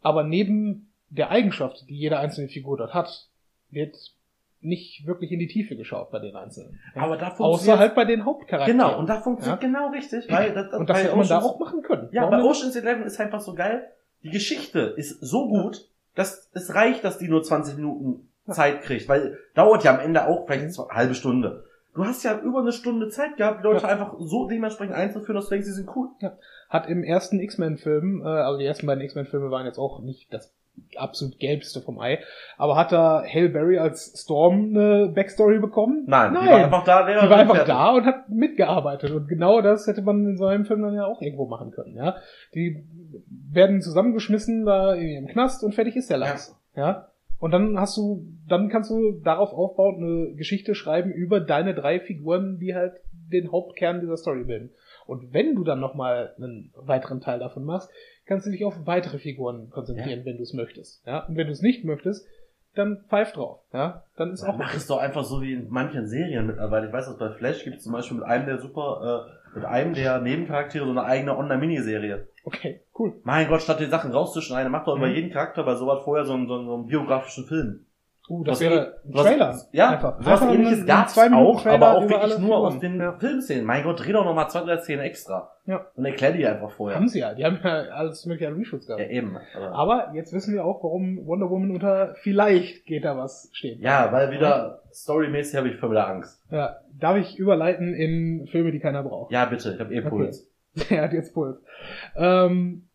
Aber 0.00 0.24
neben 0.24 0.92
der 1.08 1.30
Eigenschaft, 1.30 1.88
die 1.88 1.96
jede 1.96 2.18
einzelne 2.18 2.48
Figur 2.48 2.76
dort 2.76 2.94
hat, 2.94 3.28
wird 3.70 3.96
nicht 4.64 5.06
wirklich 5.06 5.30
in 5.32 5.38
die 5.38 5.46
Tiefe 5.46 5.76
geschaut 5.76 6.10
bei 6.10 6.18
den 6.18 6.34
Einzelnen. 6.36 6.78
Ja? 6.94 7.02
Aber 7.02 7.16
da 7.16 7.28
Außer 7.28 7.36
funktioniert 7.36 7.78
halt 7.78 7.94
bei 7.94 8.04
den 8.04 8.24
Hauptcharakteren. 8.24 8.78
Genau, 8.78 8.98
und 8.98 9.08
da 9.08 9.20
funktioniert 9.20 9.60
genau 9.60 9.90
richtig, 9.90 10.30
weil 10.30 10.52
das, 10.52 10.72
Und 10.72 10.88
das 10.88 11.02
hätte 11.04 11.16
man 11.16 11.28
da 11.28 11.38
auch 11.40 11.58
machen 11.58 11.82
können. 11.82 12.08
Ja, 12.12 12.22
Warum 12.22 12.42
bei? 12.42 12.48
Ocean's 12.50 12.76
Eleven 12.76 13.04
ist 13.04 13.20
einfach 13.20 13.40
so 13.40 13.54
geil. 13.54 13.88
Die 14.22 14.30
Geschichte 14.30 14.80
ist 14.96 15.20
so 15.20 15.48
gut, 15.48 15.88
dass 16.14 16.50
es 16.54 16.74
reicht, 16.74 17.04
dass 17.04 17.18
die 17.18 17.28
nur 17.28 17.42
20 17.42 17.76
Minuten 17.76 18.28
Zeit 18.48 18.82
kriegt, 18.82 19.08
weil 19.08 19.38
dauert 19.54 19.84
ja 19.84 19.94
am 19.94 20.00
Ende 20.00 20.26
auch 20.26 20.46
vielleicht 20.46 20.64
Mhm. 20.64 20.84
eine 20.88 20.96
halbe 20.98 21.14
Stunde. 21.14 21.64
Du 21.94 22.04
hast 22.04 22.24
ja 22.24 22.38
über 22.40 22.58
eine 22.60 22.72
Stunde 22.72 23.08
Zeit 23.08 23.36
gehabt, 23.36 23.60
die 23.60 23.64
Leute 23.68 23.86
einfach 23.86 24.14
so 24.18 24.48
dementsprechend 24.48 24.94
einzuführen, 24.96 25.36
dass 25.36 25.44
du 25.44 25.50
denkst, 25.50 25.66
sie 25.66 25.72
sind 25.74 25.88
cool. 25.94 26.08
Hat 26.68 26.88
im 26.88 27.04
ersten 27.04 27.38
X-Men-Film, 27.38 28.22
äh, 28.22 28.28
also 28.28 28.58
die 28.58 28.64
ersten 28.64 28.86
beiden 28.86 29.02
X-Men-Filme 29.04 29.50
waren 29.50 29.64
jetzt 29.64 29.78
auch 29.78 30.00
nicht 30.00 30.32
das 30.32 30.52
absolut 30.96 31.38
gelbste 31.38 31.80
vom 31.80 31.98
Ei, 31.98 32.20
aber 32.56 32.76
hat 32.76 32.92
da 32.92 33.22
Hail 33.24 33.48
Berry 33.48 33.78
als 33.78 34.12
Storm 34.22 34.74
eine 34.74 35.08
Backstory 35.14 35.58
bekommen? 35.58 36.04
Nein, 36.06 36.32
Nein. 36.32 36.44
die 36.44 36.50
war 36.50 36.64
einfach 36.64 36.84
da, 36.84 37.06
Die 37.06 37.30
war 37.30 37.36
einfach 37.36 37.64
da 37.64 37.90
und 37.90 38.04
hat 38.04 38.28
mitgearbeitet. 38.28 39.10
Und 39.10 39.28
genau 39.28 39.60
das 39.60 39.86
hätte 39.86 40.02
man 40.02 40.24
in 40.26 40.36
so 40.36 40.46
einem 40.46 40.64
Film 40.64 40.82
dann 40.82 40.94
ja 40.94 41.06
auch 41.06 41.20
irgendwo 41.20 41.46
machen 41.46 41.70
können, 41.70 41.96
ja. 41.96 42.16
Die 42.54 42.84
werden 43.28 43.82
zusammengeschmissen 43.82 44.64
da 44.64 44.94
in 44.94 45.08
ihrem 45.08 45.26
Knast 45.26 45.64
und 45.64 45.74
fertig 45.74 45.96
ist 45.96 46.10
der 46.10 46.18
Lachs. 46.18 46.56
Ja. 46.76 47.08
Und 47.38 47.50
dann 47.50 47.78
hast 47.78 47.96
du, 47.96 48.24
dann 48.48 48.68
kannst 48.68 48.90
du 48.90 49.20
darauf 49.22 49.52
aufbauen 49.52 49.96
eine 49.96 50.34
Geschichte 50.34 50.74
schreiben 50.74 51.10
über 51.12 51.40
deine 51.40 51.74
drei 51.74 52.00
Figuren, 52.00 52.58
die 52.58 52.74
halt 52.74 52.94
den 53.12 53.52
Hauptkern 53.52 54.00
dieser 54.00 54.16
Story 54.16 54.44
bilden. 54.44 54.70
Und 55.06 55.34
wenn 55.34 55.54
du 55.54 55.64
dann 55.64 55.80
nochmal 55.80 56.34
einen 56.38 56.72
weiteren 56.74 57.20
Teil 57.20 57.38
davon 57.38 57.64
machst, 57.64 57.90
kannst 58.26 58.46
du 58.46 58.50
dich 58.50 58.64
auf 58.64 58.74
weitere 58.86 59.18
Figuren 59.18 59.70
konzentrieren, 59.70 60.24
wenn 60.24 60.36
du 60.36 60.42
es 60.42 60.52
möchtest. 60.52 61.06
Ja. 61.06 61.26
Und 61.26 61.36
wenn 61.36 61.46
du 61.46 61.52
es 61.52 61.62
nicht 61.62 61.84
möchtest, 61.84 62.26
dann 62.74 63.04
pfeif 63.08 63.32
drauf. 63.32 63.60
Ja. 63.72 64.02
Dann 64.16 64.32
ist 64.32 64.42
auch 64.42 64.56
Mach 64.56 64.74
es 64.74 64.86
doch 64.88 64.98
einfach 64.98 65.24
so 65.24 65.40
wie 65.42 65.52
in 65.52 65.68
manchen 65.70 66.06
Serien 66.08 66.46
mittlerweile. 66.46 66.88
Ich 66.88 66.92
weiß, 66.92 67.06
dass 67.06 67.18
bei 67.18 67.30
Flash 67.30 67.62
gibt 67.64 67.76
es 67.76 67.84
zum 67.84 67.92
Beispiel 67.92 68.16
mit 68.16 68.26
einem 68.26 68.46
der 68.46 68.58
super, 68.58 69.28
äh, 69.54 69.54
mit 69.56 69.64
einem 69.64 69.94
der 69.94 70.20
Nebencharaktere 70.20 70.84
so 70.84 70.90
eine 70.90 71.04
eigene 71.04 71.36
Online-Miniserie. 71.36 72.26
okay, 72.44 72.80
cool. 72.98 73.14
Mein 73.22 73.46
Gott, 73.48 73.62
statt 73.62 73.78
die 73.80 73.86
Sachen 73.86 74.10
rauszuschneiden, 74.10 74.72
macht 74.72 74.88
doch 74.88 74.96
über 74.96 75.06
Mhm. 75.06 75.14
jeden 75.14 75.30
Charakter 75.30 75.62
bei 75.62 75.76
sowas 75.76 76.02
vorher 76.04 76.24
so 76.24 76.32
einen, 76.34 76.48
so 76.48 76.56
einen, 76.56 76.66
so 76.66 76.74
einen 76.74 76.86
biografischen 76.86 77.44
Film. 77.46 77.86
Uh, 78.26 78.42
das 78.42 78.52
Was 78.54 78.60
wäre 78.62 78.96
ein 79.04 79.14
Was- 79.14 79.22
Trailer. 79.26 79.58
Ja, 79.72 79.90
Einfach. 79.90 80.18
sowas 80.18 80.40
Einfach 80.42 80.54
ähnliches 80.54 80.86
zwei-Minuten 81.08 81.46
auch, 81.46 81.66
aber 81.66 81.98
auch 81.98 82.08
wirklich 82.08 82.38
nur 82.38 82.56
aus 82.56 82.78
den 82.78 82.98
Ja. 82.98 83.12
Filmszenen. 83.18 83.66
Mein 83.66 83.82
Gott, 83.84 84.00
dreh 84.02 84.12
doch 84.12 84.24
noch 84.24 84.34
mal 84.34 84.48
zwei, 84.48 84.60
drei 84.62 84.78
Szenen 84.78 85.02
extra. 85.02 85.50
Ja. 85.66 85.86
Und 85.94 86.06
erklär 86.06 86.32
die 86.32 86.46
einfach 86.46 86.70
vorher. 86.70 86.96
Haben 86.96 87.08
sie 87.08 87.20
ja. 87.20 87.34
Die 87.34 87.44
haben 87.44 87.58
ja 87.62 87.70
alles 87.70 88.24
mögliche 88.24 88.48
an 88.48 88.56
Reshoots 88.56 88.88
Ja, 88.88 88.96
gehabt. 88.96 89.10
eben. 89.12 89.36
Aber, 89.54 89.72
Aber 89.74 90.14
jetzt 90.14 90.32
wissen 90.32 90.54
wir 90.54 90.64
auch, 90.64 90.82
warum 90.82 91.26
Wonder 91.26 91.50
Woman 91.50 91.70
unter 91.72 92.14
vielleicht 92.22 92.86
geht 92.86 93.04
da 93.04 93.16
was 93.18 93.50
steht. 93.52 93.80
ja, 93.80 94.10
weil 94.10 94.30
wieder 94.30 94.80
storymäßig 94.90 95.56
habe 95.58 95.68
ich 95.68 95.76
für 95.76 95.90
wieder 95.90 96.06
Angst. 96.08 96.40
Ja, 96.50 96.76
darf 96.98 97.18
ich 97.18 97.38
überleiten 97.38 97.92
in 97.92 98.46
Filme, 98.46 98.72
die 98.72 98.80
keiner 98.80 99.02
braucht? 99.02 99.32
Ja, 99.32 99.44
bitte, 99.44 99.72
ich 99.74 99.80
habe 99.80 99.92
eh 99.94 99.98
Okay. 100.00 100.08
Puls. 100.08 100.50
Er 100.90 101.02
hat 101.02 101.12
jetzt 101.12 101.34
Puls. 101.34 101.62
Ähm, 102.16 102.88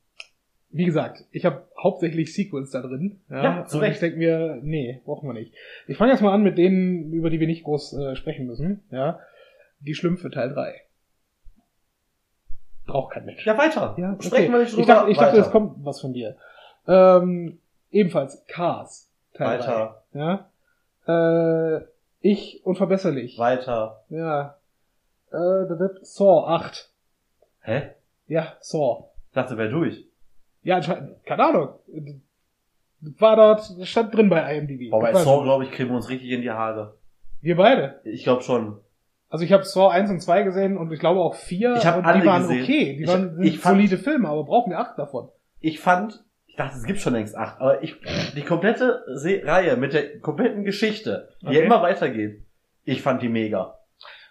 wie 0.72 0.86
gesagt, 0.86 1.26
ich 1.32 1.46
habe 1.46 1.66
hauptsächlich 1.82 2.34
Sequels 2.34 2.72
da 2.72 2.82
drin. 2.82 3.20
Ja, 3.30 3.44
Ja, 3.44 3.66
zu 3.66 3.80
Recht. 3.80 3.94
ich 3.96 4.00
denke 4.02 4.18
mir, 4.18 4.60
nee, 4.62 5.02
brauchen 5.06 5.28
wir 5.28 5.34
nicht. 5.34 5.54
Ich 5.88 5.98
fange 5.98 6.12
jetzt 6.12 6.22
mal 6.22 6.34
an 6.34 6.44
mit 6.44 6.58
denen, 6.58 7.12
über 7.12 7.30
die 7.30 7.40
wir 7.40 7.48
nicht 7.48 7.64
groß 7.64 7.94
äh, 7.94 8.16
sprechen 8.16 8.46
müssen. 8.46 8.84
Ja, 8.92 9.20
die 9.80 9.96
Schlümpfe 9.96 10.30
Teil 10.30 10.54
3. 10.54 10.76
Braucht 12.86 13.14
kein 13.14 13.26
Mensch. 13.26 13.46
Ja, 13.46 13.58
weiter. 13.58 13.96
Ja, 13.98 14.14
okay. 14.14 14.24
Sprechen 14.28 14.52
wir 14.52 14.60
nicht 14.60 14.72
drüber. 14.74 14.82
Ich 14.82 14.88
dachte, 14.88 15.12
ich 15.12 15.18
dachte 15.18 15.38
es 15.40 15.52
kommt 15.52 15.86
was 15.86 16.02
von 16.02 16.14
dir. 16.14 16.36
Ähm, 16.88 17.60
ebenfalls 17.92 18.46
Cars. 18.48 19.12
Teil 19.34 19.60
Weiter, 19.60 20.04
3. 20.14 20.20
Ja. 21.08 21.78
Äh, 21.78 21.82
ich 22.22 22.62
unverbesserlich. 22.66 23.38
weiter. 23.38 24.04
Ja. 24.10 24.58
Äh, 25.32 25.66
Saw 26.02 26.48
8. 26.48 26.90
Hä? 27.62 27.92
Ja, 28.28 28.54
Saw. 28.60 29.06
Ich 29.28 29.34
dachte, 29.36 29.58
wär 29.58 29.70
durch. 29.70 30.06
Ja, 30.70 30.76
anscheinend, 30.76 31.26
keine 31.26 31.46
Ahnung. 31.48 31.70
War 33.18 33.36
dort, 33.36 33.88
stand 33.88 34.14
drin 34.16 34.30
bei 34.30 34.56
IMDb. 34.58 34.94
Aber 34.94 35.02
bei 35.12 35.14
Saw, 35.16 35.42
glaube 35.44 35.64
ich, 35.64 35.72
kriegen 35.72 35.90
wir 35.90 35.96
uns 35.96 36.10
richtig 36.10 36.30
in 36.32 36.42
die 36.42 36.52
Haare. 36.52 36.96
Wir 37.42 37.56
beide. 37.56 38.02
Ich 38.04 38.24
glaube 38.24 38.44
schon. 38.44 38.78
Also 39.30 39.46
ich 39.46 39.52
habe 39.52 39.64
Saw 39.64 39.88
1 39.90 40.10
und 40.12 40.22
2 40.22 40.44
gesehen 40.44 40.78
und 40.78 40.92
ich 40.92 41.00
glaube 41.00 41.22
auch 41.22 41.34
4. 41.34 41.76
Ich 41.78 41.86
hab 41.88 41.98
und 41.98 42.06
alle 42.06 42.22
die 42.22 42.28
waren 42.28 42.42
gesehen. 42.44 42.64
okay. 42.64 42.96
Die 42.98 43.04
Ich- 43.04 43.08
waren 43.10 43.42
ich 43.42 43.60
fand- 43.60 43.78
solide 43.78 43.98
Filme, 43.98 44.28
aber 44.30 44.44
brauchen 44.44 44.70
wir 44.72 44.80
8 44.80 44.98
davon. 45.00 45.30
Ich 45.60 45.80
fand, 45.80 46.24
ich 46.46 46.56
dachte, 46.56 46.76
es 46.78 46.84
gibt 46.84 47.00
schon 47.00 47.14
längst 47.14 47.36
acht, 47.36 47.60
aber 47.60 47.82
ich, 47.82 47.96
die 48.36 48.42
komplette 48.44 49.04
Reihe 49.46 49.76
mit 49.76 49.94
der 49.94 50.20
kompletten 50.20 50.64
Geschichte, 50.64 51.30
die 51.42 51.46
ja 51.48 51.52
Okay. 51.52 51.66
immer 51.66 51.82
weitergeht, 51.82 52.44
ich 52.84 53.02
fand 53.02 53.24
die 53.24 53.30
mega. 53.30 53.79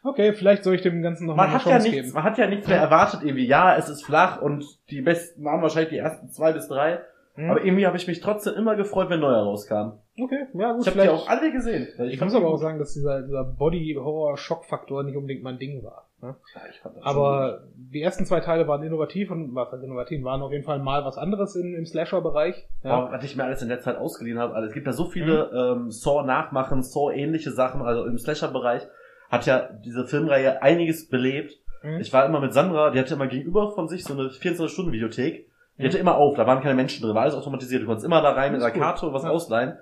Okay, 0.05 0.33
vielleicht 0.33 0.65
soll 0.65 0.75
ich 0.75 0.83
dem 0.83 1.03
Ganzen 1.03 1.27
noch 1.27 1.35
mal 1.37 1.43
Man 1.45 1.51
eine 1.51 1.59
hat 1.59 1.67
ja 1.67 1.73
Chance 1.73 1.89
nichts, 1.89 2.03
geben. 2.07 2.15
man 2.15 2.23
hat 2.25 2.39
ja 2.39 2.47
nichts 2.47 2.69
mehr 2.69 2.79
erwartet 2.79 3.21
irgendwie. 3.23 3.47
Ja, 3.47 3.77
es 3.77 3.89
ist 3.89 4.05
flach 4.05 4.41
und 4.41 4.65
die 4.91 5.01
besten 5.03 5.45
waren 5.45 5.61
wahrscheinlich 5.63 5.91
die 5.91 5.99
ersten 5.99 6.29
zwei 6.31 6.53
bis 6.53 6.69
drei. 6.69 7.01
Hm. 7.35 7.51
Aber 7.51 7.65
irgendwie 7.65 7.87
habe 7.87 7.97
ich 7.97 8.07
mich 8.09 8.21
trotzdem 8.21 8.55
immer 8.55 8.75
gefreut, 8.77 9.11
wenn 9.11 9.21
neuer 9.21 9.43
rauskam. 9.43 9.93
Okay, 10.21 10.47
ja 10.55 10.73
gut, 10.73 10.83
Ich 10.87 10.89
habe 10.93 11.03
die 11.03 11.09
auch 11.09 11.29
alle 11.29 11.53
gesehen. 11.53 11.87
ich 12.09 12.21
muss 12.21 12.35
aber 12.35 12.49
auch 12.49 12.57
sagen, 12.57 12.79
dass 12.81 12.93
dieser, 12.95 13.23
dieser 13.23 13.45
Body-Horror-Schock-Faktor 13.45 15.05
nicht 15.05 15.17
unbedingt 15.17 15.43
mein 15.45 15.59
Ding 15.59 15.83
war. 15.85 16.09
Ne? 16.21 16.35
Ja, 16.55 16.61
ich 16.69 16.81
fand 16.81 16.97
das 16.97 17.05
Aber 17.05 17.63
die 17.77 18.03
ersten 18.03 18.27
zwei 18.27 18.41
Teile 18.41 18.67
waren 18.67 18.83
innovativ 18.83 19.31
und 19.31 19.55
was 19.55 19.71
heißt 19.71 19.85
innovativ, 19.85 20.25
waren 20.25 20.43
auf 20.43 20.51
jeden 20.51 20.65
Fall 20.65 20.81
mal 20.81 21.05
was 21.05 21.17
anderes 21.17 21.55
in, 21.55 21.75
im 21.77 21.87
Slasher-Bereich. 21.87 22.67
Ja. 22.83 22.91
aber 22.91 23.13
was 23.13 23.25
ich 23.25 23.37
mir 23.37 23.45
alles 23.45 23.63
in 23.63 23.69
der 23.69 23.81
Zeit 23.81 23.97
ausgeliehen 23.97 24.39
habe, 24.39 24.55
also 24.55 24.67
es 24.67 24.75
gibt 24.75 24.87
ja 24.87 24.93
so 24.93 25.05
viele 25.07 25.51
Mhm. 25.53 25.83
ähm, 25.85 25.91
Saw-Nachmachen, 25.93 26.83
Saw-ähnliche 26.83 27.53
Sachen, 27.53 27.83
also 27.83 28.05
im 28.05 28.19
Slasher-Bereich 28.19 28.83
hat 29.31 29.47
ja 29.47 29.69
diese 29.85 30.07
Filmreihe 30.07 30.63
einiges 30.63 31.09
belebt. 31.09 31.53
Mhm. 31.83 32.01
Ich 32.01 32.13
war 32.13 32.25
immer 32.27 32.41
mit 32.41 32.53
Sandra, 32.53 32.91
die 32.91 32.99
hatte 32.99 33.15
immer 33.15 33.27
gegenüber 33.27 33.71
von 33.73 33.89
sich 33.89 34.05
so 34.05 34.15
eine 34.15 34.31
24-Stunden-Videothek. 34.31 35.47
Die 35.79 35.83
Mhm. 35.83 35.87
hatte 35.87 35.99
immer 35.99 36.17
auf, 36.17 36.37
da 36.37 36.47
waren 36.47 36.61
keine 36.61 36.75
Menschen 36.75 37.03
drin, 37.05 37.15
war 37.15 37.23
alles 37.23 37.35
automatisiert. 37.35 37.83
Du 37.83 37.87
konntest 37.87 38.07
immer 38.07 38.21
da 38.23 38.31
rein 38.33 38.53
mit 38.53 38.63
einer 38.63 38.71
Karte 38.73 39.07
und 39.07 39.13
was 39.15 39.23
Ja. 39.25 39.31
ausleihen. 39.31 39.77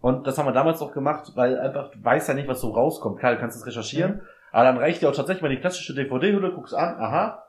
Und 0.00 0.26
das 0.26 0.38
haben 0.38 0.46
wir 0.46 0.52
damals 0.52 0.80
auch 0.80 0.92
gemacht, 0.92 1.32
weil 1.34 1.58
einfach, 1.58 1.90
du 1.90 2.02
weißt 2.02 2.28
ja 2.28 2.34
nicht, 2.34 2.48
was 2.48 2.60
so 2.60 2.70
rauskommt. 2.70 3.18
Klar, 3.18 3.34
du 3.34 3.40
kannst 3.40 3.56
es 3.58 3.66
recherchieren, 3.66 4.12
Mhm. 4.14 4.20
aber 4.52 4.64
dann 4.64 4.78
reicht 4.78 5.02
dir 5.02 5.08
auch 5.10 5.14
tatsächlich 5.14 5.42
mal 5.42 5.48
die 5.50 5.60
klassische 5.60 5.94
DVD-Hülle, 5.94 6.52
guckst 6.52 6.74
an, 6.74 6.94
aha, 6.98 7.42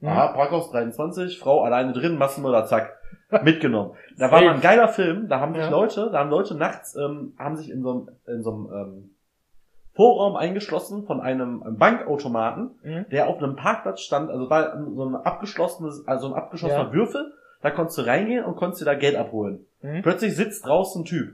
Mhm. 0.00 0.08
aha, 0.08 0.28
Parkhaus 0.28 0.70
23, 0.70 1.38
Frau 1.38 1.62
alleine 1.64 1.92
drin, 1.92 2.16
Massenmörder, 2.16 2.64
zack, 2.66 2.96
mitgenommen. 3.42 3.92
Da 4.16 4.30
war 4.30 4.40
mal 4.40 4.54
ein 4.54 4.60
geiler 4.60 4.88
Film, 4.88 5.28
da 5.28 5.40
haben 5.40 5.52
sich 5.54 5.64
Ja. 5.64 5.70
Leute, 5.70 6.08
da 6.12 6.20
haben 6.20 6.30
Leute 6.30 6.54
nachts, 6.54 6.96
ähm, 6.96 7.34
haben 7.38 7.56
sich 7.56 7.70
in 7.70 7.82
so 7.82 7.90
einem, 7.90 8.08
in 8.26 8.42
so 8.42 8.52
einem, 8.52 8.66
ähm, 8.72 9.10
Vorraum 9.98 10.36
eingeschlossen 10.36 11.02
von 11.06 11.20
einem 11.20 11.76
Bankautomaten, 11.76 12.70
Mhm. 12.84 13.06
der 13.10 13.26
auf 13.26 13.38
einem 13.42 13.56
Parkplatz 13.56 14.00
stand, 14.00 14.30
also 14.30 14.48
war 14.48 14.80
so 14.94 15.04
ein 15.04 15.16
abgeschlossenes, 15.16 16.06
also 16.06 16.28
ein 16.28 16.34
abgeschlossener 16.34 16.84
Ja. 16.84 16.92
Würfel, 16.92 17.32
da 17.62 17.72
konntest 17.72 17.98
du 17.98 18.02
reingehen 18.02 18.44
und 18.44 18.54
konntest 18.54 18.80
dir 18.80 18.84
da 18.84 18.94
Geld 18.94 19.16
abholen. 19.16 19.66
Mhm. 19.82 20.02
Plötzlich 20.02 20.36
sitzt 20.36 20.64
draußen 20.64 21.02
ein 21.02 21.04
Typ. 21.04 21.32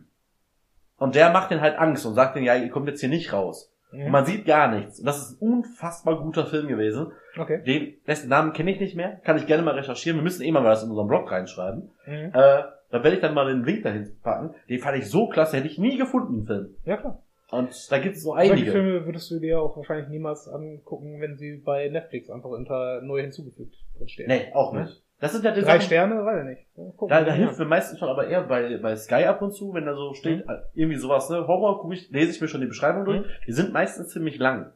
Und 0.96 1.14
der 1.14 1.28
macht 1.30 1.50
den 1.50 1.60
halt 1.60 1.76
Angst 1.78 2.06
und 2.06 2.14
sagt 2.14 2.36
denen, 2.36 2.46
ja, 2.46 2.54
ihr 2.56 2.70
kommt 2.70 2.88
jetzt 2.88 3.00
hier 3.00 3.10
nicht 3.10 3.34
raus. 3.34 3.70
Mhm. 3.92 4.06
Und 4.06 4.12
man 4.12 4.24
sieht 4.24 4.46
gar 4.46 4.68
nichts. 4.74 4.98
Und 4.98 5.04
das 5.04 5.18
ist 5.18 5.42
ein 5.42 5.46
unfassbar 5.46 6.18
guter 6.20 6.46
Film 6.46 6.66
gewesen. 6.66 7.12
Okay. 7.38 7.62
Den, 7.66 7.94
dessen 8.06 8.30
Namen 8.30 8.54
kenne 8.54 8.70
ich 8.70 8.80
nicht 8.80 8.96
mehr, 8.96 9.20
kann 9.24 9.36
ich 9.36 9.46
gerne 9.46 9.62
mal 9.62 9.74
recherchieren. 9.74 10.18
Wir 10.20 10.24
müssen 10.24 10.42
eh 10.42 10.50
mal 10.52 10.64
was 10.64 10.82
in 10.82 10.88
unserem 10.88 11.08
Blog 11.08 11.30
reinschreiben. 11.30 11.90
Mhm. 12.06 12.30
Äh, 12.32 12.62
da 12.90 13.02
werde 13.02 13.16
ich 13.16 13.20
dann 13.20 13.34
mal 13.34 13.46
den 13.46 13.62
Link 13.64 13.82
dahin 13.82 14.10
packen. 14.22 14.54
Den 14.70 14.78
fand 14.78 14.96
ich 14.96 15.10
so 15.10 15.28
klasse, 15.28 15.58
hätte 15.58 15.66
ich 15.66 15.76
nie 15.78 15.98
gefunden, 15.98 16.32
den 16.38 16.46
Film. 16.46 16.74
Ja, 16.86 16.96
klar. 16.96 17.18
Und 17.54 17.92
da 17.92 17.98
gibt 17.98 18.16
es 18.16 18.22
so 18.22 18.34
Solche 18.34 18.52
einige. 18.52 18.72
Filme 18.72 19.06
würdest 19.06 19.30
du 19.30 19.38
dir 19.38 19.60
auch 19.60 19.76
wahrscheinlich 19.76 20.08
niemals 20.08 20.48
angucken, 20.48 21.20
wenn 21.20 21.36
sie 21.36 21.56
bei 21.56 21.88
Netflix 21.88 22.30
einfach 22.30 22.50
unter 22.50 23.00
neu 23.02 23.20
hinzugefügt 23.22 23.76
drinstehen. 23.96 24.28
Nee, 24.28 24.52
auch 24.54 24.72
nicht. 24.72 25.02
Das 25.20 25.32
sind 25.32 25.44
ja 25.44 25.52
die 25.52 25.60
Drei 25.62 25.74
Sachen- 25.78 25.82
Sterne, 25.82 26.24
weiß 26.24 26.40
ich 26.40 26.48
nicht. 26.50 26.66
Ja, 26.76 26.84
gucken 26.96 27.08
Da, 27.08 27.22
da 27.24 27.32
hilft 27.32 27.58
mir 27.58 27.64
meistens 27.64 27.98
schon 27.98 28.08
aber 28.08 28.26
eher 28.26 28.42
bei, 28.42 28.76
bei 28.78 28.96
Sky 28.96 29.24
ab 29.24 29.40
und 29.40 29.52
zu, 29.52 29.72
wenn 29.72 29.86
da 29.86 29.94
so 29.94 30.12
steht, 30.12 30.40
äh, 30.48 30.58
irgendwie 30.74 30.98
sowas, 30.98 31.30
ne, 31.30 31.46
Horror, 31.46 31.80
gucke 31.80 31.94
ich, 31.94 32.10
lese 32.10 32.32
ich 32.32 32.40
mir 32.40 32.48
schon 32.48 32.60
die 32.60 32.66
Beschreibung 32.66 33.04
durch. 33.04 33.20
Mhm. 33.20 33.26
Die 33.46 33.52
sind 33.52 33.72
meistens 33.72 34.08
ziemlich 34.08 34.38
lang. 34.38 34.72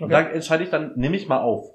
Und 0.00 0.06
Okay. 0.06 0.12
da 0.12 0.20
entscheide 0.30 0.64
ich 0.64 0.70
dann, 0.70 0.96
nehme 0.96 1.14
ich 1.16 1.28
mal 1.28 1.40
auf. 1.42 1.74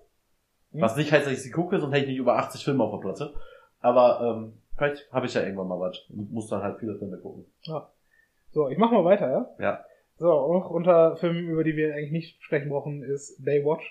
Mhm. 0.71 0.81
Was 0.81 0.97
nicht 0.97 1.11
heißt, 1.11 1.25
dass 1.25 1.33
ich 1.33 1.43
sie 1.43 1.51
gucke, 1.51 1.79
sonst 1.79 1.93
hätte 1.93 2.03
ich 2.05 2.09
nicht 2.09 2.17
über 2.19 2.37
80 2.37 2.63
Filme 2.65 2.83
auf 2.83 2.91
der 2.91 2.97
Platte. 3.07 3.33
Aber 3.79 4.19
ähm, 4.21 4.53
vielleicht 4.75 5.09
habe 5.13 5.27
ich 5.27 5.33
ja 5.35 5.43
irgendwann 5.43 5.67
mal 5.67 5.79
was. 5.79 5.97
Und 6.09 6.31
muss 6.33 6.49
dann 6.49 6.63
halt 6.63 6.79
viele 6.79 6.97
Filme 6.97 7.17
gucken. 7.19 7.45
So, 8.51 8.67
ich 8.69 8.77
mach 8.77 8.91
mal 8.91 9.05
weiter, 9.05 9.29
ja? 9.29 9.49
Ja. 9.59 9.85
So, 10.17 10.31
auch 10.31 10.69
unter 10.71 11.15
Filmen, 11.17 11.47
über 11.49 11.63
die 11.63 11.75
wir 11.75 11.93
eigentlich 11.93 12.11
nicht 12.11 12.43
sprechen 12.43 12.69
brauchen, 12.69 13.03
ist 13.03 13.43
Baywatch. 13.43 13.83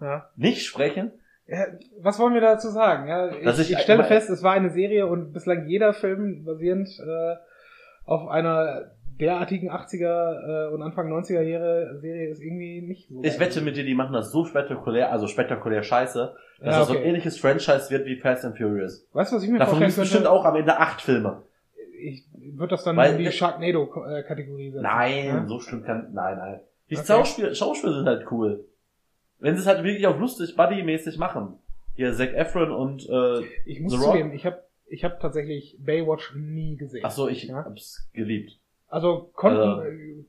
Ja. 0.00 0.28
Nicht 0.36 0.64
sprechen? 0.64 1.12
Ja, 1.46 1.66
was 2.00 2.18
wollen 2.18 2.32
wir 2.34 2.40
dazu 2.40 2.68
sagen? 2.68 3.08
Ja, 3.08 3.28
ich, 3.30 3.46
ich- 3.60 3.72
ich 3.72 3.78
stelle 3.80 4.02
ich- 4.02 4.08
fest, 4.08 4.30
es 4.30 4.42
war 4.42 4.52
eine 4.52 4.70
Serie 4.70 5.06
und 5.06 5.32
bislang 5.32 5.66
jeder 5.66 5.92
Film 5.92 6.44
basierend 6.44 6.88
äh, 7.00 7.34
auf 8.06 8.28
einer 8.28 8.92
derartigen 9.20 9.70
80er 9.70 10.68
äh, 10.70 10.74
und 10.74 10.82
Anfang 10.82 11.12
90er 11.12 11.42
Jahre 11.42 11.98
Serie 12.00 12.28
ist 12.30 12.40
irgendwie 12.40 12.80
nicht 12.82 13.08
so. 13.08 13.22
Ich 13.22 13.38
wette 13.38 13.60
mit 13.60 13.76
dir, 13.76 13.84
die 13.84 13.94
machen 13.94 14.12
das 14.12 14.32
so 14.32 14.44
spektakulär, 14.44 15.12
also 15.12 15.26
spektakulär 15.28 15.82
scheiße, 15.82 16.34
dass 16.60 16.66
Ja, 16.66 16.78
das 16.80 16.88
so 16.88 16.94
ein 16.94 16.98
okay. 17.00 17.08
ähnliches 17.08 17.38
Franchise 17.38 17.90
wird 17.90 18.06
wie 18.06 18.16
Fast 18.16 18.44
and 18.44 18.56
Furious. 18.56 19.06
Weißt 19.12 19.30
du, 19.32 19.36
was 19.36 19.42
ich 19.44 19.50
mir 19.50 19.58
Davon 19.58 19.78
vorstellen 19.78 19.90
könnte? 19.94 20.00
bestimmt 20.00 20.26
auch 20.26 20.44
am 20.44 20.56
Ende 20.56 20.78
acht 20.78 21.00
Filme. 21.00 21.42
Ich 22.06 22.24
würde 22.56 22.70
das 22.72 22.84
dann 22.84 22.96
Weil- 22.96 23.12
in 23.12 23.18
die 23.18 23.30
Sharknado-Kategorie 23.32 24.70
setzen. 24.70 24.82
Nein, 24.82 25.24
Ja? 25.26 25.46
so 25.46 25.60
schlimm 25.60 25.82
kann, 25.84 26.12
nein, 26.12 26.36
nein. 26.38 26.60
Die 26.90 26.96
Okay. 26.96 27.06
Schauspieler, 27.06 27.54
Schauspieler 27.54 27.94
sind 27.94 28.06
halt 28.06 28.30
cool. 28.30 28.64
Wenn 29.38 29.54
sie 29.56 29.62
es 29.62 29.66
halt 29.66 29.82
wirklich 29.84 30.06
auf 30.06 30.18
lustig, 30.18 30.54
buddy-mäßig 30.56 31.18
machen. 31.18 31.58
Hier 31.94 32.12
Zac 32.12 32.34
Efron 32.34 32.70
und, 32.70 33.08
äh, 33.08 33.40
Ich 33.66 33.80
muss 33.80 33.92
The 33.92 33.98
Rock? 33.98 34.06
zugeben, 34.12 34.32
ich 34.32 34.44
habe 34.46 34.62
ich 34.86 35.04
hab 35.04 35.18
tatsächlich 35.20 35.76
Baywatch 35.80 36.34
nie 36.36 36.76
gesehen. 36.76 37.02
ach 37.04 37.10
so, 37.10 37.28
ich 37.28 37.44
Ja? 37.44 37.64
hab's 37.64 38.08
geliebt. 38.12 38.58
Also 38.88 39.30
konnten, 39.34 39.58
Also- 39.60 39.82
äh, 39.82 40.24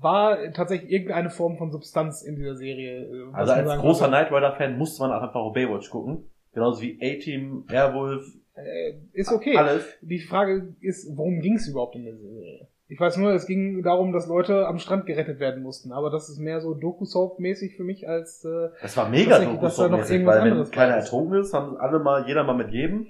war 0.00 0.52
tatsächlich 0.52 0.90
irgendeine 0.90 1.30
Form 1.30 1.56
von 1.58 1.70
Substanz 1.72 2.22
in 2.22 2.36
dieser 2.36 2.54
Serie. 2.56 3.04
äh, 3.04 3.32
Also 3.32 3.52
als 3.52 3.80
großer. 3.80 4.08
Knight 4.08 4.30
Rider-Fan 4.30 4.76
musste 4.78 5.02
man 5.02 5.12
einfach 5.12 5.34
auf 5.34 5.52
Baywatch 5.54 5.90
gucken. 5.90 6.24
Genauso 6.52 6.82
wie 6.82 6.98
A-Team, 7.00 7.64
Airwolf, 7.70 8.24
Äh, 8.64 8.94
ist 9.12 9.32
okay. 9.32 9.56
alles. 9.56 9.84
Die 10.00 10.20
Frage 10.20 10.74
ist, 10.80 11.16
worum 11.16 11.40
ging 11.40 11.54
es 11.54 11.68
überhaupt 11.68 11.96
in 11.96 12.04
der 12.04 12.16
Serie? 12.16 12.68
Ich 12.90 12.98
weiß 12.98 13.18
nur, 13.18 13.32
es 13.32 13.46
ging 13.46 13.82
darum, 13.82 14.12
dass 14.12 14.26
Leute 14.28 14.66
am 14.66 14.78
Strand 14.78 15.04
gerettet 15.04 15.40
werden 15.40 15.62
mussten. 15.62 15.92
Aber 15.92 16.10
das 16.10 16.30
ist 16.30 16.38
mehr 16.38 16.60
so 16.60 16.74
Doku-Soap-mäßig 16.74 17.76
für 17.76 17.84
mich 17.84 18.08
als... 18.08 18.44
Äh, 18.44 18.70
Das 18.80 18.96
war 18.96 19.10
mega 19.10 19.38
Doku-Soap-mäßig, 19.38 20.12
irgendwas 20.12 20.42
weil 20.42 20.50
wenn 20.50 20.70
keiner 20.70 20.94
ertrunken 20.94 21.38
ist, 21.38 21.52
haben 21.52 21.76
alle 21.76 21.98
mal, 21.98 22.26
jeder 22.26 22.44
mal 22.44 22.56
mit 22.56 22.70
jedem. 22.70 23.08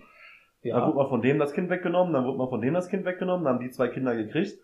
Dann 0.63 0.71
ja. 0.71 0.87
wurde 0.87 0.97
mal 0.97 1.09
von 1.09 1.23
dem 1.23 1.39
das 1.39 1.53
Kind 1.53 1.71
weggenommen, 1.71 2.13
dann 2.13 2.25
wurde 2.25 2.39
mal 2.39 2.49
von 2.49 2.61
dem 2.61 2.75
das 2.75 2.89
Kind 2.89 3.05
weggenommen, 3.05 3.45
dann 3.45 3.55
haben 3.55 3.65
die 3.65 3.71
zwei 3.71 3.87
Kinder 3.89 4.17
gekriegt. 4.17 4.59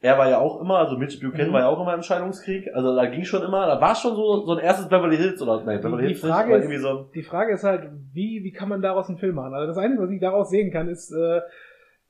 Er 0.00 0.16
war 0.16 0.30
ja 0.30 0.38
auch 0.38 0.60
immer, 0.60 0.78
also 0.78 0.96
Mitch 0.96 1.18
Buchanan 1.20 1.48
Mhm. 1.48 1.52
war 1.54 1.60
ja 1.62 1.66
auch 1.68 1.80
immer 1.82 1.92
im 1.94 2.02
Scheidungskrieg, 2.02 2.68
also 2.72 2.94
da 2.94 3.06
ging 3.06 3.24
schon 3.24 3.42
immer, 3.42 3.66
da 3.66 3.80
war 3.80 3.96
schon 3.96 4.14
so, 4.14 4.44
so 4.46 4.52
ein 4.52 4.58
erstes 4.64 4.88
Beverly 4.88 5.16
Hills 5.16 5.42
oder, 5.42 5.62
nein, 5.64 5.80
Beverly 5.80 6.02
die 6.02 6.08
Hills 6.10 6.22
nicht, 6.22 6.32
Frage 6.32 6.54
ist- 6.54 6.62
irgendwie 6.64 6.78
so 6.78 7.10
Die 7.14 7.22
Frage 7.24 7.52
ist 7.52 7.64
halt, 7.64 7.90
wie, 8.12 8.44
wie 8.44 8.52
kann 8.52 8.68
man 8.68 8.80
daraus 8.80 9.08
einen 9.08 9.18
Film 9.18 9.34
machen? 9.34 9.54
Also 9.54 9.66
das 9.66 9.76
Einzige, 9.76 10.02
was 10.04 10.10
ich 10.10 10.20
daraus 10.20 10.50
sehen 10.50 10.70
kann, 10.72 10.88
ist 10.88 11.10
äh, 11.10 11.40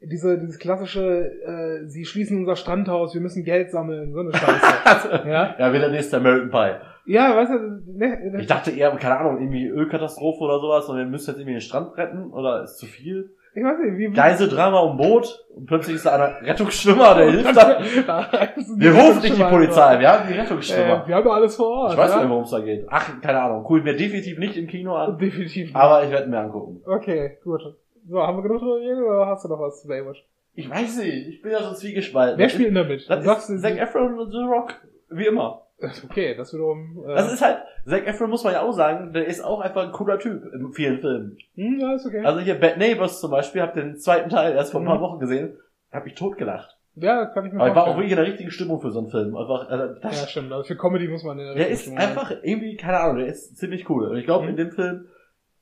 diese, 0.01 0.39
dieses 0.39 0.59
klassische, 0.59 1.33
äh, 1.43 1.87
sie 1.89 2.05
schließen 2.05 2.39
unser 2.39 2.57
Strandhaus, 2.57 3.15
wir 3.15 3.21
müssen 3.23 3.43
Geld 3.43 3.71
sammeln, 3.71 4.13
so 4.13 4.21
eine 4.21 4.35
Scheiße. 4.35 5.23
ja? 5.29 5.55
ja, 5.59 5.73
wie 5.73 5.79
der 5.79 5.89
nächste 5.91 6.19
American 6.19 6.51
Pie. 6.51 7.13
ja, 7.13 7.35
weißt 7.35 7.53
du, 7.53 7.83
ne, 7.97 8.37
Ich 8.39 8.47
dachte 8.47 8.71
eher, 8.71 8.91
keine 8.97 9.17
Ahnung, 9.19 9.39
irgendwie 9.41 9.67
Ölkatastrophe 9.67 10.45
oder 10.45 10.61
sowas 10.61 10.89
und 10.91 10.99
ihr 10.99 11.07
müsst 11.07 11.27
jetzt 11.27 11.39
irgendwie 11.39 11.55
den 11.55 11.63
Strand 11.63 11.97
retten 11.97 12.31
oder 12.33 12.63
ist 12.65 12.77
zu 12.77 12.85
viel. 12.87 13.31
Ich 13.59 13.65
weiß 13.65 13.79
nicht, 13.79 13.99
wie... 13.99 14.11
Geiseldrama 14.11 14.81
um 14.81 14.97
Boot 14.97 15.45
und 15.55 15.67
plötzlich 15.67 15.97
ist 15.97 16.07
da 16.07 16.15
einer 16.15 16.41
Rettungsschwimmer, 16.47 17.15
der 17.15 17.31
hilft 17.31 17.57
dann. 17.57 17.83
Wir 18.79 18.93
rufen 18.93 19.23
nicht 19.23 19.37
die 19.37 19.43
Polizei, 19.43 19.99
wir 19.99 20.09
haben 20.09 20.29
die 20.29 20.39
Rettungsschwimmer. 20.39 21.05
Äh, 21.05 21.09
wir 21.09 21.15
haben 21.17 21.31
alles 21.31 21.57
vor 21.57 21.69
Ort. 21.69 21.93
Ich 21.93 21.99
weiß 21.99 22.13
ja? 22.13 22.21
nicht, 22.21 22.31
worum 22.31 22.45
es 22.45 22.51
da 22.51 22.61
geht. 22.61 22.87
Ach, 22.89 23.21
keine 23.21 23.41
Ahnung. 23.41 23.67
Cool, 23.69 23.83
mir 23.83 23.97
definitiv 23.97 24.39
nicht 24.39 24.57
im 24.57 24.67
Kino 24.67 24.95
an. 24.95 25.19
Definitiv 25.19 25.67
nicht. 25.67 25.77
Aber 25.77 26.05
ich 26.05 26.11
werde 26.11 26.29
mir 26.29 26.39
angucken. 26.39 26.81
Okay, 26.87 27.39
gut. 27.43 27.63
So, 28.09 28.23
haben 28.23 28.39
wir 28.39 28.43
genug 28.43 28.61
drüber 28.61 28.79
geredet 28.79 29.05
oder 29.05 29.27
hast 29.27 29.45
du 29.45 29.49
noch 29.49 29.61
was 29.61 29.83
zu 29.83 29.89
Baywatch? 29.89 30.25
Ich 30.55 30.69
weiß 30.69 30.99
nicht, 30.99 31.29
ich 31.29 31.43
bin 31.43 31.53
ja 31.53 31.63
so 31.63 31.75
zwiegespalten. 31.75 32.39
Wer 32.39 32.49
spielt 32.49 32.69
denn 32.69 32.75
damit? 32.75 33.09
Das 33.09 33.25
Du 33.25 33.55
ist 33.55 33.63
Zac 33.63 33.79
Efron 33.79 34.19
und 34.19 34.31
The 34.31 34.39
Rock. 34.39 34.75
Wie 35.11 35.27
immer. 35.27 35.63
Okay, 36.05 36.35
das 36.37 36.53
wiederum... 36.53 37.05
Äh, 37.07 37.15
Das 37.15 37.33
ist 37.33 37.41
halt, 37.43 37.59
Zac 37.87 38.07
Efron 38.07 38.31
muss 38.31 38.45
man 38.45 38.53
ja 38.55 38.63
auch 38.63 38.73
sagen, 38.73 39.13
der 39.13 39.27
ist 39.27 39.43
auch 39.45 39.61
einfach 39.61 39.85
ein 39.85 39.93
cooler 39.93 40.19
Typ 40.19 40.43
in 40.53 40.73
vielen 40.73 41.01
Filmen. 41.01 41.39
hm, 41.55 41.79
ja, 41.81 41.95
ist 41.95 42.07
okay. 42.07 42.25
Also 42.25 42.41
hier 42.41 42.59
Bad 42.59 42.79
Neighbors 42.79 43.21
zum 43.21 43.31
Beispiel, 43.31 43.63
hab 43.63 43.75
den 43.75 43.97
zweiten 43.97 44.29
Teil 44.31 44.55
erst 44.55 44.73
vor 44.73 44.81
ein 44.81 44.87
paar 44.87 44.97
Mhm. 44.99 45.03
Wochen 45.03 45.19
gesehen, 45.21 45.57
hab 45.93 46.07
ich 46.07 46.15
totgelacht. 46.15 46.77
ja, 46.97 47.27
kann 47.27 47.47
ich 47.47 47.53
mir 47.53 47.61
Aber 47.61 47.69
ich 47.71 47.75
war 47.77 47.83
auch 47.85 47.95
vorstellen. 47.95 47.97
wirklich 47.99 48.11
in 48.13 48.17
der 48.17 48.27
richtigen 48.27 48.51
Stimmung 48.51 48.81
für 48.81 48.91
so 48.91 48.99
einen 48.99 49.09
Film. 49.11 49.37
Einfach, 49.37 49.69
also, 49.69 49.95
das, 50.01 50.21
Ja, 50.21 50.27
stimmt. 50.27 50.53
Also 50.53 50.65
für 50.65 50.77
Comedy 50.77 51.07
muss 51.09 51.23
man 51.23 51.39
in 51.39 51.45
der 51.47 51.55
der 51.55 51.69
richtigen 51.69 51.75
ist 51.75 51.81
Stimmung 51.83 52.01
sein. 52.01 52.09
einfach 52.09 52.31
irgendwie, 52.43 52.77
keine 52.77 53.01
Ahnung, 53.01 53.17
der 53.19 53.27
ist 53.29 53.57
ziemlich 53.57 53.89
cool. 53.89 54.09
Und 54.09 54.17
ich 54.17 54.25
glaube, 54.25 54.45
Mhm. 54.45 54.51
in 54.51 54.57
dem 54.57 54.71
Film 54.73 55.07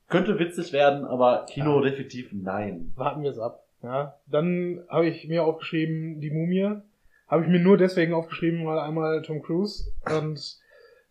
könnte 0.08 0.38
witzig 0.38 0.72
werden, 0.72 1.04
aber 1.04 1.44
Kino 1.50 1.80
definitiv 1.82 2.30
nein. 2.32 2.92
warten 2.96 3.22
wir 3.22 3.30
es 3.30 3.38
ab. 3.38 3.64
Ja, 3.82 4.14
dann 4.26 4.82
habe 4.88 5.06
ich 5.06 5.28
mir 5.28 5.44
aufgeschrieben, 5.44 6.20
die 6.20 6.30
Mumie. 6.30 6.80
Habe 7.28 7.42
ich 7.42 7.48
mir 7.48 7.58
nur 7.58 7.76
deswegen 7.76 8.14
aufgeschrieben, 8.14 8.66
weil 8.66 8.78
einmal 8.78 9.22
Tom 9.22 9.42
Cruise 9.42 9.90
und 10.14 10.58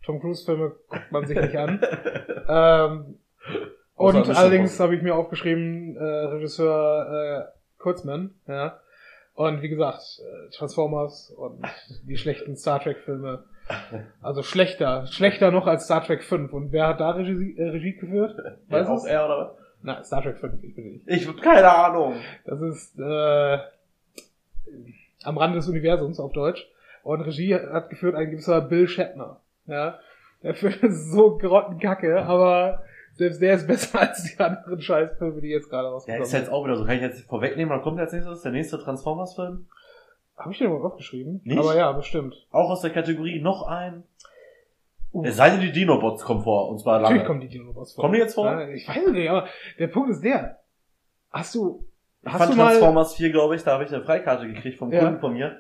Tom 0.03 0.22
Cruise 0.22 0.45
Filme 0.45 0.76
guckt 0.88 1.11
man 1.11 1.26
sich 1.26 1.39
nicht 1.39 1.57
an. 1.57 1.82
ähm, 2.47 3.20
und 3.95 4.30
allerdings 4.30 4.80
habe 4.80 4.95
ich 4.95 5.01
mir 5.01 5.16
aufgeschrieben, 5.16 5.95
äh, 5.97 6.03
Regisseur 6.03 7.49
äh, 7.49 7.82
Kurzman, 7.82 8.36
ja. 8.47 8.80
Und 9.34 9.61
wie 9.61 9.70
gesagt, 9.70 10.22
äh, 10.22 10.49
Transformers 10.55 11.32
und 11.32 11.61
die 12.03 12.18
schlechten 12.18 12.55
Star 12.55 12.80
Trek 12.80 12.99
Filme. 12.99 13.43
Also 14.22 14.43
schlechter, 14.43 15.07
schlechter 15.07 15.51
noch 15.51 15.68
als 15.68 15.86
Star 15.86 16.03
Trek 16.03 16.24
5. 16.24 16.53
Und 16.53 16.72
wer 16.72 16.88
hat 16.88 16.99
da 16.99 17.11
Regie, 17.11 17.57
äh, 17.57 17.70
Regie 17.70 17.93
geführt? 17.93 18.38
Weißt 18.70 18.88
Ja, 18.88 18.95
auch 18.95 19.05
er 19.05 19.26
oder 19.26 19.38
was? 19.38 19.57
Na, 19.82 20.03
Star 20.03 20.22
Trek 20.24 20.38
5, 20.38 20.63
ich 20.63 20.76
bin 20.76 20.93
nicht. 20.93 21.03
Ich 21.07 21.28
hab 21.28 21.41
keine 21.41 21.70
Ahnung. 21.70 22.16
Das 22.45 22.61
ist 22.61 22.97
äh, 22.97 23.57
am 25.26 25.38
Rande 25.38 25.57
des 25.57 25.67
Universums 25.67 26.19
auf 26.19 26.32
Deutsch. 26.32 26.67
Und 27.03 27.21
Regie 27.21 27.55
hat 27.55 27.89
geführt 27.89 28.15
ein 28.15 28.32
gewisser 28.32 28.61
Bill 28.61 28.88
Shatner. 28.88 29.39
Ja, 29.67 29.99
der 30.43 30.53
Film 30.55 30.73
ist 30.82 31.11
so 31.11 31.38
grottenkacke, 31.38 32.23
aber 32.23 32.84
selbst 33.13 33.41
der 33.41 33.55
ist 33.55 33.67
besser 33.67 33.99
als 34.07 34.23
die 34.23 34.39
anderen 34.39 34.82
Scheißfilme, 34.82 35.41
die 35.41 35.49
jetzt 35.49 35.69
gerade 35.69 35.88
Ja, 35.88 35.91
rausgekommen 35.93 36.23
ist 36.23 36.34
jetzt 36.34 36.51
auch 36.51 36.65
wieder 36.65 36.76
so. 36.78 36.86
Kann 36.86 36.95
ich 36.95 37.01
jetzt 37.01 37.28
vorwegnehmen, 37.28 37.69
wann 37.73 37.82
kommt 37.82 37.99
als 37.99 38.13
nächstes? 38.13 38.41
Der 38.41 38.51
nächste 38.51 38.80
Transformers-Film? 38.80 39.67
Habe 40.38 40.51
ich 40.51 40.57
den 40.57 40.69
mal 40.69 40.82
aufgeschrieben? 40.82 41.41
Nicht? 41.45 41.57
Aber 41.57 41.78
ja, 41.78 41.91
bestimmt. 41.93 42.36
Auch 42.51 42.69
aus 42.69 42.82
der 42.82 42.89
Kategorie 42.91 43.39
noch 43.41 43.67
ein. 43.67 44.03
Uh, 45.13 45.23
Es 45.23 45.38
sei 45.38 45.49
denn, 45.51 45.61
die 45.61 45.71
Dinobots 45.71 46.26
kommen 46.26 46.43
vor, 46.43 46.67
und 46.69 46.80
zwar 46.80 46.99
natürlich 46.99 47.19
lange. 47.19 47.28
kommen 47.28 47.39
die 47.39 47.47
Dinobots 47.47 47.93
vor. 47.93 48.01
Kommen 48.01 48.15
die 48.15 48.19
jetzt 48.19 48.36
vor? 48.36 48.67
Ich 48.69 48.86
weiß 48.86 49.05
es 49.05 49.11
nicht, 49.13 49.30
aber 49.30 49.47
der 49.80 49.88
Punkt 49.88 50.09
ist 50.09 50.21
der. 50.23 50.59
Hast 51.32 51.55
du, 51.55 51.86
hast 52.26 52.38
fand 52.39 52.53
du 52.53 52.57
mal, 52.57 52.67
Transformers 52.67 53.15
4, 53.15 53.32
glaube 53.32 53.55
ich, 53.55 53.63
da 53.63 53.71
habe 53.73 53.84
ich 53.84 53.93
eine 53.93 54.03
Freikarte 54.03 54.47
gekriegt 54.47 54.78
vom 54.78 54.91
Ja. 54.91 54.99
Kunden 54.99 55.19
von 55.19 55.34
mir. 55.34 55.59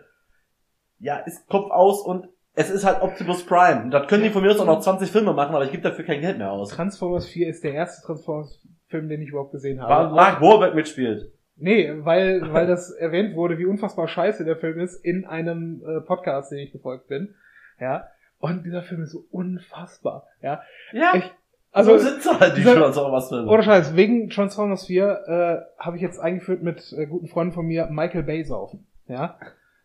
Ja, 0.99 1.17
ist 1.17 1.47
Kopf 1.47 1.71
aus 1.71 2.01
und 2.01 2.27
es 2.53 2.69
ist 2.69 2.85
halt 2.85 3.01
Optimus 3.01 3.45
Prime. 3.45 3.83
Und 3.83 3.91
Das 3.91 4.07
können 4.07 4.23
die 4.23 4.29
von 4.29 4.41
mir 4.41 4.51
aus 4.51 4.59
auch 4.59 4.65
noch 4.65 4.79
20 4.79 5.11
Filme 5.11 5.33
machen, 5.33 5.53
aber 5.53 5.65
ich 5.65 5.71
gebe 5.71 5.83
dafür 5.83 6.05
kein 6.05 6.21
Geld 6.21 6.37
mehr 6.37 6.51
aus. 6.51 6.69
Transformers 6.69 7.27
4 7.27 7.49
ist 7.49 7.63
der 7.63 7.73
erste 7.73 8.05
Transformers-Film, 8.05 9.09
den 9.09 9.21
ich 9.21 9.29
überhaupt 9.29 9.51
gesehen 9.51 9.81
habe. 9.81 9.93
Weil 10.05 10.11
Mark 10.15 10.41
Wahlberg 10.41 10.73
mitspielt. 10.75 11.31
Nee, 11.57 11.91
weil, 12.05 12.53
weil 12.53 12.65
das 12.67 12.91
erwähnt 12.99 13.35
wurde, 13.35 13.57
wie 13.57 13.65
unfassbar 13.65 14.07
scheiße 14.07 14.45
der 14.45 14.57
Film 14.57 14.79
ist, 14.79 14.95
in 15.03 15.25
einem 15.25 15.83
äh, 15.85 16.01
Podcast, 16.01 16.51
den 16.51 16.59
ich 16.59 16.71
gefolgt 16.71 17.07
bin. 17.07 17.35
Ja. 17.79 18.07
Und 18.39 18.65
dieser 18.65 18.83
Film 18.83 19.03
ist 19.03 19.11
so 19.11 19.25
unfassbar. 19.31 20.27
Ja. 20.41 20.61
Ja, 20.93 21.13
Ich, 21.15 21.31
also, 21.75 21.97
so 21.97 22.07
sind 22.09 22.39
halt 22.39 22.57
die 22.57 22.63
Transformers-Filme. 22.63 23.49
ohne 23.51 23.63
Scheiß, 23.63 23.95
wegen 23.95 24.29
Transformers 24.29 24.85
4 24.85 25.03
äh, 25.27 25.81
habe 25.83 25.97
ich 25.97 26.01
jetzt 26.01 26.19
eingeführt 26.19 26.63
mit 26.63 26.93
äh, 26.93 27.05
guten 27.05 27.27
Freunden 27.27 27.53
von 27.53 27.65
mir 27.65 27.87
Michael 27.91 28.23
Bay 28.23 28.43
saufen. 28.43 28.85
Ja. 29.07 29.37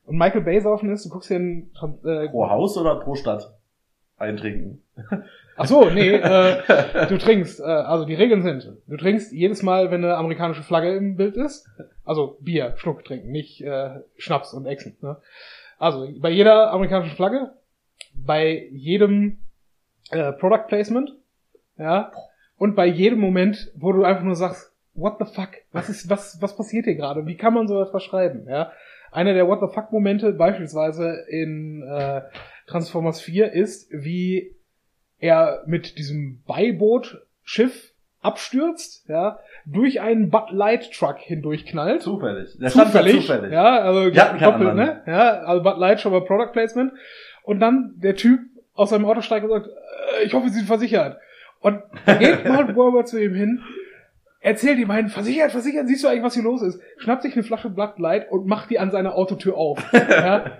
Und 0.04 0.16
Michael 0.16 0.42
Bay 0.42 0.60
saufen 0.60 0.90
ist, 0.90 1.04
du 1.04 1.08
guckst 1.10 1.30
dir 1.30 1.36
einen 1.36 1.72
Tran- 1.74 1.98
äh, 2.04 2.28
Pro 2.28 2.48
Haus 2.48 2.76
oder 2.76 2.96
pro 3.00 3.14
Stadt? 3.14 3.52
Eintrinken. 4.16 4.82
Ach 5.56 5.66
so, 5.66 5.88
nee, 5.88 6.14
äh, 6.14 7.06
du 7.08 7.16
trinkst, 7.18 7.60
äh, 7.60 7.64
also 7.64 8.04
die 8.04 8.14
Regeln 8.14 8.42
sind, 8.42 8.70
du 8.86 8.96
trinkst 8.96 9.32
jedes 9.32 9.62
Mal, 9.62 9.90
wenn 9.90 10.04
eine 10.04 10.16
amerikanische 10.16 10.62
Flagge 10.62 10.94
im 10.94 11.16
Bild 11.16 11.36
ist, 11.36 11.66
also 12.04 12.36
Bier, 12.40 12.74
Schluck 12.76 13.04
trinken, 13.04 13.30
nicht 13.30 13.62
äh, 13.62 14.00
Schnaps 14.16 14.52
und 14.52 14.66
Echsen. 14.66 14.96
Ne? 15.00 15.16
Also 15.78 16.06
bei 16.20 16.28
jeder 16.30 16.70
amerikanischen 16.72 17.16
Flagge, 17.16 17.52
bei 18.14 18.68
jedem 18.72 19.38
äh, 20.10 20.32
Product 20.32 20.66
Placement, 20.68 21.14
ja, 21.80 22.12
und 22.56 22.76
bei 22.76 22.86
jedem 22.86 23.18
Moment, 23.18 23.72
wo 23.74 23.92
du 23.92 24.04
einfach 24.04 24.22
nur 24.22 24.36
sagst, 24.36 24.72
what 24.94 25.16
the 25.18 25.24
fuck, 25.24 25.50
was 25.72 25.88
ist, 25.88 26.10
was, 26.10 26.40
was 26.40 26.56
passiert 26.56 26.84
hier 26.84 26.94
gerade? 26.94 27.26
Wie 27.26 27.36
kann 27.36 27.54
man 27.54 27.66
so 27.66 27.80
etwas 27.80 28.04
schreiben? 28.04 28.46
Ja, 28.48 28.72
einer 29.12 29.34
der 29.34 29.48
what 29.48 29.60
the 29.60 29.74
fuck 29.74 29.90
Momente 29.92 30.32
beispielsweise 30.32 31.24
in 31.28 31.82
äh, 31.82 32.22
Transformers 32.66 33.20
4 33.20 33.52
ist, 33.52 33.90
wie 33.92 34.54
er 35.18 35.62
mit 35.66 35.98
diesem 35.98 36.42
Beiboot-Schiff 36.46 37.92
abstürzt, 38.20 39.08
ja, 39.08 39.38
durch 39.64 40.00
einen 40.00 40.30
Bud 40.30 40.50
Light 40.50 40.92
Truck 40.92 41.18
hindurchknallt. 41.18 42.02
Zufällig. 42.02 42.56
Der 42.58 42.68
stand 42.68 42.94
da 42.94 43.06
zufällig. 43.06 43.52
Ja, 43.52 43.80
also 43.80 44.10
keinen 44.12 44.38
doppelt, 44.38 44.74
ne? 44.74 45.02
Ja, 45.06 45.40
also 45.40 45.62
Bud 45.62 45.78
Light 45.78 46.00
schon 46.00 46.12
mal 46.12 46.20
Product 46.22 46.52
Placement. 46.52 46.92
Und 47.42 47.60
dann 47.60 47.94
der 47.96 48.16
Typ 48.16 48.40
aus 48.74 48.90
seinem 48.90 49.06
Auto 49.06 49.22
steigt 49.22 49.44
und 49.44 49.50
sagt, 49.50 49.66
äh, 49.66 50.24
ich 50.24 50.34
hoffe, 50.34 50.48
Sie 50.48 50.56
sind 50.56 50.66
versichert. 50.66 51.18
Und 51.60 51.82
da 52.06 52.14
geht 52.18 52.44
Mark 52.46 52.76
Wahlberg 52.76 53.06
zu 53.06 53.22
ihm 53.22 53.34
hin, 53.34 53.60
erzählt 54.40 54.78
ihm 54.78 54.90
einen, 54.90 55.08
versichert, 55.08 55.52
versichert, 55.52 55.86
siehst 55.88 56.02
du 56.04 56.08
eigentlich, 56.08 56.24
was 56.24 56.34
hier 56.34 56.42
los 56.42 56.62
ist? 56.62 56.80
Schnappt 56.98 57.22
sich 57.22 57.34
eine 57.34 57.42
Flasche 57.42 57.70
Bud 57.70 57.98
Light 57.98 58.30
und 58.30 58.46
macht 58.46 58.70
die 58.70 58.78
an 58.78 58.90
seine 58.90 59.14
Autotür 59.14 59.56
auf. 59.56 59.78
ja? 59.92 60.52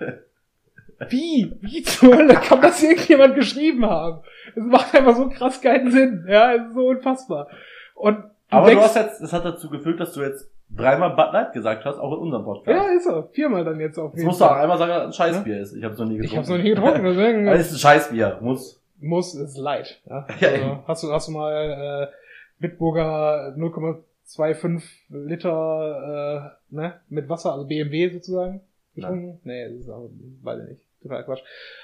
Wie? 1.09 1.51
Wie 1.61 1.81
zur 1.81 2.15
Hölle 2.15 2.35
kann 2.35 2.61
das 2.61 2.83
irgendjemand 2.83 3.33
geschrieben 3.35 3.85
haben? 3.85 4.21
Es 4.55 4.63
macht 4.63 4.93
einfach 4.95 5.15
so 5.15 5.29
krass 5.29 5.59
keinen 5.59 5.89
Sinn. 5.91 6.25
Ja, 6.29 6.53
es 6.53 6.67
ist 6.67 6.73
so 6.75 6.87
unfassbar. 6.89 7.47
Und 7.95 8.23
Aber 8.51 8.69
du 8.69 8.79
hast 8.79 8.95
jetzt, 8.95 9.21
das 9.21 9.33
hat 9.33 9.43
dazu 9.43 9.69
geführt, 9.69 9.99
dass 9.99 10.13
du 10.13 10.21
jetzt 10.21 10.51
dreimal 10.69 11.09
Bud 11.15 11.33
Light 11.33 11.53
gesagt 11.53 11.83
hast, 11.85 11.97
auch 11.97 12.13
in 12.13 12.19
unserem 12.19 12.43
Podcast. 12.43 12.67
ja, 12.77 12.95
ist 12.95 13.07
er. 13.07 13.27
Viermal 13.31 13.65
dann 13.65 13.79
jetzt 13.79 13.97
auf 13.97 14.11
Jetzt 14.11 14.17
jeden 14.19 14.27
musst 14.27 14.41
du 14.41 14.45
auch 14.45 14.49
Fall. 14.49 14.61
einmal 14.61 14.77
sagen, 14.77 14.91
dass 14.91 15.01
es 15.01 15.07
ein 15.07 15.13
Scheißbier 15.13 15.59
ist. 15.59 15.73
Ich 15.75 15.83
hab's 15.83 15.97
noch 15.97 16.05
nie 16.05 16.17
getrunken. 16.17 16.33
Ich 16.33 16.37
hab's 16.37 16.49
noch 16.49 16.57
nie 16.57 16.69
getrunken, 16.69 17.03
deswegen 17.03 17.47
es 17.49 17.67
ist 17.67 17.73
ein 17.73 17.79
Scheißbier. 17.79 18.37
Muss. 18.41 18.80
Muss 19.01 19.33
es 19.33 19.57
leid. 19.57 20.01
Ja? 20.05 20.27
Also, 20.41 20.87
hast 20.87 21.03
du 21.03 21.11
hast 21.11 21.27
du 21.27 21.31
mal 21.31 22.09
äh, 22.09 22.61
Bitburger 22.61 23.55
0,25 23.57 24.83
Liter 25.09 26.55
äh, 26.69 26.75
ne 26.75 27.01
mit 27.09 27.27
Wasser, 27.29 27.53
also 27.53 27.67
BMW 27.67 28.09
sozusagen 28.09 28.61
getrunken? 28.95 29.39
Nee, 29.43 29.69
das 29.69 29.81
ist 29.81 29.89
auch, 29.89 30.09
weiß 30.41 30.63
ich 30.63 30.69
nicht, 30.69 30.81
total 31.01 31.25
Quatsch. 31.25 31.43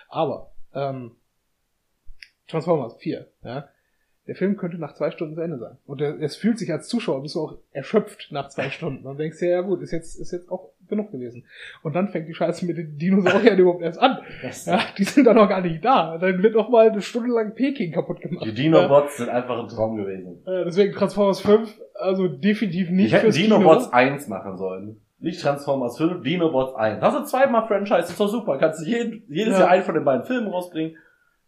Aber 0.10 0.52
ähm, 0.74 1.16
Transformers 2.48 2.96
4, 2.98 3.28
ja. 3.44 3.70
Der 4.28 4.36
Film 4.36 4.58
könnte 4.58 4.78
nach 4.78 4.94
zwei 4.94 5.12
Stunden 5.12 5.36
zu 5.36 5.42
Ende 5.42 5.58
sein. 5.58 5.78
Und 5.86 6.02
es 6.02 6.36
fühlt 6.36 6.60
sich 6.60 6.72
als 6.72 6.88
Zuschauer, 6.88 7.22
bist 7.22 7.36
du 7.36 7.42
auch 7.42 7.58
erschöpft 7.72 8.28
nach 8.32 8.50
zwei 8.50 8.70
Stunden. 8.70 9.08
Und 9.08 9.18
denkst 9.20 9.40
dir, 9.40 9.50
ja 9.50 9.62
gut, 9.62 9.82
ist 9.82 9.92
jetzt, 9.92 10.20
ist 10.20 10.32
jetzt 10.32 10.52
auch 10.52 10.70
genug 10.90 11.12
gewesen. 11.12 11.46
Und 11.84 11.96
dann 11.96 12.10
fängt 12.10 12.28
die 12.28 12.34
Scheiße 12.34 12.66
mit 12.66 12.78
den 12.78 12.98
Dinosauriern 12.98 13.58
überhaupt 13.60 13.82
erst 13.84 14.00
an. 14.00 14.20
Ja, 14.66 14.80
die 14.98 15.04
sind 15.04 15.26
da 15.26 15.34
noch 15.34 15.48
gar 15.48 15.62
nicht 15.62 15.84
da. 15.84 16.18
Dann 16.18 16.42
wird 16.44 16.56
noch 16.56 16.70
mal 16.70 16.90
eine 16.90 17.02
Stunde 17.02 17.34
lang 17.34 17.56
Peking 17.56 17.92
kaputt 17.94 18.22
gemacht. 18.22 18.46
Die 18.46 18.54
Dinobots 18.54 19.18
sind 19.18 19.30
einfach 19.30 19.60
ein 19.60 19.68
Traum 19.68 19.96
gewesen. 19.96 20.42
Ja, 20.46 20.64
deswegen 20.66 20.94
Transformers 20.94 21.40
5, 21.42 21.82
also 21.96 22.28
definitiv 22.28 22.90
nicht 22.90 23.14
ich 23.14 23.20
fürs 23.20 23.36
Dinobots 23.36 23.86
Kino. 23.92 23.96
1 23.98 24.28
machen 24.28 24.58
sollen. 24.58 25.02
Nicht 25.20 25.42
Transformers 25.42 25.98
5, 25.98 26.22
Dinobots 26.22 26.76
1. 26.76 27.02
Hast 27.02 27.18
du 27.18 27.24
zweimal 27.24 27.66
Franchise, 27.68 28.10
ist 28.10 28.20
doch 28.20 28.28
super. 28.28 28.58
Kannst 28.58 28.82
du 28.82 28.86
jeden, 28.90 29.24
jedes 29.30 29.54
Ja. 29.54 29.62
Jahr 29.62 29.70
einen 29.70 29.84
von 29.84 29.96
den 29.96 30.04
beiden 30.06 30.26
Filmen 30.26 30.48
rausbringen. 30.48 30.96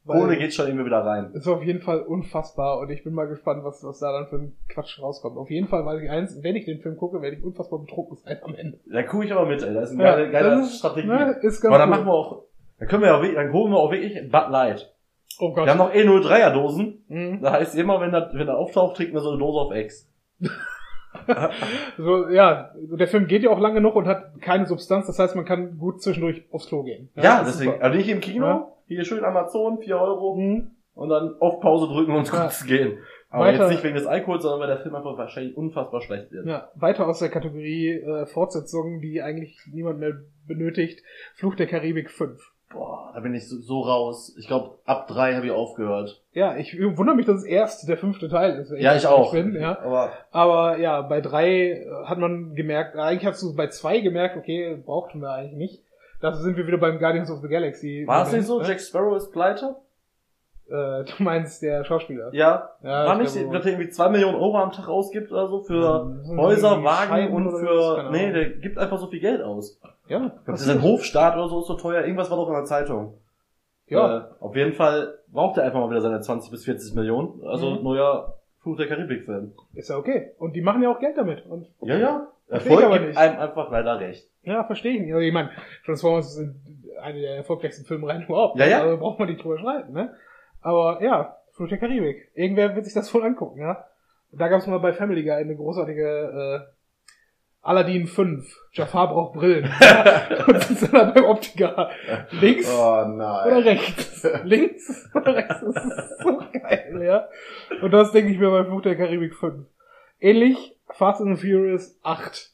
Weil- 0.09 0.21
Ohne 0.23 0.37
geht 0.37 0.53
schon 0.53 0.67
irgendwie 0.67 0.85
wieder 0.85 1.05
rein. 1.05 1.31
Ist 1.33 1.47
auf 1.47 1.63
jeden 1.63 1.81
Fall 1.81 2.01
unfassbar 2.01 2.79
und 2.79 2.89
ich 2.89 3.03
bin 3.03 3.13
mal 3.13 3.27
gespannt, 3.27 3.63
was, 3.63 3.83
was 3.83 3.99
da 3.99 4.11
dann 4.11 4.27
für 4.27 4.35
ein 4.37 4.57
Quatsch 4.67 4.99
rauskommt. 5.01 5.37
Auf 5.37 5.49
jeden 5.49 5.67
Fall 5.67 5.85
weiß 5.85 6.01
ich 6.01 6.09
eins, 6.09 6.37
wenn 6.41 6.55
ich 6.55 6.65
den 6.65 6.79
Film 6.81 6.97
gucke, 6.97 7.21
werde 7.21 7.37
ich 7.37 7.43
unfassbar 7.43 7.79
betrunken 7.79 8.17
sein 8.17 8.37
am 8.43 8.55
Ende. 8.55 8.79
Da 8.91 9.03
gucke 9.03 9.25
ich 9.25 9.31
aber 9.31 9.45
mit, 9.45 9.61
ey. 9.63 9.73
Das 9.73 9.91
ist 9.91 9.95
eine 9.99 10.03
Ja, 10.03 10.15
geile, 10.15 10.31
geile 10.31 10.61
ist- 10.61 10.79
Strategie. 10.79 11.07
Ne, 11.07 11.37
ist 11.41 11.61
ganz 11.61 11.73
aber 11.73 11.77
dann 11.77 11.89
cool. 11.89 11.95
machen 11.95 12.05
wir 12.07 12.13
auch, 12.13 12.43
dann 12.79 12.87
können 12.87 13.03
wir 13.03 13.15
auch, 13.15 13.21
wirklich- 13.21 13.35
dann 13.37 13.53
holen 13.53 13.71
wir 13.71 13.77
auch 13.77 13.91
wirklich 13.91 14.13
Bud 14.31 14.49
Light. 14.49 14.93
Oh 15.39 15.53
Gott. 15.53 15.65
Wir 15.65 15.71
haben 15.71 15.77
noch 15.77 15.93
eh 15.93 16.03
03er 16.03 16.51
Dosen. 16.51 17.05
Mhm. 17.07 17.41
Da 17.41 17.53
heißt 17.53 17.75
immer, 17.77 18.01
wenn 18.01 18.13
er, 18.13 18.29
wenn 18.33 18.47
er 18.47 18.57
auftaucht, 18.57 18.97
trinken 18.97 19.13
wir 19.13 19.21
so 19.21 19.29
eine 19.29 19.39
Dose 19.39 19.59
auf 19.59 19.71
Ex. 19.73 20.09
So, 21.97 22.29
ja, 22.29 22.71
der 22.75 23.07
Film 23.07 23.27
geht 23.27 23.41
ja 23.43 23.49
auch 23.49 23.59
lange 23.59 23.81
noch 23.81 23.95
und 23.95 24.07
hat 24.07 24.39
keine 24.41 24.65
Substanz, 24.67 25.07
das 25.07 25.17
heißt, 25.19 25.35
man 25.35 25.45
kann 25.45 25.77
gut 25.77 26.01
zwischendurch 26.01 26.43
aufs 26.51 26.67
Klo 26.67 26.83
gehen. 26.83 27.09
Ja, 27.15 27.39
ist 27.39 27.47
deswegen. 27.55 27.71
super. 27.73 27.83
Also 27.83 27.97
nicht 27.97 28.09
im 28.09 28.19
Kino, 28.19 28.45
Ja. 28.45 28.67
Hier 28.95 29.05
schön 29.05 29.23
Amazon, 29.23 29.79
4 29.79 29.97
Euro. 29.97 30.35
Mhm. 30.35 30.71
Und 30.93 31.07
dann 31.09 31.35
auf 31.39 31.61
Pause 31.61 31.87
drücken 31.87 32.11
und 32.11 32.17
uns 32.19 32.31
Ja. 32.31 32.41
kurz 32.41 32.65
gehen. 32.65 32.97
Aber 33.29 33.45
Weiter- 33.45 33.63
jetzt 33.63 33.71
nicht 33.71 33.83
wegen 33.85 33.95
des 33.95 34.05
Alkohols, 34.07 34.41
sondern 34.43 34.59
weil 34.59 34.67
der 34.67 34.79
Film 34.83 34.95
einfach 34.95 35.17
wahrscheinlich 35.17 35.55
unfassbar 35.55 36.01
schlecht 36.01 36.31
wird. 36.31 36.45
Ja, 36.45 36.69
weiter 36.75 37.07
aus 37.07 37.19
der 37.19 37.29
Kategorie 37.29 37.91
äh, 37.93 38.25
Fortsetzungen, 38.25 38.99
die 38.99 39.21
eigentlich 39.21 39.57
niemand 39.71 39.99
mehr 39.99 40.13
benötigt. 40.47 41.01
Fluch 41.35 41.55
der 41.55 41.67
Karibik 41.67 42.09
5. 42.09 42.41
Boah, 42.71 43.11
da 43.13 43.19
bin 43.21 43.33
ich 43.33 43.47
so, 43.47 43.57
so 43.61 43.79
raus. 43.81 44.35
Ich 44.37 44.47
glaube, 44.47 44.77
ab 44.85 45.07
drei 45.07 45.35
habe 45.35 45.45
ich 45.45 45.51
aufgehört. 45.51 46.21
Ja, 46.33 46.55
ich 46.57 46.77
wundere 46.79 47.15
mich, 47.15 47.25
dass 47.25 47.37
es 47.37 47.45
erst 47.45 47.87
der 47.87 47.97
fünfte 47.97 48.27
Teil 48.29 48.59
ist. 48.59 48.71
Ja, 48.77 48.95
ich 48.95 49.07
auch. 49.07 49.31
Bin, 49.31 49.55
ja. 49.55 49.79
Aber 49.79 50.11
Aber 50.31 50.77
ja, 50.79 51.01
bei 51.01 51.21
drei 51.21 51.85
hat 52.05 52.17
man 52.19 52.53
gemerkt, 52.55 52.95
eigentlich 52.97 53.25
hast 53.25 53.41
du 53.41 53.55
bei 53.55 53.67
zwei 53.67 54.01
gemerkt, 54.01 54.37
okay, 54.37 54.75
brauchten 54.85 55.19
wir 55.21 55.31
eigentlich 55.31 55.55
nicht. 55.57 55.83
Dafür 56.21 56.41
sind 56.41 56.57
wir 56.57 56.67
wieder 56.67 56.77
beim 56.77 56.99
Guardians 56.99 57.31
of 57.31 57.41
the 57.41 57.47
Galaxy. 57.47 58.03
war 58.05 58.23
es 58.23 58.31
nicht 58.33 58.45
so? 58.45 58.59
Ne? 58.59 58.67
Jack 58.67 58.79
Sparrow 58.81 59.15
ist 59.15 59.31
pleite? 59.31 59.75
Äh, 60.67 61.03
du 61.05 61.23
meinst 61.23 61.61
der 61.63 61.83
Schauspieler. 61.83 62.29
Ja. 62.33 62.69
Ja, 62.83 63.05
war 63.07 63.19
ich 63.21 63.33
nicht, 63.33 63.51
dass 63.53 63.65
er 63.65 63.71
irgendwie 63.71 63.89
zwei 63.89 64.09
Millionen 64.09 64.35
Euro 64.35 64.57
am 64.57 64.71
Tag 64.71 64.87
ausgibt 64.87 65.31
oder 65.31 65.47
so 65.47 65.61
für 65.63 65.81
Ja, 65.81 66.37
Häuser, 66.37 66.69
irgendwie 66.71 66.85
Wagen 66.85 67.09
Scheiben 67.09 67.33
und 67.35 67.51
für. 67.59 68.09
Nee, 68.11 68.31
der 68.31 68.49
gibt 68.51 68.77
einfach 68.77 68.99
so 68.99 69.07
viel 69.07 69.19
Geld 69.19 69.41
aus. 69.41 69.79
Ja, 70.07 70.19
glaube, 70.19 70.41
was 70.45 70.65
sein 70.65 70.83
Hofstaat 70.83 71.35
oder 71.35 71.47
so 71.49 71.61
ist 71.61 71.67
so 71.67 71.75
teuer. 71.75 72.01
Irgendwas 72.03 72.29
war 72.29 72.37
doch 72.37 72.47
in 72.49 72.53
der 72.53 72.65
Zeitung. 72.65 73.13
Ja. 73.87 74.17
Äh, 74.17 74.21
auf 74.41 74.55
jeden 74.55 74.73
Fall 74.73 75.15
braucht 75.29 75.57
er 75.57 75.63
einfach 75.63 75.79
mal 75.79 75.89
wieder 75.89 76.01
seine 76.01 76.21
20 76.21 76.51
bis 76.51 76.65
40 76.65 76.93
Millionen. 76.93 77.43
Also 77.47 77.71
Mhm. 77.71 77.83
neuer 77.83 78.35
Fluch 78.61 78.77
der 78.77 78.87
Karibik-Film. 78.87 79.53
ist 79.73 79.89
ja 79.89 79.97
okay. 79.97 80.33
Und 80.37 80.53
die 80.55 80.61
machen 80.61 80.83
ja 80.83 80.91
auch 80.91 80.99
Geld 80.99 81.17
damit. 81.17 81.43
Und 81.47 81.65
Ja, 81.81 81.95
ja. 81.97 82.27
Erfolg 82.49 82.91
gibt 82.91 83.07
nicht. 83.07 83.17
einem 83.17 83.39
einfach 83.39 83.71
leider 83.71 83.99
recht. 83.99 84.27
Ja, 84.43 84.63
verstehe 84.63 84.93
ich 84.93 85.01
nicht. 85.01 85.13
Also 85.13 85.21
ich 85.25 85.33
meine, 85.33 85.51
Transformers 85.85 86.35
sind 86.35 86.55
eine 87.01 87.19
der 87.21 87.35
erfolgreichsten 87.37 87.85
Filmreihen 87.85 88.23
überhaupt. 88.23 88.59
Ja, 88.59 88.65
ja. 88.65 88.81
Also 88.81 88.97
braucht 88.97 89.19
man 89.19 89.29
nicht 89.29 89.43
drüber 89.43 89.59
streiten, 89.59 89.93
ne? 89.93 90.13
Aber 90.61 91.01
ja, 91.03 91.37
Fluch 91.53 91.69
der 91.69 91.77
Karibik. 91.77 92.29
Irgendwer 92.33 92.75
wird 92.75 92.85
sich 92.85 92.93
das 92.93 93.13
wohl 93.13 93.23
angucken, 93.23 93.59
ja? 93.59 93.85
Da 94.31 94.47
gab 94.47 94.59
es 94.59 94.67
mal 94.67 94.79
bei 94.79 94.93
Family 94.93 95.23
Guy 95.23 95.31
eine 95.33 95.55
großartige 95.55 96.65
äh, 96.67 96.71
Aladdin 97.61 98.07
5. 98.07 98.45
Jafar 98.73 99.09
braucht 99.09 99.33
Brillen. 99.33 99.69
ja, 99.81 100.21
und 100.47 100.63
sind 100.63 100.93
dann 100.93 101.13
beim 101.13 101.25
Optiker. 101.25 101.89
Links 102.39 102.71
Oh 102.73 103.05
nein. 103.05 103.47
oder 103.47 103.65
rechts? 103.65 104.27
Links 104.43 105.09
oder 105.13 105.35
rechts? 105.35 105.55
Das 105.61 105.85
ist 105.85 106.19
so 106.21 106.37
geil, 106.53 107.01
ja? 107.03 107.27
Und 107.81 107.91
das 107.91 108.11
denke 108.11 108.31
ich 108.31 108.39
mir 108.39 108.49
bei 108.49 108.63
Fluch 108.65 108.81
der 108.81 108.95
Karibik 108.95 109.35
5. 109.35 109.65
Ähnlich 110.21 110.75
Fast 110.91 111.21
and 111.21 111.39
Furious 111.39 111.97
8. 112.03 112.51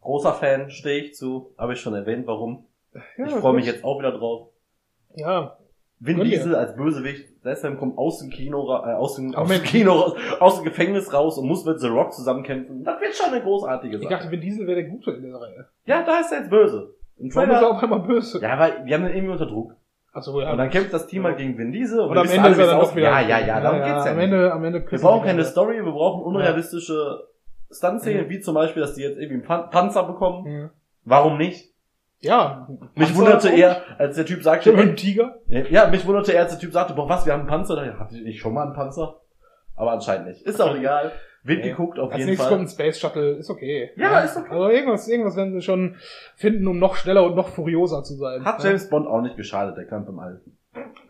Großer 0.00 0.32
Fan, 0.34 0.70
stehe 0.70 1.02
ich 1.04 1.14
zu. 1.14 1.52
Habe 1.58 1.74
ich 1.74 1.80
schon 1.80 1.94
erwähnt, 1.94 2.26
warum. 2.26 2.66
Ja, 3.16 3.26
ich 3.26 3.34
freue 3.34 3.54
mich 3.54 3.66
jetzt 3.66 3.84
auch 3.84 3.98
wieder 3.98 4.12
drauf. 4.12 4.48
Ja, 5.14 5.56
Vin. 5.98 6.20
Diesel 6.24 6.56
als 6.56 6.74
Bösewicht, 6.74 7.28
Deshalb 7.44 7.78
kommt 7.78 7.96
aus 7.98 8.18
dem 8.20 8.30
Kino, 8.30 8.68
äh, 8.72 8.92
aus 8.94 9.16
dem, 9.16 9.34
aus 9.34 9.48
dem 9.48 9.62
Kino 9.62 9.92
raus, 9.92 10.14
aus 10.40 10.56
dem 10.56 10.64
Gefängnis 10.64 11.12
raus 11.12 11.38
und 11.38 11.46
muss 11.48 11.64
mit 11.64 11.80
The 11.80 11.88
Rock 11.88 12.12
zusammenkämpfen. 12.12 12.84
Das 12.84 13.00
wird 13.00 13.14
schon 13.14 13.32
eine 13.32 13.42
großartige 13.42 13.96
Ich 13.96 14.02
Sache. 14.02 14.14
dachte, 14.14 14.30
Vin 14.30 14.40
Diesel 14.40 14.66
wäre 14.66 14.82
der 14.82 14.90
Gute 14.90 15.10
in 15.12 15.22
der 15.22 15.40
Reihe. 15.40 15.68
ja, 15.84 16.02
da 16.04 16.20
ist 16.20 16.32
er 16.32 16.38
jetzt 16.40 16.50
böse. 16.50 16.94
Im 17.18 17.34
Warum 17.34 17.50
ist 17.50 17.60
er 17.60 17.70
auf 17.70 17.82
einmal 17.82 18.00
böse? 18.00 18.40
ja, 18.40 18.58
weil 18.58 18.84
wir 18.84 18.94
haben 18.94 19.06
ihn 19.06 19.14
irgendwie 19.14 19.32
unter 19.32 19.46
Druck. 19.46 19.74
Achso, 20.12 20.40
ja. 20.40 20.52
Und 20.52 20.58
dann 20.58 20.70
kämpft 20.70 20.92
das 20.92 21.06
Team 21.06 21.24
halt 21.24 21.38
gegen 21.38 21.56
Vin 21.56 21.72
Diesel 21.72 22.00
und 22.00 22.10
Und 22.10 22.18
am 22.18 22.26
Ende 22.28 22.40
alle, 22.42 22.52
ist 22.52 22.58
er 22.58 22.66
dann 22.66 22.80
doch 22.80 22.94
wieder. 22.96 23.08
Ja, 23.08 23.20
ja, 23.20 23.38
ja, 23.46 23.60
darum 23.60 23.78
geht's 23.78 24.04
ja 24.04 24.12
am. 24.12 24.18
Ende, 24.18 24.52
am 24.52 24.64
Ende 24.64 24.84
Wir 24.90 24.98
brauchen 25.00 25.24
keine. 25.24 25.44
Story, 25.44 25.84
wir 25.84 25.92
brauchen 25.92 26.22
unrealistische 26.22 27.28
Stuntszenen, 27.72 28.26
Mhm. 28.26 28.30
wie 28.30 28.40
zum 28.40 28.54
Beispiel, 28.54 28.82
dass 28.82 28.94
die 28.94 29.02
jetzt 29.02 29.16
irgendwie 29.18 29.34
einen 29.34 29.42
Pan 29.44 29.70
Panzer 29.70 30.04
bekommen. 30.04 30.44
Mhm. 30.50 30.70
Warum 31.04 31.38
nicht? 31.38 31.72
Ja. 32.20 32.68
Mich 32.94 33.08
Panzer 33.08 33.16
wunderte 33.16 33.48
eher, 33.50 33.82
als 33.98 34.14
der 34.16 34.24
Typ 34.26 34.42
sagte, 34.42 34.72
einem 34.72 34.94
Tiger? 34.96 35.36
ja, 35.48 35.88
mich 35.88 36.06
wunderte 36.06 36.32
eher, 36.32 36.42
als 36.42 36.52
der 36.52 36.60
Typ 36.60 36.72
sagte, 36.72 36.94
boah, 36.94 37.08
was, 37.08 37.26
wir 37.26 37.32
haben 37.32 37.40
einen 37.40 37.48
Panzer? 37.48 37.74
Da 37.76 37.98
hatte 37.98 38.16
ich 38.16 38.22
nicht 38.22 38.40
schon 38.40 38.54
mal 38.54 38.64
einen 38.66 38.74
Panzer? 38.74 39.20
Aber 39.74 39.92
anscheinend 39.92 40.28
nicht. 40.28 40.42
Ist 40.42 40.60
auch 40.60 40.74
egal. 40.76 41.12
Wird 41.44 41.64
Nee. 41.64 41.70
geguckt, 41.70 41.98
auf 41.98 42.10
Als 42.10 42.18
jeden 42.18 42.28
nächstes 42.30 42.46
Fall. 42.46 42.56
kommt 42.56 42.68
ein 42.68 42.70
Space 42.70 43.00
Shuttle, 43.00 43.30
ist 43.32 43.50
okay. 43.50 43.90
Ja, 43.96 44.20
ist 44.20 44.36
okay. 44.36 44.50
Also 44.50 44.68
irgendwas, 44.68 45.08
irgendwas 45.08 45.34
werden 45.36 45.52
sie 45.54 45.62
schon 45.62 45.96
finden, 46.36 46.68
um 46.68 46.78
noch 46.78 46.94
schneller 46.94 47.24
und 47.24 47.34
noch 47.34 47.48
furioser 47.48 48.04
zu 48.04 48.14
sein. 48.14 48.44
Hat 48.44 48.62
Ja. 48.62 48.68
James 48.68 48.88
Bond 48.88 49.08
auch 49.08 49.22
nicht 49.22 49.36
geschadet, 49.36 49.76
der 49.76 49.86
Kampf 49.86 50.08
im 50.08 50.20
Alten. 50.20 50.56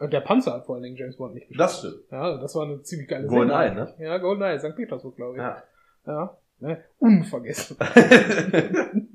Und 0.01 0.11
der 0.13 0.21
Panzer 0.21 0.55
hat 0.55 0.65
vor 0.65 0.77
allen 0.77 0.85
Dingen 0.85 0.97
James 0.97 1.19
Bond 1.19 1.35
nicht 1.35 1.49
Das 1.59 1.81
stimmt. 1.81 1.97
Ja, 2.11 2.39
das 2.39 2.55
war 2.55 2.65
eine 2.65 2.81
ziemlich 2.83 3.09
geile 3.09 3.27
GoldenEye, 3.27 3.69
Szene. 3.73 3.95
ne? 3.99 4.05
Ja, 4.07 4.17
GoldenEye, 4.19 4.59
St. 4.59 4.75
Petersburg, 4.75 5.17
glaube 5.17 5.37
ich. 5.37 5.43
Ja. 5.43 5.63
Ja. 6.07 6.37
Ne? 6.63 6.83
Unvergessen. 6.99 7.77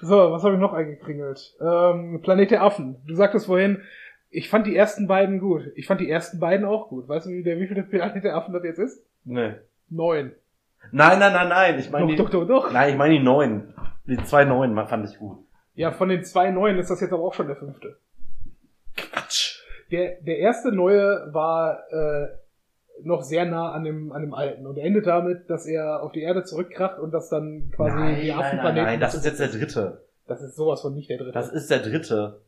So, 0.00 0.32
was 0.32 0.42
habe 0.42 0.54
ich 0.54 0.60
noch 0.60 0.74
eingekringelt? 0.74 1.54
Ähm, 1.62 2.20
Planet 2.22 2.50
der 2.50 2.62
Affen. 2.62 2.96
Du 3.06 3.14
sagtest 3.14 3.46
vorhin, 3.46 3.80
ich 4.28 4.50
fand 4.50 4.66
die 4.66 4.76
ersten 4.76 5.06
beiden 5.06 5.40
gut. 5.40 5.72
Ich 5.76 5.86
fand 5.86 5.98
die 5.98 6.10
ersten 6.10 6.38
beiden 6.38 6.66
auch 6.66 6.90
gut. 6.90 7.08
Weißt 7.08 7.24
du, 7.24 7.30
wie 7.30 7.42
der, 7.42 7.58
wie 7.58 7.66
viel 7.66 7.74
der 7.76 7.84
Planet 7.84 8.22
der 8.22 8.36
Affen 8.36 8.52
das 8.52 8.64
jetzt 8.64 8.78
ist? 8.78 9.02
nee. 9.24 9.54
Neun. 9.88 10.32
Nein, 10.92 11.18
nein, 11.18 11.32
nein, 11.32 11.48
nein. 11.48 11.78
Ich 11.78 11.90
meine 11.90 12.04
Doch, 12.04 12.10
die, 12.10 12.16
doch, 12.16 12.46
doch, 12.46 12.46
doch. 12.46 12.72
nein, 12.72 12.90
ich 12.90 12.96
meine 12.98 13.14
die 13.14 13.24
neun. 13.24 13.72
Die 14.06 14.22
zwei 14.24 14.44
neuen 14.44 14.74
fand 14.86 15.08
ich 15.08 15.18
gut. 15.18 15.38
Ja, 15.74 15.90
von 15.90 16.10
den 16.10 16.22
zwei 16.24 16.50
neuen 16.50 16.78
ist 16.78 16.90
das 16.90 17.00
jetzt 17.00 17.12
aber 17.12 17.22
auch 17.22 17.32
schon 17.32 17.46
der 17.46 17.56
fünfte. 17.56 17.96
Quatsch. 18.96 19.62
Der, 19.90 20.20
der 20.20 20.38
erste 20.38 20.70
neue 20.70 21.28
war 21.32 21.78
äh, 21.90 22.26
noch 23.02 23.22
sehr 23.22 23.44
nah 23.44 23.72
an 23.72 23.84
dem, 23.84 24.12
an 24.12 24.22
dem 24.22 24.34
alten 24.34 24.66
und 24.66 24.78
endet 24.78 25.06
damit, 25.06 25.50
dass 25.50 25.66
er 25.66 26.02
auf 26.02 26.12
die 26.12 26.22
Erde 26.22 26.44
zurückkracht 26.44 26.98
und 26.98 27.12
das 27.12 27.28
dann 27.28 27.70
quasi 27.74 27.96
nein, 27.96 28.14
die 28.20 28.28
nein, 28.28 28.36
nein, 28.36 28.38
Affenplaneten. 28.46 28.84
nein, 28.84 29.00
das 29.00 29.14
ist 29.14 29.24
jetzt 29.24 29.40
der 29.40 29.48
dritte. 29.48 30.04
das 30.26 30.42
ist 30.42 30.56
sowas 30.56 30.80
von 30.82 30.94
nicht 30.94 31.10
der 31.10 31.18
dritte. 31.18 31.32
Das 31.32 31.50
ist 31.50 31.70
der 31.70 31.80
dritte. 31.80 32.40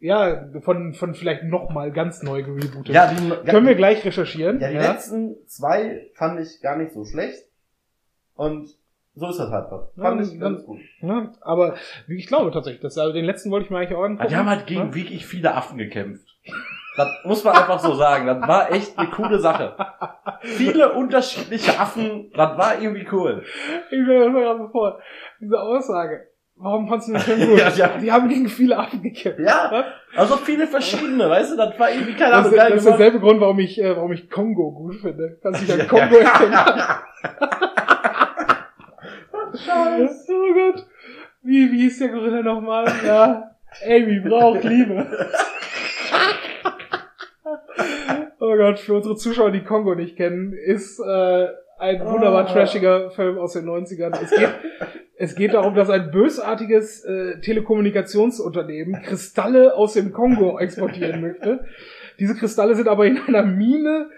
ja, 0.00 0.48
von, 0.60 0.94
von 0.94 1.14
vielleicht 1.14 1.42
noch 1.44 1.70
mal 1.70 1.90
ganz 1.90 2.22
neu 2.22 2.42
gerebootet. 2.42 2.94
Ja, 2.94 3.12
die, 3.12 3.50
Können 3.50 3.66
wir 3.66 3.74
gleich 3.74 4.04
recherchieren. 4.04 4.60
ja, 4.60 4.68
die 4.70 4.76
letzten 4.76 5.36
zwei 5.46 6.06
fand 6.14 6.40
ich 6.40 6.60
gar 6.62 6.76
nicht 6.76 6.92
so 6.92 7.04
schlecht. 7.04 7.44
Und 8.36 8.68
so 9.16 9.28
ist 9.28 9.38
das 9.40 9.50
halt. 9.50 9.68
Fand 9.68 9.90
Ja, 9.96 10.32
ich 10.32 10.38
ganz 10.38 10.64
gut. 10.64 10.78
Ja, 11.00 11.32
aber 11.40 11.74
ich 12.06 12.28
glaube 12.28 12.52
tatsächlich, 12.52 12.80
dass 12.82 12.96
also 12.98 13.12
den 13.12 13.24
letzten 13.24 13.50
wollte 13.50 13.64
ich 13.64 13.70
mir 13.70 13.78
eigentlich 13.78 13.96
auch 13.98 14.04
angucken. 14.04 14.20
Aber 14.20 14.28
die 14.28 14.36
haben 14.36 14.48
halt 14.48 14.66
gegen 14.68 14.80
Ja? 14.90 14.94
wirklich 14.94 15.26
viele 15.26 15.54
Affen 15.56 15.76
gekämpft. 15.76 16.36
Das 16.98 17.08
muss 17.24 17.44
man 17.44 17.54
einfach 17.56 17.78
so 17.78 17.94
sagen. 17.94 18.26
Das 18.26 18.46
war 18.46 18.70
echt 18.72 18.98
eine 18.98 19.08
coole 19.08 19.38
Sache. 19.38 19.74
Viele 20.42 20.92
unterschiedliche 20.92 21.78
Affen, 21.78 22.30
das 22.34 22.58
war 22.58 22.78
irgendwie 22.80 23.06
cool. 23.12 23.42
Ich 23.90 24.02
stelle 24.02 24.28
mir 24.30 24.40
das 24.40 24.42
gerade 24.42 24.58
so 24.58 24.68
vor, 24.68 24.98
diese 25.40 25.60
Aussage. 25.60 26.26
Warum 26.60 26.88
fandst 26.88 27.06
du 27.08 27.12
den 27.12 27.20
Film 27.20 27.40
gut? 27.50 27.58
Ja, 27.60 27.68
ja. 27.68 27.88
Die 28.02 28.10
haben 28.10 28.28
gegen 28.28 28.48
viele 28.48 28.76
Affen 28.76 29.00
gekämpft. 29.00 29.38
Ja, 29.38 29.84
also 30.16 30.36
viele 30.38 30.66
verschiedene, 30.66 31.30
weißt 31.30 31.52
du, 31.52 31.56
das 31.56 31.78
war 31.78 31.88
irgendwie 31.90 32.14
keine 32.14 32.32
Das, 32.32 32.38
Ahnung 32.40 32.50
ist- 32.52 32.56
geil 32.58 32.70
das 32.72 32.78
ist 32.80 32.88
derselbe 32.88 33.20
Grund, 33.20 33.40
warum 33.40 33.58
ich, 33.60 33.80
äh, 33.80 33.96
warum 33.96 34.10
ich 34.12 34.28
Kongo 34.28 34.72
gut 34.72 34.96
finde. 34.96 35.38
Kannst 35.40 35.62
du 35.62 35.66
dich 35.66 35.80
an 35.80 35.86
Kongo 35.88 36.16
erinnern? 36.18 36.98
Oh 39.40 40.52
Gott. 40.54 40.86
Wie, 41.42 41.70
wie 41.72 41.82
hieß 41.82 41.98
der 42.00 42.08
Gorilla 42.08 42.42
nochmal? 42.42 42.92
Ja. 43.06 43.50
Amy 43.86 44.20
braucht 44.20 44.64
Liebe. 44.64 45.06
Oh 48.40 48.56
Gott, 48.56 48.78
für 48.78 48.94
unsere 48.94 49.16
Zuschauer, 49.16 49.50
die 49.50 49.64
Kongo 49.64 49.94
nicht 49.96 50.16
kennen, 50.16 50.52
ist 50.52 51.00
äh, 51.00 51.48
ein 51.78 52.00
wunderbar 52.04 52.46
Oh. 52.48 52.52
trashiger 52.52 53.10
Film 53.10 53.36
aus 53.38 53.54
den 53.54 53.64
90ern. 53.66 54.16
Es 54.22 54.30
geht, 54.30 54.48
es 55.16 55.34
geht 55.34 55.54
darum, 55.54 55.74
dass 55.74 55.90
ein 55.90 56.10
bösartiges 56.12 57.04
äh, 57.04 57.40
Telekommunikationsunternehmen 57.40 59.02
Kristalle 59.02 59.74
aus 59.74 59.94
dem 59.94 60.12
Kongo 60.12 60.58
exportieren 60.58 61.20
möchte. 61.20 61.64
Diese 62.20 62.34
Kristalle 62.36 62.74
sind 62.76 62.88
aber 62.88 63.06
in 63.06 63.18
einer 63.26 63.42
Mine, 63.42 64.10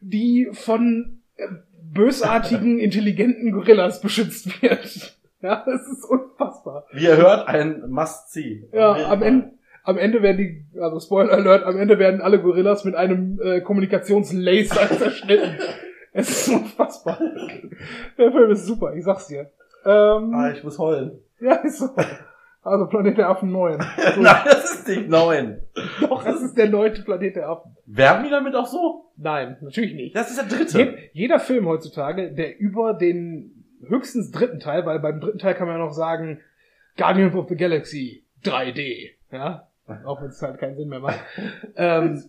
die 0.00 0.48
von 0.52 1.20
äh, 1.36 1.46
bösartigen, 1.82 2.78
intelligenten 2.80 3.52
Gorillas 3.52 4.00
beschützt 4.00 4.62
wird. 4.62 5.16
Ja, 5.40 5.62
das 5.66 5.88
ist 5.88 6.04
unfassbar. 6.04 6.86
Wie 6.92 7.04
ihr 7.04 7.16
hört, 7.16 7.48
ein 7.48 7.82
Must-See. 7.88 8.68
Ja, 8.72 9.10
am. 9.10 9.22
Ende, 9.22 9.50
am 9.84 9.98
Ende 9.98 10.22
werden 10.22 10.36
die, 10.38 10.78
also 10.80 11.00
Spoiler 11.00 11.32
Alert, 11.32 11.64
am 11.64 11.76
Ende 11.76 11.98
werden 11.98 12.20
alle 12.20 12.40
Gorillas 12.40 12.84
mit 12.84 12.94
einem 12.94 13.40
äh, 13.42 13.60
Kommunikationslaser 13.60 14.88
zerschnitten. 14.98 15.58
Es 16.12 16.28
ist 16.30 16.48
unfassbar. 16.48 17.18
Der 18.18 18.30
Film 18.32 18.50
ist 18.50 18.66
super, 18.66 18.94
ich 18.94 19.04
sag's 19.04 19.28
dir. 19.28 19.50
Ähm, 19.84 20.32
Ah, 20.34 20.50
ich 20.52 20.62
muss 20.62 20.78
heulen. 20.78 21.18
ja, 21.40 21.54
ist 21.56 21.78
so. 21.78 21.88
Also 22.62 22.86
Planet 22.86 23.18
der 23.18 23.28
Affen 23.28 23.50
9. 23.50 23.78
Nein, 24.20 24.36
das 24.44 24.74
ist 24.74 24.88
nicht 24.88 25.08
neun. 25.08 25.60
Doch, 26.00 26.22
das 26.22 26.42
ist 26.42 26.56
der 26.56 26.68
neunte 26.68 27.02
Planet 27.02 27.34
der 27.34 27.48
Affen. 27.48 27.76
Werben 27.86 28.22
die 28.24 28.30
damit 28.30 28.54
auch 28.54 28.66
so? 28.66 29.06
Nein, 29.16 29.56
natürlich 29.60 29.94
nicht. 29.94 30.14
Das 30.14 30.30
ist 30.30 30.38
der 30.38 30.46
dritte. 30.46 30.78
Je, 30.78 30.98
jeder 31.12 31.40
Film 31.40 31.66
heutzutage, 31.66 32.32
der 32.32 32.58
über 32.60 32.94
den 32.94 33.64
höchstens 33.88 34.30
dritten 34.30 34.60
Teil, 34.60 34.86
weil 34.86 35.00
beim 35.00 35.20
dritten 35.20 35.38
Teil 35.38 35.54
kann 35.54 35.66
man 35.66 35.78
ja 35.78 35.84
noch 35.84 35.92
sagen, 35.92 36.40
Guardians 36.96 37.34
of 37.34 37.48
the 37.48 37.56
Galaxy 37.56 38.24
3D, 38.44 39.10
ja, 39.32 39.66
auch 40.04 40.20
wenn 40.20 40.28
es 40.28 40.42
halt 40.42 40.58
keinen 40.58 40.76
Sinn 40.76 40.88
mehr 40.88 41.00
macht. 41.00 41.20
ähm, 41.76 42.22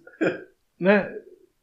ne, 0.78 1.10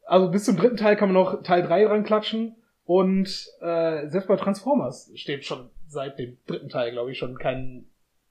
also 0.05 0.29
bis 0.29 0.45
zum 0.45 0.57
dritten 0.57 0.77
Teil 0.77 0.95
kann 0.95 1.11
man 1.11 1.23
noch 1.23 1.43
Teil 1.43 1.63
3 1.63 1.85
dran 1.85 2.03
klatschen 2.03 2.55
und 2.85 3.27
äh, 3.61 4.07
selbst 4.07 4.27
bei 4.27 4.35
Transformers 4.35 5.11
steht 5.15 5.45
schon 5.45 5.69
seit 5.87 6.19
dem 6.19 6.37
dritten 6.47 6.69
Teil, 6.69 6.91
glaube 6.91 7.11
ich, 7.11 7.17
schon 7.17 7.37
kein 7.37 7.85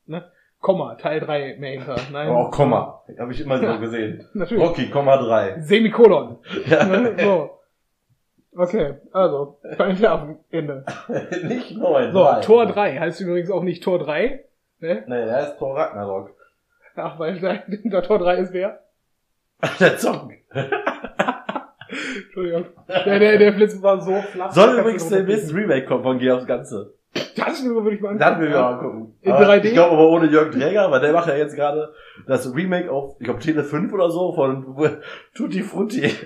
ne, 0.07 0.25
Komma, 0.61 0.97
Teil 0.97 1.21
3 1.21 1.57
mehr 1.59 1.73
hinter. 1.73 1.97
Nein, 2.13 2.29
Aber 2.29 2.49
auch 2.49 2.51
Komma. 2.51 3.03
Habe 3.19 3.33
ich 3.33 3.41
immer 3.41 3.59
so 3.59 3.65
Ja. 3.65 3.77
gesehen. 3.81 4.27
Natürlich. 4.35 4.63
Rocky, 4.63 4.91
Komma 4.91 5.17
drei. 5.17 5.61
Semikolon. 5.61 6.39
Ja. 6.67 6.85
Ne? 6.85 7.17
So. 7.19 7.51
Okay, 8.53 8.95
also, 9.13 9.59
Affen, 9.79 10.39
Ende. 10.51 10.85
nicht 11.45 11.77
neun. 11.77 12.13
So, 12.13 12.25
drei. 12.25 12.41
Tor 12.41 12.67
3 12.67 12.99
heißt 12.99 13.21
übrigens 13.21 13.51
auch 13.51 13.63
nicht 13.63 13.83
Tor 13.83 14.01
3. 14.01 14.45
Ne? 14.81 15.05
Nee, 15.07 15.25
der 15.25 15.49
ist 15.49 15.59
Tor 15.59 15.77
Ragnarok. 15.77 16.35
Ach, 16.97 17.19
weil 17.19 17.39
da, 17.41 17.53
hinter 17.67 18.03
Tor 18.03 18.19
3 18.19 18.37
ist 18.39 18.53
wer? 18.53 18.81
Der 19.81 19.97
Zocken. 19.99 20.37
Entschuldigung. 22.25 22.67
Der, 22.89 23.19
der, 23.19 23.39
der 23.39 23.53
Flitz 23.55 23.81
war 23.83 24.01
so 24.01 24.21
flach. 24.33 24.53
Soll 24.53 24.79
übrigens 24.79 25.09
demnächst 25.09 25.49
ein 25.51 25.55
drüber 25.57 25.75
Remake 25.75 25.87
kommen 25.87 26.03
von 26.03 26.19
Geh 26.19 26.31
aufs 26.31 26.47
Ganze. 26.47 26.95
Das 27.37 27.65
würde 27.65 27.91
ich 27.95 28.01
mal 28.01 28.17
Das 28.17 28.39
will 28.39 28.49
angucken. 28.49 28.53
wir 28.53 28.61
mal 28.61 28.73
angucken. 28.75 29.15
In 29.23 29.33
Aber 29.33 29.45
3D? 29.49 29.65
Ich 29.65 29.73
glaube 29.73 29.93
aber 29.95 30.09
ohne 30.09 30.27
Jörg 30.29 30.51
Träger, 30.53 30.91
weil 30.91 31.01
der 31.01 31.13
macht 31.13 31.29
ja 31.29 31.35
jetzt 31.37 31.57
gerade 31.57 31.93
das 32.27 32.55
Remake 32.55 32.91
auf, 32.91 33.17
ich 33.19 33.25
glaube 33.25 33.41
Tele 33.41 33.65
5 33.65 33.93
oder 33.93 34.11
so 34.11 34.33
von 34.33 34.77
Tutti 35.35 35.63
Frutti. 35.63 36.11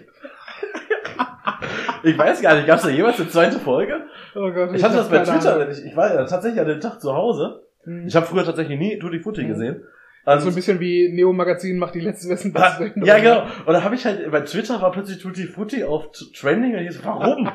Ich 2.02 2.18
weiß 2.18 2.42
gar 2.42 2.54
nicht, 2.54 2.66
gab 2.66 2.76
es 2.76 2.82
da 2.82 2.90
jemals 2.90 3.18
eine 3.18 3.30
zweite 3.30 3.58
Folge? 3.58 4.02
Oh 4.34 4.50
Gott, 4.50 4.74
Ich 4.74 4.84
hatte 4.84 4.96
das 4.96 5.08
bei 5.08 5.20
Twitter, 5.20 5.70
ich, 5.70 5.86
ich 5.86 5.96
war 5.96 6.12
ja 6.14 6.24
tatsächlich 6.26 6.60
an 6.60 6.68
dem 6.68 6.78
Tag 6.80 7.00
zu 7.00 7.14
Hause. 7.14 7.62
Hm. 7.84 8.06
Ich 8.06 8.14
habe 8.14 8.26
früher 8.26 8.44
tatsächlich 8.44 8.78
nie 8.78 8.98
Tutti 8.98 9.20
Frutti 9.20 9.42
Mhm. 9.44 9.48
gesehen. 9.48 9.82
So 10.26 10.48
ein 10.48 10.54
bisschen 10.54 10.80
wie 10.80 11.10
Neo 11.12 11.32
Magazin 11.32 11.76
macht 11.78 11.94
die 11.94 12.00
letzte 12.00 12.28
Wessen 12.30 12.54
Ah, 12.56 12.80
ja, 12.96 13.18
genau. 13.18 13.42
Und 13.66 13.72
da 13.74 13.82
habe 13.82 13.94
ich 13.94 14.04
halt, 14.06 14.30
bei 14.30 14.40
Twitter 14.40 14.80
war 14.80 14.90
plötzlich 14.90 15.18
Tutti 15.18 15.44
Frutti 15.46 15.84
auf 15.84 16.08
Trending 16.34 16.74
und 16.76 16.80
ich 16.84 16.92
so, 16.92 17.04
warum? 17.04 17.46
und 17.46 17.52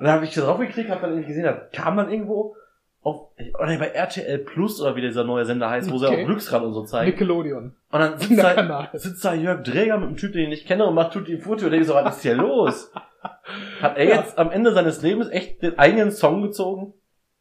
dann 0.00 0.12
habe 0.12 0.24
ich 0.24 0.34
da 0.34 0.42
drauf 0.42 0.58
geklickt, 0.58 0.88
habe 0.90 1.02
dann 1.02 1.10
irgendwie 1.10 1.28
gesehen, 1.28 1.44
da 1.44 1.52
kam 1.52 1.96
dann 1.96 2.10
irgendwo 2.10 2.56
auf, 3.02 3.28
oder 3.60 3.78
bei 3.78 3.88
RTL 3.88 4.38
Plus 4.38 4.80
oder 4.80 4.96
wie 4.96 5.00
dieser 5.00 5.24
neue 5.24 5.44
Sender 5.44 5.70
heißt, 5.70 5.92
wo 5.92 5.98
sie 5.98 6.06
auch 6.08 6.24
Glücksrad 6.24 6.62
und 6.62 6.72
so 6.72 6.82
zeigen. 6.84 7.10
Nickelodeon. 7.10 7.74
Und 7.92 8.00
dann 8.00 8.18
sitzt 8.18 8.42
da, 8.42 8.90
sitzt 8.94 9.24
da 9.24 9.34
Jörg 9.34 9.62
Dräger 9.62 9.98
mit 9.98 10.08
einem 10.08 10.16
Typ, 10.16 10.32
den 10.32 10.42
ich 10.44 10.48
nicht 10.48 10.66
kenne 10.66 10.86
und 10.86 10.94
macht 10.94 11.12
Tutti 11.12 11.38
Frutti 11.38 11.66
und 11.66 11.70
denke 11.70 11.86
so, 11.86 11.94
was 11.94 12.16
ist 12.16 12.22
hier 12.22 12.34
los? 12.36 12.90
Hat 13.80 13.96
er 13.96 14.04
Ja. 14.04 14.16
jetzt 14.16 14.38
am 14.38 14.50
Ende 14.50 14.72
seines 14.72 15.02
Lebens 15.02 15.28
echt 15.28 15.62
den 15.62 15.78
eigenen 15.78 16.10
Song 16.10 16.42
gezogen? 16.42 16.94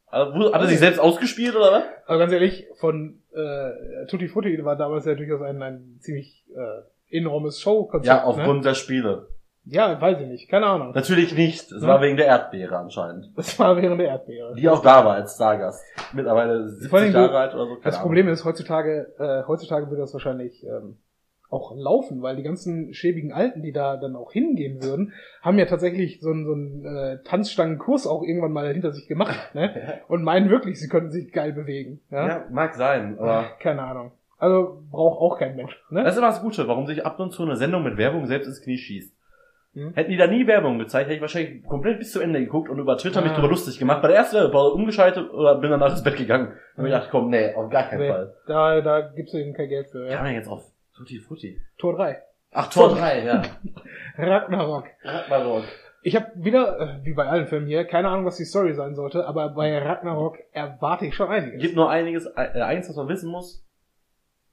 Also, 0.07 0.53
hat 0.53 0.61
er 0.61 0.67
sich 0.67 0.79
selbst 0.79 0.99
ausgespielt 0.99 1.55
oder 1.55 1.71
was? 1.71 1.83
Aber 2.05 2.19
ganz 2.19 2.31
ehrlich, 2.31 2.67
von 2.79 3.21
äh, 3.33 4.05
Tutti 4.07 4.27
Frutti 4.27 4.63
war 4.63 4.75
damals 4.75 5.05
ja 5.05 5.15
durchaus 5.15 5.41
ein, 5.41 5.61
ein 5.61 5.97
ziemlich 5.99 6.45
äh, 6.55 7.17
enormes 7.17 7.59
Showkonzept. 7.59 8.05
Ja, 8.07 8.17
ne? 8.17 8.23
aufgrund 8.25 8.65
der 8.65 8.75
Spiele. 8.75 9.27
Ja, 9.67 9.99
weiß 9.99 10.21
ich 10.21 10.27
nicht. 10.27 10.47
Keine 10.49 10.67
Ahnung. 10.67 10.91
Natürlich 10.93 11.35
nicht. 11.35 11.71
Es 11.71 11.81
Ja. 11.81 11.87
war 11.87 12.01
wegen 12.01 12.17
der 12.17 12.27
Erdbeere 12.27 12.77
anscheinend. 12.77 13.31
Das 13.35 13.57
war 13.57 13.75
während 13.81 13.99
der 13.99 14.09
Erdbeere. 14.09 14.53
Die 14.53 14.69
auch 14.69 14.81
da 14.83 15.03
war 15.03 15.15
als 15.15 15.33
Stargast. 15.35 15.83
Mittlerweile 16.13 16.69
70 16.69 16.89
Vor 16.89 16.99
allem, 16.99 17.11
Jahre 17.13 17.37
alt 17.39 17.55
oder 17.55 17.65
so. 17.65 17.71
keine 17.73 17.83
Das 17.83 17.95
Ahnung. 17.95 18.03
Problem 18.09 18.27
ist, 18.27 18.45
heutzutage, 18.45 19.11
äh, 19.17 19.43
heutzutage 19.47 19.87
würde 19.89 20.01
das 20.01 20.13
wahrscheinlich 20.13 20.63
ähm, 20.65 20.97
auch 21.55 21.73
laufen, 21.75 22.21
weil 22.21 22.35
die 22.35 22.43
ganzen 22.43 22.93
schäbigen 22.93 23.31
Alten, 23.31 23.61
die 23.63 23.71
da 23.71 23.97
dann 23.97 24.15
auch 24.15 24.31
hingehen 24.31 24.83
würden, 24.83 25.13
haben 25.41 25.57
ja 25.57 25.65
tatsächlich 25.65 26.19
so 26.21 26.29
einen, 26.29 26.45
so 26.45 26.53
einen 26.53 26.85
äh, 26.85 27.17
Tanzstangenkurs 27.23 28.05
auch 28.07 28.21
irgendwann 28.23 28.51
mal 28.51 28.71
hinter 28.71 28.91
sich 28.91 29.07
gemacht, 29.07 29.55
ne? 29.55 29.99
Und 30.07 30.23
meinen 30.23 30.49
wirklich, 30.49 30.79
sie 30.79 30.87
könnten 30.89 31.11
sich 31.11 31.31
geil 31.31 31.53
bewegen. 31.53 32.01
Ja? 32.11 32.27
Ja, 32.27 32.43
mag 32.51 32.75
sein, 32.75 33.17
aber 33.19 33.45
Keine 33.59 33.81
Ahnung. 33.83 34.11
Also 34.37 34.83
braucht 34.91 35.19
auch 35.21 35.39
kein 35.39 35.55
Mensch. 35.55 35.81
Ne? 35.89 36.03
das 36.03 36.13
ist 36.13 36.17
immer 36.19 36.27
das 36.27 36.41
Gute, 36.41 36.67
warum 36.67 36.85
sich 36.87 37.05
ab 37.05 37.19
und 37.19 37.31
zu 37.31 37.43
eine 37.43 37.55
Sendung 37.55 37.83
mit 37.83 37.97
Werbung 37.97 38.25
selbst 38.27 38.47
ins 38.47 38.61
Knie 38.61 38.77
schießt. 38.77 39.15
Hm? 39.75 39.93
Hätten 39.93 40.11
die 40.11 40.17
da 40.17 40.27
nie 40.27 40.47
Werbung 40.47 40.79
gezeigt, 40.79 41.07
hätte 41.07 41.15
ich 41.15 41.21
wahrscheinlich 41.21 41.63
komplett 41.65 41.99
bis 41.99 42.11
zu 42.13 42.21
Ende 42.21 42.39
geguckt 42.39 42.69
und 42.69 42.79
über 42.79 42.97
Twitter 42.97 43.21
mich 43.21 43.31
Ah. 43.31 43.35
drüber 43.35 43.49
lustig 43.49 43.77
gemacht. 43.79 44.01
Bei 44.01 44.07
der 44.07 44.17
ersten 44.17 44.35
Werbepause 44.37 44.73
umgeschaltet 44.73 45.29
oder 45.31 45.55
bin 45.55 45.69
danach 45.71 45.91
ins 45.91 46.03
Bett 46.03 46.15
gegangen. 46.17 46.53
Und 46.77 46.83
mir 46.83 46.89
Ja. 46.89 46.95
gedacht, 46.99 47.11
komm, 47.11 47.29
nee, 47.29 47.53
auf 47.53 47.69
gar 47.69 47.83
keinen 47.89 47.99
Nee, 48.01 48.09
Fall. 48.09 48.33
da, 48.47 48.79
da 48.81 49.01
gibt's 49.01 49.33
eben 49.33 49.53
kein 49.53 49.67
Geld 49.69 49.87
für. 49.89 50.03
Kann 50.07 50.11
Ja? 50.17 50.23
man 50.23 50.33
jetzt 50.33 50.47
auf 50.47 50.63
Tutti 50.95 51.19
Frutti. 51.19 51.61
Tor 51.77 51.95
3. 51.95 52.21
Ach, 52.51 52.69
Tor 52.69 52.89
Tor 52.89 52.97
3, 52.97 53.25
ja. 53.25 53.43
Ragnarok. 54.17 54.85
Ragnarok. 55.03 55.65
Ich 56.03 56.15
habe 56.15 56.31
wieder, 56.35 56.79
äh, 56.79 57.05
wie 57.05 57.13
bei 57.13 57.27
allen 57.27 57.47
Filmen 57.47 57.67
hier, 57.67 57.83
keine 57.83 58.09
Ahnung, 58.09 58.25
was 58.25 58.37
die 58.37 58.45
Story 58.45 58.73
sein 58.75 58.95
sollte, 58.95 59.25
aber 59.25 59.49
bei 59.49 59.77
Ragnarok 59.77 60.37
erwarte 60.51 61.07
ich 61.07 61.15
schon 61.15 61.29
einiges. 61.29 61.61
Gibt 61.61 61.75
nur 61.75 61.89
einiges, 61.89 62.27
äh, 62.27 62.61
eins, 62.61 62.87
was 62.87 62.95
man 62.95 63.09
wissen 63.09 63.29
muss. 63.29 63.65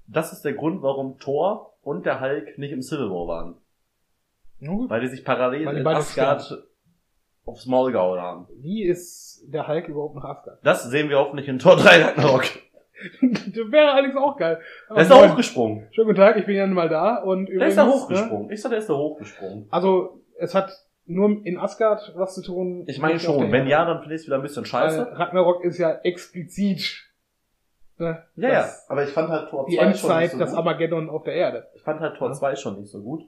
Das 0.07 0.33
ist 0.33 0.45
der 0.45 0.55
Grund, 0.55 0.83
warum 0.83 1.19
Thor 1.19 1.75
und 1.83 2.07
der 2.07 2.21
Hulk 2.21 2.59
nicht 2.59 2.73
im 2.73 2.83
Civil 2.83 3.11
War 3.11 3.29
waren. 3.29 3.57
Gut. 4.61 4.91
Weil 4.91 5.03
die 5.03 5.09
sich 5.09 5.25
parallel 5.25 5.67
die 5.67 5.81
in 5.81 5.87
Asgard 5.87 6.65
aufs 7.45 7.67
Maul 7.67 7.93
gehauen 7.93 8.21
haben. 8.21 8.47
Wie 8.57 8.83
ist 8.85 9.45
der 9.47 9.69
Hulk 9.69 9.89
überhaupt 9.89 10.17
nach 10.17 10.25
Asgard? 10.25 10.59
Das 10.65 10.85
sehen 10.85 11.09
wir 11.09 11.19
hoffentlich 11.19 11.49
in 11.49 11.59
Tor 11.59 11.77
3 11.77 12.03
Ragnarok. 12.03 12.45
das 13.23 13.71
wäre 13.73 13.91
allerdings 13.93 14.17
auch 14.17 14.37
geil. 14.37 14.61
Der 14.91 14.97
ist 15.03 15.11
da 15.11 15.29
hochgesprungen. 15.31 15.87
Schönen 15.93 16.09
guten 16.09 16.19
Tag, 16.21 16.37
ich 16.37 16.47
bin 16.47 16.57
ja 16.57 16.67
nun 16.67 16.75
mal 16.77 16.89
da 16.89 17.17
und 17.17 17.47
Der 17.47 17.55
übrigens, 17.55 17.73
ist 17.73 17.79
da 17.79 17.85
Ne, 17.87 17.93
hochgesprungen. 17.93 18.51
Ich 18.51 18.63
sag, 18.63 18.71
der 18.71 18.79
ist 18.79 18.89
da 18.89 18.95
hochgesprungen. 18.95 19.67
also, 19.71 20.21
es 20.39 20.55
hat 20.55 20.73
nur 21.07 21.45
in 21.45 21.59
Asgard 21.59 22.13
was 22.17 22.35
zu 22.35 22.43
tun. 22.43 22.85
Ich 22.87 22.99
meine 23.01 23.19
schon. 23.19 23.41
Wenn 23.51 23.53
Erde. 23.67 23.71
ja, 23.71 23.85
dann 23.85 24.01
finde 24.01 24.15
ich 24.15 24.21
es 24.23 24.27
wieder 24.27 24.37
ein 24.37 24.43
bisschen 24.43 24.65
scheiße. 24.65 25.19
Ragnarok 25.19 25.65
ist 25.65 25.79
ja 25.79 25.93
explizit 26.05 27.03
ne, 27.99 28.23
Ja, 28.37 28.49
ja. 28.53 28.69
Aber 28.89 29.03
ich 29.05 29.11
fand 29.11 29.29
halt 29.29 29.51
Tor 29.51 29.67
die 29.69 29.77
2 29.77 29.83
schon 29.83 29.89
Endzeit, 29.93 30.21
nicht 30.23 30.33
so 30.33 30.39
das 30.39 30.51
gut. 30.51 30.59
Armageddon 30.59 31.11
auf 31.11 31.25
der 31.25 31.35
Erde. 31.35 31.69
Ich 31.75 31.83
fand 31.83 32.01
halt 32.01 32.17
Tor 32.17 32.29
Ja. 32.29 32.35
2 32.35 32.57
schon 32.57 32.79
nicht 32.81 32.91
so 32.91 33.03
gut. 33.03 33.25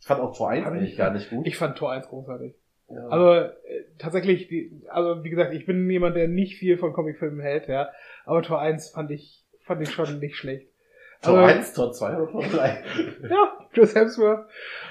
Ich 0.00 0.06
fand 0.06 0.20
auch 0.20 0.36
Tor 0.36 0.50
1 0.50 0.64
Hab 0.66 0.72
ich 0.74 0.78
eigentlich 0.78 0.88
nicht 0.90 0.98
gar 0.98 1.10
nicht 1.10 1.30
gut. 1.30 1.46
Ich 1.46 1.56
fand 1.56 1.76
Tor 1.78 1.92
1 1.92 2.06
großartig. 2.08 2.54
Ja. 2.88 3.08
Also 3.08 3.32
äh, 3.32 3.52
tatsächlich, 3.98 4.48
die, 4.48 4.82
also 4.88 5.24
wie 5.24 5.30
gesagt, 5.30 5.52
ich 5.54 5.66
bin 5.66 5.88
jemand, 5.90 6.16
der 6.16 6.28
nicht 6.28 6.56
viel 6.56 6.78
von 6.78 6.92
Comicfilmen 6.92 7.40
hält, 7.40 7.68
ja. 7.68 7.90
Aber 8.24 8.42
Tor 8.42 8.60
1 8.60 8.90
fand 8.90 9.10
ich, 9.10 9.44
fand 9.60 9.82
ich 9.82 9.90
schon 9.90 10.18
nicht 10.18 10.36
schlecht. 10.36 10.68
Tor 11.22 11.38
also- 11.38 11.58
1, 11.58 11.72
Tor 11.72 11.92
2 11.92 12.16
oder 12.16 12.30
Tor 12.30 12.44
3? 12.44 12.84
Ja, 13.30 13.52
Chris 13.72 13.94
Hemsworth 13.94 14.46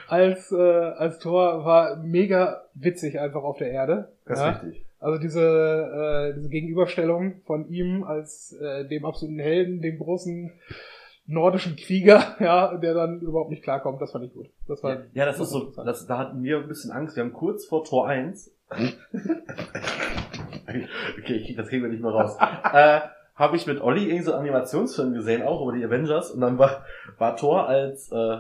als, 0.08 0.52
äh, 0.52 0.56
als 0.56 1.20
Tor 1.20 1.66
war 1.66 1.98
mega 1.98 2.64
witzig 2.74 3.20
einfach 3.20 3.44
auf 3.44 3.58
der 3.58 3.72
Erde. 3.72 4.12
Das 4.26 4.40
ja. 4.40 4.52
ist 4.52 4.64
richtig. 4.64 4.86
Also 5.00 5.20
diese, 5.20 5.42
äh, 5.42 6.34
diese 6.36 6.50
Gegenüberstellung 6.50 7.42
von 7.46 7.70
ihm 7.70 8.04
als 8.04 8.54
äh, 8.54 8.86
dem 8.86 9.06
absoluten 9.06 9.40
Helden, 9.40 9.82
dem 9.82 10.00
großen 10.00 10.52
nordischen 11.28 11.76
Krieger, 11.76 12.36
ja, 12.40 12.76
der 12.78 12.94
dann 12.94 13.20
überhaupt 13.22 13.50
nicht 13.50 13.64
klarkommt, 13.64 14.02
das 14.02 14.12
fand 14.12 14.26
ich 14.26 14.34
gut. 14.34 14.48
Das 14.68 14.84
war 14.84 14.98
Ja, 15.14 15.26
das 15.26 15.40
ist 15.40 15.50
so, 15.50 15.72
das, 15.84 16.06
da 16.08 16.18
hatten 16.18 16.44
wir 16.44 16.58
ein 16.60 16.68
bisschen 16.68 16.92
Angst. 16.92 17.16
Wir 17.16 17.24
haben 17.24 17.34
kurz 17.34 17.66
vor 17.66 17.84
Tor 17.84 18.08
1. 18.08 18.52
okay, 21.18 21.36
ich- 21.36 21.56
das 21.56 21.68
kriegen 21.68 21.84
wir 21.84 21.90
nicht 21.90 22.02
mehr 22.02 22.12
raus. 22.12 22.38
äh, 22.74 23.00
habe 23.36 23.56
ich 23.58 23.68
mit 23.68 23.82
Olli 23.82 24.04
irgendwie 24.06 24.24
so 24.24 24.32
einen 24.32 24.42
Animationsfilm 24.42 25.14
gesehen, 25.14 25.44
auch 25.44 25.62
über 25.62 25.74
die 25.76 25.84
Avengers, 25.84 26.32
und 26.32 26.42
dann 26.42 26.58
war, 26.58 26.84
war 27.18 27.36
Thor 27.36 27.68
als, 27.68 28.12
äh, 28.12 28.38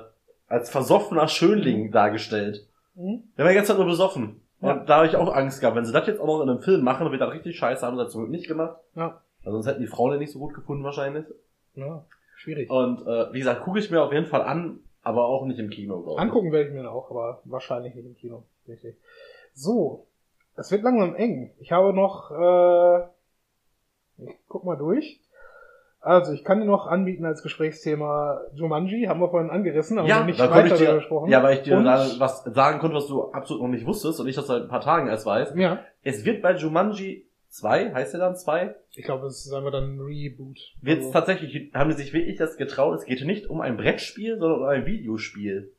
als 0.47 0.69
versoffener 0.69 1.27
Schönling 1.27 1.91
dargestellt. 1.91 2.65
Mhm. 2.95 3.23
Der 3.37 3.43
war 3.45 3.51
die 3.51 3.55
ganze 3.55 3.69
Zeit 3.71 3.77
nur 3.77 3.87
besoffen. 3.87 4.41
Ja. 4.61 4.71
Und 4.73 4.89
da 4.89 4.97
habe 4.97 5.07
ich 5.07 5.15
auch 5.17 5.33
Angst 5.35 5.59
gehabt. 5.59 5.75
Wenn 5.75 5.85
sie 5.85 5.91
das 5.91 6.07
jetzt 6.07 6.19
auch 6.21 6.27
noch 6.27 6.41
in 6.41 6.49
einem 6.49 6.61
Film 6.61 6.81
machen, 6.83 7.03
dann 7.03 7.11
wird 7.11 7.21
das 7.21 7.33
richtig 7.33 7.57
scheiße, 7.57 7.85
haben 7.85 7.97
sie 7.97 8.03
das 8.03 8.11
zum 8.13 8.21
Glück 8.21 8.31
nicht 8.31 8.47
gemacht. 8.47 8.77
Ja. 8.95 9.21
Also 9.43 9.57
sonst 9.57 9.67
hätten 9.67 9.81
die 9.81 9.87
Frauen 9.87 10.11
den 10.11 10.19
nicht 10.19 10.31
so 10.31 10.39
gut 10.39 10.53
gefunden 10.53 10.83
wahrscheinlich. 10.83 11.25
ja. 11.75 12.03
Schwierig. 12.45 12.69
Und 12.69 13.01
äh, 13.07 13.33
wie 13.33 13.39
gesagt, 13.39 13.63
gucke 13.63 13.79
ich 13.79 13.89
mir 13.91 14.01
auf 14.03 14.13
jeden 14.13 14.27
Fall 14.27 14.43
an, 14.43 14.79
aber 15.01 15.25
auch 15.25 15.45
nicht 15.45 15.59
im 15.59 15.69
Kino, 15.71 15.99
glaube 16.01 16.13
ich. 16.13 16.19
Angucken 16.21 16.51
werde 16.51 16.69
ich 16.69 16.73
mir 16.75 16.89
auch, 16.89 17.09
aber 17.11 17.41
wahrscheinlich 17.45 17.93
nicht 17.95 18.05
im 18.05 18.15
Kino. 18.15 18.43
Richtig. 18.67 18.95
So, 19.53 20.05
es 20.55 20.71
wird 20.71 20.83
langsam 20.83 21.15
eng. 21.15 21.51
Ich 21.59 21.71
habe 21.71 21.91
noch, 21.93 22.29
äh, 22.31 22.99
ich 24.23 24.35
guck 24.47 24.63
mal 24.63 24.77
durch. 24.77 25.19
Also, 25.99 26.33
ich 26.33 26.43
kann 26.43 26.59
dir 26.59 26.65
noch 26.67 26.85
anbieten 26.85 27.25
als 27.25 27.41
Gesprächsthema 27.41 28.39
Jumanji, 28.53 29.05
haben 29.05 29.19
wir 29.19 29.29
vorhin 29.29 29.49
angerissen, 29.49 29.97
aber 29.97 30.07
Ja, 30.07 30.23
nicht 30.23 30.37
weiter 30.39 30.65
ich 30.67 30.73
dir, 30.79 30.93
gesprochen. 30.95 31.31
ja, 31.31 31.41
weil 31.41 31.55
ich 31.57 31.63
dir 31.63 31.77
Und- 31.77 31.85
was 31.85 32.43
sagen 32.43 32.77
konnte, 32.77 32.95
was 32.95 33.07
du 33.07 33.31
absolut 33.31 33.63
noch 33.63 33.69
nicht 33.69 33.87
wusstest 33.87 34.19
und 34.19 34.27
ich 34.27 34.35
das 34.35 34.45
seit 34.45 34.61
ein 34.61 34.67
paar 34.67 34.81
Tagen 34.81 35.07
erst 35.07 35.25
weiß. 35.25 35.55
Ja, 35.55 35.79
Es 36.03 36.23
wird 36.23 36.43
bei 36.43 36.53
Jumanji 36.55 37.25
2, 37.55 37.93
heißt 37.93 38.13
der 38.13 38.19
dann 38.19 38.35
2, 38.35 38.75
ich 38.91 39.05
glaube, 39.05 39.23
das 39.23 39.45
ist 39.45 39.53
einfach 39.53 39.71
dann 39.71 39.95
ein 39.95 40.01
Reboot. 40.01 40.59
wird 40.81 40.99
Also, 40.99 41.11
tatsächlich, 41.13 41.71
haben 41.73 41.89
die 41.89 41.95
sich 41.95 42.11
wirklich 42.13 42.37
das 42.37 42.57
getraut, 42.57 42.95
es 42.99 43.05
geht 43.05 43.23
nicht 43.25 43.47
um 43.47 43.61
ein 43.61 43.77
Brettspiel, 43.77 44.37
sondern 44.37 44.59
um 44.59 44.65
ein 44.65 44.85
Videospiel. 44.85 45.71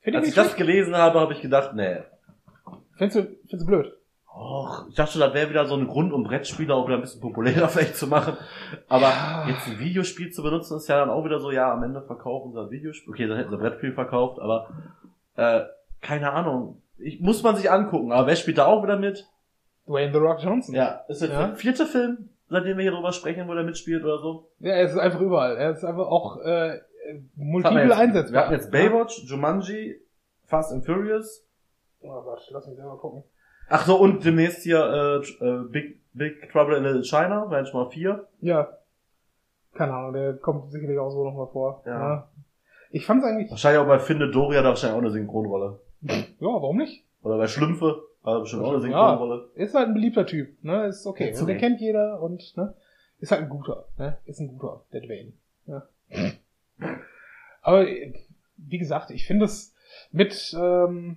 Find 0.00 0.16
Als 0.16 0.26
ich 0.26 0.30
ich 0.30 0.34
das 0.36 0.56
gelesen 0.56 0.96
habe, 0.96 1.20
habe 1.20 1.32
ich 1.34 1.40
gedacht, 1.42 1.74
nee. 1.74 1.98
Findest 2.96 3.16
du, 3.18 3.22
findest 3.48 3.62
du 3.62 3.66
blöd? 3.66 3.92
Och, 4.34 4.86
ich 4.88 4.94
dachte 4.94 5.18
das 5.18 5.34
wäre 5.34 5.50
wieder 5.50 5.66
so 5.66 5.74
ein 5.74 5.88
Grund, 5.88 6.12
um 6.12 6.22
Brettspiele 6.22 6.72
auch 6.72 6.86
wieder 6.86 6.96
ein 6.96 7.00
bisschen 7.00 7.20
populärer 7.20 7.68
vielleicht 7.68 7.96
zu 7.96 8.06
machen. 8.06 8.36
Aber 8.88 9.08
Ja. 9.08 9.46
jetzt 9.48 9.66
ein 9.66 9.78
Videospiel 9.78 10.30
zu 10.30 10.42
benutzen, 10.42 10.76
ist 10.76 10.88
ja 10.88 10.98
dann 10.98 11.10
auch 11.10 11.24
wieder 11.24 11.40
so, 11.40 11.50
ja, 11.50 11.72
am 11.72 11.82
Ende 11.82 12.02
verkaufen 12.02 12.52
sie 12.52 12.60
ein 12.60 12.70
Videospiel. 12.70 13.12
Okay, 13.12 13.26
dann 13.26 13.36
hätten 13.36 13.50
sie 13.50 13.56
ein 13.56 13.60
Brettspiel 13.60 13.92
verkauft, 13.92 14.38
aber 14.38 14.68
äh, 15.34 15.62
keine 16.00 16.32
Ahnung. 16.32 16.82
Ich, 16.98 17.20
muss 17.20 17.42
man 17.42 17.56
sich 17.56 17.70
angucken, 17.70 18.12
aber 18.12 18.26
wer 18.28 18.36
spielt 18.36 18.58
da 18.58 18.66
auch 18.66 18.82
wieder 18.82 18.98
mit? 18.98 19.26
Dwayne 19.88 20.12
The 20.12 20.18
Rock 20.18 20.42
Johnson. 20.42 20.74
Ja, 20.74 21.04
ist 21.08 21.22
jetzt 21.22 21.32
Ja. 21.32 21.46
der 21.48 21.56
vierte 21.56 21.86
Film, 21.86 22.28
seitdem 22.48 22.76
wir 22.76 22.82
hier 22.82 22.92
drüber 22.92 23.12
sprechen, 23.12 23.48
wo 23.48 23.54
der 23.54 23.64
mitspielt 23.64 24.04
oder 24.04 24.18
so. 24.18 24.48
Ja, 24.60 24.72
er 24.74 24.82
ist 24.82 24.96
einfach 24.98 25.20
überall. 25.20 25.56
Er 25.56 25.70
ist 25.70 25.84
einfach 25.84 26.06
auch 26.06 26.38
äh, 26.42 26.80
multiple 27.36 27.82
jetzt? 27.84 27.96
einsetzbar. 27.98 28.32
Wir 28.32 28.40
hatten 28.40 28.52
jetzt 28.54 28.70
Baywatch, 28.70 29.24
Jumanji, 29.24 30.00
Fast 30.46 30.72
and 30.72 30.84
Furious. 30.84 31.46
Oh 32.00 32.22
Gott, 32.22 32.46
lass 32.50 32.66
mich 32.66 32.76
selber 32.76 32.96
gucken. 32.98 33.24
Ach 33.70 33.84
so, 33.86 33.96
und 33.96 34.24
demnächst 34.24 34.62
hier 34.62 35.22
äh, 35.42 35.44
äh, 35.44 35.64
Big, 35.68 36.00
Big 36.14 36.50
Trouble 36.52 36.76
in 36.76 36.84
Little 36.84 37.02
China, 37.04 37.50
wären 37.50 37.66
schon 37.66 37.82
mal 37.82 37.90
vier. 37.90 38.26
Ja. 38.40 38.68
Keine 39.74 39.92
Ahnung, 39.92 40.12
der 40.14 40.34
kommt 40.34 40.70
sicherlich 40.72 40.98
auch 40.98 41.10
so 41.10 41.24
nochmal 41.24 41.48
vor. 41.52 41.82
Ja. 41.86 42.28
Ich 42.90 43.04
fand's 43.04 43.24
eigentlich, 43.26 43.50
Wahrscheinlich 43.50 43.80
auch 43.82 43.86
bei 43.86 43.98
Finde 43.98 44.30
Doria 44.30 44.62
da 44.62 44.70
wahrscheinlich 44.70 44.96
auch 44.96 45.02
eine 45.02 45.10
Synchronrolle. 45.10 45.80
ja, 46.02 46.14
warum 46.40 46.78
nicht? 46.78 47.04
Oder 47.22 47.36
bei 47.36 47.46
Schlümpfe, 47.46 48.02
also 48.28 48.40
bestimmt 48.42 48.62
auch 48.62 48.68
eine 48.74 48.76
Ja. 48.76 49.08
Synchronrolle. 49.10 49.48
Ist 49.54 49.74
halt 49.74 49.88
ein 49.88 49.94
beliebter 49.94 50.26
Typ, 50.26 50.62
ne? 50.64 50.86
Ist 50.86 51.06
okay. 51.06 51.32
Ja, 51.32 51.40
und 51.40 51.46
Recht. 51.46 51.60
kennt 51.60 51.80
jeder 51.80 52.20
und, 52.22 52.56
ne? 52.56 52.74
Ist 53.20 53.32
halt 53.32 53.42
ein 53.42 53.48
guter, 53.48 53.86
ne? 53.96 54.18
Ist 54.26 54.40
ein 54.40 54.48
guter, 54.48 54.82
der 54.92 55.00
Dwayne. 55.00 55.32
Ja. 55.66 55.86
Aber, 57.62 57.86
wie 58.56 58.78
gesagt, 58.78 59.10
ich 59.10 59.26
finde 59.26 59.44
es 59.46 59.74
mit, 60.12 60.56
ähm, 60.58 61.16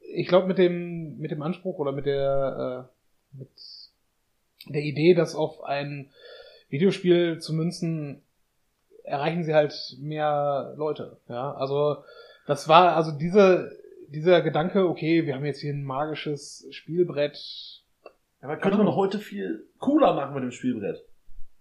ich 0.00 0.28
glaube 0.28 0.46
mit 0.46 0.58
dem, 0.58 1.18
mit 1.18 1.30
dem 1.30 1.42
Anspruch 1.42 1.78
oder 1.78 1.92
mit 1.92 2.06
der, 2.06 2.88
äh, 3.34 3.38
mit 3.38 3.50
der 4.68 4.82
Idee, 4.82 5.14
das 5.14 5.34
auf 5.34 5.62
ein 5.64 6.10
Videospiel 6.68 7.38
zu 7.40 7.52
münzen, 7.52 8.22
erreichen 9.02 9.44
sie 9.44 9.54
halt 9.54 9.96
mehr 10.00 10.74
Leute, 10.76 11.18
ja. 11.28 11.52
Also, 11.54 11.98
das 12.46 12.68
war, 12.68 12.96
also 12.96 13.10
diese, 13.12 13.76
dieser 14.08 14.40
Gedanke, 14.42 14.88
okay, 14.88 15.26
wir 15.26 15.34
haben 15.34 15.44
jetzt 15.44 15.60
hier 15.60 15.72
ein 15.72 15.84
magisches 15.84 16.66
Spielbrett, 16.70 17.38
Aber 18.40 18.56
könnte 18.56 18.78
man 18.78 18.94
heute 18.94 19.18
viel 19.18 19.66
cooler 19.78 20.14
machen 20.14 20.34
mit 20.34 20.42
dem 20.44 20.50
Spielbrett. 20.50 21.04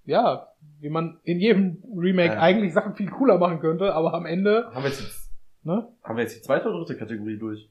ja, 0.05 0.47
wie 0.79 0.89
man 0.89 1.19
in 1.23 1.39
jedem 1.39 1.83
Remake 1.95 2.33
Ja. 2.35 2.39
eigentlich 2.41 2.73
Sachen 2.73 2.95
viel 2.95 3.09
cooler 3.09 3.37
machen 3.37 3.59
könnte, 3.59 3.93
aber 3.93 4.13
am 4.13 4.25
Ende, 4.25 4.65
Haben 4.73 4.83
wir 4.83 4.89
jetzt, 4.89 5.31
ne, 5.63 5.87
haben 6.03 6.15
wir 6.17 6.23
jetzt 6.23 6.37
die 6.37 6.41
zweite 6.41 6.69
oder 6.69 6.79
dritte 6.79 6.97
Kategorie 6.97 7.37
durch? 7.37 7.69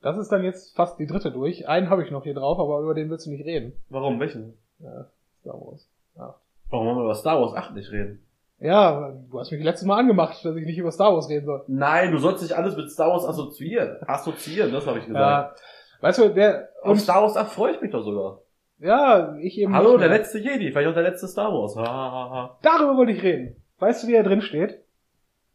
das 0.00 0.18
ist 0.18 0.28
dann 0.30 0.44
jetzt 0.44 0.76
fast 0.76 0.98
die 0.98 1.06
dritte 1.06 1.30
durch. 1.32 1.66
Einen 1.68 1.88
habe 1.88 2.04
ich 2.04 2.10
noch 2.10 2.24
hier 2.24 2.34
drauf, 2.34 2.58
aber 2.58 2.80
über 2.80 2.94
den 2.94 3.08
willst 3.10 3.24
du 3.26 3.30
nicht 3.30 3.44
reden. 3.46 3.72
Warum? 3.88 4.20
Welchen? 4.20 4.52
Ja, 4.78 5.06
Star 5.40 5.54
Wars. 5.54 5.88
Ja. 6.16 6.34
Warum 6.68 6.86
wollen 6.86 6.96
wir 6.98 7.04
über 7.04 7.14
Star 7.14 7.40
Wars 7.40 7.54
8 7.54 7.74
nicht 7.74 7.90
reden? 7.90 8.20
Ja, 8.64 9.12
du 9.30 9.38
hast 9.38 9.52
mich 9.52 9.62
letztes 9.62 9.86
Mal 9.86 9.98
angemacht, 9.98 10.44
dass 10.44 10.56
ich 10.56 10.64
nicht 10.66 10.78
über 10.78 10.90
Star 10.90 11.12
Wars 11.14 11.28
reden 11.28 11.46
soll. 11.46 11.62
Nein, 11.68 12.10
du 12.12 12.18
sollst 12.18 12.42
nicht 12.42 12.54
alles 12.54 12.76
mit 12.76 12.90
Star 12.90 13.10
Wars 13.10 13.24
assoziieren. 13.26 13.98
Assoziieren, 14.06 14.72
das 14.72 14.86
habe 14.86 14.98
ich 14.98 15.06
gesagt. 15.06 15.58
Ja, 15.60 15.64
weißt 16.00 16.18
du, 16.20 16.28
der, 16.30 16.70
Auf 16.82 16.92
und, 16.92 16.96
Star 17.00 17.22
Wars 17.22 17.36
8 17.36 17.52
freue 17.52 17.74
ich 17.74 17.80
mich 17.80 17.90
doch 17.90 18.02
sogar. 18.02 18.40
ja, 18.78 19.36
ich 19.36 19.58
eben 19.58 19.74
Hallo, 19.74 19.98
der 19.98 20.08
letzte 20.08 20.38
Jedi, 20.38 20.70
vielleicht 20.72 20.88
auch 20.88 20.94
der 20.94 21.02
letzte 21.02 21.28
Star 21.28 21.52
Wars. 21.52 21.76
Ha, 21.76 21.84
ha, 21.84 22.30
ha. 22.30 22.58
Darüber 22.62 22.96
wollte 22.96 23.12
ich 23.12 23.22
reden. 23.22 23.56
Weißt 23.78 24.02
du, 24.02 24.08
wie 24.08 24.14
er 24.14 24.22
drin 24.22 24.40
steht? 24.40 24.80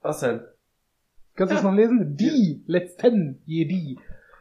Was 0.01 0.19
denn? 0.19 0.41
Kannst 1.35 1.51
du 1.53 1.57
es 1.57 1.63
Ja. 1.63 1.69
noch 1.69 1.75
lesen? 1.75 2.15
Die 2.15 2.63
letzten 2.67 3.41
Jedi. 3.45 3.97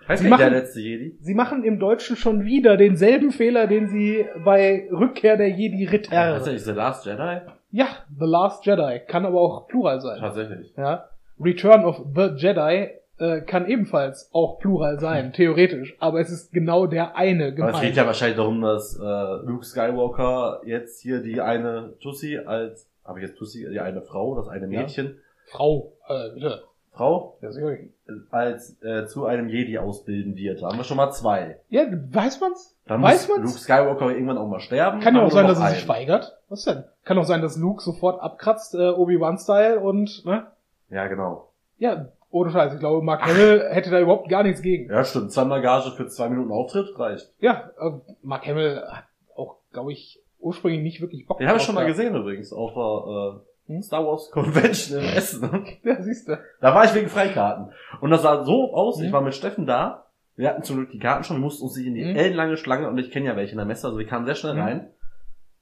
Heißt 0.09 0.23
Sie 0.23 0.29
machen- 0.29 0.41
der 0.41 0.51
letzte 0.51 0.81
Jedi? 0.81 1.17
Sie 1.21 1.35
machen 1.35 1.65
im 1.65 1.79
Deutschen 1.79 2.17
schon 2.17 2.45
wieder 2.45 2.77
denselben 2.77 3.31
Fehler, 3.31 3.67
den 3.67 3.89
sie 3.89 4.25
bei 4.45 4.89
Rückkehr 4.91 5.37
der 5.37 5.49
Jedi 5.51 5.85
Ritter. 5.85 6.17
Heißt 6.35 6.47
nicht 6.47 6.65
The 6.65 6.71
Last 6.73 7.05
Jedi? 7.07 7.41
Ja, 7.71 7.87
The 8.19 8.25
Last 8.25 8.65
Jedi. 8.65 9.01
Kann 9.07 9.27
aber 9.27 9.41
auch 9.41 9.69
Plural 9.69 10.01
sein. 10.01 10.19
Tatsächlich. 10.21 10.73
Ja. 10.77 11.09
Return 11.39 11.85
of 11.85 12.01
the 12.15 12.31
Jedi 12.37 12.89
äh, 13.19 13.41
kann 13.43 13.67
ebenfalls 13.69 14.31
auch 14.33 14.59
Plural 14.61 14.99
sein, 14.99 15.33
theoretisch. 15.33 15.95
Aber 16.01 16.21
es 16.21 16.31
ist 16.31 16.53
genau 16.53 16.87
der 16.87 17.17
eine 17.17 17.47
Aber 17.49 17.53
gemeint. 17.57 17.75
es 17.77 17.81
geht 17.83 17.97
ja 17.97 18.07
wahrscheinlich 18.07 18.37
darum, 18.39 18.63
dass 18.63 18.97
äh, 18.99 19.03
Luke 19.47 19.65
Skywalker 19.65 20.63
jetzt 20.65 21.03
hier 21.03 21.21
die 21.21 21.41
eine 21.41 21.95
Tussi 22.01 22.39
als, 22.39 22.89
habe 23.05 23.21
ich 23.21 23.27
jetzt 23.29 23.37
Tussi, 23.39 23.67
die 23.71 23.81
eine 23.81 24.03
Frau, 24.03 24.35
das 24.37 24.49
eine 24.49 24.73
Ja. 24.73 24.81
Mädchen, 24.83 25.19
Frau, 25.47 25.93
äh, 26.09 26.33
bitte. 26.35 26.63
Frau, 26.93 27.39
Ja, 27.43 27.53
sicher. 27.53 27.77
Als 28.31 28.81
äh, 28.83 29.07
zu 29.07 29.27
einem 29.27 29.49
Jedi 29.49 29.79
ausbilden 29.79 30.37
wird. 30.37 30.63
Da 30.63 30.69
haben 30.69 30.79
wir 30.79 30.85
schon 30.85 30.97
mal 30.97 31.11
zwei. 31.11 31.61
ja, 31.69 31.83
weiß 31.91 32.41
man's? 32.41 32.75
Dann 32.87 33.03
Weiß 33.03 33.29
muss 33.29 33.37
man's? 33.37 33.51
Luke 33.51 33.61
Skywalker 33.63 34.11
irgendwann 34.11 34.39
auch 34.39 34.49
mal 34.49 34.61
sterben. 34.61 35.01
Kann 35.01 35.15
ja 35.15 35.23
auch 35.23 35.31
sein, 35.31 35.47
dass 35.47 35.61
er 35.61 35.71
sich 35.71 35.87
weigert. 35.89 36.39
Was 36.49 36.65
denn? 36.65 36.85
Kann 37.05 37.19
auch 37.19 37.25
sein, 37.25 37.43
dass 37.43 37.57
Luke 37.59 37.83
sofort 37.83 38.21
abkratzt, 38.23 38.75
äh, 38.75 38.89
Obi-Wan-Style 38.91 39.81
und, 39.81 40.25
ne? 40.25 40.47
Ja, 40.89 41.07
genau. 41.07 41.51
Ja, 41.77 42.09
ohne 42.31 42.51
Scheiß. 42.51 42.73
Ich 42.75 42.81
glaube, 42.81 43.05
Mark 43.05 43.23
Hamill 43.27 43.67
hätte 43.71 43.91
da 43.91 44.01
überhaupt 44.01 44.29
gar 44.31 44.43
nichts 44.43 44.63
gegen. 44.63 44.91
Ja, 44.91 45.05
stimmt. 45.05 45.33
Zweimal 45.33 45.61
Gage 45.61 45.91
für 45.91 46.07
zwei 46.09 46.29
Minuten 46.31 46.51
Auftritt 46.51 46.99
reicht. 46.99 47.31
Ja, 47.41 47.71
äh, 47.79 47.91
Mark 48.23 48.47
Hamill 48.47 48.83
hat 48.91 49.05
auch, 49.37 49.57
glaube 49.73 49.93
ich, 49.93 50.23
ursprünglich 50.41 50.83
nicht 50.83 51.01
wirklich 51.01 51.27
Bock 51.27 51.39
Den 51.39 51.49
habe 51.49 51.59
ich 51.59 51.65
schon 51.65 51.75
mal 51.75 51.87
gesehen 51.87 52.15
übrigens 52.15 52.53
auf 52.53 52.73
der 52.73 53.41
äh, 53.43 53.48
Hm? 53.69 53.83
Star 53.83 54.05
Wars 54.05 54.31
Convention 54.33 54.99
in 55.01 55.05
Essen. 55.11 55.65
Ja, 55.85 56.03
siehst 56.03 56.29
du. 56.29 56.39
Da 56.61 56.75
war 56.75 56.85
ich 56.85 56.95
wegen 56.95 57.09
Freikarten. 57.09 57.73
Und 58.01 58.11
das 58.11 58.23
sah 58.23 58.43
so 58.45 58.75
aus, 58.75 59.01
ich 59.01 59.09
Mhm. 59.09 59.13
war 59.13 59.21
mit 59.21 59.35
Steffen 59.35 59.67
da, 59.67 60.07
wir 60.37 60.49
hatten 60.49 60.63
zum 60.63 60.77
Glück 60.77 60.91
die 60.91 60.99
Karten 60.99 61.25
schon, 61.25 61.37
wir 61.37 61.43
mussten 61.43 61.65
uns 61.65 61.77
nicht 61.77 61.87
in 61.87 61.95
die 61.95 62.05
Mhm. 62.05 62.17
ellenlange 62.17 62.57
Schlange, 62.57 62.89
und 62.89 62.99
ich 62.99 63.11
kenne 63.11 63.27
ja 63.27 63.37
welche 63.37 63.53
in 63.53 63.59
der 63.59 63.67
Messe, 63.67 63.87
also 63.87 63.99
wir 63.99 64.07
kamen 64.07 64.25
sehr 64.27 64.35
schnell 64.35 64.55
Mhm. 64.55 64.61
rein, 64.61 64.91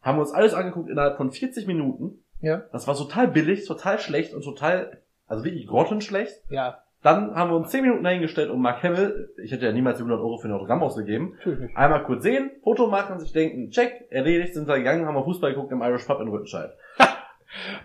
haben 0.03 0.19
uns 0.19 0.33
alles 0.33 0.55
angeguckt 0.55 0.89
innerhalb 0.89 1.17
von 1.17 1.31
40 1.33 1.67
Minuten. 1.67 2.23
Ja. 2.41 2.63
Das 2.73 2.87
war 2.87 2.95
total 2.97 3.29
billig, 3.29 3.67
total 3.67 3.99
schlecht 3.99 4.35
und 4.35 4.43
total, 4.45 5.03
also 5.27 5.45
wirklich 5.45 5.67
grottenschlecht. 5.67 6.35
Ja, 6.51 6.79
Dann 7.03 7.35
haben 7.37 7.51
wir 7.51 7.57
uns 7.57 7.71
10 7.71 7.83
Minuten 7.83 8.03
dahingestellt 8.03 8.51
und 8.51 8.61
Mark 8.61 8.83
Hamill, 8.83 9.31
ich 9.43 9.53
hätte 9.53 9.65
ja 9.67 9.71
niemals 9.73 9.99
die 9.99 10.03
100 10.03 10.19
Euro 10.19 10.39
für 10.39 10.49
ein 10.49 10.53
Autogramm 10.55 10.83
ausgegeben, 10.83 11.35
natürlich 11.45 11.77
einmal 11.77 12.03
kurz 12.05 12.23
sehen, 12.25 12.51
Foto 12.65 12.89
machen, 12.89 13.21
sich 13.21 13.33
denken, 13.33 13.71
check, 13.71 14.07
erledigt, 14.11 14.55
sind 14.55 14.67
wir 14.67 14.77
gegangen, 14.79 15.07
haben 15.07 15.15
wir 15.15 15.23
Fußball 15.25 15.53
geguckt 15.55 15.71
im 15.73 15.83
Irish 15.83 16.05
Pub 16.05 16.21
in 16.21 16.29
Rüttenscheid. 16.29 16.71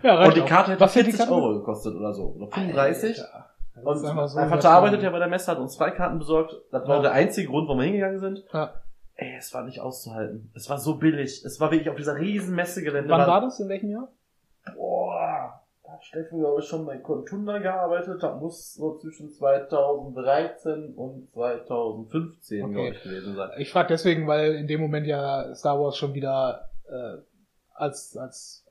Ja, 0.02 0.24
Und 0.24 0.36
die. 0.36 0.40
Karte 0.42 0.72
hätte 0.72 0.80
Was 0.80 0.94
hätte 0.94 1.04
40 1.06 1.12
die 1.12 1.18
Karte? 1.18 1.32
Euro 1.34 1.58
gekostet 1.58 1.94
oder 1.94 2.12
so. 2.14 2.34
Oder 2.36 2.46
35. 2.48 3.18
Alter, 3.20 3.46
Und 3.82 4.04
einfach 4.04 4.04
so 4.04 4.12
mein 4.14 4.28
Vater 4.28 4.44
übertrieben. 4.48 4.66
arbeitet 4.74 5.02
ja 5.02 5.10
bei 5.10 5.18
der 5.18 5.28
Messe, 5.28 5.50
hat 5.50 5.58
uns 5.58 5.74
zwei 5.74 5.90
Karten 5.90 6.18
besorgt. 6.18 6.54
Das 6.70 6.86
war 6.86 6.96
Ja. 6.96 7.02
der 7.02 7.12
einzige 7.12 7.48
Grund, 7.48 7.66
warum 7.68 7.78
wir 7.80 7.84
hingegangen 7.86 8.18
sind. 8.20 8.44
Ja. 8.52 8.74
Ey, 9.14 9.36
es 9.38 9.52
war 9.54 9.64
nicht 9.64 9.80
auszuhalten. 9.80 10.50
Es 10.54 10.68
war 10.70 10.78
so 10.78 10.96
billig. 10.96 11.44
Es 11.44 11.60
war 11.60 11.70
wirklich 11.70 11.88
auf 11.90 11.96
dieser 11.96 12.16
riesen 12.16 12.54
Messegelände. 12.54 13.10
Wann 13.10 13.26
war 13.26 13.40
das? 13.40 13.60
In 13.60 13.68
welchem 13.68 13.90
Jahr? 13.90 14.08
Boah, 14.74 15.60
da 15.84 15.92
hat 15.92 16.04
Steffen, 16.04 16.40
glaube 16.40 16.60
ich, 16.60 16.66
schon 16.66 16.86
bei 16.86 16.96
Contunda 16.98 17.58
gearbeitet. 17.58 18.22
Das 18.22 18.40
muss 18.40 18.74
so 18.74 18.96
zwischen 18.98 19.30
2013 19.30 20.94
und 20.94 21.28
2015, 21.32 22.64
Okay. 22.64 22.72
glaube 22.72 22.88
ich, 22.90 23.02
gewesen 23.02 23.36
sein. 23.36 23.50
Ich 23.58 23.70
frage 23.70 23.88
deswegen, 23.88 24.26
weil 24.26 24.54
in 24.54 24.66
dem 24.66 24.80
Moment 24.80 25.06
ja 25.06 25.54
Star 25.54 25.78
Wars 25.80 25.96
schon 25.96 26.14
wieder 26.14 26.68
äh, 26.88 27.18
als, 27.74 28.16
als 28.16 28.61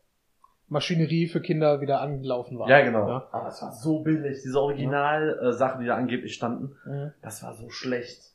Maschinerie 0.71 1.27
für 1.27 1.41
Kinder 1.41 1.81
wieder 1.81 2.01
angelaufen 2.01 2.57
war. 2.57 2.69
Ja, 2.69 2.81
genau. 2.81 3.07
Ja. 3.07 3.27
Aber 3.31 3.47
es 3.49 3.61
war 3.61 3.71
so 3.73 3.99
billig. 3.99 4.41
Diese 4.43 4.59
Original-Sachen, 4.59 5.81
die 5.81 5.87
da 5.87 5.95
angeblich 5.95 6.33
standen, 6.33 6.75
Mhm. 6.85 7.11
das 7.21 7.43
war 7.43 7.53
so 7.53 7.69
schlecht. 7.69 8.31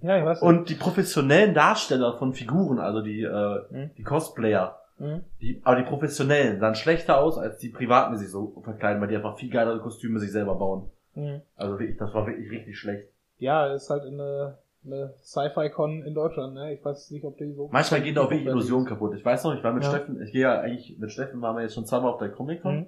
Ja, 0.00 0.16
ich 0.18 0.24
weiß. 0.24 0.42
Und 0.42 0.68
die 0.70 0.74
professionellen 0.76 1.54
Darsteller 1.54 2.16
von 2.18 2.32
Figuren, 2.32 2.78
also 2.78 3.02
die, 3.02 3.22
äh, 3.22 3.60
Mhm. 3.70 3.90
die 3.98 4.02
Cosplayer, 4.02 4.78
Mhm. 4.98 5.24
die, 5.40 5.60
aber 5.64 5.76
die 5.76 5.82
professionellen 5.88 6.58
sahen 6.60 6.74
schlechter 6.74 7.18
aus 7.20 7.36
als 7.38 7.58
die 7.58 7.68
privaten, 7.68 8.12
die 8.14 8.18
sich 8.20 8.30
so 8.30 8.60
verkleiden, 8.64 9.00
weil 9.00 9.08
die 9.08 9.16
einfach 9.16 9.36
viel 9.38 9.50
geilere 9.50 9.80
Kostüme 9.80 10.18
sich 10.20 10.32
selber 10.32 10.54
bauen. 10.54 10.90
Mhm. 11.14 11.42
Also 11.56 11.78
wirklich, 11.78 11.98
das 11.98 12.14
war 12.14 12.26
wirklich 12.26 12.50
richtig 12.50 12.78
schlecht. 12.78 13.08
Ja, 13.38 13.72
ist 13.74 13.90
halt 13.90 14.04
eine, 14.04 14.58
eine 14.84 15.14
Sci-Fi-Con 15.22 16.02
in 16.04 16.14
Deutschland, 16.14 16.54
ne? 16.54 16.72
Ich 16.74 16.84
weiß 16.84 17.10
nicht, 17.10 17.24
ob 17.24 17.36
die 17.38 17.52
so. 17.52 17.68
Manchmal 17.72 18.00
gehen 18.02 18.14
da 18.14 18.22
auch 18.22 18.30
wirklich 18.30 18.46
Illusionen 18.48 18.86
kaputt. 18.86 19.14
Ich 19.16 19.24
weiß 19.24 19.44
noch, 19.44 19.54
ich 19.54 19.62
war 19.64 19.72
mit 19.72 19.84
Ja. 19.84 19.90
Steffen, 19.90 20.22
ich 20.22 20.32
gehe 20.32 20.42
ja 20.42 20.60
eigentlich, 20.60 20.98
mit 20.98 21.10
Steffen 21.12 21.42
waren 21.42 21.56
wir 21.56 21.62
jetzt 21.62 21.74
schon 21.74 21.84
zweimal 21.86 22.12
auf 22.12 22.18
der 22.18 22.30
Comic-Con. 22.30 22.76
Mhm. 22.78 22.86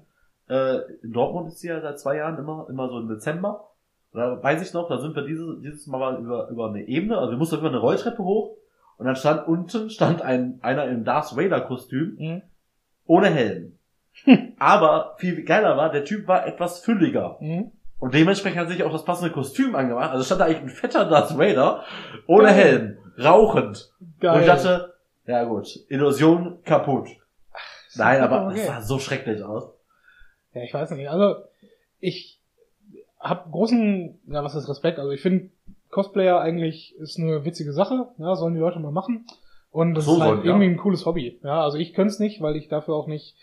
Äh, 0.48 0.78
in 1.02 1.12
Dortmund 1.12 1.48
ist 1.48 1.58
sie 1.60 1.68
ja 1.68 1.80
seit 1.80 1.98
zwei 2.00 2.16
Jahren 2.16 2.38
immer, 2.38 2.66
immer 2.68 2.88
so 2.88 2.98
im 2.98 3.08
Dezember. 3.08 3.68
Da 4.12 4.42
weiß 4.42 4.62
ich 4.66 4.72
noch, 4.74 4.88
da 4.88 4.98
sind 4.98 5.14
wir 5.14 5.22
dieses, 5.24 5.60
dieses 5.62 5.86
Mal 5.86 5.98
mal 5.98 6.20
über, 6.20 6.48
über 6.48 6.68
eine 6.68 6.82
Ebene, 6.88 7.16
also 7.18 7.30
wir 7.32 7.38
mussten 7.38 7.58
über 7.58 7.68
eine 7.68 7.78
Rolltreppe 7.78 8.24
hoch 8.24 8.56
und 8.96 9.06
dann 9.06 9.14
stand 9.14 9.46
unten 9.46 9.88
stand 9.90 10.20
ein, 10.22 10.58
einer 10.62 10.86
im 10.86 11.04
Darth 11.04 11.36
Vader 11.36 11.60
Kostüm 11.60 12.16
Mhm. 12.18 12.42
ohne 13.06 13.28
Helm. 13.28 13.78
Aber 14.58 15.14
viel 15.18 15.44
geiler 15.44 15.76
war, 15.76 15.90
der 15.92 16.04
Typ 16.04 16.26
war 16.26 16.44
etwas 16.46 16.80
fülliger. 16.80 17.36
Mhm. 17.40 17.70
Und 18.01 18.14
dementsprechend 18.14 18.59
hat 18.59 18.68
sich 18.68 18.82
auch 18.82 18.93
das 18.93 19.05
passende 19.05 19.31
Kostüm 19.31 19.77
angemacht. 19.77 20.10
Also 20.10 20.24
stand 20.24 20.40
da 20.40 20.47
eigentlich 20.47 20.62
ein 20.62 20.68
fetter 20.70 21.05
Darth 21.05 21.39
Vader 21.39 21.85
ohne 22.27 22.48
Geil. 22.48 22.55
Helm, 22.55 22.98
rauchend. 23.22 23.93
Geil. 24.18 24.35
Und 24.35 24.40
ich 24.40 24.47
dachte, 24.47 24.94
ja 25.27 25.44
gut, 25.44 25.68
Illusion 25.89 26.62
kaputt. 26.64 27.09
Nein, 27.97 28.22
aber 28.22 28.47
okay. 28.47 28.60
es 28.60 28.66
sah 28.66 28.81
so 28.81 28.98
schrecklich 28.98 29.43
aus. 29.44 29.70
Ja, 30.55 30.62
ich 30.62 30.72
weiß 30.72 30.90
nicht. 30.93 31.10
Also, 31.10 31.36
ich 31.98 32.40
hab 33.18 33.51
großen, 33.52 34.18
ja, 34.28 34.43
was 34.43 34.55
ist 34.55 34.68
Respekt? 34.68 34.98
Also, 34.98 35.10
ich 35.10 35.20
finde, 35.20 35.51
Cosplayer 35.90 36.40
eigentlich 36.40 36.97
ist 36.97 37.18
eine 37.18 37.44
witzige 37.44 37.72
Sache. 37.72 38.09
Ja, 38.18 38.35
sollen 38.35 38.55
die 38.55 38.60
Leute 38.60 38.81
mal 38.81 38.93
machen. 38.93 39.27
Und 39.70 39.94
das 39.94 40.05
So 40.05 40.14
ist 40.14 40.20
halt 40.20 40.31
sollen, 40.31 40.40
ja. 40.40 40.47
irgendwie 40.47 40.66
ein 40.66 40.77
cooles 40.77 41.06
Hobby. 41.06 41.39
Ja, 41.44 41.62
also 41.62 41.78
ich 41.78 41.94
könnte 41.94 42.12
es 42.12 42.18
nicht, 42.18 42.40
weil 42.40 42.56
ich 42.56 42.68
dafür 42.68 42.94
auch 42.94 43.06
nicht 43.06 43.36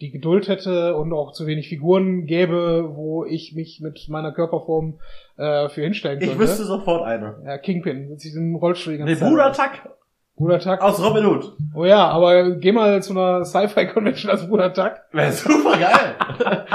die 0.00 0.10
Geduld 0.10 0.48
hätte 0.48 0.96
und 0.96 1.12
auch 1.12 1.32
zu 1.32 1.46
wenig 1.46 1.68
Figuren 1.68 2.26
gäbe, 2.26 2.90
wo 2.94 3.24
ich 3.24 3.52
mich 3.54 3.80
mit 3.82 4.06
meiner 4.08 4.32
Körperform 4.32 4.98
äh, 5.36 5.68
für 5.68 5.82
hinstellen 5.82 6.20
Ich 6.20 6.28
könnte. 6.28 6.40
wüsste 6.42 6.64
sofort 6.64 7.04
eine. 7.04 7.36
ja, 7.44 7.58
Kingpin, 7.58 8.16
sich 8.18 8.34
im 8.34 8.56
Rollstuhl 8.56 8.94
die 8.94 8.98
ganze 8.98 9.12
Nee, 9.14 9.18
Zeit. 9.20 9.28
Bruder 9.28 9.52
Tuck 9.52 9.94
Bruder 10.36 10.58
Tuck. 10.58 10.80
aus 10.80 11.04
Robin 11.04 11.26
Hood. 11.26 11.52
Oh 11.74 11.84
ja, 11.84 12.08
aber 12.08 12.52
geh 12.52 12.72
mal 12.72 13.02
zu 13.02 13.12
einer 13.12 13.44
Sci-Fi-Convention 13.44 14.30
als 14.30 14.48
Bruder 14.48 14.72
Tuck. 14.72 14.92
Wäre 15.12 15.32
super 15.32 15.76
geil. 15.78 16.14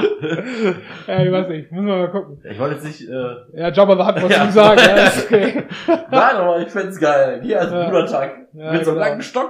Ja, 1.08 1.24
ich 1.24 1.32
weiß 1.32 1.48
nicht, 1.50 1.72
müssen 1.72 1.88
wir 1.88 1.98
mal 1.98 2.12
gucken. 2.12 2.42
ich 2.48 2.60
wollte 2.60 2.76
jetzt 2.76 2.86
nicht, 2.86 3.10
äh, 3.10 3.60
Ja, 3.60 3.72
Jabba 3.72 3.96
the 3.96 4.04
Hutt, 4.04 4.24
was 4.24 4.38
Ja. 4.38 4.46
du 4.46 4.52
sagen, 4.52 4.80
ja, 4.86 4.96
ist 5.08 5.26
okay. 5.32 5.64
nein, 6.12 6.36
aber 6.36 6.60
ich 6.62 6.68
find's 6.70 7.00
geil. 7.00 7.42
Hier 7.44 7.62
als 7.62 7.72
Ja. 7.72 7.86
Bruder 7.90 8.06
Tuck. 8.06 8.32
Ja, 8.54 8.72
mit 8.72 8.86
so 8.86 8.92
einem 8.92 9.00
genau. 9.00 9.10
langen 9.10 9.22
Stock. 9.22 9.50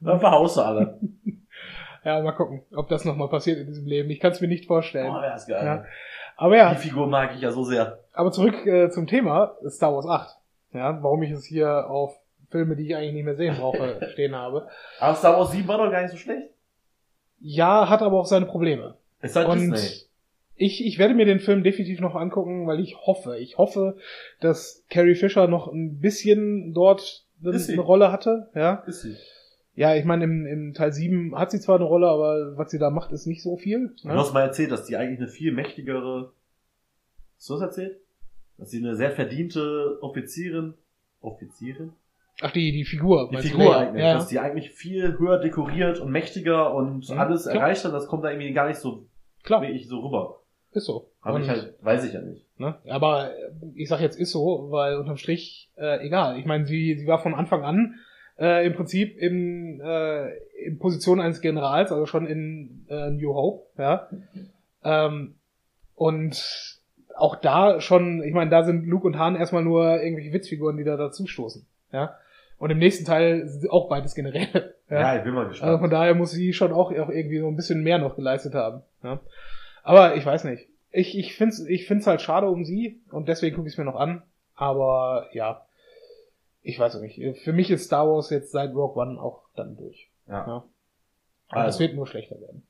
Dann 0.00 0.20
verhaust 0.20 0.56
du 0.56 0.60
alle. 0.60 1.00
Ja, 2.08 2.22
mal 2.22 2.32
gucken, 2.32 2.62
ob 2.74 2.88
das 2.88 3.04
nochmal 3.04 3.28
passiert 3.28 3.58
in 3.58 3.66
diesem 3.66 3.86
Leben. 3.86 4.08
Ich 4.08 4.18
kann 4.18 4.32
es 4.32 4.40
mir 4.40 4.48
nicht 4.48 4.64
vorstellen. 4.66 5.12
Boah, 5.12 5.20
wär's 5.20 5.46
geil. 5.46 5.62
Ja. 5.62 5.84
Aber 6.38 6.56
ja, 6.56 6.72
Die 6.72 6.80
Figur 6.80 7.06
mag 7.06 7.34
ich 7.34 7.42
ja 7.42 7.50
so 7.50 7.64
sehr. 7.64 7.98
aber 8.14 8.32
zurück 8.32 8.64
äh, 8.66 8.88
zum 8.90 9.06
Thema 9.06 9.56
Star 9.68 9.92
Wars 9.94 10.06
8. 10.06 10.36
Ja, 10.72 11.02
warum 11.02 11.22
ich 11.22 11.30
es 11.32 11.44
hier 11.44 11.90
auf 11.90 12.16
Filme, 12.50 12.76
die 12.76 12.86
ich 12.86 12.96
eigentlich 12.96 13.12
nicht 13.12 13.24
mehr 13.26 13.36
sehen 13.36 13.56
brauche, 13.58 13.98
stehen 14.12 14.34
habe. 14.34 14.68
Aber 15.00 15.14
Star 15.16 15.36
Wars 15.38 15.50
7 15.52 15.68
war 15.68 15.76
doch 15.78 15.90
gar 15.90 16.00
nicht 16.00 16.12
so 16.12 16.16
schlecht. 16.16 16.48
Ja, 17.40 17.88
hat 17.90 18.00
aber 18.00 18.18
auch 18.18 18.26
seine 18.26 18.46
Probleme. 18.46 18.94
Ist 19.20 19.36
halt 19.36 19.48
Und 19.48 19.70
Disney. 19.72 20.06
ich, 20.56 20.86
ich 20.86 20.98
werde 20.98 21.12
mir 21.14 21.26
den 21.26 21.40
Film 21.40 21.62
definitiv 21.62 22.00
noch 22.00 22.14
angucken, 22.14 22.66
weil 22.66 22.80
ich 22.80 22.96
hoffe, 23.04 23.36
ich 23.38 23.58
hoffe, 23.58 23.96
dass 24.40 24.82
Carrie 24.90 25.14
Fisher 25.14 25.46
noch 25.46 25.66
ein 25.70 26.00
bisschen 26.00 26.72
dort 26.72 27.24
eine 27.44 27.80
Rolle 27.80 28.10
hatte. 28.10 28.48
Ja, 28.54 28.82
Ist 28.86 29.02
sie. 29.02 29.16
Ja 29.78 29.94
ich 29.94 30.04
meine, 30.04 30.24
im, 30.24 30.46
im 30.46 30.74
Teil 30.74 30.92
7 30.92 31.36
hat 31.38 31.50
sie 31.50 31.60
zwar 31.60 31.76
eine 31.76 31.84
Rolle, 31.84 32.08
aber 32.08 32.56
was 32.58 32.70
sie 32.70 32.78
da 32.78 32.90
macht, 32.90 33.12
ist 33.12 33.26
nicht 33.26 33.42
so 33.42 33.56
viel. 33.56 33.94
Du 34.02 34.08
Ne? 34.08 34.14
hast 34.14 34.32
mal 34.34 34.42
erzählt, 34.42 34.70
dass 34.72 34.84
die 34.86 34.96
eigentlich 34.96 35.18
eine 35.20 35.28
viel 35.28 35.52
mächtigere. 35.52 36.32
Hast 37.36 37.48
du 37.48 37.54
das 37.54 37.62
erzählt? 37.62 37.96
Dass 38.58 38.70
sie 38.70 38.78
eine 38.78 38.96
sehr 38.96 39.12
verdiente 39.12 39.98
Offizierin. 40.02 40.74
Offizierin? 41.20 41.92
Ach, 42.40 42.50
die, 42.52 42.70
die 42.72 42.84
Figur. 42.84 43.28
Die 43.30 43.36
du, 43.36 43.42
Figur 43.42 43.64
Leia? 43.72 43.78
eigentlich. 43.88 44.02
Ja, 44.04 44.14
Dass 44.14 44.28
die 44.28 44.38
eigentlich 44.38 44.70
viel 44.70 45.18
höher 45.18 45.38
dekoriert 45.40 45.98
und 46.00 46.10
mächtiger 46.10 46.72
und 46.74 47.08
Mhm, 47.10 47.18
alles 47.18 47.44
klar. 47.44 47.56
erreicht 47.56 47.84
hat. 47.84 47.92
Das 47.92 48.06
kommt 48.06 48.24
da 48.24 48.30
irgendwie 48.30 48.52
gar 48.52 48.68
nicht 48.68 48.78
so 48.78 49.06
klar, 49.42 49.62
wirklich 49.62 49.88
so 49.88 50.00
rüber. 50.00 50.40
ist 50.72 50.84
so. 50.86 51.10
Aber 51.20 51.36
Und- 51.36 51.42
ich 51.42 51.48
halt, 51.48 51.74
weiß 51.82 52.04
ich 52.04 52.12
ja 52.12 52.20
nicht. 52.20 52.44
Ne? 52.58 52.76
Aber 52.88 53.30
ich 53.74 53.88
sag 53.88 54.00
jetzt 54.00 54.18
ist 54.18 54.30
so, 54.32 54.68
weil 54.70 54.96
unterm 54.96 55.16
Strich 55.16 55.70
äh, 55.76 56.04
egal. 56.06 56.38
Ich 56.38 56.44
meine, 56.46 56.66
sie, 56.66 56.96
sie 56.96 57.06
war 57.06 57.18
von 57.20 57.34
Anfang 57.34 57.62
an 57.64 57.94
äh, 58.38 58.66
im 58.66 58.74
Prinzip 58.74 59.16
in, 59.18 59.80
äh, 59.80 60.28
in 60.64 60.78
Position 60.78 61.20
eines 61.20 61.40
Generals, 61.40 61.90
also 61.92 62.06
schon 62.06 62.26
in 62.26 62.86
äh, 62.88 63.10
New 63.10 63.34
Hope, 63.34 63.66
ja. 63.80 64.08
Ähm, 64.84 65.34
und 65.94 66.78
auch 67.16 67.36
da 67.36 67.80
schon, 67.80 68.22
ich 68.22 68.32
meine, 68.32 68.50
da 68.50 68.62
sind 68.62 68.86
Luke 68.86 69.06
und 69.06 69.18
Han 69.18 69.34
erstmal 69.36 69.64
nur 69.64 70.00
irgendwelche 70.02 70.32
Witzfiguren, 70.32 70.76
die 70.76 70.84
da 70.84 70.96
dazustoßen, 70.96 71.66
ja. 71.92 72.14
Und 72.58 72.70
im 72.70 72.78
nächsten 72.78 73.04
Teil 73.04 73.46
sind 73.46 73.70
auch 73.70 73.88
beides 73.88 74.14
Generäle. 74.14 74.74
Ja, 74.90 75.00
Ja? 75.00 75.16
ich 75.18 75.22
bin 75.22 75.34
mal 75.34 75.40
Also 75.40 75.50
gespannt. 75.50 75.80
von 75.80 75.90
daher 75.90 76.14
muss 76.14 76.30
sie 76.30 76.54
schon 76.54 76.72
auch, 76.72 76.90
auch 76.92 77.10
irgendwie 77.10 77.40
so 77.40 77.46
ein 77.46 77.56
bisschen 77.56 77.82
mehr 77.82 77.98
noch 77.98 78.16
geleistet 78.16 78.54
haben. 78.54 78.80
Ja? 79.02 79.20
Aber 79.82 80.16
ich 80.16 80.24
weiß 80.24 80.44
nicht. 80.44 80.66
Ich, 80.90 81.16
ich 81.18 81.34
finde 81.36 81.52
es 81.52 81.66
ich 81.68 81.86
find's 81.86 82.06
halt 82.06 82.22
schade 82.22 82.48
um 82.48 82.64
sie 82.64 82.98
und 83.10 83.28
deswegen 83.28 83.54
gucke 83.54 83.68
ich 83.68 83.74
es 83.74 83.78
mir 83.78 83.84
noch 83.84 83.96
an. 83.96 84.22
Aber 84.54 85.26
ja, 85.32 85.60
ich 86.62 86.78
weiß 86.78 86.96
auch 86.96 87.00
nicht. 87.00 87.20
Für 87.42 87.52
mich 87.52 87.70
ist 87.70 87.84
Star 87.86 88.06
Wars 88.08 88.30
jetzt 88.30 88.50
seit 88.52 88.74
Rogue 88.74 89.00
One 89.02 89.20
auch 89.20 89.42
dann 89.56 89.76
durch. 89.76 90.10
ja. 90.26 90.46
Ja. 90.46 90.64
Aber 91.50 91.60
es 91.62 91.66
Also, 91.76 91.80
wird 91.80 91.94
nur 91.94 92.06
schlechter 92.06 92.38
werden. 92.40 92.66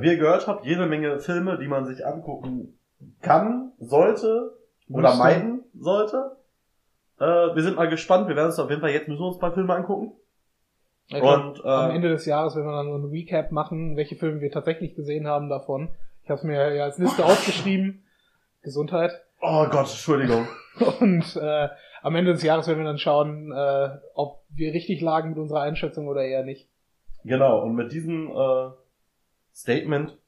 wie 0.00 0.06
ihr 0.08 0.16
gehört 0.16 0.46
habt, 0.46 0.64
jede 0.64 0.86
Menge 0.86 1.18
Filme, 1.18 1.58
die 1.58 1.66
man 1.66 1.84
sich 1.86 2.06
angucken 2.06 2.78
kann, 3.20 3.72
sollte 3.80 4.56
oder 4.88 5.08
Müsste. 5.08 5.18
meiden 5.18 5.64
sollte. 5.74 6.36
Äh, 7.18 7.24
wir 7.24 7.62
sind 7.62 7.74
mal 7.76 7.88
gespannt. 7.88 8.28
Wir 8.28 8.36
werden 8.36 8.46
uns 8.46 8.58
auf 8.60 8.70
jeden 8.70 8.80
Fall 8.80 8.90
jetzt 8.90 9.08
müssen 9.08 9.20
wir 9.20 9.26
uns 9.26 9.36
ein 9.38 9.40
paar 9.40 9.54
Filme 9.54 9.74
angucken. 9.74 10.12
Ja. 11.08 11.20
Und 11.34 11.64
Am 11.64 11.90
äh, 11.90 11.94
Ende 11.96 12.10
des 12.10 12.24
Jahres, 12.26 12.54
wenn 12.54 12.64
wir 12.64 12.70
dann 12.72 12.86
so 12.92 12.96
ein 12.96 13.10
Recap 13.10 13.50
machen, 13.50 13.96
welche 13.96 14.14
Filme 14.14 14.40
wir 14.40 14.52
tatsächlich 14.52 14.94
gesehen 14.94 15.26
haben 15.26 15.48
davon. 15.48 15.88
Ich 16.22 16.30
habe 16.30 16.38
es 16.38 16.44
mir 16.44 16.74
ja 16.74 16.84
als 16.84 16.98
Liste 16.98 17.24
aufgeschrieben. 17.24 18.04
Gesundheit. 18.62 19.12
oh 19.40 19.66
Gott, 19.70 19.88
Entschuldigung. 19.90 20.46
Und 21.00 21.36
äh, 21.36 21.68
am 22.02 22.16
Ende 22.16 22.32
des 22.32 22.42
Jahres 22.42 22.66
werden 22.66 22.78
wir 22.78 22.84
dann 22.84 22.98
schauen, 22.98 23.52
äh, 23.52 23.88
ob 24.14 24.42
wir 24.50 24.72
richtig 24.72 25.00
lagen 25.00 25.30
mit 25.30 25.38
unserer 25.38 25.60
Einschätzung 25.60 26.08
oder 26.08 26.24
eher 26.24 26.44
nicht. 26.44 26.68
Genau, 27.24 27.60
und 27.62 27.76
mit 27.76 27.92
diesem 27.92 28.30
äh, 28.30 28.70
Statement 29.54 30.18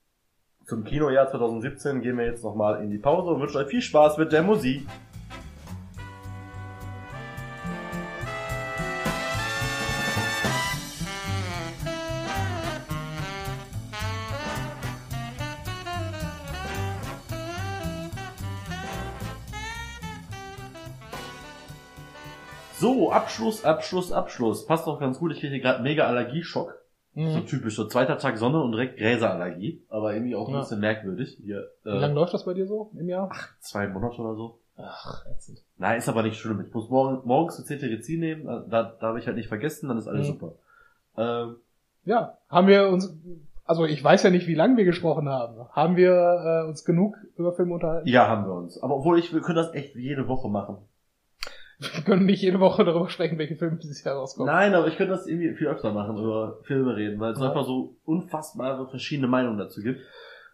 zum 0.64 0.84
Kinojahr 0.84 1.28
2017 1.28 2.00
gehen 2.02 2.16
wir 2.16 2.26
jetzt 2.26 2.44
nochmal 2.44 2.82
in 2.82 2.90
die 2.90 2.98
Pause 2.98 3.30
und 3.30 3.40
wünschen 3.40 3.56
euch 3.56 3.66
viel 3.68 3.82
Spaß 3.82 4.18
mit 4.18 4.32
der 4.32 4.42
Musik. 4.42 4.86
So, 22.84 23.10
Abschluss, 23.10 23.64
Abschluss, 23.64 24.12
Abschluss. 24.12 24.66
Passt 24.66 24.86
doch 24.86 25.00
ganz 25.00 25.18
gut. 25.18 25.32
Ich 25.32 25.40
kriege 25.40 25.58
gerade 25.58 25.82
mega 25.82 26.06
Allergieschock. 26.06 26.74
So 27.14 27.20
Mhm. 27.20 27.46
typisch, 27.46 27.76
so 27.76 27.86
zweiter 27.86 28.18
Tag 28.18 28.36
Sonne 28.36 28.60
und 28.62 28.72
direkt 28.72 28.98
Gräserallergie. 28.98 29.82
Aber 29.88 30.12
irgendwie 30.12 30.36
auch 30.36 30.48
ein 30.48 30.54
Ja. 30.54 30.60
bisschen 30.60 30.80
merkwürdig. 30.80 31.38
Hier, 31.42 31.66
Wie 31.84 31.88
lange 31.90 32.12
äh, 32.12 32.14
läuft 32.16 32.34
das 32.34 32.44
bei 32.44 32.52
dir 32.52 32.66
so 32.66 32.90
im 32.98 33.08
Jahr? 33.08 33.30
zwei 33.60 33.86
Monate 33.88 34.20
oder 34.20 34.34
so. 34.34 34.58
Ach, 34.76 35.24
ätzend. 35.34 35.60
Nein, 35.78 35.96
ist 35.96 36.10
aber 36.10 36.22
nicht 36.24 36.36
schlimm. 36.36 36.60
Ich 36.66 36.74
muss 36.74 36.90
morgen, 36.90 37.26
morgens 37.26 37.56
eine 37.56 37.64
Cetirizin 37.66 38.20
nehmen. 38.20 38.46
äh, 38.48 38.68
Da 38.68 38.82
da 39.00 39.06
habe 39.06 39.18
ich 39.18 39.26
halt 39.26 39.36
nicht 39.36 39.48
vergessen, 39.48 39.88
dann 39.88 39.96
ist 39.96 40.06
alles 40.08 40.26
Mhm. 40.28 40.32
super. 40.32 40.52
Ähm, 41.16 41.56
Ja, 42.04 42.36
haben 42.50 42.66
wir 42.66 42.88
uns, 42.90 43.16
also 43.64 43.86
ich 43.86 44.04
weiß 44.04 44.24
ja 44.24 44.30
nicht, 44.30 44.46
wie 44.46 44.54
lange 44.54 44.76
wir 44.76 44.84
gesprochen 44.84 45.26
haben. 45.30 45.56
Haben 45.70 45.96
wir 45.96 46.12
äh, 46.12 46.68
uns 46.68 46.84
genug 46.84 47.16
über 47.38 47.54
Filme 47.54 47.72
unterhalten? 47.72 48.06
ja, 48.08 48.28
haben 48.28 48.44
wir 48.44 48.52
uns. 48.52 48.76
Aber 48.82 48.96
obwohl 48.96 49.18
ich, 49.18 49.32
wir 49.32 49.40
können 49.40 49.56
das 49.56 49.72
echt 49.72 49.94
jede 49.96 50.28
Woche 50.28 50.50
machen. 50.50 50.78
Wir 51.78 52.02
können 52.04 52.26
nicht 52.26 52.42
jede 52.42 52.60
Woche 52.60 52.84
darüber 52.84 53.08
sprechen, 53.08 53.36
welche 53.38 53.56
Filme 53.56 53.76
dieses 53.78 54.02
Jahr 54.04 54.16
rauskommen. 54.16 54.52
Nein, 54.52 54.74
aber 54.74 54.86
ich 54.88 54.96
könnte 54.96 55.12
das 55.12 55.26
irgendwie 55.26 55.54
viel 55.54 55.66
öfter 55.66 55.92
machen, 55.92 56.16
über 56.16 56.58
Filme 56.62 56.94
reden, 56.96 57.18
weil 57.20 57.32
es 57.32 57.40
Ja. 57.40 57.48
einfach 57.48 57.64
so 57.64 57.96
unfassbare 58.04 58.88
verschiedene 58.88 59.26
Meinungen 59.28 59.58
dazu 59.58 59.82
gibt. 59.82 60.00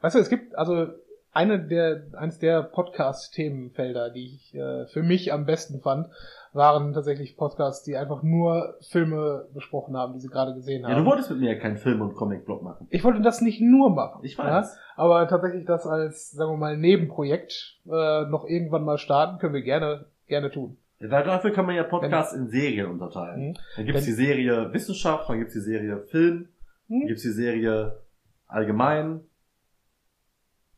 Weißt 0.00 0.14
du, 0.14 0.18
es 0.20 0.30
gibt 0.30 0.56
also 0.56 0.86
eine 1.32 1.60
der, 1.64 2.04
eines 2.14 2.38
der 2.38 2.62
Podcast-Themenfelder, 2.62 4.10
die 4.10 4.34
ich 4.34 4.54
äh, 4.54 4.86
für 4.86 5.02
mich 5.02 5.32
am 5.32 5.46
besten 5.46 5.80
fand, 5.80 6.08
waren 6.52 6.92
tatsächlich 6.92 7.36
Podcasts, 7.36 7.84
die 7.84 7.96
einfach 7.96 8.22
nur 8.22 8.74
Filme 8.80 9.46
besprochen 9.54 9.96
haben, 9.96 10.14
die 10.14 10.20
sie 10.20 10.28
gerade 10.28 10.54
gesehen 10.54 10.84
haben. 10.84 10.92
Ja, 10.92 10.98
du 10.98 11.04
wolltest 11.04 11.30
mit 11.30 11.40
mir 11.40 11.52
ja 11.52 11.58
keinen 11.60 11.76
Film- 11.76 12.00
und 12.00 12.14
Comic-Blog 12.14 12.62
machen. 12.62 12.88
ich 12.90 13.04
wollte 13.04 13.20
das 13.20 13.40
nicht 13.40 13.60
nur 13.60 13.90
machen. 13.90 14.20
Ich 14.24 14.36
Ja? 14.36 14.44
weiß. 14.44 14.76
Aber 14.96 15.28
tatsächlich 15.28 15.64
das 15.66 15.86
als, 15.86 16.32
sagen 16.32 16.52
wir 16.52 16.56
mal, 16.56 16.76
Nebenprojekt 16.76 17.78
äh, 17.86 18.24
noch 18.24 18.44
irgendwann 18.46 18.84
mal 18.84 18.98
starten, 18.98 19.38
können 19.38 19.54
wir 19.54 19.62
gerne, 19.62 20.06
gerne 20.26 20.50
tun. 20.50 20.76
Dafür 21.00 21.50
kann 21.52 21.64
man 21.66 21.74
ja 21.76 21.82
Podcasts 21.84 22.34
in 22.34 22.48
Serien 22.48 22.86
unterteilen. 22.86 23.48
Mhm. 23.50 23.54
Dann 23.76 23.86
gibt's 23.86 24.02
Wenn- 24.02 24.06
die 24.06 24.12
Serie 24.12 24.72
Wissenschaft, 24.72 25.28
dann 25.28 25.38
gibt's 25.38 25.54
die 25.54 25.60
Serie 25.60 25.98
Film, 26.10 26.48
dann 26.88 26.98
Mhm. 26.98 27.06
gibt's 27.06 27.22
die 27.22 27.30
Serie 27.30 27.98
Allgemein 28.46 29.20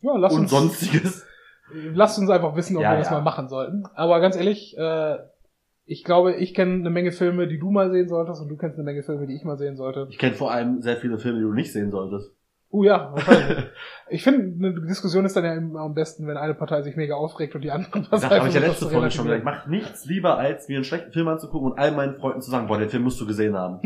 Ja, 0.03 0.17
lass 0.17 0.35
und 0.35 0.41
uns, 0.43 0.51
sonstiges. 0.51 1.27
lasst 1.73 2.19
uns 2.19 2.29
einfach 2.31 2.55
wissen, 2.55 2.77
ob 2.77 2.83
Ja, 2.83 2.93
wir 2.93 2.99
das 2.99 3.09
ja. 3.09 3.15
mal 3.15 3.23
machen 3.23 3.49
sollten. 3.49 3.85
Aber 3.95 4.21
ganz 4.21 4.37
ehrlich, 4.37 4.77
äh, 4.77 5.19
ich 5.87 6.05
glaube, 6.05 6.35
ich 6.35 6.55
kenne 6.55 6.75
eine 6.75 6.91
Menge 6.91 7.13
Filme, 7.13 7.49
die 7.49 7.59
du 7.59 7.71
mal 7.71 7.91
sehen 7.91 8.09
solltest 8.09 8.41
und 8.43 8.49
du 8.49 8.57
kennst 8.57 8.77
eine 8.77 8.85
Menge 8.85 9.03
Filme, 9.03 9.27
die 9.27 9.35
ich 9.35 9.45
mal 9.45 9.57
sehen 9.57 9.77
sollte. 9.77 10.07
Ich 10.11 10.19
kenne 10.19 10.35
vor 10.35 10.53
allem 10.53 10.83
sehr 10.83 10.97
viele 10.99 11.19
Filme, 11.19 11.39
die 11.39 11.45
du 11.45 11.53
nicht 11.53 11.73
sehen 11.73 11.91
solltest. 11.91 12.31
Oh 12.75 12.85
ja, 12.85 13.13
wahrscheinlich. 13.13 13.67
ich 14.09 14.23
finde, 14.25 14.67
eine 14.67 14.87
Diskussion 14.87 15.27
ist 15.27 15.37
dann 15.37 15.45
ja 15.45 15.53
immer 15.53 15.81
am 15.81 15.93
besten, 15.93 16.27
wenn 16.27 16.39
eine 16.39 16.55
Partei 16.55 16.81
sich 16.81 16.97
mega 16.97 17.15
aufregt 17.15 17.55
und 17.55 17.61
die 17.61 17.71
andere 17.71 17.91
Partei 17.91 18.09
Das 18.11 18.25
habe 18.25 18.49
ich 18.49 18.55
ja 18.55 18.61
letzte 18.61 18.89
Folge 18.89 19.11
schon 19.11 19.27
gesagt. 19.27 19.41
Ich 19.41 19.45
mach 19.45 19.67
nichts 19.67 20.07
lieber, 20.07 20.39
als 20.39 20.69
mir 20.69 20.77
einen 20.77 20.85
schlechten 20.85 21.13
Film 21.13 21.29
anzugucken 21.29 21.73
und 21.73 21.79
all 21.79 21.93
meinen 21.93 22.17
Freunden 22.17 22.41
zu 22.41 22.51
sagen, 22.51 22.69
boah, 22.69 22.79
den 22.79 22.89
Film 22.89 23.03
musst 23.03 23.21
du 23.21 23.27
gesehen 23.27 23.59
haben. 23.59 23.81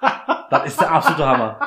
das 0.50 0.66
ist 0.66 0.80
der 0.80 0.90
absolute 0.90 1.24
Hammer. 1.24 1.60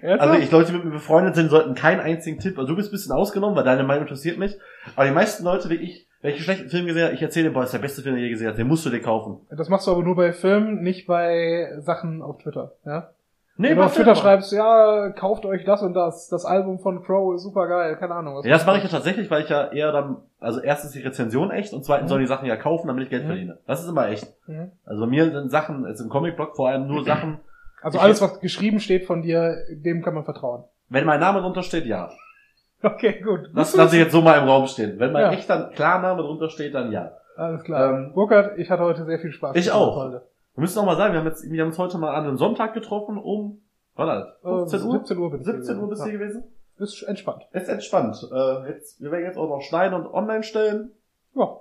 Also 0.00 0.34
ich, 0.34 0.50
Leute, 0.52 0.70
die 0.70 0.76
mit 0.76 0.84
mir 0.84 0.92
befreundet 0.92 1.34
sind, 1.34 1.50
sollten 1.50 1.74
keinen 1.74 2.00
einzigen 2.00 2.38
Tipp, 2.38 2.56
also 2.56 2.68
du 2.68 2.76
bist 2.76 2.90
ein 2.90 2.92
bisschen 2.92 3.12
ausgenommen, 3.12 3.56
weil 3.56 3.64
deine 3.64 3.82
Meinung 3.82 4.04
interessiert 4.04 4.38
mich, 4.38 4.56
aber 4.94 5.06
die 5.06 5.12
meisten 5.12 5.42
Leute, 5.42 5.68
wie 5.70 5.74
ich, 5.74 6.06
welche 6.22 6.42
schlechten 6.42 6.70
Film 6.70 6.86
gesehen 6.86 7.06
habe, 7.06 7.14
ich 7.14 7.22
erzähle 7.22 7.48
dir, 7.48 7.52
boah, 7.52 7.60
das 7.60 7.70
ist 7.70 7.74
der 7.74 7.80
beste 7.80 8.02
Film, 8.02 8.14
den 8.14 8.22
ich 8.22 8.28
je 8.28 8.32
gesehen 8.32 8.46
habe, 8.46 8.56
den 8.56 8.68
musst 8.68 8.86
du 8.86 8.90
dir 8.90 9.00
kaufen. 9.00 9.40
Das 9.50 9.68
machst 9.68 9.88
du 9.88 9.90
aber 9.90 10.04
nur 10.04 10.14
bei 10.14 10.32
Filmen, 10.32 10.82
nicht 10.82 11.08
bei 11.08 11.72
Sachen 11.78 12.22
auf 12.22 12.38
Twitter, 12.38 12.74
ja? 12.84 13.10
Nee, 13.56 13.70
Wenn 13.70 13.76
du 13.76 13.82
auf 13.84 13.94
Twitter 13.94 14.14
schreibst, 14.14 14.52
ja, 14.52 15.10
kauft 15.10 15.44
euch 15.44 15.64
das 15.64 15.82
und 15.82 15.92
das, 15.92 16.28
das 16.28 16.46
Album 16.46 16.78
von 16.78 17.02
Crow 17.02 17.34
ist 17.34 17.42
super 17.42 17.66
geil, 17.68 17.96
keine 17.96 18.14
Ahnung. 18.14 18.36
was 18.36 18.46
Ja, 18.46 18.52
das 18.52 18.64
mache 18.64 18.78
ich 18.78 18.84
ja 18.84 18.88
tatsächlich, 18.88 19.30
weil 19.30 19.42
ich 19.42 19.50
ja 19.50 19.70
eher 19.70 19.92
dann, 19.92 20.16
also 20.38 20.60
erstens 20.60 20.92
die 20.92 21.00
Rezension 21.02 21.50
echt 21.50 21.74
und 21.74 21.84
zweitens 21.84 22.06
Mhm. 22.06 22.08
sollen 22.08 22.20
die 22.22 22.26
Sachen 22.26 22.46
ja 22.46 22.56
kaufen, 22.56 22.86
damit 22.88 23.04
ich 23.04 23.10
Geld 23.10 23.24
Mhm. 23.24 23.28
verdiene. 23.28 23.58
Das 23.66 23.82
ist 23.82 23.88
immer 23.88 24.08
echt. 24.08 24.26
Mhm. 24.46 24.72
Also 24.86 25.02
bei 25.02 25.06
mir 25.08 25.30
sind 25.30 25.50
Sachen, 25.50 25.86
jetzt 25.86 26.00
im 26.00 26.08
Comic-Blog 26.08 26.56
vor 26.56 26.70
allem 26.70 26.86
nur 26.86 27.04
Sachen, 27.04 27.40
Also 27.82 27.98
alles, 27.98 28.22
was 28.22 28.40
geschrieben 28.40 28.80
steht 28.80 29.04
von 29.04 29.20
dir, 29.20 29.56
dem 29.70 30.02
kann 30.02 30.14
man 30.14 30.24
vertrauen. 30.24 30.64
wenn 30.88 31.04
mein 31.04 31.20
Name 31.20 31.40
drunter 31.42 31.62
steht, 31.62 31.84
ja. 31.84 32.10
Okay, 32.82 33.20
gut. 33.20 33.50
Das 33.54 33.76
lasse 33.76 33.96
ich 33.96 34.02
jetzt 34.02 34.12
so 34.12 34.22
mal 34.22 34.38
im 34.38 34.48
Raum 34.48 34.66
stehen. 34.66 34.98
Wenn 34.98 35.12
mein 35.12 35.24
Ja. 35.24 35.32
echter 35.32 35.68
Klarname 35.74 36.22
drunter 36.22 36.48
steht, 36.48 36.74
dann 36.74 36.90
ja. 36.92 37.12
Alles 37.36 37.62
klar. 37.62 37.90
Ähm, 37.92 38.12
Burkhard, 38.14 38.56
ich 38.58 38.70
hatte 38.70 38.82
heute 38.84 39.04
sehr 39.04 39.18
viel 39.18 39.32
Spaß. 39.32 39.54
Ich 39.56 39.70
auch. 39.70 39.94
Folge. 39.96 40.22
Wir 40.60 40.64
müssen 40.64 40.78
auch 40.78 40.84
mal 40.84 40.96
sagen, 40.98 41.14
wir 41.14 41.20
haben, 41.20 41.26
jetzt, 41.26 41.50
wir 41.50 41.62
haben 41.62 41.68
uns 41.68 41.78
heute 41.78 41.96
mal 41.96 42.14
an 42.14 42.26
einem 42.26 42.36
Sonntag 42.36 42.74
getroffen 42.74 43.16
um, 43.16 43.62
warte, 43.94 44.36
Äh, 44.44 44.68
15 44.68 44.82
Uhr? 44.82 44.92
17 44.98 45.18
Uhr 45.18 45.34
ich 45.34 45.42
17 45.42 45.78
Uhr 45.78 45.88
bist 45.88 46.04
du 46.04 46.12
gewesen? 46.12 46.44
Ist 46.76 47.02
entspannt. 47.02 47.48
Ist 47.52 47.70
entspannt. 47.70 48.28
Äh, 48.30 48.68
jetzt, 48.68 49.00
wir 49.00 49.10
werden 49.10 49.24
jetzt 49.24 49.38
auch 49.38 49.48
noch 49.48 49.62
schneiden 49.62 49.94
und 49.94 50.06
online 50.12 50.42
stellen. 50.42 50.90
Ja. 51.34 51.60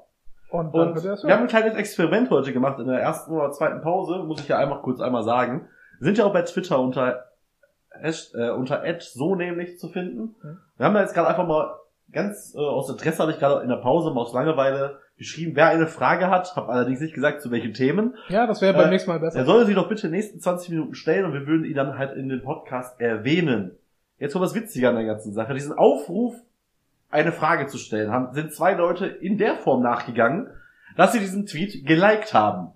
Und 0.51 0.73
Und 0.73 1.01
wir 1.01 1.33
haben 1.33 1.43
ein 1.43 1.47
kleines 1.47 1.75
Experiment 1.75 2.29
heute 2.29 2.51
gemacht 2.51 2.77
in 2.79 2.87
der 2.87 2.99
ersten 2.99 3.31
oder 3.31 3.51
zweiten 3.51 3.79
Pause, 3.79 4.23
muss 4.23 4.41
ich 4.41 4.49
ja 4.49 4.57
einfach 4.57 4.81
kurz 4.81 4.99
einmal 4.99 5.23
sagen. 5.23 5.69
Wir 5.99 6.05
sind 6.07 6.17
ja 6.17 6.25
auch 6.25 6.33
bei 6.33 6.41
Twitter 6.41 6.81
unter 6.81 7.23
äh, 8.01 8.49
unter 8.49 8.83
Ad 8.83 8.99
so 8.99 9.33
nämlich 9.33 9.79
zu 9.79 9.87
finden. 9.87 10.35
Mhm. 10.43 10.57
Wir 10.75 10.85
haben 10.85 10.93
da 10.93 10.99
jetzt 10.99 11.13
gerade 11.13 11.29
einfach 11.29 11.47
mal 11.47 11.73
ganz 12.11 12.53
äh, 12.53 12.57
aus 12.59 12.89
Interesse 12.89 13.21
habe 13.21 13.31
ich 13.31 13.39
gerade 13.39 13.61
in 13.61 13.69
der 13.69 13.77
Pause 13.77 14.11
mal 14.11 14.23
aus 14.23 14.33
Langeweile 14.33 14.99
geschrieben, 15.19 15.51
wer 15.55 15.67
eine 15.67 15.85
Frage 15.85 16.29
hat, 16.31 16.55
habe 16.55 16.69
allerdings 16.69 16.99
nicht 17.01 17.13
gesagt 17.13 17.41
zu 17.43 17.51
welchen 17.51 17.73
Themen. 17.73 18.15
Ja, 18.29 18.47
das 18.47 18.61
wäre 18.61 18.73
beim 18.73 18.87
Äh, 18.87 18.89
nächsten 18.91 19.11
Mal 19.11 19.19
besser. 19.19 19.37
Er 19.39 19.45
soll 19.45 19.65
sie 19.67 19.75
doch 19.75 19.87
bitte 19.87 20.07
in 20.07 20.13
den 20.13 20.19
nächsten 20.19 20.39
20 20.39 20.69
Minuten 20.69 20.95
stellen 20.95 21.25
und 21.25 21.33
wir 21.33 21.45
würden 21.45 21.65
ihn 21.65 21.75
dann 21.75 21.97
halt 21.99 22.17
in 22.17 22.29
den 22.29 22.41
Podcast 22.41 22.99
erwähnen. 22.99 23.71
Jetzt 24.17 24.33
kommt 24.33 24.43
was 24.45 24.55
Witziger 24.55 24.89
an 24.89 24.95
der 24.95 25.05
ganzen 25.05 25.33
Sache. 25.33 25.53
Diesen 25.53 25.73
Aufruf, 25.77 26.35
eine 27.11 27.31
Frage 27.31 27.67
zu 27.67 27.77
stellen, 27.77 28.11
haben, 28.11 28.33
sind 28.33 28.53
zwei 28.53 28.73
Leute 28.73 29.05
in 29.05 29.37
der 29.37 29.55
Form 29.55 29.83
nachgegangen, 29.83 30.47
dass 30.97 31.11
sie 31.13 31.19
diesen 31.19 31.45
Tweet 31.45 31.85
geliked 31.85 32.33
haben. 32.33 32.71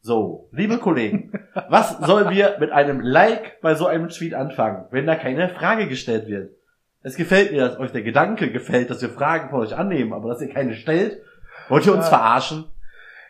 So, 0.00 0.48
liebe 0.52 0.78
Kollegen, 0.78 1.32
was 1.68 1.98
sollen 1.98 2.30
wir 2.30 2.56
mit 2.60 2.70
einem 2.70 3.00
Like 3.00 3.60
bei 3.60 3.74
so 3.74 3.86
einem 3.86 4.08
Tweet 4.08 4.34
anfangen, 4.34 4.84
wenn 4.90 5.06
da 5.06 5.16
keine 5.16 5.48
Frage 5.48 5.88
gestellt 5.88 6.28
wird? 6.28 6.52
Es 7.02 7.16
gefällt 7.16 7.52
mir, 7.52 7.68
dass 7.68 7.78
euch 7.78 7.92
der 7.92 8.02
Gedanke 8.02 8.50
gefällt, 8.50 8.90
dass 8.90 9.00
wir 9.02 9.10
Fragen 9.10 9.50
von 9.50 9.60
euch 9.60 9.76
annehmen, 9.76 10.12
aber 10.12 10.28
dass 10.28 10.40
ihr 10.42 10.52
keine 10.52 10.74
stellt. 10.74 11.20
Wollt 11.68 11.86
ihr 11.86 11.94
uns 11.94 12.04
Ja. 12.06 12.10
verarschen? 12.18 12.64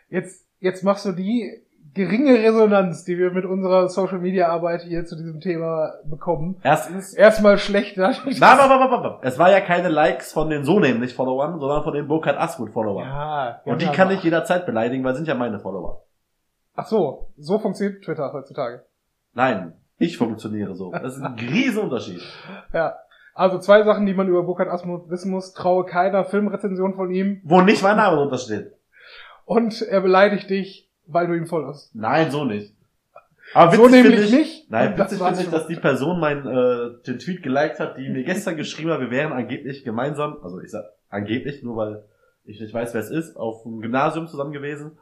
Jetzt, 0.09 0.47
jetzt 0.59 0.83
machst 0.83 1.05
du 1.05 1.11
die 1.11 1.61
geringe 1.93 2.33
Resonanz, 2.33 3.03
die 3.05 3.17
wir 3.17 3.31
mit 3.31 3.45
unserer 3.45 3.89
Social 3.89 4.19
Media 4.19 4.47
Arbeit 4.49 4.83
hier 4.83 5.05
zu 5.05 5.15
diesem 5.15 5.41
Thema 5.41 5.93
bekommen. 6.05 6.57
Erstens, 6.63 7.13
Erstmal 7.13 7.57
schlecht. 7.57 7.97
na, 7.97 8.11
na, 8.39 8.67
na, 8.67 8.87
na. 9.01 9.19
Es 9.23 9.39
war 9.39 9.49
ja 9.51 9.61
keine 9.61 9.89
Likes 9.89 10.31
von 10.31 10.49
den 10.49 10.63
so 10.63 10.79
nämlich 10.79 11.15
Followern, 11.15 11.59
sondern 11.59 11.83
von 11.83 11.93
den 11.93 12.07
Burkhard 12.07 12.37
Asmut 12.37 12.71
Followern. 12.71 13.07
Ja, 13.07 13.61
Und 13.65 13.81
die 13.81 13.85
ja, 13.87 13.91
kann 13.91 14.11
ich 14.11 14.23
jederzeit 14.23 14.65
beleidigen, 14.67 15.03
weil 15.03 15.15
sind 15.15 15.27
ja 15.27 15.33
meine 15.35 15.59
Follower. 15.59 16.03
Ach 16.75 16.85
so, 16.85 17.29
so 17.37 17.57
funktioniert 17.57 18.03
Twitter 18.03 18.31
heutzutage. 18.31 18.83
Nein, 19.33 19.73
ich 19.97 20.17
funktioniere 20.17 20.75
so. 20.75 20.91
Das 20.91 21.15
ist 21.17 21.23
ein 21.23 21.33
Riesenunterschied. 21.39 22.21
Ja. 22.73 22.95
Also 23.37 23.59
zwei 23.59 23.83
Sachen, 23.83 24.05
die 24.07 24.13
man 24.15 24.27
über 24.27 24.43
Burkhard 24.43 24.69
Asmuth 24.69 25.09
wissen 25.09 25.29
muss. 25.31 25.53
Traue 25.53 25.85
keiner 25.85 26.25
Filmrezension 26.25 26.95
von 26.95 27.11
ihm 27.11 27.39
Wo 27.43 27.61
nicht 27.61 27.83
mein 27.83 27.97
Name 27.97 28.17
drunter 28.17 28.37
steht. 28.37 28.71
und 29.45 29.81
er 29.83 30.01
beleidigt 30.01 30.49
dich, 30.49 30.89
weil 31.05 31.27
du 31.27 31.33
ihm 31.33 31.45
folgst. 31.45 31.93
Nein, 31.95 32.31
so 32.31 32.45
nicht. 32.45 32.73
Aber 33.53 33.71
So 33.75 33.83
witzig 33.83 33.95
finde 34.01 34.09
nämlich 34.09 34.33
ich, 34.33 34.37
nicht. 34.39 34.71
Nein, 34.71 34.95
das 34.97 35.11
witzig 35.11 35.25
finde 35.25 35.41
ich, 35.43 35.49
dass 35.49 35.67
die 35.67 35.75
Person 35.75 36.19
mein, 36.19 36.45
äh, 36.47 36.89
den 37.05 37.19
Tweet 37.19 37.43
geliked 37.43 37.79
hat, 37.79 37.97
die 37.97 38.09
mir 38.09 38.23
gestern 38.23 38.57
geschrieben 38.57 38.89
hat, 38.91 38.99
wir 38.99 39.11
wären 39.11 39.31
angeblich 39.31 39.83
gemeinsam, 39.85 40.37
also 40.43 40.59
ich 40.59 40.71
sag 40.71 40.83
angeblich, 41.09 41.63
nur 41.63 41.77
weil 41.77 42.03
ich 42.43 42.59
nicht 42.59 42.73
weiß, 42.73 42.93
wer 42.93 43.01
es 43.01 43.09
ist, 43.09 43.37
auf 43.37 43.63
dem 43.63 43.81
Gymnasium 43.81 44.27
zusammen 44.27 44.51
gewesen. 44.51 44.97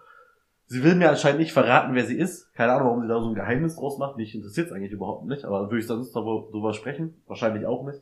Sie 0.68 0.84
will 0.84 0.96
mir 0.96 1.10
anscheinend 1.10 1.40
nicht 1.40 1.54
verraten, 1.54 1.96
wer 1.96 2.04
sie 2.06 2.18
ist. 2.18 2.54
Keine 2.54 2.74
Ahnung, 2.74 2.88
warum 2.88 3.02
sie 3.04 3.08
da 3.08 3.20
so 3.22 3.30
ein 3.30 3.36
Geheimnis 3.36 3.76
draus 3.78 3.98
macht. 4.00 4.18
Mich 4.18 4.34
interessiert 4.36 4.68
es 4.68 4.74
eigentlich 4.74 4.92
überhaupt 4.92 5.26
nicht, 5.26 5.46
aber 5.46 5.70
würde 5.70 5.80
ich 5.80 5.88
sonst 5.88 6.12
darüber, 6.16 6.74
sprechen? 6.74 7.22
Wahrscheinlich 7.28 7.66
auch 7.66 7.86
nicht. 7.86 8.00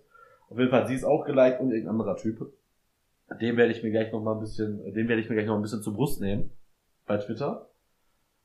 Auf 0.53 0.59
jeden 0.59 0.69
Fall, 0.69 0.85
sie 0.85 0.93
ist 0.93 1.03
auch 1.03 1.25
geliked 1.25 1.59
und 1.59 1.71
irgendein 1.71 1.89
anderer 1.89 2.15
Typ. 2.15 2.53
Den 3.41 3.57
werde 3.57 3.71
ich 3.71 3.81
mir 3.81 3.89
gleich 3.89 4.11
noch 4.11 4.21
mal 4.21 4.34
ein 4.34 4.39
bisschen, 4.39 4.93
den 4.93 5.07
werde 5.07 5.19
ich 5.19 5.30
mir 5.30 5.35
gleich 5.35 5.47
noch 5.47 5.55
ein 5.55 5.63
bisschen 5.63 5.81
zur 5.81 5.93
Brust 5.93 6.21
nehmen. 6.21 6.51
Bei 7.07 7.17
Twitter. 7.17 7.69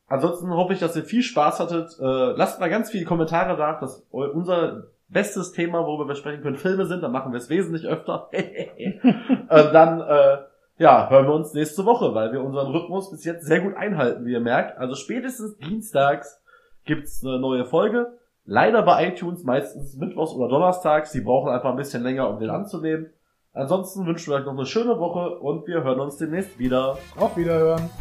Ansonsten 0.07 0.49
hoffe 0.49 0.73
ich, 0.73 0.79
dass 0.79 0.95
ihr 0.95 1.03
viel 1.03 1.21
Spaß 1.21 1.59
hattet. 1.59 1.97
Äh, 1.99 2.31
lasst 2.35 2.59
mal 2.59 2.69
ganz 2.69 2.89
viele 2.89 3.05
Kommentare 3.05 3.55
da, 3.55 3.79
dass 3.79 4.07
unser 4.09 4.87
bestes 5.07 5.51
Thema, 5.51 5.85
worüber 5.85 6.07
wir 6.07 6.15
sprechen 6.15 6.41
können, 6.41 6.57
Filme 6.57 6.87
sind. 6.87 7.03
Dann 7.03 7.11
machen 7.11 7.31
wir 7.31 7.37
es 7.37 7.49
wesentlich 7.49 7.85
öfter. 7.85 8.29
äh, 8.31 8.99
dann 9.47 10.01
äh, 10.01 10.37
ja, 10.79 11.09
hören 11.11 11.27
wir 11.27 11.33
uns 11.35 11.53
nächste 11.53 11.85
Woche, 11.85 12.15
weil 12.15 12.31
wir 12.31 12.41
unseren 12.41 12.71
Rhythmus 12.71 13.11
bis 13.11 13.23
jetzt 13.23 13.45
sehr 13.45 13.61
gut 13.61 13.75
einhalten, 13.75 14.25
wie 14.25 14.31
ihr 14.31 14.39
merkt. 14.39 14.79
Also 14.79 14.95
spätestens 14.95 15.57
dienstags 15.57 16.41
gibt's 16.85 17.23
eine 17.23 17.37
neue 17.37 17.65
Folge. 17.65 18.17
Leider 18.51 18.81
bei 18.81 19.09
iTunes 19.09 19.43
meistens 19.43 19.95
mittwochs 19.95 20.33
oder 20.33 20.47
donnerstags. 20.49 21.11
Die 21.11 21.21
brauchen 21.21 21.51
einfach 21.51 21.69
ein 21.69 21.75
bisschen 21.75 22.01
länger, 22.01 22.27
um 22.27 22.39
den 22.39 22.49
anzunehmen. 22.49 23.11
Ansonsten 23.53 24.07
wünschen 24.07 24.31
wir 24.31 24.37
euch 24.37 24.45
noch 24.45 24.53
eine 24.53 24.65
schöne 24.65 24.97
Woche 24.97 25.37
und 25.37 25.67
wir 25.67 25.83
hören 25.83 25.99
uns 25.99 26.17
demnächst 26.17 26.57
wieder. 26.57 26.97
Auf 27.15 27.37
Wiederhören. 27.37 27.91